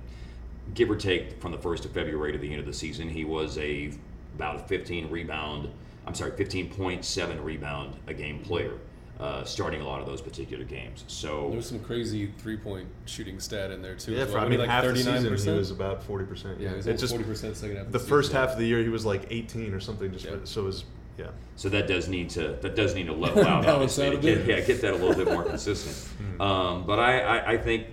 give 0.73 0.91
or 0.91 0.97
take 0.97 1.39
from 1.39 1.53
the 1.53 1.57
first 1.57 1.85
of 1.85 1.91
February 1.91 2.33
to 2.33 2.37
the 2.37 2.49
end 2.51 2.59
of 2.59 2.65
the 2.65 2.73
season, 2.73 3.07
he 3.07 3.23
was 3.23 3.57
a 3.59 3.93
about 4.35 4.57
a 4.57 4.59
15 4.59 5.09
rebound. 5.09 5.69
I'm 6.05 6.13
sorry, 6.13 6.31
15.7 6.31 7.41
rebound 7.41 7.95
a 8.07 8.13
game 8.13 8.39
player, 8.39 8.73
uh, 9.19 9.43
starting 9.43 9.81
a 9.81 9.85
lot 9.87 9.99
of 9.99 10.05
those 10.05 10.21
particular 10.21 10.63
games. 10.63 11.03
So 11.07 11.49
There's 11.51 11.67
some 11.67 11.79
crazy 11.79 12.31
three 12.37 12.57
point 12.57 12.87
shooting 13.05 13.39
stat 13.39 13.71
in 13.71 13.81
there 13.81 13.95
too. 13.95 14.11
Yeah, 14.13 14.23
as 14.23 14.27
for, 14.29 14.35
well. 14.35 14.45
I 14.45 14.49
mean, 14.49 14.59
like 14.59 14.69
half 14.69 14.83
the 14.83 14.91
39%. 14.91 14.95
season 14.97 15.53
he 15.53 15.57
was 15.59 15.71
about 15.71 16.03
forty 16.03 16.25
percent. 16.25 16.59
yeah, 16.59 16.69
he 16.69 16.75
was 16.75 16.85
it 16.87 16.89
almost 16.91 17.01
just 17.01 17.13
forty 17.13 17.25
percent 17.25 17.57
second 17.57 17.77
half. 17.77 17.85
of 17.87 17.91
the 17.91 17.99
season. 17.99 18.09
first 18.09 18.31
half 18.31 18.51
of 18.51 18.57
the 18.59 18.65
year 18.65 18.81
he 18.83 18.89
was 18.89 19.05
like 19.05 19.23
eighteen 19.31 19.73
or 19.73 19.79
something. 19.79 20.11
Just 20.11 20.25
Yeah. 20.25 20.37
for- 20.37 20.45
so 20.45 20.61
it 20.61 20.65
was 20.65 20.85
yeah. 21.17 21.25
So 21.55 21.69
that 21.69 21.87
does 21.87 22.07
need 22.07 22.29
to 22.31 22.57
that 22.61 22.75
does 22.75 22.93
need 22.93 23.07
to 23.07 23.13
level 23.25 23.39
out. 23.39 23.63
Balance 23.63 23.97
obviously, 23.97 24.07
out 24.07 24.11
to 24.11 24.17
get, 24.21 24.45
yeah, 24.45 24.59
get 24.65 24.81
that 24.81 24.93
a 24.93 24.97
little 24.97 25.15
bit 25.15 25.33
more 25.33 25.43
consistent. 25.43 25.97
Um, 26.39 26.85
but 26.85 26.99
I, 26.99 27.19
I, 27.21 27.51
I 27.53 27.57
think 27.57 27.87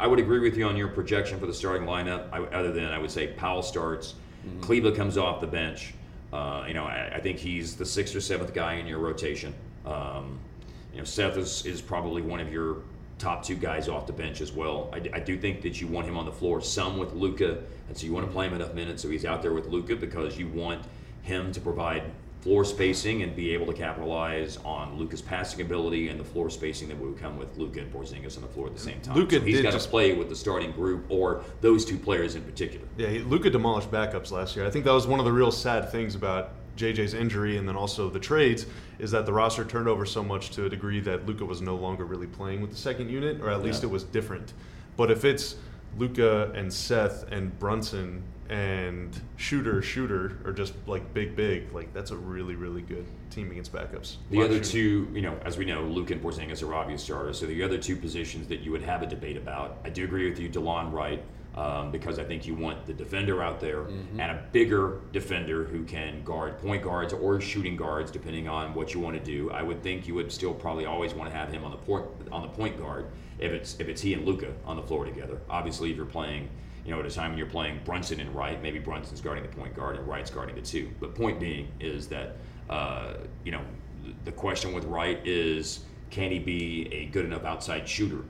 I 0.00 0.06
would 0.06 0.18
agree 0.18 0.38
with 0.38 0.56
you 0.56 0.64
on 0.66 0.78
your 0.78 0.88
projection 0.88 1.38
for 1.38 1.44
the 1.44 1.52
starting 1.52 1.86
lineup. 1.86 2.26
I, 2.32 2.38
other 2.44 2.72
than 2.72 2.86
I 2.86 2.96
would 2.96 3.10
say 3.10 3.26
Powell 3.26 3.62
starts, 3.62 4.14
Kleber 4.62 4.92
comes 4.92 5.18
off 5.18 5.42
the 5.42 5.46
bench. 5.46 5.92
Uh, 6.32 6.64
you 6.66 6.72
know, 6.72 6.84
I, 6.84 7.12
I 7.16 7.20
think 7.20 7.36
he's 7.38 7.76
the 7.76 7.84
sixth 7.84 8.16
or 8.16 8.22
seventh 8.22 8.54
guy 8.54 8.74
in 8.76 8.86
your 8.86 8.98
rotation. 8.98 9.52
Um, 9.84 10.38
you 10.92 10.98
know, 10.98 11.04
Seth 11.04 11.36
is, 11.36 11.64
is 11.66 11.80
probably 11.80 12.22
one 12.22 12.40
of 12.40 12.52
your 12.52 12.78
top 13.18 13.44
two 13.44 13.54
guys 13.54 13.88
off 13.88 14.06
the 14.06 14.12
bench 14.12 14.40
as 14.40 14.52
well. 14.52 14.92
I 14.92 15.20
do 15.20 15.38
think 15.38 15.62
that 15.62 15.80
you 15.80 15.86
want 15.86 16.08
him 16.08 16.16
on 16.16 16.26
the 16.26 16.32
floor 16.32 16.60
some 16.60 16.98
with 16.98 17.12
Luka, 17.12 17.58
and 17.88 17.96
so 17.96 18.04
you 18.04 18.12
want 18.12 18.26
to 18.26 18.32
play 18.32 18.46
him 18.46 18.54
enough 18.54 18.74
minutes 18.74 19.02
so 19.02 19.08
he's 19.08 19.24
out 19.24 19.42
there 19.42 19.52
with 19.52 19.68
Luka 19.68 19.94
because 19.94 20.36
you 20.36 20.48
want 20.48 20.82
him 21.22 21.52
to 21.52 21.60
provide 21.60 22.02
floor 22.42 22.64
spacing 22.64 23.22
and 23.22 23.36
be 23.36 23.54
able 23.54 23.66
to 23.66 23.72
capitalize 23.72 24.56
on 24.64 24.98
Luka's 24.98 25.22
passing 25.22 25.60
ability 25.60 26.08
and 26.08 26.18
the 26.18 26.24
floor 26.24 26.50
spacing 26.50 26.88
that 26.88 26.98
would 26.98 27.16
come 27.16 27.38
with 27.38 27.56
Luka 27.56 27.78
and 27.78 27.92
Porzingis 27.92 28.36
on 28.36 28.42
the 28.42 28.48
floor 28.48 28.66
at 28.66 28.74
the 28.74 28.80
same 28.80 29.00
time. 29.00 29.14
Luka 29.14 29.38
so 29.38 29.44
he's 29.44 29.62
got 29.62 29.72
to 29.72 29.88
play 29.88 30.14
with 30.14 30.28
the 30.28 30.34
starting 30.34 30.72
group 30.72 31.04
or 31.08 31.44
those 31.60 31.84
two 31.84 31.96
players 31.96 32.34
in 32.34 32.42
particular. 32.42 32.84
Yeah, 32.96 33.22
Luka 33.26 33.48
demolished 33.48 33.92
backups 33.92 34.32
last 34.32 34.56
year. 34.56 34.66
I 34.66 34.70
think 34.70 34.84
that 34.84 34.92
was 34.92 35.06
one 35.06 35.20
of 35.20 35.24
the 35.24 35.32
real 35.32 35.52
sad 35.52 35.92
things 35.92 36.16
about 36.16 36.54
JJ's 36.82 37.14
injury 37.14 37.56
and 37.56 37.68
then 37.68 37.76
also 37.76 38.10
the 38.10 38.18
trades 38.18 38.66
is 38.98 39.10
that 39.12 39.24
the 39.24 39.32
roster 39.32 39.64
turned 39.64 39.88
over 39.88 40.04
so 40.04 40.22
much 40.22 40.50
to 40.50 40.66
a 40.66 40.68
degree 40.68 41.00
that 41.00 41.26
Luka 41.26 41.44
was 41.44 41.60
no 41.62 41.76
longer 41.76 42.04
really 42.04 42.26
playing 42.26 42.60
with 42.60 42.70
the 42.70 42.76
second 42.76 43.08
unit, 43.08 43.40
or 43.40 43.50
at 43.50 43.62
least 43.62 43.82
Yeah. 43.82 43.88
it 43.88 43.92
was 43.92 44.04
different. 44.04 44.52
But 44.96 45.10
if 45.10 45.24
it's 45.24 45.56
Luka 45.96 46.50
and 46.54 46.72
Seth 46.72 47.30
and 47.30 47.56
Brunson 47.58 48.22
and 48.48 49.18
Shooter, 49.36 49.80
Shooter, 49.80 50.38
or 50.44 50.52
just 50.52 50.74
like 50.86 51.14
big, 51.14 51.36
big, 51.36 51.72
like 51.72 51.92
that's 51.94 52.10
a 52.10 52.16
really, 52.16 52.54
really 52.56 52.82
good 52.82 53.06
team 53.30 53.50
against 53.50 53.72
backups. 53.72 54.16
The 54.30 54.42
other 54.42 54.60
two, 54.60 55.08
you 55.14 55.22
know, 55.22 55.36
as 55.44 55.56
we 55.56 55.64
know, 55.64 55.82
Luke 55.84 56.10
and 56.10 56.20
Porzingis 56.22 56.62
are 56.66 56.74
obvious 56.74 57.02
starters. 57.02 57.38
So 57.38 57.46
the 57.46 57.62
other 57.62 57.78
two 57.78 57.96
positions 57.96 58.48
that 58.48 58.60
you 58.60 58.70
would 58.72 58.82
have 58.82 59.02
a 59.02 59.06
debate 59.06 59.36
about, 59.36 59.78
I 59.84 59.88
do 59.90 60.04
agree 60.04 60.28
with 60.28 60.38
you, 60.38 60.48
Delon 60.50 60.92
Wright, 60.92 61.22
um, 61.54 61.90
because 61.90 62.18
I 62.18 62.24
think 62.24 62.46
you 62.46 62.54
want 62.54 62.86
the 62.86 62.92
defender 62.94 63.42
out 63.42 63.60
there 63.60 63.82
Mm-hmm. 63.82 64.20
and 64.20 64.30
a 64.30 64.42
bigger 64.52 65.00
defender 65.12 65.64
who 65.64 65.84
can 65.84 66.22
guard 66.24 66.58
point 66.58 66.82
guards 66.82 67.12
or 67.12 67.40
shooting 67.40 67.76
guards, 67.76 68.10
depending 68.10 68.48
on 68.48 68.74
what 68.74 68.94
you 68.94 69.00
want 69.00 69.16
to 69.16 69.22
do. 69.24 69.50
I 69.50 69.62
would 69.62 69.82
think 69.82 70.06
you 70.06 70.14
would 70.14 70.30
still 70.32 70.54
probably 70.54 70.86
always 70.86 71.12
want 71.14 71.30
to 71.30 71.36
have 71.36 71.50
him 71.52 71.64
on 71.64 71.70
the 71.70 71.76
point 71.76 72.06
on 72.30 72.42
the 72.42 72.48
point 72.48 72.78
guard 72.78 73.06
if 73.38 73.52
it's 73.52 73.78
if 73.80 73.88
it's 73.88 74.00
he 74.00 74.14
and 74.14 74.24
Luka 74.24 74.52
on 74.64 74.76
the 74.76 74.82
floor 74.82 75.04
together. 75.04 75.38
Obviously, 75.50 75.90
if 75.90 75.96
you're 75.96 76.06
playing. 76.06 76.48
You 76.84 76.90
know, 76.90 76.98
at 76.98 77.06
a 77.06 77.10
time 77.10 77.30
when 77.30 77.38
you're 77.38 77.46
playing 77.46 77.78
Brunson 77.84 78.18
and 78.18 78.34
Wright, 78.34 78.60
maybe 78.60 78.80
Brunson's 78.80 79.20
guarding 79.20 79.44
the 79.44 79.56
point 79.56 79.72
guard 79.72 79.96
and 79.96 80.08
Wright's 80.08 80.32
guarding 80.32 80.56
the 80.56 80.62
two. 80.62 80.90
But 80.98 81.14
point 81.14 81.38
being 81.38 81.68
is 81.78 82.08
that 82.08 82.38
uh, 82.68 83.14
you 83.44 83.52
know 83.52 83.60
the 84.24 84.32
question 84.32 84.72
with 84.72 84.84
Wright 84.86 85.24
is 85.24 85.84
can 86.10 86.32
he 86.32 86.40
be 86.40 86.88
a 86.92 87.04
good 87.06 87.24
enough 87.24 87.44
outside 87.44 87.88
shooter 87.88 88.24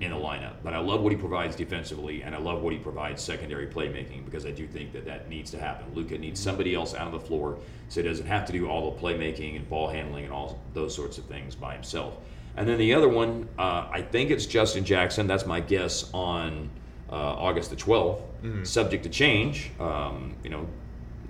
in 0.00 0.10
the 0.10 0.16
lineup? 0.16 0.54
But 0.62 0.74
I 0.74 0.78
love 0.78 1.02
what 1.02 1.12
he 1.12 1.18
provides 1.18 1.54
defensively, 1.54 2.22
and 2.22 2.34
I 2.34 2.38
love 2.38 2.62
what 2.62 2.72
he 2.72 2.78
provides 2.78 3.22
secondary 3.22 3.66
playmaking 3.66 4.24
because 4.24 4.46
I 4.46 4.50
do 4.50 4.66
think 4.66 4.92
that 4.92 5.04
that 5.04 5.28
needs 5.28 5.50
to 5.52 5.58
happen. 5.58 5.94
Luka 5.94 6.18
needs 6.18 6.40
somebody 6.40 6.74
else 6.74 6.94
out 6.94 7.06
on 7.06 7.12
the 7.12 7.20
floor 7.20 7.58
so 7.88 8.02
he 8.02 8.08
doesn't 8.08 8.26
have 8.26 8.46
to 8.46 8.52
do 8.52 8.68
all 8.68 8.90
the 8.90 9.00
playmaking 9.00 9.56
and 9.56 9.68
ball 9.68 9.88
handling 9.88 10.24
and 10.24 10.32
all 10.32 10.58
those 10.74 10.94
sorts 10.94 11.18
of 11.18 11.24
things 11.24 11.54
by 11.54 11.74
himself. 11.74 12.16
And 12.56 12.68
then 12.68 12.78
the 12.78 12.94
other 12.94 13.08
one, 13.08 13.48
uh, 13.58 13.88
I 13.90 14.02
think 14.02 14.30
it's 14.30 14.46
Justin 14.46 14.84
Jackson. 14.84 15.26
That's 15.26 15.46
my 15.46 15.60
guess 15.60 16.10
on 16.12 16.68
uh, 17.10 17.14
August 17.14 17.70
the 17.70 17.76
12th, 17.76 18.20
subject 18.66 19.04
to 19.04 19.08
change. 19.10 19.70
Um, 19.78 20.34
you 20.42 20.50
know, 20.50 20.66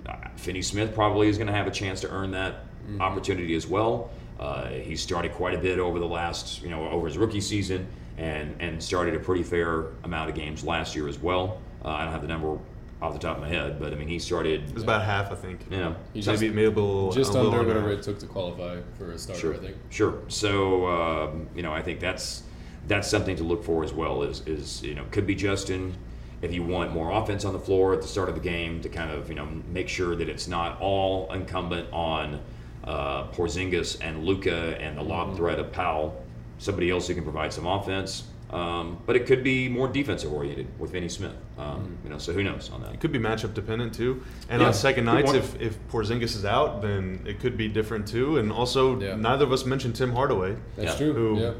uh, 0.07 0.15
Finney 0.35 0.61
Smith 0.61 0.93
probably 0.95 1.27
is 1.27 1.37
going 1.37 1.47
to 1.47 1.53
have 1.53 1.67
a 1.67 1.71
chance 1.71 2.01
to 2.01 2.09
earn 2.09 2.31
that 2.31 2.65
opportunity 2.99 3.55
as 3.55 3.67
well. 3.67 4.09
Uh, 4.39 4.67
he 4.69 4.95
started 4.95 5.33
quite 5.33 5.53
a 5.53 5.57
bit 5.57 5.77
over 5.77 5.99
the 5.99 6.07
last, 6.07 6.61
you 6.63 6.69
know, 6.69 6.89
over 6.89 7.05
his 7.07 7.17
rookie 7.17 7.41
season, 7.41 7.87
and 8.21 8.55
and 8.59 8.81
started 8.81 9.15
a 9.15 9.19
pretty 9.19 9.43
fair 9.43 9.87
amount 10.03 10.29
of 10.29 10.35
games 10.35 10.63
last 10.63 10.95
year 10.95 11.07
as 11.07 11.17
well. 11.19 11.59
Uh, 11.83 11.89
I 11.89 12.03
don't 12.03 12.13
have 12.13 12.21
the 12.21 12.27
number 12.27 12.57
off 13.01 13.13
the 13.13 13.19
top 13.19 13.37
of 13.37 13.41
my 13.41 13.49
head, 13.49 13.79
but 13.79 13.91
I 13.91 13.95
mean, 13.95 14.07
he 14.07 14.19
started. 14.19 14.69
It 14.69 14.75
was 14.75 14.83
about 14.83 15.01
half, 15.03 15.31
I 15.31 15.35
think. 15.35 15.65
You 15.71 15.77
know, 15.77 15.95
He 16.13 16.21
maybe 16.21 16.49
maybe 16.49 16.65
a 16.67 16.69
little, 16.69 17.11
just 17.11 17.33
a 17.33 17.39
under 17.39 17.57
under 17.57 17.67
whatever 17.69 17.89
half. 17.89 17.99
it 17.99 18.03
took 18.03 18.19
to 18.19 18.27
qualify 18.27 18.79
for 18.97 19.11
a 19.11 19.17
starter. 19.17 19.41
Sure, 19.41 19.53
I 19.55 19.57
think. 19.57 19.75
sure. 19.89 20.19
So 20.27 20.85
um, 20.87 21.47
you 21.55 21.63
know, 21.63 21.73
I 21.73 21.81
think 21.81 21.99
that's 21.99 22.43
that's 22.87 23.09
something 23.09 23.35
to 23.37 23.43
look 23.43 23.63
for 23.63 23.83
as 23.83 23.91
well. 23.91 24.21
Is 24.21 24.45
is 24.45 24.83
you 24.83 24.93
know 24.93 25.03
could 25.09 25.25
be 25.25 25.33
Justin 25.33 25.97
if 26.43 26.53
you 26.53 26.61
want 26.63 26.91
more 26.91 27.11
offense 27.11 27.43
on 27.43 27.53
the 27.53 27.59
floor 27.59 27.93
at 27.93 28.01
the 28.03 28.07
start 28.07 28.29
of 28.29 28.35
the 28.35 28.41
game 28.41 28.81
to 28.81 28.89
kind 28.89 29.11
of 29.11 29.29
you 29.29 29.35
know 29.35 29.47
make 29.73 29.89
sure 29.89 30.15
that 30.15 30.29
it's 30.29 30.47
not 30.47 30.79
all 30.79 31.31
incumbent 31.33 31.91
on 31.91 32.39
uh, 32.83 33.27
Porzingis 33.29 33.97
and 34.01 34.23
Luka 34.23 34.77
and 34.79 34.95
the 34.95 35.03
lob 35.03 35.35
threat 35.35 35.57
of 35.57 35.71
Powell. 35.71 36.20
Somebody 36.61 36.91
else 36.91 37.07
who 37.07 37.15
can 37.15 37.23
provide 37.23 37.51
some 37.51 37.65
offense. 37.65 38.23
Um, 38.51 38.99
but 39.05 39.15
it 39.15 39.25
could 39.25 39.43
be 39.43 39.67
more 39.69 39.87
defensive 39.87 40.31
oriented 40.31 40.67
with 40.77 40.91
Finney 40.91 41.07
Smith. 41.09 41.33
Um, 41.57 41.97
you 42.03 42.09
know, 42.09 42.17
so 42.17 42.33
who 42.33 42.43
knows 42.43 42.69
on 42.71 42.81
that? 42.83 42.93
It 42.93 42.99
could 42.99 43.11
be 43.11 43.17
matchup 43.17 43.53
dependent 43.53 43.93
too. 43.95 44.21
And 44.49 44.61
Yeah, 44.61 44.67
on 44.67 44.73
second 44.73 45.05
nights, 45.05 45.33
if, 45.33 45.59
if 45.59 45.77
Porzingis 45.89 46.35
is 46.35 46.45
out, 46.45 46.81
then 46.81 47.21
it 47.25 47.39
could 47.39 47.55
be 47.57 47.67
different 47.67 48.07
too. 48.07 48.37
And 48.37 48.51
also, 48.51 48.99
Yeah. 48.99 49.15
neither 49.15 49.45
of 49.45 49.51
us 49.53 49.65
mentioned 49.65 49.95
Tim 49.95 50.11
Hardaway. 50.13 50.55
That's 50.75 50.91
Yeah. 50.91 50.97
true. 50.97 51.13
Who 51.13 51.39
yeah. 51.41 51.53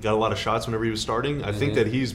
Got 0.00 0.14
a 0.14 0.16
lot 0.16 0.32
of 0.32 0.38
shots 0.38 0.66
whenever 0.66 0.84
he 0.84 0.90
was 0.90 1.00
starting. 1.00 1.44
I 1.44 1.52
think 1.52 1.74
that 1.74 1.86
he's. 1.88 2.14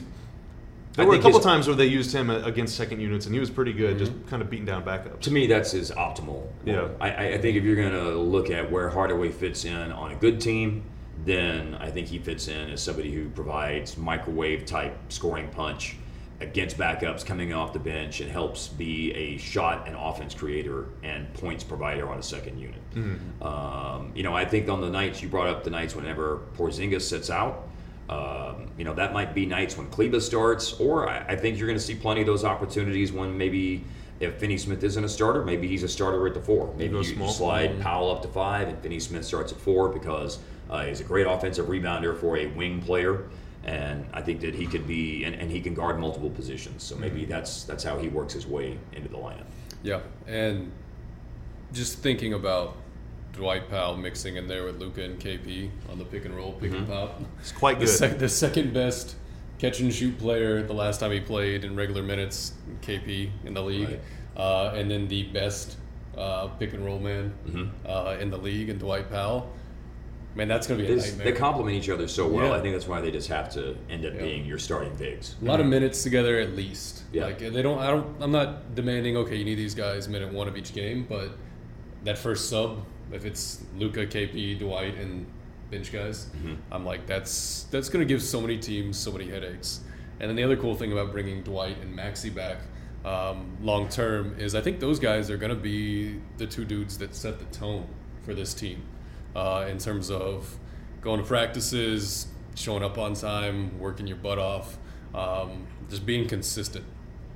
There 0.94 1.04
I 1.06 1.08
were 1.08 1.16
a 1.16 1.20
couple 1.22 1.40
times 1.42 1.68
where 1.68 1.76
they 1.76 1.86
used 1.88 2.14
him 2.16 2.30
against 2.30 2.76
second 2.78 3.02
units, 3.02 3.26
and 3.26 3.36
he 3.36 3.40
was 3.40 3.50
pretty 3.50 3.74
good, 3.74 3.98
just 4.00 4.14
Mm-hmm. 4.14 4.28
kind 4.30 4.42
of 4.42 4.50
beating 4.50 4.66
down 4.66 4.84
backups. 4.84 5.20
To 5.22 5.32
me, 5.32 5.46
that's 5.46 5.72
his 5.72 5.92
optimal. 5.92 6.44
Yeah. 6.66 6.88
I, 7.02 7.12
I- 7.12 7.28
I 7.34 7.38
think 7.38 7.58
if 7.58 7.64
you're 7.64 7.76
going 7.76 7.92
to 7.92 8.16
look 8.18 8.50
at 8.50 8.72
where 8.72 8.90
Hardaway 8.90 9.30
fits 9.30 9.66
in 9.66 9.92
on 9.92 10.12
a 10.14 10.16
good 10.16 10.40
team, 10.42 10.84
then 11.24 11.76
I 11.76 11.90
think 11.90 12.08
he 12.08 12.20
fits 12.20 12.48
in 12.48 12.72
as 12.72 12.82
somebody 12.82 13.12
who 13.12 13.30
provides 13.30 13.98
microwave 13.98 14.66
type 14.66 14.98
scoring 15.10 15.48
punch 15.50 15.96
against 16.42 16.78
backups 16.78 17.26
coming 17.26 17.54
off 17.54 17.72
the 17.72 17.80
bench 17.80 18.20
and 18.20 18.30
helps 18.30 18.68
be 18.68 19.14
a 19.14 19.38
shot 19.38 19.88
and 19.88 19.96
offense 19.98 20.34
creator 20.34 20.88
and 21.02 21.34
points 21.36 21.64
provider 21.64 22.10
on 22.10 22.20
a 22.20 22.24
second 22.24 22.60
unit. 22.60 22.82
Um, 23.42 24.12
you 24.14 24.24
know, 24.24 24.36
I 24.36 24.44
think 24.44 24.68
on 24.68 24.82
the 24.82 24.90
nights 24.90 25.22
you 25.22 25.30
brought 25.30 25.48
up 25.48 25.64
the 25.64 25.70
nights 25.70 25.96
whenever 25.96 26.42
Porzingis 26.58 27.04
sits 27.04 27.30
out, 27.30 27.68
um, 28.10 28.68
you 28.78 28.84
know, 28.84 28.94
that 28.94 29.14
might 29.14 29.34
be 29.34 29.46
nights 29.46 29.78
when 29.78 29.88
Kleber 29.88 30.20
starts, 30.20 30.74
or 30.74 31.10
I, 31.10 31.20
I 31.30 31.36
think 31.38 31.58
you're 31.58 31.68
going 31.68 31.80
to 31.80 31.84
see 31.84 31.96
plenty 31.96 32.22
of 32.22 32.28
those 32.28 32.44
opportunities 32.44 33.12
when 33.14 33.36
maybe 33.38 33.84
if 34.20 34.36
Finney 34.36 34.58
Smith 34.58 34.84
isn't 34.84 35.04
a 35.04 35.10
starter, 35.10 35.44
maybe 35.44 35.68
he's 35.68 35.84
a 35.84 35.88
starter 35.88 36.28
at 36.28 36.34
the 36.34 36.40
four. 36.40 36.74
Maybe 36.78 36.94
you 36.98 37.16
slide 37.32 37.72
Powell 37.82 38.12
up 38.12 38.22
to 38.22 38.28
five, 38.28 38.68
and 38.68 38.78
Finney 38.80 39.00
Smith 39.00 39.26
starts 39.26 39.52
at 39.52 39.60
four 39.60 39.90
because 39.90 40.40
uh, 40.70 40.86
he's 40.86 41.00
a 41.02 41.04
great 41.04 41.28
offensive 41.28 41.68
rebounder 41.68 42.18
for 42.20 42.38
a 42.38 42.48
wing 42.48 42.82
player. 42.82 43.26
And 43.64 44.06
I 44.14 44.22
think 44.22 44.42
that 44.42 44.54
he 44.54 44.68
could 44.68 44.86
be, 44.86 45.24
and, 45.24 45.34
and 45.34 45.50
he 45.50 45.60
can 45.60 45.74
guard 45.74 46.00
multiple 46.00 46.30
positions. 46.30 46.84
So 46.84 46.96
maybe 46.96 47.26
that's 47.26 47.64
that's 47.64 47.84
how 47.84 47.98
he 47.98 48.10
works 48.10 48.34
his 48.34 48.46
way 48.46 48.78
into 48.94 49.10
the 49.10 49.18
lineup. 49.18 49.46
Yeah, 49.82 50.02
and 50.28 50.72
just 51.74 51.98
thinking 52.00 52.34
about 52.34 52.78
Dwight 53.34 53.68
Powell 53.70 53.98
mixing 53.98 54.36
in 54.36 54.48
there 54.48 54.66
with 54.66 54.80
Luka 54.80 55.04
and 55.04 55.20
KP 55.20 55.70
on 55.90 55.98
the 55.98 56.06
pick 56.06 56.26
and 56.26 56.36
roll, 56.36 56.54
pick 56.54 56.74
and 56.74 56.88
pop. 56.88 57.20
It's 57.40 57.52
quite 57.52 57.80
The, 57.80 57.86
good. 57.86 57.92
sec- 57.92 58.20
the 58.20 58.30
second 58.30 58.72
best 58.74 59.16
catch 59.58 59.80
and 59.80 59.92
shoot 59.92 60.18
player 60.20 60.62
the 60.62 60.74
last 60.74 61.00
time 61.00 61.12
he 61.12 61.20
played 61.20 61.64
in 61.64 61.76
regular 61.76 62.04
minutes, 62.04 62.54
KP 62.82 63.32
in 63.46 63.54
the 63.56 63.64
league, 63.64 63.90
Right. 63.90 64.00
uh, 64.38 64.74
and 64.76 64.92
then 64.92 65.08
the 65.08 65.24
best 65.24 65.78
uh, 66.18 66.48
pick 66.60 66.74
and 66.74 66.86
roll 66.86 67.00
man 67.00 67.34
Mhm. 67.48 67.70
uh, 67.86 68.18
in 68.22 68.30
the 68.30 68.38
league, 68.38 68.70
and 68.70 68.80
Dwight 68.80 69.10
Powell. 69.10 69.52
Man, 70.36 70.48
that's 70.50 70.68
gonna 70.68 70.82
be 70.84 70.86
a 70.92 70.96
They, 70.96 71.02
nightmare. 71.02 71.26
they 71.26 71.32
complement 71.32 71.78
each 71.78 71.90
other 71.90 72.08
so 72.10 72.28
well. 72.28 72.48
Yeah. 72.50 72.56
I 72.56 72.62
think 72.62 72.74
that's 72.76 72.88
why 72.88 73.00
they 73.00 73.10
just 73.10 73.30
have 73.30 73.50
to 73.54 73.76
end 73.90 74.06
up 74.06 74.14
Yeah. 74.16 74.22
being 74.22 74.46
your 74.46 74.58
starting 74.60 74.94
bigs. 74.96 75.36
A 75.42 75.46
lot 75.46 75.62
of 75.62 75.66
minutes 75.66 76.04
together 76.04 76.40
at 76.40 76.56
least. 76.56 77.04
Yeah. 77.14 77.26
Like 77.26 77.40
they 77.40 77.62
don't. 77.62 77.80
I 77.80 77.88
don't. 77.88 78.22
I'm 78.22 78.32
not 78.32 78.76
demanding. 78.76 79.16
Okay, 79.18 79.36
you 79.38 79.46
need 79.46 79.56
these 79.56 79.74
guys 79.76 80.10
minute 80.10 80.34
one 80.34 80.48
of 80.50 80.58
each 80.58 80.74
game, 80.74 81.06
but 81.08 81.30
that 82.04 82.18
first 82.18 82.50
sub, 82.50 82.84
if 83.14 83.24
it's 83.26 83.64
Luka, 83.78 84.06
KP, 84.06 84.60
Dwight, 84.60 84.96
and 84.98 85.26
bench 85.72 85.92
guys, 85.94 86.28
Mm-hmm. 86.38 86.56
I'm 86.72 86.86
like 86.86 87.08
that's 87.08 87.64
that's 87.72 87.88
gonna 87.90 88.06
give 88.06 88.22
so 88.22 88.42
many 88.42 88.58
teams 88.58 88.98
so 88.98 89.12
many 89.14 89.30
headaches. 89.30 89.80
And 90.20 90.30
then 90.30 90.36
the 90.36 90.44
other 90.44 90.58
cool 90.58 90.76
thing 90.76 90.92
about 90.92 91.12
bringing 91.12 91.44
Dwight 91.44 91.78
and 91.82 91.98
Maxi 91.98 92.34
back 92.34 92.58
um, 93.06 93.58
long 93.62 93.88
term 93.88 94.36
is 94.40 94.54
I 94.56 94.62
think 94.62 94.80
those 94.80 95.00
guys 95.00 95.30
are 95.32 95.38
gonna 95.38 95.56
be 95.56 96.20
the 96.38 96.46
two 96.48 96.66
dudes 96.66 96.98
that 96.98 97.16
set 97.16 97.40
the 97.40 97.46
tone 97.58 97.88
for 98.24 98.34
this 98.34 98.54
team 98.54 98.82
uh, 99.36 99.68
in 99.70 99.78
terms 99.78 100.10
of 100.10 100.58
going 101.02 101.20
to 101.20 101.26
practices, 101.26 102.28
showing 102.56 102.84
up 102.84 102.98
on 102.98 103.14
time, 103.14 103.78
working 103.80 104.08
your 104.08 104.18
butt 104.18 104.40
off, 104.40 104.78
um, 105.14 105.68
just 105.90 106.06
being 106.06 106.28
consistent. 106.28 106.86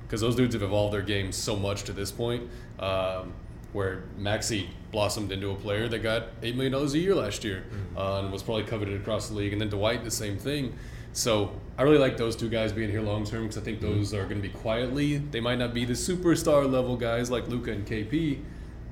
Because 0.02 0.20
those 0.20 0.34
dudes 0.34 0.54
have 0.54 0.62
evolved 0.62 0.92
their 0.92 1.02
game 1.02 1.30
so 1.30 1.54
much 1.54 1.84
to 1.84 1.92
this 1.92 2.10
point, 2.10 2.48
um, 2.80 3.32
where 3.72 4.02
Maxi 4.18 4.66
blossomed 4.90 5.30
into 5.30 5.50
a 5.50 5.54
player 5.54 5.86
that 5.88 6.00
got 6.00 6.28
eight 6.42 6.56
million 6.56 6.72
dollars 6.72 6.94
a 6.94 6.98
year 6.98 7.14
last 7.14 7.44
year 7.44 7.64
uh, 7.96 8.18
and 8.18 8.32
was 8.32 8.42
probably 8.42 8.64
coveted 8.64 9.00
across 9.00 9.28
the 9.28 9.34
league. 9.34 9.52
And 9.52 9.60
then 9.60 9.68
Dwight, 9.68 10.02
the 10.02 10.10
same 10.10 10.36
thing. 10.36 10.74
So 11.12 11.52
I 11.78 11.82
really 11.82 11.98
like 11.98 12.16
those 12.16 12.34
two 12.34 12.48
guys 12.48 12.72
being 12.72 12.90
here 12.90 13.02
long 13.02 13.24
term 13.24 13.42
because 13.42 13.58
I 13.58 13.60
think 13.60 13.80
those 13.80 14.12
are 14.12 14.24
going 14.24 14.42
to 14.42 14.48
be 14.48 14.52
quietly. 14.52 15.18
They 15.18 15.40
might 15.40 15.58
not 15.58 15.74
be 15.74 15.84
the 15.84 15.92
superstar 15.92 16.70
level 16.70 16.96
guys 16.96 17.30
like 17.30 17.46
Luka 17.48 17.72
and 17.72 17.86
KP, 17.86 18.42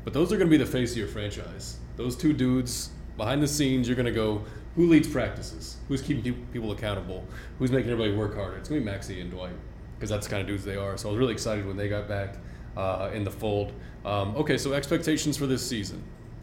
but 0.04 0.12
those 0.12 0.32
are 0.32 0.36
going 0.36 0.48
to 0.48 0.50
be 0.50 0.62
the 0.62 0.70
face 0.70 0.92
of 0.92 0.98
your 0.98 1.09
franchise. 1.09 1.78
Those 1.96 2.16
two 2.16 2.32
dudes 2.32 2.90
behind 3.18 3.42
the 3.42 3.48
scenes, 3.48 3.86
you're 3.86 3.96
going 3.96 4.06
to 4.06 4.12
go, 4.12 4.42
who 4.76 4.88
leads 4.88 5.08
practices? 5.08 5.76
Who's 5.88 6.00
keeping 6.00 6.46
people 6.52 6.72
accountable? 6.72 7.24
Who's 7.58 7.70
making 7.70 7.90
everybody 7.90 8.16
work 8.16 8.34
harder? 8.34 8.56
It's 8.56 8.70
going 8.70 8.82
to 8.82 8.90
be 8.90 8.96
Maxi 8.96 9.20
and 9.20 9.30
Dwight 9.30 9.52
because 9.96 10.08
that's 10.08 10.26
the 10.26 10.30
kind 10.30 10.40
of 10.40 10.46
dudes 10.46 10.64
they 10.64 10.76
are. 10.76 10.96
So 10.96 11.08
I 11.08 11.12
was 11.12 11.18
really 11.18 11.32
excited 11.32 11.66
when 11.66 11.76
they 11.76 11.88
got 11.88 12.08
back 12.08 12.36
uh, 12.76 13.10
in 13.12 13.24
the 13.24 13.30
fold. 13.30 13.72
Um, 14.04 14.36
okay, 14.36 14.56
so 14.56 14.72
expectations 14.72 15.36
for 15.36 15.46
this 15.46 15.66
season. 15.66 16.02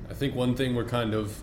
I 0.09 0.13
think 0.13 0.35
one 0.35 0.53
thing 0.53 0.75
we're 0.75 0.83
kind 0.83 1.13
of 1.13 1.41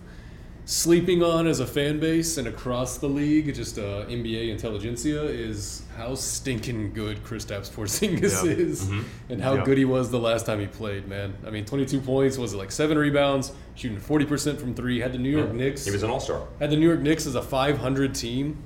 sleeping 0.65 1.21
on 1.21 1.45
as 1.45 1.59
a 1.59 1.67
fan 1.67 1.99
base 1.99 2.37
and 2.37 2.47
across 2.47 2.97
the 2.97 3.07
league, 3.07 3.53
just 3.53 3.77
uh, 3.77 4.05
NBA 4.07 4.49
intelligentsia, 4.49 5.23
is 5.23 5.83
how 5.97 6.15
stinking 6.15 6.93
good 6.93 7.21
Kristaps 7.23 7.69
Porzingis 7.69 8.45
Yeah. 8.45 8.51
is, 8.51 8.89
and 9.29 9.41
how 9.41 9.55
Yeah. 9.55 9.65
good 9.65 9.77
he 9.77 9.85
was 9.85 10.09
the 10.09 10.19
last 10.19 10.45
time 10.45 10.59
he 10.59 10.67
played. 10.67 11.07
Man, 11.07 11.33
I 11.45 11.49
mean, 11.49 11.65
22 11.65 11.99
points 11.99 12.37
was 12.37 12.53
it 12.53 12.57
like 12.57 12.71
seven 12.71 12.97
rebounds, 12.97 13.51
shooting 13.75 13.99
40 13.99 14.25
percent 14.25 14.59
from 14.59 14.73
three. 14.73 14.99
Had 15.01 15.11
the 15.13 15.17
New 15.17 15.29
York 15.37 15.51
Knicks 15.53 15.83
He 15.85 15.91
was 15.91 16.03
an 16.03 16.09
all 16.09 16.19
star. 16.21 16.43
had 16.59 16.69
the 16.71 16.77
New 16.77 16.87
York 16.87 17.01
Knicks 17.01 17.25
as 17.27 17.35
a 17.35 17.41
500 17.41 18.15
team 18.15 18.57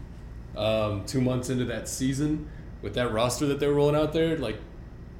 um, 0.55 1.03
two 1.05 1.21
months 1.21 1.49
into 1.49 1.65
that 1.65 1.87
season 1.87 2.47
with 2.81 2.93
that 2.93 3.11
roster 3.11 3.45
that 3.47 3.59
they 3.59 3.67
were 3.67 3.73
rolling 3.73 3.95
out 3.95 4.13
there. 4.13 4.37
Like, 4.37 4.57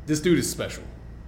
this 0.06 0.20
dude 0.20 0.38
is 0.40 0.50
special. 0.50 0.84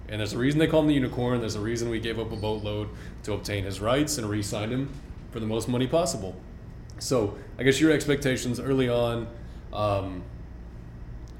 And 0.08 0.18
there's 0.20 0.32
a 0.32 0.38
reason 0.38 0.58
they 0.58 0.66
call 0.66 0.80
him 0.80 0.88
the 0.88 0.94
unicorn. 0.94 1.38
There's 1.40 1.54
a 1.54 1.60
reason 1.60 1.88
we 1.90 2.00
gave 2.00 2.18
up 2.18 2.32
a 2.32 2.36
boatload 2.36 2.88
to 3.24 3.32
obtain 3.32 3.62
his 3.64 3.80
rights 3.80 4.18
and 4.18 4.28
re 4.28 4.42
signed 4.42 4.72
him 4.72 4.88
for 5.30 5.40
the 5.40 5.46
most 5.46 5.68
money 5.68 5.86
possible. 5.86 6.34
So, 6.98 7.36
I 7.58 7.62
guess 7.62 7.80
your 7.80 7.92
expectations 7.92 8.60
early 8.60 8.88
on, 8.88 9.26
um, 9.72 10.22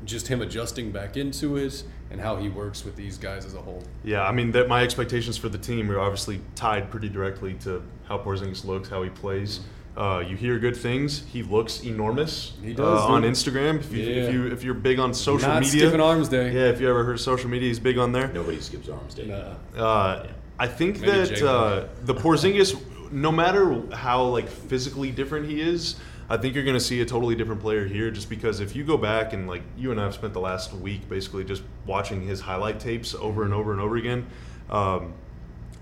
just 0.04 0.28
him 0.28 0.40
adjusting 0.40 0.90
back 0.92 1.16
into 1.16 1.56
it 1.56 1.82
and 2.10 2.20
how 2.20 2.36
he 2.36 2.48
works 2.48 2.84
with 2.84 2.96
these 2.96 3.18
guys 3.18 3.44
as 3.44 3.54
a 3.54 3.60
whole. 3.60 3.84
Yeah, 4.02 4.22
I 4.22 4.32
mean 4.32 4.52
that 4.52 4.66
my 4.68 4.82
expectations 4.82 5.36
for 5.36 5.48
the 5.48 5.58
team 5.58 5.90
are 5.90 6.00
obviously 6.00 6.40
tied 6.54 6.90
pretty 6.90 7.08
directly 7.08 7.54
to 7.64 7.82
how 8.08 8.18
Porzingis 8.18 8.64
looks, 8.64 8.88
how 8.88 9.02
he 9.02 9.10
plays. 9.10 9.60
Uh, 9.96 10.24
you 10.26 10.36
hear 10.36 10.58
good 10.58 10.76
things. 10.76 11.24
He 11.26 11.42
looks 11.42 11.84
enormous 11.84 12.52
He 12.62 12.72
does, 12.72 13.02
uh, 13.02 13.06
on. 13.08 13.22
Instagram. 13.22 13.80
If 13.80 13.92
you, 13.92 14.02
Yeah. 14.04 14.22
if 14.22 14.32
you 14.32 14.46
if 14.46 14.64
you're 14.64 14.74
big 14.74 14.98
on 14.98 15.12
social 15.12 15.48
Not 15.48 15.62
media, 15.62 15.80
skipping 15.80 16.00
arms 16.00 16.28
day. 16.28 16.52
yeah. 16.54 16.70
If 16.70 16.80
you 16.80 16.88
ever 16.88 17.04
heard 17.04 17.14
of 17.16 17.20
social 17.20 17.50
media, 17.50 17.68
he's 17.68 17.80
big 17.80 17.98
on 17.98 18.12
there. 18.12 18.28
Nobody 18.32 18.60
skips 18.60 18.88
arms 18.88 19.14
day. 19.14 19.26
Nah. 19.26 19.80
Uh, 19.80 20.26
I 20.58 20.66
think 20.66 21.00
Maybe 21.00 21.10
that 21.12 21.42
uh, 21.42 21.88
the 22.04 22.14
Porzingis, 22.14 22.80
no 23.10 23.32
matter 23.32 23.82
how 23.94 24.24
like 24.24 24.48
physically 24.48 25.10
different 25.10 25.46
he 25.48 25.60
is, 25.60 25.96
I 26.28 26.36
think 26.36 26.54
you're 26.54 26.64
going 26.64 26.76
to 26.76 26.84
see 26.84 27.00
a 27.00 27.04
totally 27.04 27.34
different 27.34 27.60
player 27.60 27.86
here. 27.86 28.10
Just 28.10 28.28
because 28.30 28.60
if 28.60 28.76
you 28.76 28.84
go 28.84 28.96
back 28.96 29.32
and 29.32 29.48
like 29.48 29.62
you 29.76 29.90
and 29.90 30.00
I 30.00 30.04
have 30.04 30.14
spent 30.14 30.32
the 30.32 30.40
last 30.40 30.72
week 30.72 31.08
basically 31.08 31.44
just 31.44 31.62
watching 31.86 32.22
his 32.22 32.40
highlight 32.40 32.78
tapes 32.80 33.14
over 33.14 33.44
and 33.44 33.52
over 33.52 33.72
and 33.72 33.80
over 33.80 33.96
again, 33.96 34.26
um, 34.70 35.12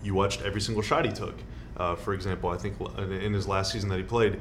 you 0.03 0.15
watched 0.15 0.43
every 0.43 0.61
single 0.61 0.83
shot 0.83 1.05
he 1.05 1.13
took. 1.13 1.35
Uh, 1.77 1.95
for 1.95 2.15
example, 2.15 2.51
I 2.51 2.57
think 2.57 2.77
in 2.99 3.33
his 3.33 3.47
last 3.47 3.73
season 3.73 3.89
that 3.91 3.99
he 3.99 4.03
played, 4.05 4.39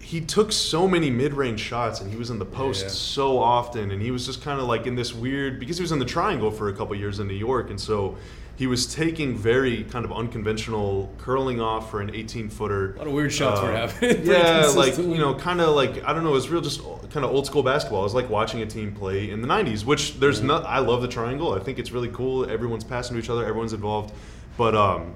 he 0.00 0.20
took 0.20 0.52
so 0.52 0.86
many 0.86 1.08
mid-range 1.08 1.60
shots 1.60 2.00
and 2.00 2.10
he 2.10 2.16
was 2.16 2.30
in 2.30 2.38
the 2.38 2.44
post 2.44 2.82
Yeah. 2.82 2.88
so 2.88 3.38
often 3.38 3.90
and 3.90 4.02
he 4.02 4.10
was 4.10 4.26
just 4.26 4.42
kind 4.42 4.60
of 4.60 4.66
like 4.66 4.86
in 4.86 4.94
this 4.96 5.14
weird 5.14 5.58
because 5.58 5.78
he 5.78 5.82
was 5.82 5.92
in 5.92 5.98
the 5.98 6.04
triangle 6.04 6.50
for 6.50 6.68
a 6.68 6.72
couple 6.74 6.94
years 6.94 7.20
in 7.20 7.26
New 7.28 7.32
York 7.34 7.70
and 7.70 7.80
so 7.80 8.16
he 8.56 8.66
was 8.68 8.86
taking 8.86 9.36
very 9.36 9.82
kind 9.84 10.04
of 10.04 10.12
unconventional 10.12 11.12
curling 11.18 11.60
off 11.60 11.90
for 11.90 12.00
an 12.00 12.14
18 12.14 12.48
footer 12.50 12.94
A 12.94 12.98
lot 12.98 13.06
of 13.08 13.12
weird 13.12 13.32
shots 13.32 13.60
were 13.60 13.72
happening. 13.72 14.24
Yeah 14.26 14.66
like 14.76 14.96
you 14.98 15.18
know 15.18 15.34
kind 15.34 15.60
of 15.60 15.74
like 15.74 16.04
i 16.04 16.12
don't 16.12 16.22
know 16.24 16.30
it 16.30 16.34
was 16.34 16.48
real 16.48 16.60
just 16.60 16.80
kind 17.10 17.24
of 17.24 17.30
old 17.32 17.46
school 17.46 17.62
basketball. 17.62 18.00
It 18.00 18.04
was 18.04 18.14
like 18.14 18.28
watching 18.30 18.62
a 18.62 18.66
team 18.66 18.92
play 18.92 19.30
in 19.30 19.42
the 19.42 19.48
90s 19.48 19.84
which 19.84 20.18
there's 20.20 20.38
Mm-hmm. 20.38 20.46
not 20.48 20.64
i 20.66 20.78
love 20.78 21.02
the 21.02 21.08
triangle. 21.08 21.52
I 21.54 21.58
think 21.60 21.78
it's 21.78 21.90
really 21.92 22.08
cool. 22.10 22.48
Everyone's 22.48 22.84
passing 22.84 23.16
to 23.16 23.22
each 23.22 23.30
other 23.30 23.44
everyone's 23.44 23.72
involved. 23.72 24.14
But 24.56 24.74
um 24.74 25.14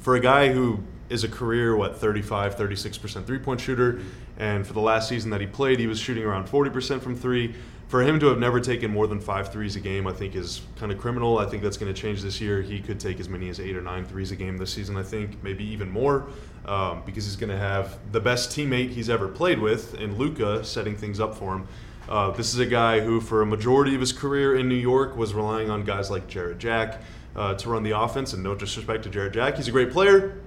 for 0.00 0.14
a 0.16 0.20
guy 0.20 0.52
who 0.52 0.80
is 1.10 1.24
a 1.24 1.28
career 1.28 1.76
what 1.76 1.98
35 1.98 2.56
36% 2.56 3.26
three-point 3.26 3.60
shooter 3.60 4.00
and 4.38 4.66
for 4.66 4.72
the 4.72 4.80
last 4.80 5.08
season 5.10 5.30
that 5.30 5.40
he 5.42 5.46
played 5.46 5.78
he 5.78 5.86
was 5.86 5.98
shooting 5.98 6.24
around 6.24 6.48
40% 6.48 7.00
from 7.02 7.14
three 7.14 7.54
for 7.92 8.02
him 8.02 8.18
to 8.18 8.24
have 8.24 8.38
never 8.38 8.58
taken 8.58 8.90
more 8.90 9.06
than 9.06 9.20
five 9.20 9.52
threes 9.52 9.76
a 9.76 9.80
game 9.80 10.06
i 10.06 10.12
think 10.12 10.34
is 10.34 10.62
kind 10.76 10.90
of 10.90 10.96
criminal. 10.96 11.36
I 11.38 11.44
think 11.44 11.62
that's 11.62 11.76
going 11.76 11.92
to 11.92 12.00
change 12.00 12.22
this 12.22 12.40
year. 12.40 12.62
He 12.62 12.80
could 12.80 12.98
take 12.98 13.20
as 13.20 13.28
many 13.28 13.50
as 13.50 13.60
eight 13.60 13.76
or 13.76 13.82
nine 13.82 14.06
threes 14.06 14.30
a 14.30 14.36
game 14.36 14.56
this 14.56 14.72
season 14.72 14.96
i 14.96 15.02
think 15.02 15.42
maybe 15.44 15.62
even 15.62 15.90
more 15.90 16.26
um, 16.64 17.02
because 17.04 17.26
he's 17.26 17.36
going 17.36 17.50
to 17.50 17.58
have 17.58 17.98
the 18.10 18.18
best 18.18 18.48
teammate 18.48 18.88
he's 18.88 19.10
ever 19.10 19.28
played 19.28 19.58
with 19.58 19.92
in 20.00 20.16
luka 20.16 20.64
setting 20.64 20.96
things 20.96 21.20
up 21.20 21.34
for 21.34 21.56
him. 21.56 21.68
Uh, 22.08 22.30
this 22.30 22.54
is 22.54 22.60
a 22.60 22.66
guy 22.66 23.00
who 23.00 23.20
for 23.20 23.42
a 23.42 23.46
majority 23.46 23.94
of 23.94 24.00
his 24.00 24.10
career 24.10 24.56
in 24.56 24.70
new 24.70 24.74
york 24.74 25.14
was 25.14 25.34
relying 25.34 25.68
on 25.68 25.84
guys 25.84 26.10
like 26.10 26.26
jarrett 26.28 26.56
jack 26.56 27.02
uh, 27.36 27.52
to 27.52 27.68
run 27.68 27.82
the 27.82 27.90
offense 27.90 28.32
and 28.32 28.42
no 28.42 28.54
disrespect 28.54 29.04
to 29.04 29.10
jarrett 29.10 29.34
jack 29.34 29.56
he's 29.56 29.68
a 29.68 29.70
great 29.70 29.90
player 29.90 30.40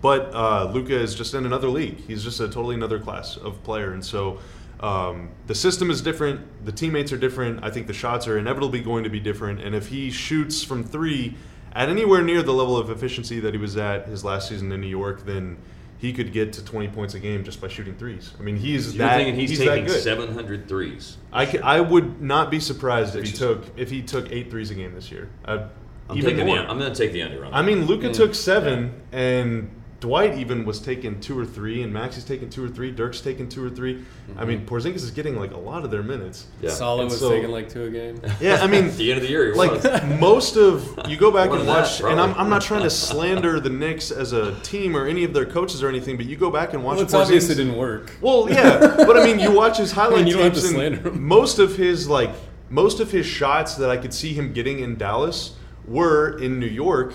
but 0.00 0.34
uh, 0.34 0.68
Luka 0.72 0.98
is 0.98 1.14
just 1.14 1.32
in 1.32 1.46
another 1.46 1.68
league. 1.68 2.00
He's 2.08 2.24
just 2.24 2.40
a 2.40 2.48
totally 2.48 2.74
another 2.74 2.98
class 2.98 3.36
of 3.36 3.62
player, 3.62 3.92
and 3.92 4.04
so 4.04 4.40
Um, 4.82 5.30
the 5.46 5.54
system 5.54 5.90
is 5.90 6.02
different. 6.02 6.64
The 6.64 6.72
teammates 6.72 7.12
are 7.12 7.16
different. 7.16 7.62
I 7.62 7.70
think 7.70 7.86
the 7.86 7.92
shots 7.92 8.26
are 8.26 8.36
inevitably 8.36 8.80
going 8.80 9.04
to 9.04 9.10
be 9.10 9.20
different. 9.20 9.60
And 9.60 9.74
if 9.74 9.88
he 9.88 10.10
shoots 10.10 10.64
from 10.64 10.82
three 10.82 11.36
at 11.72 11.88
anywhere 11.88 12.22
near 12.22 12.42
the 12.42 12.52
level 12.52 12.76
of 12.76 12.90
efficiency 12.90 13.40
that 13.40 13.54
he 13.54 13.58
was 13.58 13.76
at 13.76 14.06
his 14.06 14.24
last 14.24 14.48
season 14.48 14.72
in 14.72 14.80
New 14.80 14.88
York, 14.88 15.24
then 15.24 15.56
he 15.98 16.12
could 16.12 16.32
get 16.32 16.52
to 16.54 16.64
20 16.64 16.88
points 16.88 17.14
a 17.14 17.20
game 17.20 17.44
just 17.44 17.60
by 17.60 17.68
shooting 17.68 17.94
threes. 17.94 18.32
I 18.38 18.42
mean, 18.42 18.56
he's 18.56 18.96
You're 18.96 19.06
that 19.06 19.18
thinking 19.18 19.36
he's, 19.36 19.50
he's 19.50 19.60
taking 19.60 19.84
that 19.84 19.92
good. 19.92 20.02
700 20.02 20.68
threes. 20.68 21.16
I, 21.32 21.46
ca- 21.46 21.60
I 21.62 21.80
would 21.80 22.20
not 22.20 22.50
be 22.50 22.58
surprised 22.58 23.14
if 23.14 23.24
he 23.24 23.32
took 23.32 23.64
if 23.78 23.88
he 23.88 24.02
took 24.02 24.32
eight 24.32 24.50
threes 24.50 24.72
a 24.72 24.74
game 24.74 24.94
this 24.94 25.12
year. 25.12 25.30
Uh, 25.44 25.68
I'm 26.10 26.18
even 26.18 26.44
more. 26.44 26.56
the. 26.56 26.68
I'm 26.68 26.78
going 26.80 26.92
to 26.92 26.98
take 26.98 27.12
the 27.12 27.22
under 27.22 27.44
on. 27.44 27.54
I 27.54 27.62
mean, 27.62 27.86
Luka 27.86 28.12
took 28.12 28.34
seven, 28.34 29.00
and 29.12 29.70
Dwight 30.02 30.36
even 30.36 30.64
was 30.64 30.80
taking 30.80 31.20
two 31.20 31.38
or 31.38 31.46
three, 31.46 31.84
and 31.84 31.92
Maxi's 31.92 32.24
taking 32.24 32.50
two 32.50 32.64
or 32.64 32.68
three. 32.68 32.90
Dirk's 32.90 33.20
taking 33.20 33.48
two 33.48 33.64
or 33.64 33.70
3 33.70 33.92
I 33.92 33.94
mm-hmm. 33.94 34.48
mean, 34.48 34.66
Porzingis 34.66 34.96
is 34.96 35.12
getting 35.12 35.36
like 35.36 35.52
a 35.52 35.56
lot 35.56 35.84
of 35.84 35.92
their 35.92 36.02
minutes. 36.02 36.48
yeah. 36.60 36.70
Solid 36.70 37.04
was 37.04 37.20
so- 37.20 37.30
taking 37.30 37.52
like 37.52 37.68
two 37.68 37.84
a 37.84 37.90
game. 37.90 38.20
Yeah, 38.40 38.56
I 38.60 38.66
mean, 38.66 38.86
At 38.88 38.96
the 38.96 39.12
end 39.12 39.18
of 39.18 39.22
the 39.22 39.30
year, 39.30 39.52
he 39.52 39.52
like 39.52 39.70
was. 39.70 40.02
most 40.20 40.56
of 40.56 41.08
you 41.08 41.16
go 41.16 41.30
back 41.30 41.50
and 41.50 41.60
than 41.60 41.66
that, 41.66 41.82
watch, 41.82 42.00
and 42.00 42.20
I'm. 42.20 42.34
I'm 42.34 42.50
not 42.50 42.62
trying 42.62 42.82
to 42.82 42.90
slander 42.90 43.60
the 43.60 43.70
Knicks 43.70 44.10
as 44.10 44.32
a 44.32 44.58
team 44.62 44.96
or 44.96 45.06
any 45.06 45.22
of 45.22 45.32
their 45.32 45.46
coaches 45.46 45.84
or 45.84 45.88
anything, 45.88 46.16
but 46.16 46.26
you 46.26 46.34
go 46.34 46.50
back 46.50 46.74
and 46.74 46.82
watch. 46.82 46.96
Well, 46.96 47.04
it's 47.04 47.14
obvious 47.14 47.46
Porzingis- 47.46 47.50
it 47.52 47.54
didn't 47.54 47.76
work. 47.76 48.16
Well, 48.20 48.50
yeah, 48.50 48.78
but 48.96 49.16
I 49.16 49.24
mean, 49.24 49.38
you 49.38 49.52
watch 49.52 49.78
his 49.78 49.92
highlight 50.00 50.26
you 50.26 50.32
don't 50.32 50.42
have 50.42 50.54
tapes, 50.54 50.62
to 50.62 50.66
and 50.66 50.96
slander 50.96 51.10
him. 51.10 51.22
most 51.22 51.60
of 51.60 51.76
his 51.76 52.08
like 52.08 52.30
most 52.70 52.98
of 52.98 53.12
his 53.12 53.24
shots 53.24 53.76
that 53.76 53.88
I 53.88 53.98
could 53.98 54.12
see 54.12 54.32
him 54.32 54.52
getting 54.52 54.80
in 54.80 54.96
Dallas 54.96 55.54
were 55.86 56.36
in 56.38 56.58
New 56.58 56.66
York. 56.66 57.14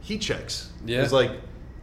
He 0.00 0.18
checks. 0.18 0.70
Yeah. 0.84 1.02
it's 1.02 1.12
like 1.12 1.30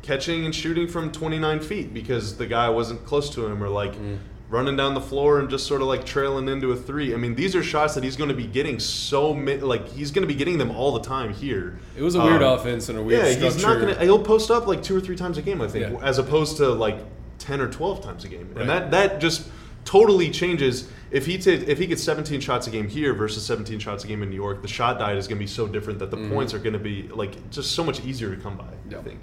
catching 0.01 0.45
and 0.45 0.53
shooting 0.53 0.87
from 0.87 1.11
29 1.11 1.59
feet 1.59 1.93
because 1.93 2.37
the 2.37 2.45
guy 2.47 2.69
wasn't 2.69 3.05
close 3.05 3.29
to 3.31 3.45
him, 3.45 3.63
or 3.63 3.69
like. 3.69 3.93
Mm. 3.95 4.17
Running 4.49 4.75
down 4.75 4.93
the 4.95 4.99
floor 4.99 5.39
and 5.39 5.49
just 5.49 5.65
sort 5.65 5.79
of 5.81 5.87
like 5.87 6.03
trailing 6.05 6.49
into 6.49 6.73
a 6.73 6.75
three. 6.75 7.13
I 7.13 7.15
mean, 7.17 7.35
these 7.35 7.55
are 7.55 7.63
shots 7.63 7.93
that 7.95 8.03
he's 8.03 8.17
going 8.17 8.27
to 8.27 8.35
be 8.35 8.45
getting 8.45 8.81
so 8.81 9.33
many. 9.33 9.61
Like 9.61 9.87
he's 9.87 10.11
going 10.11 10.23
to 10.23 10.27
be 10.27 10.35
getting 10.37 10.57
them 10.57 10.71
all 10.71 10.91
the 10.91 10.99
time 10.99 11.31
here. 11.33 11.79
It 11.95 12.01
was 12.03 12.15
a 12.15 12.19
weird 12.21 12.43
Um, 12.43 12.59
offense 12.59 12.89
and 12.89 12.97
a 12.99 13.01
weird 13.01 13.23
yeah, 13.27 13.31
structure. 13.31 13.45
he's 13.53 13.63
not 13.63 13.79
gonna. 13.79 13.95
He'll 14.03 14.21
post 14.21 14.51
up 14.51 14.67
like 14.67 14.83
two 14.83 14.93
or 14.93 14.99
three 14.99 15.15
times 15.15 15.37
a 15.37 15.41
game, 15.41 15.61
I 15.61 15.69
think, 15.69 15.93
Yeah. 15.93 16.05
as 16.05 16.17
opposed 16.17 16.57
to 16.57 16.67
like 16.67 16.97
ten 17.39 17.61
or 17.61 17.69
twelve 17.69 18.03
times 18.03 18.25
a 18.25 18.27
game, 18.27 18.49
Right. 18.53 18.59
and 18.63 18.69
that 18.69 18.91
that 18.91 19.21
just 19.21 19.47
totally 19.85 20.29
changes. 20.29 20.89
If 21.11 21.27
he 21.27 21.37
ta- 21.37 21.51
if 21.51 21.77
he 21.79 21.87
gets 21.87 22.03
17 22.03 22.41
shots 22.41 22.67
a 22.67 22.71
game 22.71 22.89
here 22.89 23.13
versus 23.13 23.45
17 23.45 23.79
shots 23.79 24.03
a 24.03 24.07
game 24.07 24.21
in 24.21 24.29
New 24.29 24.35
York, 24.35 24.61
the 24.61 24.67
shot 24.67 24.99
diet 24.99 25.17
is 25.17 25.27
going 25.29 25.37
to 25.37 25.43
be 25.43 25.47
so 25.47 25.65
different 25.65 25.99
that 25.99 26.11
the 26.11 26.17
points 26.29 26.53
are 26.53 26.59
going 26.59 26.73
to 26.73 26.79
be 26.79 27.07
like 27.13 27.49
just 27.51 27.71
so 27.71 27.85
much 27.85 28.03
easier 28.03 28.35
to 28.35 28.41
come 28.41 28.57
by. 28.57 28.65
Yeah. 28.89 28.97
I 28.99 29.01
think. 29.03 29.21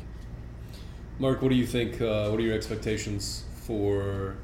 Mark, 1.21 1.43
what 1.43 1.49
do 1.49 1.57
you 1.57 1.67
think? 1.67 2.01
Uh, 2.01 2.29
what 2.29 2.39
are 2.39 2.45
your 2.45 2.55
expectations 2.55 3.43
for 3.63 4.37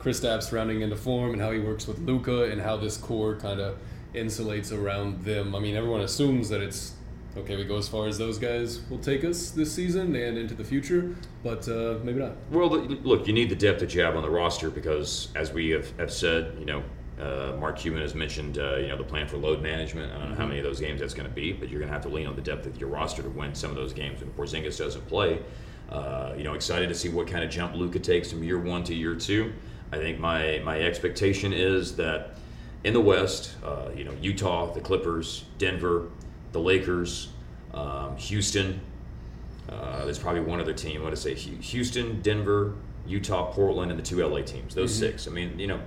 Kristaps 0.00 0.50
rounding 0.50 0.80
into 0.80 0.96
form 0.96 1.32
and 1.32 1.40
how 1.40 1.52
he 1.52 1.60
works 1.60 1.86
with 1.86 2.00
Luka 2.00 2.50
and 2.50 2.60
how 2.60 2.76
this 2.76 2.96
core 2.96 3.36
kind 3.36 3.60
of 3.60 3.78
insulates 4.12 4.76
around 4.76 5.22
them? 5.24 5.54
I 5.54 5.60
mean, 5.60 5.76
everyone 5.76 6.00
assumes 6.00 6.48
that 6.48 6.60
it's 6.60 6.94
okay. 7.36 7.54
We 7.54 7.62
go 7.62 7.78
as 7.78 7.88
far 7.88 8.08
as 8.08 8.18
those 8.18 8.36
guys 8.36 8.80
will 8.90 8.98
take 8.98 9.22
us 9.22 9.50
this 9.52 9.72
season 9.72 10.16
and 10.16 10.36
into 10.36 10.54
the 10.54 10.64
future, 10.64 11.14
but 11.44 11.68
uh, 11.68 12.00
maybe 12.02 12.18
not. 12.18 12.32
Well, 12.50 12.68
look, 12.68 13.28
you 13.28 13.32
need 13.32 13.48
the 13.48 13.54
depth 13.54 13.78
that 13.78 13.94
you 13.94 14.00
have 14.00 14.16
on 14.16 14.22
the 14.22 14.30
roster 14.30 14.70
because, 14.70 15.28
as 15.36 15.52
we 15.52 15.70
have, 15.70 15.96
have 16.00 16.12
said, 16.12 16.56
you 16.58 16.66
know, 16.66 16.82
uh, 17.20 17.56
Mark 17.60 17.78
Cuban 17.78 18.00
has 18.00 18.16
mentioned, 18.16 18.58
uh, 18.58 18.74
you 18.74 18.88
know, 18.88 18.96
the 18.96 19.04
plan 19.04 19.28
for 19.28 19.36
load 19.36 19.62
management. 19.62 20.12
I 20.12 20.18
don't 20.18 20.30
know 20.30 20.36
how 20.36 20.46
many 20.46 20.58
of 20.58 20.64
those 20.64 20.80
games 20.80 21.00
that's 21.00 21.14
going 21.14 21.28
to 21.28 21.34
be, 21.34 21.52
but 21.52 21.68
you're 21.68 21.78
going 21.78 21.90
to 21.90 21.94
have 21.94 22.02
to 22.02 22.08
lean 22.08 22.26
on 22.26 22.34
the 22.34 22.42
depth 22.42 22.66
of 22.66 22.76
your 22.80 22.88
roster 22.88 23.22
to 23.22 23.28
win 23.28 23.54
some 23.54 23.70
of 23.70 23.76
those 23.76 23.92
games 23.92 24.18
when 24.20 24.30
Porzingis 24.32 24.78
doesn't 24.78 25.06
play. 25.06 25.38
Uh, 25.92 26.32
you 26.38 26.42
know, 26.42 26.54
excited 26.54 26.88
to 26.88 26.94
see 26.94 27.10
what 27.10 27.26
kind 27.26 27.44
of 27.44 27.50
jump 27.50 27.74
Luka 27.74 27.98
takes 27.98 28.30
from 28.30 28.42
year 28.42 28.58
one 28.58 28.82
to 28.84 28.94
year 28.94 29.14
two. 29.14 29.52
I 29.92 29.98
think 29.98 30.18
my 30.18 30.60
my 30.64 30.80
expectation 30.80 31.52
is 31.52 31.96
that 31.96 32.36
in 32.84 32.94
the 32.94 33.00
West, 33.00 33.54
uh, 33.62 33.90
you 33.94 34.04
know, 34.04 34.14
Utah, 34.20 34.72
the 34.72 34.80
Clippers, 34.80 35.44
Denver, 35.58 36.08
the 36.52 36.60
Lakers, 36.60 37.28
um, 37.74 38.16
Houston, 38.16 38.80
uh, 39.68 40.04
there's 40.04 40.18
probably 40.18 40.40
one 40.40 40.60
other 40.60 40.72
team. 40.72 41.00
I 41.02 41.04
want 41.04 41.14
to 41.14 41.20
say 41.20 41.34
Houston, 41.34 42.22
Denver, 42.22 42.74
Utah, 43.06 43.52
Portland, 43.52 43.90
and 43.90 44.00
the 44.00 44.04
two 44.04 44.26
LA 44.26 44.40
teams. 44.40 44.74
Those 44.74 44.94
six. 44.94 45.28
I 45.28 45.30
mean, 45.30 45.58
you 45.58 45.66
know, 45.66 45.80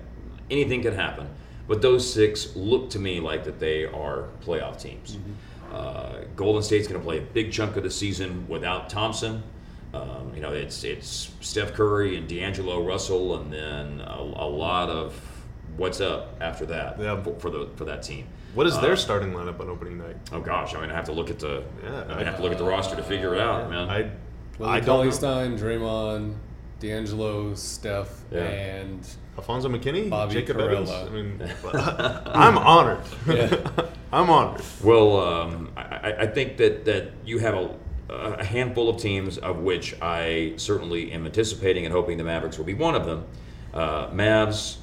anything 0.52 0.84
could 0.84 0.94
happen. 0.94 1.28
But 1.68 1.82
those 1.82 2.12
six 2.12 2.56
look 2.56 2.92
to 2.92 3.00
me 3.00 3.20
like 3.20 3.44
that 3.46 3.60
they 3.60 3.86
are 3.86 4.30
playoff 4.46 4.80
teams. 4.80 5.18
Uh, 5.74 6.22
Golden 6.36 6.62
State's 6.62 6.88
going 6.88 7.02
to 7.02 7.04
play 7.04 7.18
a 7.18 7.22
big 7.22 7.52
chunk 7.52 7.76
of 7.76 7.84
the 7.84 7.90
season 7.90 8.48
without 8.48 8.88
Thompson. 8.88 9.42
Um, 9.96 10.32
you 10.36 10.42
know, 10.42 10.52
it's 10.52 10.84
it's 10.84 11.32
Steph 11.42 11.74
Curry 11.74 12.18
and 12.18 12.28
D'Angelo 12.28 12.84
Russell, 12.84 13.38
and 13.40 13.52
then 13.52 14.02
a, 14.02 14.20
a 14.22 14.48
lot 14.50 14.90
of 14.90 15.14
what's 15.78 16.02
up 16.02 16.36
after 16.42 16.66
that 16.68 17.00
Yeah. 17.00 17.22
for, 17.22 17.40
for 17.40 17.50
the 17.50 17.70
for 17.76 17.86
that 17.86 18.04
team. 18.04 18.28
What 18.54 18.68
is 18.68 18.80
their 18.80 18.94
Uh, 18.94 18.98
starting 18.98 19.32
lineup 19.34 19.60
on 19.60 19.70
opening 19.70 19.98
night? 19.98 20.16
Oh 20.32 20.40
gosh, 20.40 20.74
I 20.76 20.82
mean, 20.82 20.90
I 20.90 20.94
have 20.94 21.06
to 21.06 21.12
look 21.12 21.30
at 21.30 21.40
the 21.40 21.64
Yeah, 21.84 22.06
I 22.10 22.24
have 22.24 22.38
to 22.38 22.44
look 22.44 22.52
at 22.52 22.58
the 22.58 22.64
roster 22.66 22.96
to 22.96 23.04
figure 23.04 23.34
it 23.36 23.42
out, 23.42 23.70
man. 23.70 23.90
I 23.90 24.10
Willie 24.58 24.72
I 24.72 24.80
don't 24.80 25.12
Stein, 25.12 25.58
Draymond, 25.58 26.36
D'Angelo, 26.80 27.54
Steph, 27.56 28.22
Yeah. 28.32 28.40
and 28.44 29.06
Alfonzo 29.38 29.68
McKinnie, 29.68 30.10
Bobby 30.10 30.34
Jacob 30.36 30.56
Karalla. 30.58 30.72
Evans. 30.72 30.92
I 30.92 31.10
mean, 31.10 31.42
I'm 32.28 32.58
honored. 32.58 33.00
Yeah. 33.28 33.58
I'm 34.14 34.30
honored. 34.30 34.62
Well, 34.82 35.20
um, 35.20 35.72
I, 35.76 35.82
I- 35.82 36.16
I 36.22 36.28
think 36.28 36.56
that, 36.58 36.86
that 36.86 37.12
you 37.26 37.40
have 37.40 37.56
a, 37.56 37.76
a 38.10 38.44
handful 38.44 38.90
of 38.90 38.98
teams 38.98 39.38
of 39.38 39.60
which 39.60 39.96
I 40.02 40.54
certainly 40.58 41.12
am 41.12 41.26
anticipating 41.26 41.86
and 41.86 41.94
hoping 41.94 42.18
the 42.18 42.24
Mavericks 42.24 42.58
will 42.58 42.66
be 42.66 42.74
one 42.74 42.96
of 42.96 43.06
them. 43.06 43.26
Uh, 43.74 44.08
Mavs, 44.10 44.78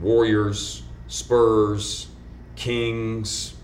Warriors, 0.00 0.82
Spurs, 1.08 2.08
Kings, 2.56 3.54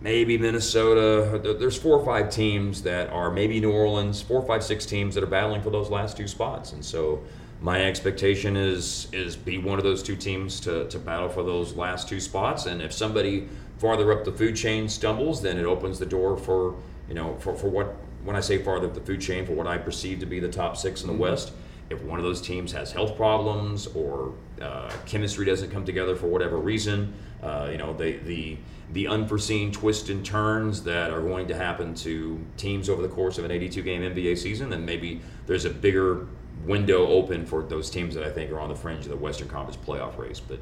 maybe 0.00 0.38
Minnesota. 0.38 1.56
There's 1.58 1.76
four 1.76 1.98
or 1.98 2.04
five 2.04 2.30
teams 2.30 2.82
that 2.82 3.10
are 3.10 3.30
maybe 3.30 3.60
New 3.60 3.72
Orleans, 3.72 4.22
four, 4.22 4.42
five, 4.42 4.64
six 4.64 4.86
teams 4.86 5.14
that 5.14 5.24
are 5.24 5.28
battling 5.28 5.62
for 5.62 5.70
those 5.70 5.90
last 5.90 6.16
two 6.16 6.26
spots. 6.26 6.72
And 6.72 6.84
so 6.84 7.22
my 7.60 7.84
expectation 7.84 8.56
is 8.56 9.08
is 9.12 9.36
be 9.36 9.58
one 9.58 9.78
of 9.78 9.84
those 9.84 10.02
two 10.02 10.16
teams 10.16 10.60
to, 10.60 10.88
to 10.88 10.98
battle 10.98 11.28
for 11.28 11.42
those 11.42 11.74
last 11.74 12.08
two 12.08 12.20
spots. 12.20 12.66
And 12.66 12.80
if 12.80 12.92
somebody 12.92 13.48
farther 13.78 14.12
up 14.12 14.24
the 14.24 14.32
food 14.32 14.56
chain 14.56 14.88
stumbles, 14.88 15.42
then 15.42 15.58
it 15.58 15.66
opens 15.66 15.98
the 15.98 16.06
door 16.06 16.36
for 16.36 16.76
you 17.08 17.14
know 17.14 17.36
for, 17.38 17.54
for 17.54 17.68
what 17.68 17.94
when 18.24 18.36
I 18.36 18.40
say 18.40 18.58
farther 18.58 18.86
up 18.86 18.94
the 18.94 19.00
food 19.00 19.20
chain 19.20 19.46
for 19.46 19.52
what 19.52 19.66
I 19.66 19.78
perceive 19.78 20.20
to 20.20 20.26
be 20.26 20.40
the 20.40 20.48
top 20.48 20.76
six 20.76 21.02
in 21.02 21.08
the 21.08 21.14
West. 21.14 21.52
If 21.88 22.02
one 22.02 22.18
of 22.20 22.24
those 22.24 22.40
teams 22.40 22.70
has 22.72 22.92
health 22.92 23.16
problems 23.16 23.88
or 23.88 24.34
uh, 24.60 24.92
chemistry 25.06 25.44
doesn't 25.44 25.70
come 25.70 25.84
together 25.84 26.14
for 26.14 26.28
whatever 26.28 26.58
reason, 26.58 27.14
uh, 27.42 27.68
you 27.70 27.78
know 27.78 27.92
the 27.92 28.18
the 28.18 28.58
the 28.92 29.06
unforeseen 29.06 29.72
twists 29.72 30.08
and 30.08 30.24
turns 30.24 30.82
that 30.84 31.10
are 31.10 31.20
going 31.20 31.48
to 31.48 31.54
happen 31.54 31.94
to 31.94 32.44
teams 32.56 32.88
over 32.88 33.02
the 33.02 33.08
course 33.08 33.38
of 33.38 33.44
an 33.44 33.50
82 33.50 33.82
game 33.82 34.02
NBA 34.02 34.36
season, 34.38 34.70
then 34.70 34.84
maybe 34.84 35.20
there's 35.46 35.64
a 35.64 35.70
bigger 35.70 36.26
window 36.64 37.06
open 37.06 37.46
for 37.46 37.62
those 37.62 37.90
teams 37.90 38.14
that 38.14 38.24
I 38.24 38.30
think 38.30 38.50
are 38.50 38.60
on 38.60 38.68
the 38.68 38.76
fringe 38.76 39.04
of 39.04 39.10
the 39.10 39.16
Western 39.16 39.48
Conference 39.48 39.76
playoff 39.76 40.18
race. 40.18 40.40
But 40.40 40.58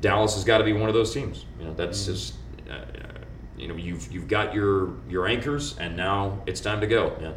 Dallas 0.00 0.34
has 0.34 0.44
got 0.44 0.58
to 0.58 0.64
be 0.64 0.72
one 0.72 0.88
of 0.88 0.94
those 0.94 1.12
teams. 1.12 1.46
You 1.58 1.66
know, 1.66 1.74
that's 1.74 2.06
just 2.06 2.34
uh, 2.70 2.84
you 3.60 3.68
know 3.68 3.76
you've 3.76 4.10
you've 4.12 4.28
got 4.28 4.54
your 4.54 4.94
your 5.08 5.26
anchors, 5.26 5.76
and 5.78 5.96
now 5.96 6.42
it's 6.46 6.60
time 6.60 6.80
to 6.80 6.86
go. 6.86 7.16
Yeah, 7.20 7.32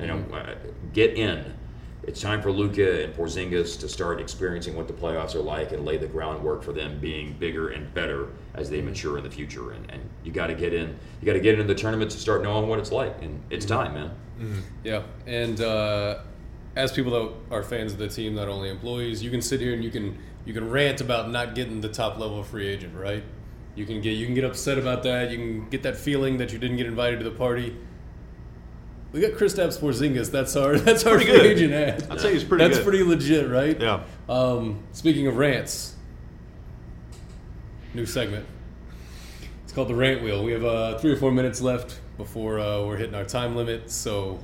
you 0.00 0.06
know, 0.06 0.24
uh, 0.34 0.54
get 0.92 1.14
in. 1.14 1.54
It's 2.04 2.22
time 2.22 2.40
for 2.40 2.50
Luka 2.50 3.04
and 3.04 3.12
Porzingis 3.14 3.78
to 3.80 3.88
start 3.88 4.18
experiencing 4.18 4.74
what 4.76 4.86
the 4.86 4.94
playoffs 4.94 5.34
are 5.34 5.42
like 5.42 5.72
and 5.72 5.84
lay 5.84 5.98
the 5.98 6.06
groundwork 6.06 6.62
for 6.62 6.72
them 6.72 6.98
being 7.00 7.34
bigger 7.34 7.68
and 7.68 7.92
better 7.92 8.28
as 8.54 8.70
they 8.70 8.80
mature 8.80 9.18
in 9.18 9.24
the 9.24 9.30
future. 9.30 9.72
And, 9.72 9.90
and 9.90 10.08
you 10.24 10.32
got 10.32 10.46
to 10.46 10.54
get 10.54 10.72
in. 10.72 10.96
You 11.20 11.26
got 11.26 11.34
to 11.34 11.40
get 11.40 11.58
into 11.58 11.66
the 11.66 11.78
tournament 11.78 12.10
to 12.12 12.18
start 12.18 12.42
knowing 12.42 12.66
what 12.66 12.78
it's 12.78 12.92
like. 12.92 13.20
And 13.20 13.42
it's 13.50 13.66
time, 13.66 13.94
man. 13.94 14.14
Yeah, 14.84 15.02
and 15.26 15.60
uh, 15.60 16.20
as 16.76 16.92
people 16.92 17.12
that 17.12 17.54
are 17.54 17.62
fans 17.62 17.92
of 17.92 17.98
the 17.98 18.08
team, 18.08 18.34
not 18.36 18.48
only 18.48 18.70
employees, 18.70 19.22
you 19.22 19.30
can 19.30 19.42
sit 19.42 19.60
here 19.60 19.74
and 19.74 19.84
you 19.84 19.90
can 19.90 20.16
you 20.46 20.54
can 20.54 20.70
rant 20.70 21.02
about 21.02 21.30
not 21.30 21.54
getting 21.54 21.80
the 21.82 21.88
top 21.88 22.18
level 22.18 22.42
free 22.42 22.68
agent, 22.68 22.94
right? 22.96 23.22
You 23.78 23.86
can 23.86 24.00
get 24.00 24.10
you 24.10 24.26
can 24.26 24.34
get 24.34 24.42
upset 24.42 24.76
about 24.76 25.04
that. 25.04 25.30
You 25.30 25.36
can 25.36 25.68
get 25.68 25.84
that 25.84 25.96
feeling 25.96 26.38
that 26.38 26.52
you 26.52 26.58
didn't 26.58 26.78
get 26.78 26.86
invited 26.86 27.20
to 27.20 27.24
the 27.24 27.30
party. 27.30 27.76
We 29.12 29.20
got 29.20 29.32
Kristaps 29.32 29.78
Porzingis. 29.78 30.32
That's 30.32 30.56
our 30.56 30.76
that's 30.78 31.06
our 31.06 31.14
Pretty 31.14 31.30
free 31.30 31.38
good. 31.38 31.46
agent 31.46 31.72
ad. 31.72 32.06
I'd 32.10 32.20
say 32.20 32.32
he's 32.32 32.42
pretty 32.42 32.64
That's 32.64 32.78
good. 32.78 32.84
pretty 32.84 33.04
legit, 33.04 33.48
right? 33.48 33.80
Yeah. 33.80 34.02
Um, 34.28 34.82
speaking 34.92 35.28
of 35.28 35.36
rants, 35.36 35.94
new 37.94 38.04
segment. 38.04 38.46
It's 39.62 39.72
called 39.72 39.88
the 39.88 39.94
Rant 39.94 40.22
Wheel. 40.24 40.42
We 40.42 40.50
have 40.52 40.64
uh, 40.64 40.98
three 40.98 41.12
or 41.12 41.16
four 41.16 41.30
minutes 41.30 41.60
left 41.60 42.00
before 42.16 42.58
uh, 42.58 42.84
we're 42.84 42.96
hitting 42.96 43.14
our 43.14 43.24
time 43.24 43.54
limit, 43.54 43.92
so 43.92 44.40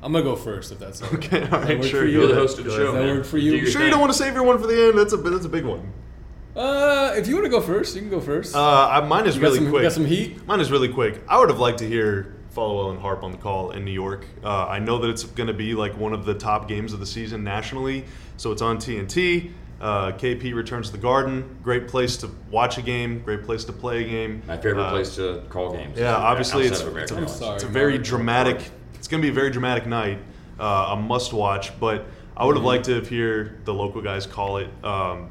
I'm 0.00 0.12
gonna 0.12 0.22
go 0.24 0.36
first 0.36 0.70
if 0.70 0.78
that's 0.78 1.02
all 1.02 1.08
right. 1.10 1.18
Okay, 1.26 1.42
all 1.42 1.60
right, 1.60 1.68
Does 1.68 1.86
that 1.86 1.88
sure. 1.90 2.00
for 2.02 2.06
you? 2.06 2.20
You're 2.20 2.28
the 2.28 2.34
host 2.36 2.58
of 2.60 2.66
the 2.66 2.70
show, 2.70 2.76
ahead. 2.76 2.86
Does 2.86 2.94
that 2.94 3.06
man. 3.06 3.16
work 3.16 3.26
for 3.26 3.38
you? 3.38 3.50
Do 3.50 3.56
your 3.56 3.66
Sure, 3.70 3.82
you 3.84 3.90
don't 3.90 4.00
want 4.00 4.12
to 4.12 4.18
save 4.18 4.34
your 4.34 4.44
one 4.44 4.58
for 4.60 4.66
the 4.68 4.80
end. 4.88 4.96
That's 4.98 5.12
a 5.12 5.16
that's 5.16 5.44
a 5.44 5.48
big 5.48 5.64
one. 5.64 5.92
Uh, 6.56 7.14
if 7.16 7.28
you 7.28 7.34
want 7.34 7.44
to 7.44 7.50
go 7.50 7.60
first, 7.60 7.94
you 7.94 8.00
can 8.00 8.10
go 8.10 8.20
first. 8.20 8.54
Uh, 8.54 9.04
mine 9.08 9.26
is 9.26 9.36
you 9.36 9.40
got 9.40 9.46
really 9.48 9.58
some, 9.58 9.70
quick. 9.70 9.82
got 9.82 9.92
some 9.92 10.04
heat. 10.06 10.44
Mine 10.46 10.60
is 10.60 10.70
really 10.70 10.88
quick. 10.88 11.22
I 11.28 11.38
would 11.38 11.48
have 11.48 11.60
liked 11.60 11.78
to 11.78 11.86
hear 11.88 12.34
Followill 12.54 12.90
and 12.90 12.98
Harp 13.00 13.22
on 13.22 13.30
the 13.30 13.38
call 13.38 13.70
in 13.70 13.84
New 13.84 13.92
York. 13.92 14.26
Uh, 14.42 14.66
I 14.66 14.80
know 14.80 14.98
that 14.98 15.08
it's 15.10 15.22
going 15.24 15.46
to 15.46 15.52
be 15.54 15.74
like 15.74 15.96
one 15.96 16.12
of 16.12 16.24
the 16.24 16.34
top 16.34 16.66
games 16.68 16.92
of 16.92 16.98
the 17.00 17.06
season 17.06 17.44
nationally, 17.44 18.04
so 18.36 18.50
it's 18.50 18.62
on 18.62 18.78
TNT. 18.78 19.52
Uh, 19.80 20.12
KP 20.12 20.52
returns 20.52 20.86
to 20.88 20.92
the 20.92 20.98
Garden. 20.98 21.56
Great 21.62 21.88
place 21.88 22.16
to 22.18 22.30
watch 22.50 22.76
a 22.76 22.82
game. 22.82 23.20
Great 23.22 23.44
place 23.44 23.64
to 23.64 23.72
play 23.72 24.04
a 24.04 24.06
game. 24.08 24.42
My 24.46 24.56
favorite 24.58 24.82
Uh, 24.82 24.90
place 24.90 25.14
to 25.16 25.42
call 25.48 25.72
games. 25.72 25.98
yeah, 25.98 26.14
obviously 26.16 26.64
it's, 26.66 26.80
it's, 26.80 26.88
American 26.88 27.16
a, 27.16 27.18
I'm 27.20 27.24
Airlines. 27.24 27.38
sorry. 27.38 27.54
it's 27.54 27.64
a 27.64 27.68
very 27.68 27.94
Mark. 27.94 28.04
dramatic. 28.04 28.70
It's 28.94 29.08
going 29.08 29.22
to 29.22 29.24
be 29.26 29.30
a 29.30 29.34
very 29.34 29.50
dramatic 29.50 29.86
night, 29.86 30.18
uh, 30.58 30.88
a 30.90 30.96
must 30.96 31.32
watch. 31.32 31.78
But 31.80 32.04
I 32.36 32.44
would 32.44 32.56
have 32.56 32.64
liked 32.64 32.84
to 32.86 32.96
have 32.96 33.08
hear 33.08 33.58
the 33.64 33.72
local 33.72 34.02
guys 34.02 34.26
call 34.26 34.58
it. 34.58 34.68
Um, 34.84 35.30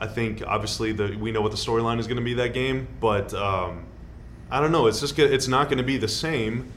I 0.00 0.06
think 0.06 0.42
obviously 0.46 0.92
the 0.92 1.16
we 1.20 1.30
know 1.30 1.40
what 1.42 1.50
the 1.52 1.58
storyline 1.58 1.98
is 1.98 2.06
going 2.06 2.16
to 2.16 2.22
be 2.24 2.34
that 2.34 2.54
game, 2.54 2.88
but 3.00 3.34
um, 3.34 3.84
I 4.50 4.60
don't 4.60 4.72
know. 4.72 4.86
It's 4.86 5.00
just 5.00 5.18
it's 5.18 5.48
not 5.48 5.66
going 5.68 5.78
to 5.78 5.84
be 5.84 5.96
the 5.98 6.08
same. 6.08 6.72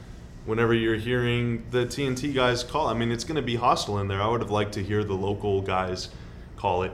Whenever 0.46 0.74
you're 0.74 0.96
hearing 0.96 1.64
the 1.70 1.86
TNT 1.86 2.34
guys 2.34 2.62
call, 2.62 2.86
I 2.88 2.92
mean, 2.92 3.10
it's 3.10 3.24
going 3.24 3.36
to 3.36 3.42
be 3.42 3.56
hostile 3.56 3.98
in 4.00 4.08
there. 4.08 4.20
I 4.20 4.26
would 4.28 4.42
have 4.42 4.50
liked 4.50 4.72
to 4.72 4.82
hear 4.82 5.02
the 5.02 5.14
local 5.14 5.62
guys 5.62 6.10
call 6.56 6.82
it. 6.82 6.92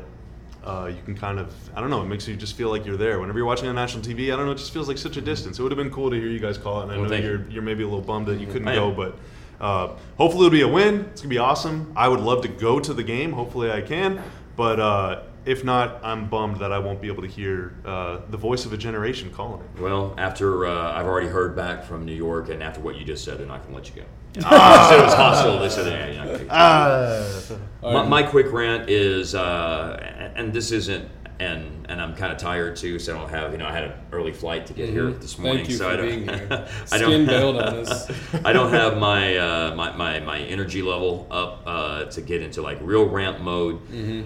Uh, 0.62 0.92
you 0.94 1.02
can 1.04 1.16
kind 1.16 1.38
of, 1.40 1.52
I 1.74 1.80
don't 1.80 1.90
know, 1.90 2.02
it 2.02 2.06
makes 2.06 2.28
you 2.28 2.36
just 2.36 2.54
feel 2.54 2.68
like 2.68 2.86
you're 2.86 2.96
there. 2.98 3.18
Whenever 3.18 3.38
you're 3.38 3.46
watching 3.46 3.66
on 3.66 3.74
national 3.74 4.04
TV, 4.04 4.32
I 4.32 4.36
don't 4.36 4.46
know, 4.46 4.52
it 4.52 4.58
just 4.58 4.72
feels 4.72 4.86
like 4.88 4.98
such 4.98 5.16
a 5.16 5.20
distance. 5.20 5.58
It 5.58 5.62
would 5.62 5.72
have 5.72 5.78
been 5.78 5.90
cool 5.90 6.10
to 6.10 6.16
hear 6.16 6.28
you 6.28 6.38
guys 6.38 6.58
call 6.58 6.80
it, 6.80 6.84
and 6.84 6.92
I 6.92 6.98
Well, 6.98 7.10
know 7.10 7.16
you're 7.16 7.38
you. 7.40 7.44
you're 7.50 7.62
maybe 7.62 7.82
a 7.82 7.86
little 7.86 8.02
bummed 8.02 8.26
that 8.28 8.38
you 8.38 8.46
couldn't 8.46 8.68
I 8.68 8.74
go, 8.76 8.90
am. 8.90 8.94
but 8.96 9.18
uh, 9.60 9.88
hopefully 10.16 10.46
it'll 10.46 10.50
be 10.50 10.60
a 10.60 10.68
win. 10.68 11.06
It's 11.10 11.22
gonna 11.22 11.30
be 11.30 11.38
awesome. 11.38 11.92
I 11.96 12.06
would 12.08 12.20
love 12.20 12.42
to 12.42 12.48
go 12.48 12.78
to 12.78 12.94
the 12.94 13.02
game. 13.02 13.32
Hopefully 13.32 13.72
I 13.72 13.80
can, 13.80 14.22
but 14.54 14.78
uh, 14.78 15.22
if 15.44 15.64
not, 15.64 16.00
I'm 16.04 16.28
bummed 16.28 16.58
that 16.60 16.72
I 16.72 16.78
won't 16.78 17.00
be 17.00 17.08
able 17.08 17.22
to 17.22 17.28
hear 17.28 17.74
uh, 17.84 18.18
the 18.28 18.36
voice 18.36 18.64
of 18.66 18.72
a 18.72 18.76
generation 18.76 19.30
calling 19.32 19.62
it. 19.62 19.80
Well, 19.80 20.14
after 20.18 20.66
uh, 20.66 20.92
I've 20.92 21.06
already 21.06 21.28
heard 21.28 21.56
back 21.56 21.84
from 21.84 22.04
New 22.04 22.14
York, 22.14 22.48
and 22.50 22.62
after 22.62 22.80
what 22.80 22.96
you 22.96 23.04
just 23.04 23.24
said, 23.24 23.38
they're 23.38 23.46
not 23.46 23.62
going 23.62 23.70
to 23.74 23.76
let 23.76 23.88
you 23.96 24.02
go. 24.02 24.08
Ah, 24.44 24.94
it 24.96 25.02
was 25.04 25.14
hostile. 25.14 25.58
They 25.58 25.68
said, 25.68 25.86
yeah, 25.86 26.06
you're 26.24 26.24
not 26.46 26.48
gonna- 26.48 27.56
Uh, 27.82 27.92
my, 28.04 28.08
my 28.08 28.22
quick 28.22 28.52
rant 28.52 28.88
is, 28.88 29.34
uh, 29.34 29.98
and 30.18 30.36
and 30.36 30.52
this 30.52 30.70
isn't, 30.70 31.08
and 31.40 31.86
and 31.90 32.00
I'm 32.00 32.14
kind 32.14 32.30
of 32.30 32.38
tired 32.38 32.76
too, 32.76 33.00
so 33.00 33.16
I 33.16 33.18
don't 33.18 33.30
have, 33.30 33.50
you 33.50 33.58
know, 33.58 33.66
I 33.66 33.72
had 33.72 33.84
an 33.84 33.92
early 34.12 34.32
flight 34.32 34.66
to 34.66 34.72
get 34.72 34.88
here 34.90 35.06
Mhm. 35.06 35.20
this 35.20 35.32
Thank 35.34 35.44
morning, 35.44 35.66
you 35.66 35.72
so 35.76 35.84
for 35.86 35.90
I 35.90 35.96
don't, 35.96 36.06
being 36.06 36.22
here. 36.28 36.68
I 36.92 36.96
Skin 36.98 37.00
don't, 37.10 37.26
bailed 37.26 37.56
on 37.56 37.74
us. 37.78 38.10
I 38.44 38.52
don't 38.52 38.70
have 38.70 38.98
my, 38.98 39.36
uh, 39.36 39.74
my 39.74 39.96
my 39.96 40.20
my 40.20 40.38
energy 40.38 40.82
level 40.82 41.26
up 41.30 41.62
uh, 41.66 42.04
to 42.04 42.20
get 42.20 42.40
into 42.42 42.62
like 42.62 42.78
real 42.82 43.06
rant 43.08 43.42
mode. 43.42 43.80
Mm-hmm. 43.88 44.22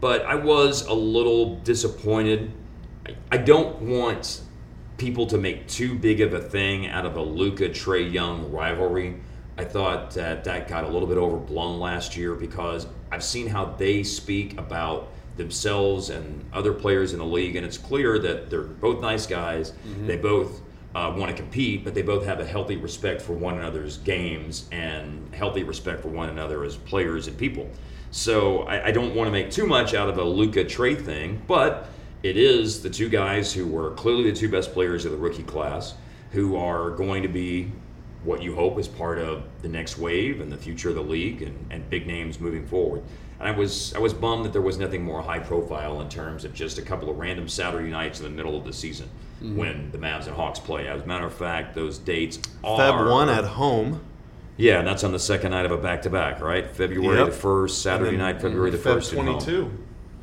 But 0.00 0.24
I 0.24 0.34
was 0.34 0.86
a 0.86 0.94
little 0.94 1.56
disappointed. 1.56 2.52
I, 3.06 3.14
I 3.32 3.36
don't 3.36 3.80
want 3.82 4.40
people 4.96 5.26
to 5.26 5.38
make 5.38 5.66
too 5.66 5.94
big 5.94 6.20
of 6.20 6.34
a 6.34 6.40
thing 6.40 6.86
out 6.86 7.06
of 7.06 7.16
a 7.16 7.22
Luka 7.22 7.68
Trae 7.68 8.10
Young 8.10 8.50
rivalry. 8.50 9.20
I 9.56 9.64
thought 9.64 10.10
that 10.12 10.44
that 10.44 10.68
got 10.68 10.84
a 10.84 10.88
little 10.88 11.08
bit 11.08 11.18
overblown 11.18 11.80
last 11.80 12.16
year 12.16 12.34
because 12.34 12.86
I've 13.10 13.24
seen 13.24 13.46
how 13.46 13.66
they 13.66 14.02
speak 14.02 14.58
about 14.58 15.08
themselves 15.36 16.10
and 16.10 16.44
other 16.52 16.72
players 16.72 17.12
in 17.12 17.18
the 17.18 17.24
league, 17.24 17.56
and 17.56 17.64
it's 17.64 17.78
clear 17.78 18.18
that 18.18 18.50
they're 18.50 18.62
both 18.62 19.00
nice 19.00 19.26
guys. 19.26 19.72
They 20.06 20.16
both 20.16 20.60
uh, 20.94 21.14
want 21.16 21.30
to 21.30 21.36
compete, 21.42 21.84
but 21.84 21.94
they 21.94 22.02
both 22.02 22.24
have 22.26 22.40
a 22.40 22.44
healthy 22.44 22.76
respect 22.76 23.22
for 23.22 23.32
one 23.32 23.58
another's 23.58 23.98
games 23.98 24.68
and 24.72 25.34
healthy 25.34 25.62
respect 25.62 26.02
for 26.02 26.08
one 26.08 26.28
another 26.28 26.64
as 26.64 26.76
players 26.76 27.26
and 27.26 27.36
people. 27.38 27.70
So 28.10 28.62
I, 28.62 28.86
I 28.86 28.90
don't 28.90 29.14
want 29.14 29.28
to 29.28 29.32
make 29.32 29.50
too 29.50 29.66
much 29.66 29.94
out 29.94 30.08
of 30.08 30.18
a 30.18 30.24
Luka 30.24 30.64
Trae 30.64 31.00
thing, 31.00 31.42
but 31.46 31.88
it 32.22 32.36
is 32.36 32.82
the 32.82 32.90
two 32.90 33.08
guys 33.08 33.52
who 33.52 33.66
were 33.66 33.92
clearly 33.92 34.30
the 34.30 34.36
two 34.36 34.48
best 34.48 34.72
players 34.72 35.04
of 35.04 35.12
the 35.12 35.18
rookie 35.18 35.42
class 35.42 35.94
who 36.32 36.56
are 36.56 36.90
going 36.90 37.22
to 37.22 37.28
be 37.28 37.70
what 38.24 38.42
you 38.42 38.54
hope 38.54 38.78
is 38.78 38.86
part 38.86 39.18
of 39.18 39.42
the 39.62 39.68
next 39.68 39.96
wave 39.98 40.40
and 40.40 40.52
the 40.52 40.56
future 40.56 40.90
of 40.90 40.94
the 40.94 41.02
league 41.02 41.42
and, 41.42 41.66
and 41.70 41.88
big 41.88 42.06
names 42.06 42.38
moving 42.38 42.66
forward. 42.66 43.02
And 43.38 43.48
I 43.48 43.52
was 43.52 43.94
I 43.94 43.98
was 43.98 44.12
bummed 44.12 44.44
that 44.44 44.52
there 44.52 44.60
was 44.60 44.76
nothing 44.76 45.02
more 45.02 45.22
high 45.22 45.38
profile 45.38 46.00
in 46.02 46.08
terms 46.10 46.44
of 46.44 46.52
just 46.52 46.76
a 46.76 46.82
couple 46.82 47.08
of 47.08 47.18
random 47.18 47.48
Saturday 47.48 47.90
nights 47.90 48.20
in 48.20 48.24
the 48.24 48.30
middle 48.30 48.56
of 48.56 48.64
the 48.64 48.72
season 48.72 49.08
mm-hmm. 49.42 49.56
when 49.56 49.90
the 49.92 49.98
Mavs 49.98 50.26
and 50.26 50.36
Hawks 50.36 50.58
play. 50.58 50.86
As 50.86 51.02
a 51.02 51.06
matter 51.06 51.26
of 51.26 51.34
fact, 51.34 51.74
those 51.74 51.96
dates 51.98 52.38
are 52.62 52.78
Feb 52.78 53.10
one 53.10 53.30
at 53.30 53.44
home. 53.44 54.02
Yeah, 54.60 54.78
and 54.78 54.86
that's 54.86 55.04
on 55.04 55.12
the 55.12 55.18
second 55.18 55.52
night 55.52 55.64
of 55.64 55.72
a 55.72 55.78
back 55.78 56.02
to 56.02 56.10
back, 56.10 56.40
right? 56.40 56.70
February 56.70 57.18
Yep. 57.18 57.26
the 57.26 57.32
first, 57.32 57.82
Saturday 57.82 58.16
night, 58.16 58.40
February 58.42 58.70
the 58.70 58.76
first. 58.78 59.12
at 59.12 59.18
22 59.18 59.70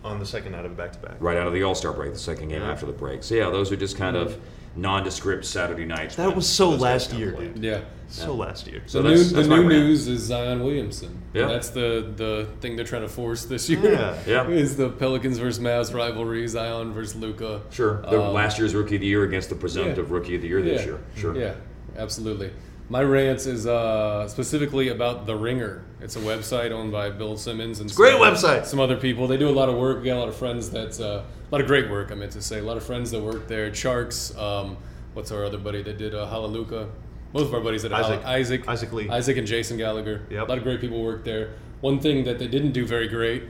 on 0.03 0.19
the 0.19 0.25
second 0.25 0.51
night 0.53 0.63
of 0.65 0.71
a 0.71 0.75
back 0.75 0.93
to 0.93 0.99
back. 0.99 1.15
Right 1.19 1.37
out 1.37 1.47
of 1.47 1.53
the 1.53 1.63
All 1.63 1.75
Star 1.75 1.91
break, 1.91 2.13
the 2.13 2.19
second 2.19 2.49
game 2.49 2.61
Yeah. 2.61 2.71
after 2.71 2.85
the 2.85 2.91
break. 2.93 3.23
So 3.23 3.35
yeah, 3.35 3.49
those 3.49 3.71
are 3.71 3.75
just 3.75 3.97
kind 3.97 4.15
of 4.15 4.37
nondescript 4.75 5.43
Saturday 5.43 5.85
nights. 5.85 6.15
That 6.17 6.35
was 6.35 6.47
so 6.47 6.69
last 6.69 7.11
year, 7.13 7.31
play. 7.33 7.47
dude. 7.47 7.63
Yeah. 7.63 7.79
So 8.09 8.33
last 8.35 8.67
year. 8.67 8.83
So 8.85 9.01
the 9.01 9.09
that's, 9.09 9.31
new, 9.31 9.35
that's 9.35 9.47
the 9.49 9.55
new 9.57 9.67
news 9.67 10.07
is 10.07 10.21
Zion 10.21 10.63
Williamson. 10.63 11.19
Yeah. 11.33 11.41
And 11.41 11.51
that's 11.51 11.71
the, 11.71 12.13
the 12.15 12.47
thing 12.61 12.75
they're 12.77 12.85
trying 12.85 13.01
to 13.01 13.09
force 13.09 13.43
this 13.45 13.69
year. 13.69 13.83
Yeah. 13.83 14.17
Yeah. 14.25 14.47
Is 14.55 14.77
the 14.77 14.89
Pelicans 14.89 15.39
versus 15.39 15.61
Mavs 15.61 15.93
rivalry, 15.93 16.47
Zion 16.47 16.93
versus 16.93 17.15
Luka. 17.17 17.63
Sure, 17.69 18.01
the 18.03 18.21
Um, 18.21 18.33
last 18.33 18.59
year's 18.59 18.73
Rookie 18.73 18.95
of 18.95 19.01
the 19.01 19.07
Year 19.07 19.23
against 19.23 19.49
the 19.49 19.55
presumptive 19.55 20.11
Rookie 20.11 20.35
of 20.35 20.41
the 20.41 20.47
Year 20.47 20.61
this 20.61 20.81
Yeah. 20.81 20.85
year. 20.87 20.99
Sure. 21.17 21.35
Yeah, 21.35 21.53
absolutely. 21.97 22.51
My 22.89 23.03
rant 23.03 23.45
is 23.45 23.67
uh, 23.67 24.29
specifically 24.29 24.87
about 24.89 25.25
The 25.25 25.35
Ringer. 25.35 25.83
It's 25.99 26.15
a 26.15 26.19
website 26.19 26.71
owned 26.71 26.93
by 26.93 27.09
Bill 27.09 27.35
Simmons 27.35 27.81
and 27.81 27.93
Great 27.93 28.13
some, 28.13 28.21
website. 28.21 28.65
Some 28.65 28.79
other 28.79 28.95
people. 28.95 29.27
They 29.27 29.35
do 29.35 29.49
a 29.49 29.51
lot 29.51 29.67
of 29.67 29.75
work. 29.75 29.99
We 29.99 30.05
got 30.05 30.15
a 30.15 30.19
lot 30.19 30.29
of 30.29 30.37
friends 30.37 30.69
that 30.69 30.97
uh, 31.01 31.23
a 31.23 31.51
lot 31.51 31.59
of 31.59 31.67
great 31.67 31.89
work. 31.89 32.13
I 32.13 32.15
meant 32.15 32.31
to 32.33 32.41
say 32.41 32.59
a 32.59 32.63
lot 32.63 32.77
of 32.77 32.85
friends 32.85 33.11
that 33.11 33.21
work 33.21 33.47
there. 33.49 33.73
Sharks. 33.73 34.35
Um, 34.37 34.77
what's 35.13 35.33
our 35.33 35.43
other 35.43 35.57
buddy 35.57 35.83
that 35.83 35.97
did 35.97 36.15
uh, 36.15 36.27
Hallelujah? 36.27 36.87
Both 37.33 37.47
of 37.47 37.53
our 37.53 37.59
buddies 37.59 37.83
that 37.83 37.91
Isaac. 37.91 38.23
Isaac, 38.23 38.67
Isaac 38.69 38.93
Lee. 38.93 39.09
Isaac 39.09 39.35
and 39.35 39.45
Jason 39.45 39.75
Gallagher. 39.75 40.25
Yep. 40.29 40.47
A 40.47 40.49
lot 40.49 40.57
of 40.57 40.63
great 40.63 40.79
people 40.79 41.03
work 41.03 41.25
there. 41.25 41.55
One 41.81 41.99
thing 41.99 42.23
that 42.23 42.39
they 42.39 42.47
didn't 42.47 42.71
do 42.71 42.85
very 42.85 43.09
great 43.09 43.43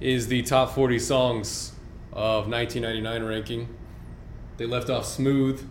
is 0.00 0.28
the 0.28 0.40
top 0.42 0.74
40 0.74 0.98
songs 0.98 1.72
of 2.12 2.48
1999 2.48 3.24
ranking. 3.24 3.68
They 4.56 4.64
left 4.64 4.88
off 4.88 5.04
"Smooth." 5.04 5.68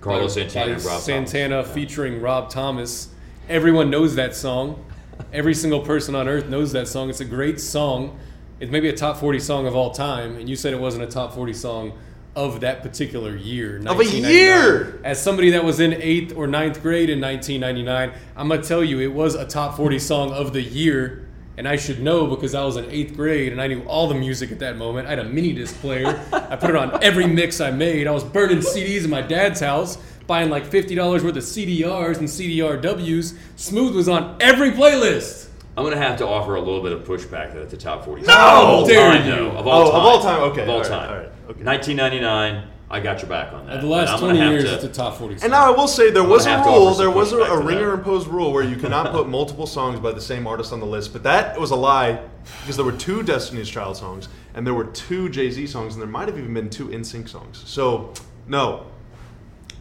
Carlos 0.00 0.34
Santana 0.34 0.66
by 0.66 0.72
and 0.72 0.84
Rob 0.84 1.00
Santana 1.00 1.62
Thomas. 1.62 1.74
Featuring 1.74 2.20
Rob 2.20 2.50
Thomas. 2.50 3.08
Everyone 3.48 3.90
knows 3.90 4.14
that 4.16 4.34
song. 4.34 4.84
Every 5.32 5.54
single 5.54 5.80
person 5.80 6.14
on 6.14 6.28
earth 6.28 6.48
knows 6.48 6.72
that 6.72 6.88
song. 6.88 7.10
It's 7.10 7.20
a 7.20 7.24
great 7.24 7.60
song. 7.60 8.18
It's 8.60 8.72
maybe 8.72 8.88
a 8.88 8.96
top 8.96 9.18
40 9.18 9.38
song 9.38 9.66
of 9.66 9.76
all 9.76 9.90
time, 9.90 10.36
and 10.36 10.48
you 10.48 10.56
said 10.56 10.72
it 10.72 10.80
wasn't 10.80 11.04
a 11.04 11.06
top 11.06 11.34
40 11.34 11.52
song 11.52 11.92
of 12.34 12.60
that 12.60 12.82
particular 12.82 13.34
year. 13.34 13.80
Of 13.86 13.98
a 14.00 14.04
year! 14.04 15.00
As 15.04 15.20
somebody 15.22 15.50
that 15.50 15.64
was 15.64 15.80
in 15.80 15.94
eighth 15.94 16.36
or 16.36 16.46
ninth 16.46 16.82
grade 16.82 17.08
in 17.08 17.20
1999, 17.20 18.12
I'm 18.36 18.48
gonna 18.48 18.62
tell 18.62 18.84
you 18.84 19.00
it 19.00 19.12
was 19.12 19.34
a 19.34 19.46
top 19.46 19.76
40 19.76 19.98
song 19.98 20.32
of 20.32 20.52
the 20.52 20.62
year. 20.62 21.25
And 21.58 21.66
I 21.66 21.76
should 21.76 22.02
know 22.02 22.26
because 22.26 22.54
I 22.54 22.64
was 22.64 22.76
in 22.76 22.84
eighth 22.90 23.16
grade 23.16 23.50
and 23.52 23.60
I 23.62 23.66
knew 23.66 23.82
all 23.84 24.08
the 24.08 24.14
music 24.14 24.52
at 24.52 24.58
that 24.58 24.76
moment. 24.76 25.06
I 25.06 25.10
had 25.10 25.20
a 25.20 25.24
mini 25.24 25.52
disc 25.54 25.74
player. 25.80 26.08
I 26.32 26.54
put 26.56 26.68
it 26.70 26.76
on 26.76 27.02
every 27.02 27.26
mix 27.26 27.60
I 27.62 27.70
made. 27.70 28.06
I 28.06 28.10
was 28.10 28.24
burning 28.24 28.58
CDs 28.58 29.04
in 29.04 29.10
my 29.10 29.22
dad's 29.22 29.60
house, 29.60 29.96
buying 30.26 30.50
like 30.50 30.64
$50 30.66 30.96
worth 31.24 31.24
of 31.24 31.32
CDRs 31.42 32.18
and 32.18 32.28
CDRWs. 32.28 33.38
Smooth 33.56 33.94
was 33.96 34.06
on 34.08 34.36
every 34.40 34.70
playlist. 34.70 35.48
I'm 35.78 35.84
going 35.84 35.94
to 35.96 36.02
have 36.02 36.18
to 36.18 36.26
offer 36.26 36.56
a 36.56 36.60
little 36.60 36.82
bit 36.82 36.92
of 36.92 37.04
pushback 37.04 37.54
at 37.56 37.70
the 37.70 37.76
top 37.76 38.04
40. 38.04 38.22
No! 38.22 38.32
Of 38.32 38.38
all 38.38 38.86
Dare 38.86 39.12
time, 39.12 39.26
you. 39.26 39.30
though. 39.34 39.50
Of 39.52 39.66
Oh, 39.66 39.70
all 39.70 39.86
of 39.86 39.92
time. 39.92 40.00
all 40.02 40.22
time, 40.22 40.42
okay, 40.52 40.62
Of 40.62 40.68
all 40.68 40.74
all 40.76 40.80
right, 40.82 40.88
time. 40.90 41.08
all 41.10 41.16
right, 41.16 41.26
okay. 41.50 41.64
1999, 41.64 42.68
I 42.88 43.00
got 43.00 43.20
your 43.20 43.28
back 43.28 43.52
on 43.52 43.66
that. 43.66 43.76
Of 43.76 43.82
the 43.82 43.88
last 43.88 44.20
20 44.20 44.38
years, 44.38 44.64
to- 44.64 44.74
it's 44.76 44.84
a 44.84 44.88
top 44.88 45.16
40 45.18 45.38
song. 45.38 45.44
And 45.44 45.50
now 45.50 45.66
I 45.66 45.76
will 45.76 45.88
say 45.88 46.10
there 46.10 46.22
was 46.22 46.46
a 46.46 46.56
rule. 46.62 46.94
There 46.94 47.10
was 47.10 47.32
a, 47.32 47.38
a 47.38 47.60
ringer 47.60 47.92
imposed 47.94 48.28
rule 48.28 48.52
where 48.52 48.62
you 48.62 48.76
cannot 48.76 49.10
put 49.10 49.28
multiple 49.28 49.66
songs 49.66 49.98
by 49.98 50.12
the 50.12 50.20
same 50.20 50.46
artist 50.46 50.72
on 50.72 50.78
the 50.78 50.86
list. 50.86 51.12
But 51.12 51.24
that 51.24 51.58
was 51.58 51.72
a 51.72 51.76
lie 51.76 52.20
because 52.60 52.76
there 52.76 52.84
were 52.84 52.92
two 52.92 53.24
Destiny's 53.24 53.68
Child 53.68 53.96
songs 53.96 54.28
and 54.54 54.64
there 54.64 54.74
were 54.74 54.84
two 54.84 55.28
Jay 55.28 55.50
Z 55.50 55.66
songs 55.66 55.94
and 55.94 56.00
there 56.02 56.08
might 56.08 56.28
have 56.28 56.38
even 56.38 56.54
been 56.54 56.70
two 56.70 56.86
NSYNC 56.88 57.28
songs. 57.28 57.62
So 57.66 58.12
no, 58.46 58.86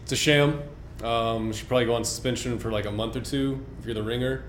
It's 0.03 0.11
a 0.11 0.15
sham. 0.15 0.63
Um, 1.03 1.53
should 1.53 1.67
probably 1.67 1.85
go 1.85 1.93
on 1.93 2.05
suspension 2.05 2.57
for 2.57 2.71
like 2.71 2.85
a 2.85 2.91
month 2.91 3.15
or 3.15 3.21
two 3.21 3.63
if 3.79 3.85
you're 3.85 3.93
the 3.93 4.01
ringer. 4.01 4.45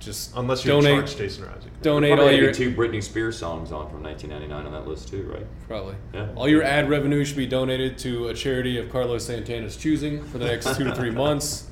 Just 0.00 0.36
unless 0.36 0.64
you're 0.64 0.80
donate, 0.80 0.98
charged 0.98 1.18
Jason 1.18 1.44
or 1.44 1.48
Isaac. 1.50 1.72
donate 1.82 2.14
Probably 2.14 2.34
all 2.34 2.40
your 2.40 2.52
two 2.52 2.72
Britney 2.74 3.02
Spears 3.02 3.38
songs 3.38 3.72
on 3.72 3.88
from 3.90 4.02
1999 4.02 4.66
on 4.66 4.72
that 4.72 4.88
list 4.88 5.08
too, 5.08 5.22
right? 5.32 5.46
probably 5.66 5.94
Yeah. 6.12 6.28
all 6.36 6.48
your 6.48 6.62
ad 6.62 6.88
revenue 6.90 7.24
should 7.24 7.36
be 7.36 7.46
donated 7.46 7.96
to 7.98 8.28
a 8.28 8.34
charity 8.34 8.78
of 8.78 8.90
Carlos 8.90 9.24
Santana's 9.24 9.76
choosing 9.76 10.22
for 10.24 10.38
the 10.38 10.44
next 10.46 10.76
two 10.76 10.84
to 10.84 10.94
three 10.94 11.10
months. 11.10 11.68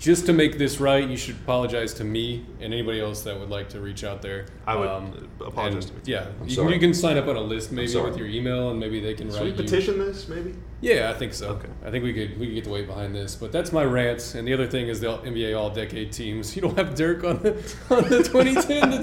Just 0.00 0.24
to 0.26 0.32
make 0.32 0.56
this 0.56 0.80
right, 0.80 1.06
you 1.06 1.18
should 1.18 1.36
apologize 1.36 1.92
to 1.94 2.04
me 2.04 2.46
and 2.58 2.72
anybody 2.72 3.02
else 3.02 3.20
that 3.24 3.38
would 3.38 3.50
like 3.50 3.68
to 3.68 3.80
reach 3.80 4.02
out 4.02 4.22
there. 4.22 4.46
I 4.66 4.74
would 4.74 4.88
Um, 4.88 5.28
apologize 5.44 5.90
and, 5.90 6.02
to 6.04 6.10
you. 6.10 6.16
Yeah, 6.16 6.26
you 6.46 6.56
can, 6.56 6.68
you 6.70 6.80
can 6.80 6.94
sign 6.94 7.18
up 7.18 7.28
on 7.28 7.36
a 7.36 7.40
list 7.42 7.70
maybe 7.70 7.94
with 7.96 8.16
your 8.16 8.26
email, 8.26 8.70
and 8.70 8.80
maybe 8.80 8.98
they 9.00 9.12
can 9.12 9.30
Should 9.30 9.42
we 9.42 9.50
write 9.50 9.58
you. 9.58 9.62
petition 9.64 9.98
this 9.98 10.26
maybe? 10.26 10.54
Yeah, 10.80 11.10
I 11.14 11.18
think 11.18 11.34
so. 11.34 11.50
Okay. 11.50 11.68
I 11.84 11.90
think 11.90 12.02
we 12.04 12.14
could 12.14 12.40
we 12.40 12.46
could 12.46 12.54
get 12.54 12.64
the 12.64 12.70
weight 12.70 12.86
behind 12.86 13.14
this. 13.14 13.34
But 13.36 13.52
that's 13.52 13.72
my 13.72 13.84
rant. 13.84 14.34
And 14.34 14.48
the 14.48 14.54
other 14.54 14.66
thing 14.66 14.88
is 14.88 15.00
the 15.00 15.18
NBA 15.18 15.54
All 15.54 15.68
Decade 15.68 16.10
teams. 16.12 16.56
You 16.56 16.62
don't 16.62 16.78
have 16.78 16.94
Dirk 16.94 17.22
on 17.22 17.42
the 17.42 17.50
on 17.90 18.04
the 18.08 18.22
2010 18.22 18.90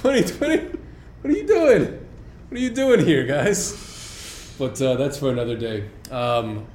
2020. 0.00 0.78
What 1.20 1.30
are 1.34 1.36
you 1.36 1.46
doing? 1.46 1.82
What 2.48 2.58
are 2.58 2.62
you 2.62 2.70
doing 2.70 3.04
here, 3.04 3.24
guys? 3.26 4.54
But 4.58 4.80
uh, 4.80 4.94
that's 4.94 5.18
for 5.18 5.30
another 5.30 5.56
day. 5.58 5.90
Um, 6.10 6.66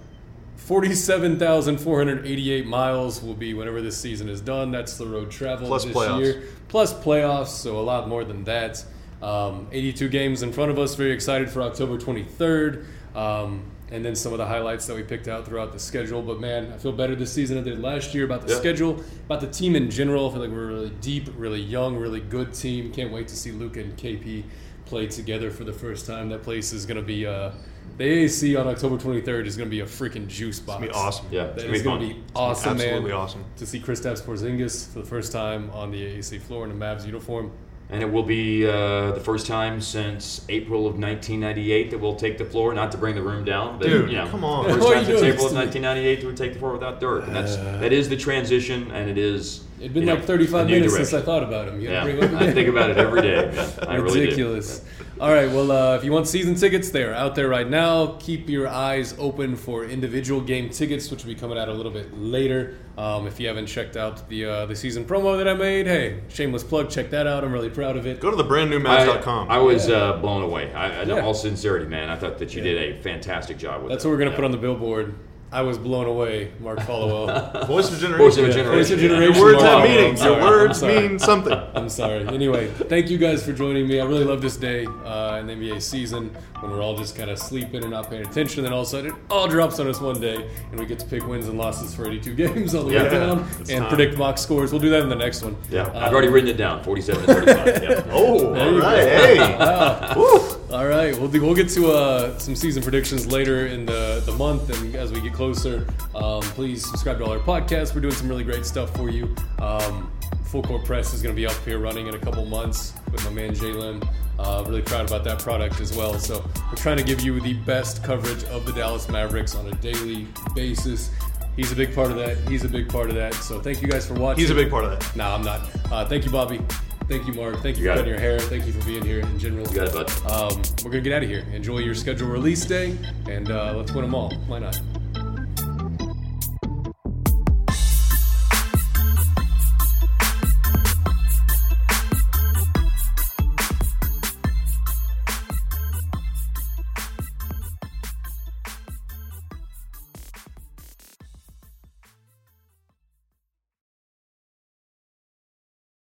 47,488 0.67 2.65
miles 2.67 3.23
will 3.23 3.33
be 3.33 3.53
whenever 3.53 3.81
this 3.81 3.97
season 3.97 4.27
is 4.27 4.41
done. 4.41 4.69
That's 4.71 4.97
the 4.97 5.05
road 5.05 5.31
travel 5.31 5.67
Plus 5.67 5.85
this 5.85 5.95
playoffs. 5.95 6.19
year. 6.19 6.43
Plus 6.67 6.93
playoffs, 6.93 7.47
so 7.47 7.79
a 7.79 7.81
lot 7.81 8.09
more 8.09 8.23
than 8.25 8.43
that. 8.43 8.83
Um, 9.21 9.67
82 9.71 10.09
games 10.09 10.43
in 10.43 10.51
front 10.51 10.69
of 10.69 10.77
us. 10.77 10.95
Very 10.95 11.11
excited 11.11 11.49
for 11.49 11.61
October 11.61 11.97
23rd. 11.97 12.85
Um, 13.15 13.63
and 13.89 14.03
then 14.03 14.13
some 14.15 14.33
of 14.33 14.37
the 14.39 14.45
highlights 14.45 14.85
that 14.87 14.95
we 14.97 15.03
picked 15.03 15.29
out 15.29 15.45
throughout 15.45 15.71
the 15.71 15.79
schedule. 15.79 16.21
But 16.21 16.41
man, 16.41 16.73
I 16.73 16.77
feel 16.77 16.91
better 16.91 17.15
this 17.15 17.31
season 17.31 17.55
than 17.55 17.65
I 17.65 17.69
did 17.75 17.79
last 17.81 18.13
year 18.13 18.25
about 18.25 18.45
the 18.45 18.51
Yeah. 18.53 18.59
schedule, 18.59 19.01
about 19.25 19.39
the 19.39 19.47
team 19.47 19.73
in 19.77 19.89
general. 19.89 20.27
I 20.29 20.33
feel 20.33 20.41
like 20.41 20.51
we're 20.51 20.63
a 20.69 20.73
really 20.73 20.91
deep, 20.99 21.29
really 21.37 21.61
young, 21.61 21.95
really 21.95 22.19
good 22.19 22.53
team. 22.53 22.91
Can't 22.91 23.13
wait 23.13 23.29
to 23.29 23.35
see 23.37 23.51
Luka 23.51 23.79
and 23.79 23.95
KP 23.95 24.43
play 24.85 25.07
together 25.07 25.49
for 25.49 25.63
the 25.63 25.71
first 25.71 26.05
time. 26.05 26.27
That 26.29 26.43
place 26.43 26.73
is 26.73 26.85
going 26.85 26.97
to 26.97 27.03
be 27.07 27.25
uh, 27.25 27.51
the 27.97 28.03
AAC 28.03 28.59
on 28.59 28.67
October 28.67 28.97
23rd 28.97 29.45
is 29.47 29.57
going 29.57 29.67
to 29.69 29.71
be 29.71 29.79
a 29.81 29.85
freaking 29.85 30.27
juice 30.27 30.59
box. 30.59 30.83
It's 30.83 30.91
gonna 30.93 31.01
be 31.01 31.07
awesome. 31.07 31.25
Yeah, 31.31 31.43
That 31.47 31.53
it's 31.57 31.63
gonna 31.63 31.73
be 31.77 31.83
going 31.83 31.99
fun. 32.01 32.09
to 32.09 32.15
be 32.15 32.21
awesome, 32.35 32.71
Absolutely 32.73 33.11
man. 33.11 33.19
awesome. 33.19 33.45
To 33.57 33.65
see 33.65 33.79
Kristaps 33.79 34.21
Porzingis 34.21 34.91
for 34.91 34.99
the 34.99 35.05
first 35.05 35.31
time 35.31 35.69
on 35.71 35.91
the 35.91 36.01
AAC 36.03 36.39
floor 36.41 36.65
in 36.65 36.71
a 36.71 36.73
Mavs 36.75 37.05
uniform. 37.05 37.51
And 37.89 38.03
it 38.03 38.11
will 38.11 38.23
be 38.23 38.67
uh, 38.67 39.11
the 39.13 39.21
first 39.21 39.47
time 39.47 39.79
since 39.79 40.45
April 40.49 40.81
of 40.81 40.99
1998 40.99 41.91
that 41.91 41.97
we'll 41.97 42.15
take 42.17 42.37
the 42.37 42.43
floor. 42.43 42.73
Not 42.73 42.91
to 42.91 42.97
bring 42.97 43.15
the 43.15 43.21
room 43.21 43.45
down, 43.45 43.79
but 43.79 43.87
Dude, 43.87 44.11
you 44.11 44.17
know, 44.17 44.27
come 44.27 44.43
on. 44.43 44.65
First 44.65 44.79
What 44.81 44.89
are 44.89 44.93
time 44.95 44.99
you 45.03 45.05
since 45.07 45.19
doing 45.21 45.31
April 45.33 45.45
of 45.47 45.53
1998 45.53 46.21
that 46.21 46.27
we 46.27 46.33
take 46.35 46.53
the 46.53 46.59
floor 46.59 46.73
without 46.73 46.99
Dirk, 46.99 47.27
and 47.27 47.33
that's 47.35 47.55
that 47.55 47.93
is 47.93 48.09
the 48.09 48.17
transition, 48.17 48.91
and 48.91 49.09
it 49.09 49.17
is. 49.17 49.61
It'd 49.79 49.93
been 49.93 50.03
you 50.03 50.07
know, 50.07 50.15
like 50.15 50.25
35 50.25 50.65
a 50.65 50.69
new 50.69 50.75
minutes 50.75 50.95
since. 50.95 51.13
I 51.13 51.21
thought 51.21 51.43
about 51.43 51.67
him. 51.67 51.79
You 51.79 51.89
Yeah, 51.89 52.03
bring 52.03 52.17
it 52.17 52.33
I 52.33 52.51
think 52.51 52.67
about 52.67 52.89
it 52.89 52.97
every 52.97 53.21
day. 53.21 53.51
Man. 53.53 53.69
I 53.87 53.95
really 53.95 54.13
do. 54.15 54.21
Ridiculous. 54.25 54.83
All 55.19 55.31
right, 55.31 55.47
well, 55.49 55.71
uh, 55.71 55.95
if 55.95 56.03
you 56.03 56.11
want 56.11 56.27
season 56.27 56.53
tickets, 56.55 56.89
they 56.91 57.03
are 57.03 57.13
out 57.13 57.33
there 57.35 57.47
right 57.47 57.67
now. 57.67 58.17
Keep 58.19 58.49
your 58.49 58.67
eyes 58.67 59.15
open 59.17 59.55
for 59.55 59.83
individual 59.85 60.41
game 60.41 60.69
tickets, 60.69 61.09
which 61.09 61.23
will 61.23 61.33
be 61.33 61.39
coming 61.39 61.57
out 61.57 61.69
a 61.69 61.73
little 61.73 61.91
bit 61.91 62.15
later. 62.17 62.75
Um, 62.99 63.25
if 63.27 63.39
you 63.39 63.47
haven't 63.47 63.65
checked 63.67 63.97
out 63.97 64.27
the 64.29 64.45
uh, 64.45 64.65
the 64.67 64.75
season 64.75 65.05
promo 65.05 65.37
that 65.37 65.47
I 65.47 65.53
made, 65.53 65.87
hey, 65.87 66.21
shameless 66.29 66.63
plug, 66.63 66.89
check 66.89 67.09
that 67.11 67.25
out. 67.27 67.43
I'm 67.43 67.51
really 67.51 67.69
proud 67.69 67.97
of 67.97 68.05
it. 68.05 68.19
Go 68.19 68.29
to 68.29 68.35
the 68.37 68.43
brand 68.43 68.71
I, 68.87 69.05
I 69.49 69.57
was 69.57 69.87
Yeah. 69.87 69.95
uh, 69.95 70.17
blown 70.17 70.43
away. 70.43 70.71
I, 70.73 71.01
in 71.03 71.09
Yeah. 71.09 71.21
all 71.21 71.33
sincerity, 71.33 71.85
man, 71.87 72.09
I 72.09 72.15
thought 72.15 72.37
that 72.39 72.53
you 72.55 72.63
Yeah. 72.63 72.73
did 72.73 72.99
a 72.99 73.01
fantastic 73.01 73.57
job 73.57 73.81
with 73.83 73.91
That's 73.91 74.03
it. 74.03 74.07
what 74.07 74.13
we're 74.13 74.19
gonna 74.19 74.31
Yeah. 74.31 74.35
put 74.35 74.45
on 74.45 74.51
the 74.51 74.57
billboard. 74.57 75.15
I 75.49 75.61
was 75.61 75.77
blown 75.77 76.07
away, 76.07 76.51
Mark 76.59 76.79
Followill. 76.79 77.67
Voice 77.67 77.89
of 77.91 77.99
generation. 77.99 78.17
Voice 78.17 78.37
of 78.37 78.53
generation. 78.53 78.71
Voice 78.73 78.91
of 78.91 79.01
yeah. 79.01 79.07
generation. 79.07 79.33
Your 79.35 79.43
words 79.45 79.63
Mark 79.63 79.65
have 79.65 79.89
Followill. 79.89 79.97
meaning. 79.97 80.19
I'm. 80.21 80.25
Your 80.25 80.41
words 80.41 80.83
mean 80.83 81.19
something. 81.19 81.53
I'm 81.73 81.87
sorry. 81.89 82.27
Anyway, 82.27 82.67
thank 82.67 83.09
you 83.09 83.17
guys 83.17 83.45
for 83.45 83.53
joining 83.53 83.87
me. 83.87 84.01
I 84.01 84.05
really 84.05 84.25
love 84.25 84.41
this 84.41 84.57
day 84.57 84.85
uh, 85.05 85.37
in 85.39 85.47
the 85.47 85.53
NBA 85.53 85.81
season 85.81 86.35
when 86.59 86.71
we're 86.71 86.81
all 86.81 86.97
just 86.97 87.15
kind 87.15 87.29
of 87.29 87.39
sleeping 87.39 87.81
and 87.83 87.91
not 87.91 88.09
paying 88.09 88.27
attention. 88.27 88.63
Then 88.63 88.73
all 88.73 88.81
of 88.81 88.87
a 88.87 88.89
sudden, 88.89 89.11
it 89.11 89.15
all 89.29 89.47
drops 89.47 89.79
on 89.79 89.87
us 89.87 90.01
one 90.01 90.19
day, 90.19 90.49
and 90.71 90.79
we 90.79 90.85
get 90.85 90.99
to 90.99 91.05
pick 91.05 91.25
wins 91.25 91.47
and 91.47 91.57
losses 91.57 91.95
for 91.95 92.05
82 92.07 92.33
games 92.35 92.75
all 92.75 92.83
the 92.83 92.93
Yeah. 92.95 93.03
way 93.03 93.09
down 93.09 93.47
It's 93.61 93.69
and 93.69 93.79
time. 93.85 93.89
predict 93.89 94.17
mock 94.17 94.37
scores. 94.37 94.73
We'll 94.73 94.81
do 94.81 94.89
that 94.89 95.01
in 95.03 95.07
the 95.09 95.15
next 95.15 95.43
one. 95.43 95.55
Yeah, 95.69 95.83
Uh, 95.83 95.99
I've 96.07 96.11
already 96.11 96.27
written 96.27 96.49
it 96.49 96.57
down. 96.57 96.83
47 96.83 97.25
to 97.25 97.33
35. 97.33 97.83
Yeah. 97.83 98.03
Oh, 98.11 98.53
There 98.53 98.63
all 98.67 98.73
you 98.73 98.81
right. 98.81 99.07
Hey. 99.07 100.13
Woo. 100.17 100.39
All 100.69 100.85
right, 100.85 101.17
we'll 101.17 101.29
do, 101.29 101.41
we'll 101.41 101.55
get 101.55 101.69
to 101.69 101.91
uh, 101.91 102.37
some 102.39 102.53
season 102.53 102.83
predictions 102.83 103.25
later 103.25 103.67
in 103.67 103.85
the, 103.85 104.21
the 104.25 104.33
month 104.33 104.69
and 104.69 104.93
as 104.97 105.13
we 105.13 105.21
get 105.21 105.31
closer. 105.31 105.87
Um, 106.13 106.41
please 106.41 106.85
subscribe 106.85 107.19
to 107.19 107.23
all 107.23 107.31
our 107.31 107.39
podcasts. 107.39 107.95
We're 107.95 108.01
doing 108.01 108.13
some 108.13 108.27
really 108.27 108.43
great 108.43 108.65
stuff 108.65 108.93
for 108.93 109.09
you. 109.09 109.33
Um, 109.59 110.11
Full 110.47 110.63
Court 110.63 110.83
Press 110.83 111.13
is 111.13 111.21
going 111.21 111.33
to 111.33 111.39
be 111.39 111.47
up 111.47 111.55
here 111.63 111.79
running 111.79 112.07
in 112.07 112.15
a 112.15 112.19
couple 112.19 112.45
months 112.45 112.93
with 113.13 113.23
my 113.23 113.31
man 113.31 113.55
Jalen. 113.55 114.05
Uh, 114.37 114.65
really 114.67 114.81
proud 114.81 115.07
about 115.07 115.23
that 115.23 115.39
product 115.39 115.79
as 115.79 115.95
well. 115.95 116.19
So 116.19 116.45
we're 116.69 116.75
trying 116.75 116.97
to 116.97 117.03
give 117.03 117.21
you 117.21 117.39
the 117.39 117.53
best 117.53 118.03
coverage 118.03 118.43
of 118.45 118.65
the 118.65 118.73
Dallas 118.73 119.07
Mavericks 119.07 119.55
on 119.55 119.67
a 119.67 119.75
daily 119.75 120.27
basis. 120.53 121.11
He's 121.55 121.71
a 121.71 121.75
big 121.77 121.95
part 121.95 122.11
of 122.11 122.17
that. 122.17 122.37
He's 122.49 122.65
a 122.65 122.69
big 122.69 122.89
part 122.89 123.07
of 123.09 123.15
that. 123.15 123.33
So 123.35 123.61
thank 123.61 123.81
you 123.81 123.87
guys 123.87 124.05
for 124.05 124.15
watching. 124.15 124.41
He's 124.41 124.51
a 124.51 124.55
big 124.55 124.69
part 124.69 124.83
of 124.83 124.91
that. 124.91 125.15
No, 125.15 125.27
I'm 125.27 125.43
not. 125.43 125.61
Uh, 125.89 126.05
thank 126.05 126.25
you, 126.25 126.31
Bobby. 126.31 126.59
Thank 127.07 127.25
you, 127.25 127.33
Mark. 127.33 127.61
Thank 127.61 127.77
you, 127.77 127.85
You 127.85 127.91
for 127.91 127.95
cutting 127.95 128.09
your 128.09 128.19
hair. 128.19 128.37
Thank 128.37 128.65
you 128.65 128.73
for 128.73 128.85
being 128.85 129.03
here 129.03 129.19
in 129.19 129.39
general. 129.39 129.65
You 129.67 129.75
got 129.75 129.87
it, 129.87 129.93
bud. 129.93 130.09
Um, 130.29 130.61
we're 130.83 130.91
gonna 130.91 131.01
get 131.01 131.13
out 131.13 131.23
of 131.23 131.29
here. 131.29 131.45
Enjoy 131.53 131.77
your 131.77 131.95
schedule 131.95 132.27
release 132.27 132.65
day, 132.65 132.97
and 133.29 133.49
uh, 133.49 133.73
let's 133.77 133.93
win 133.93 134.03
them 134.03 134.13
all. 134.13 134.33
Why 134.47 134.59
not? 134.59 134.77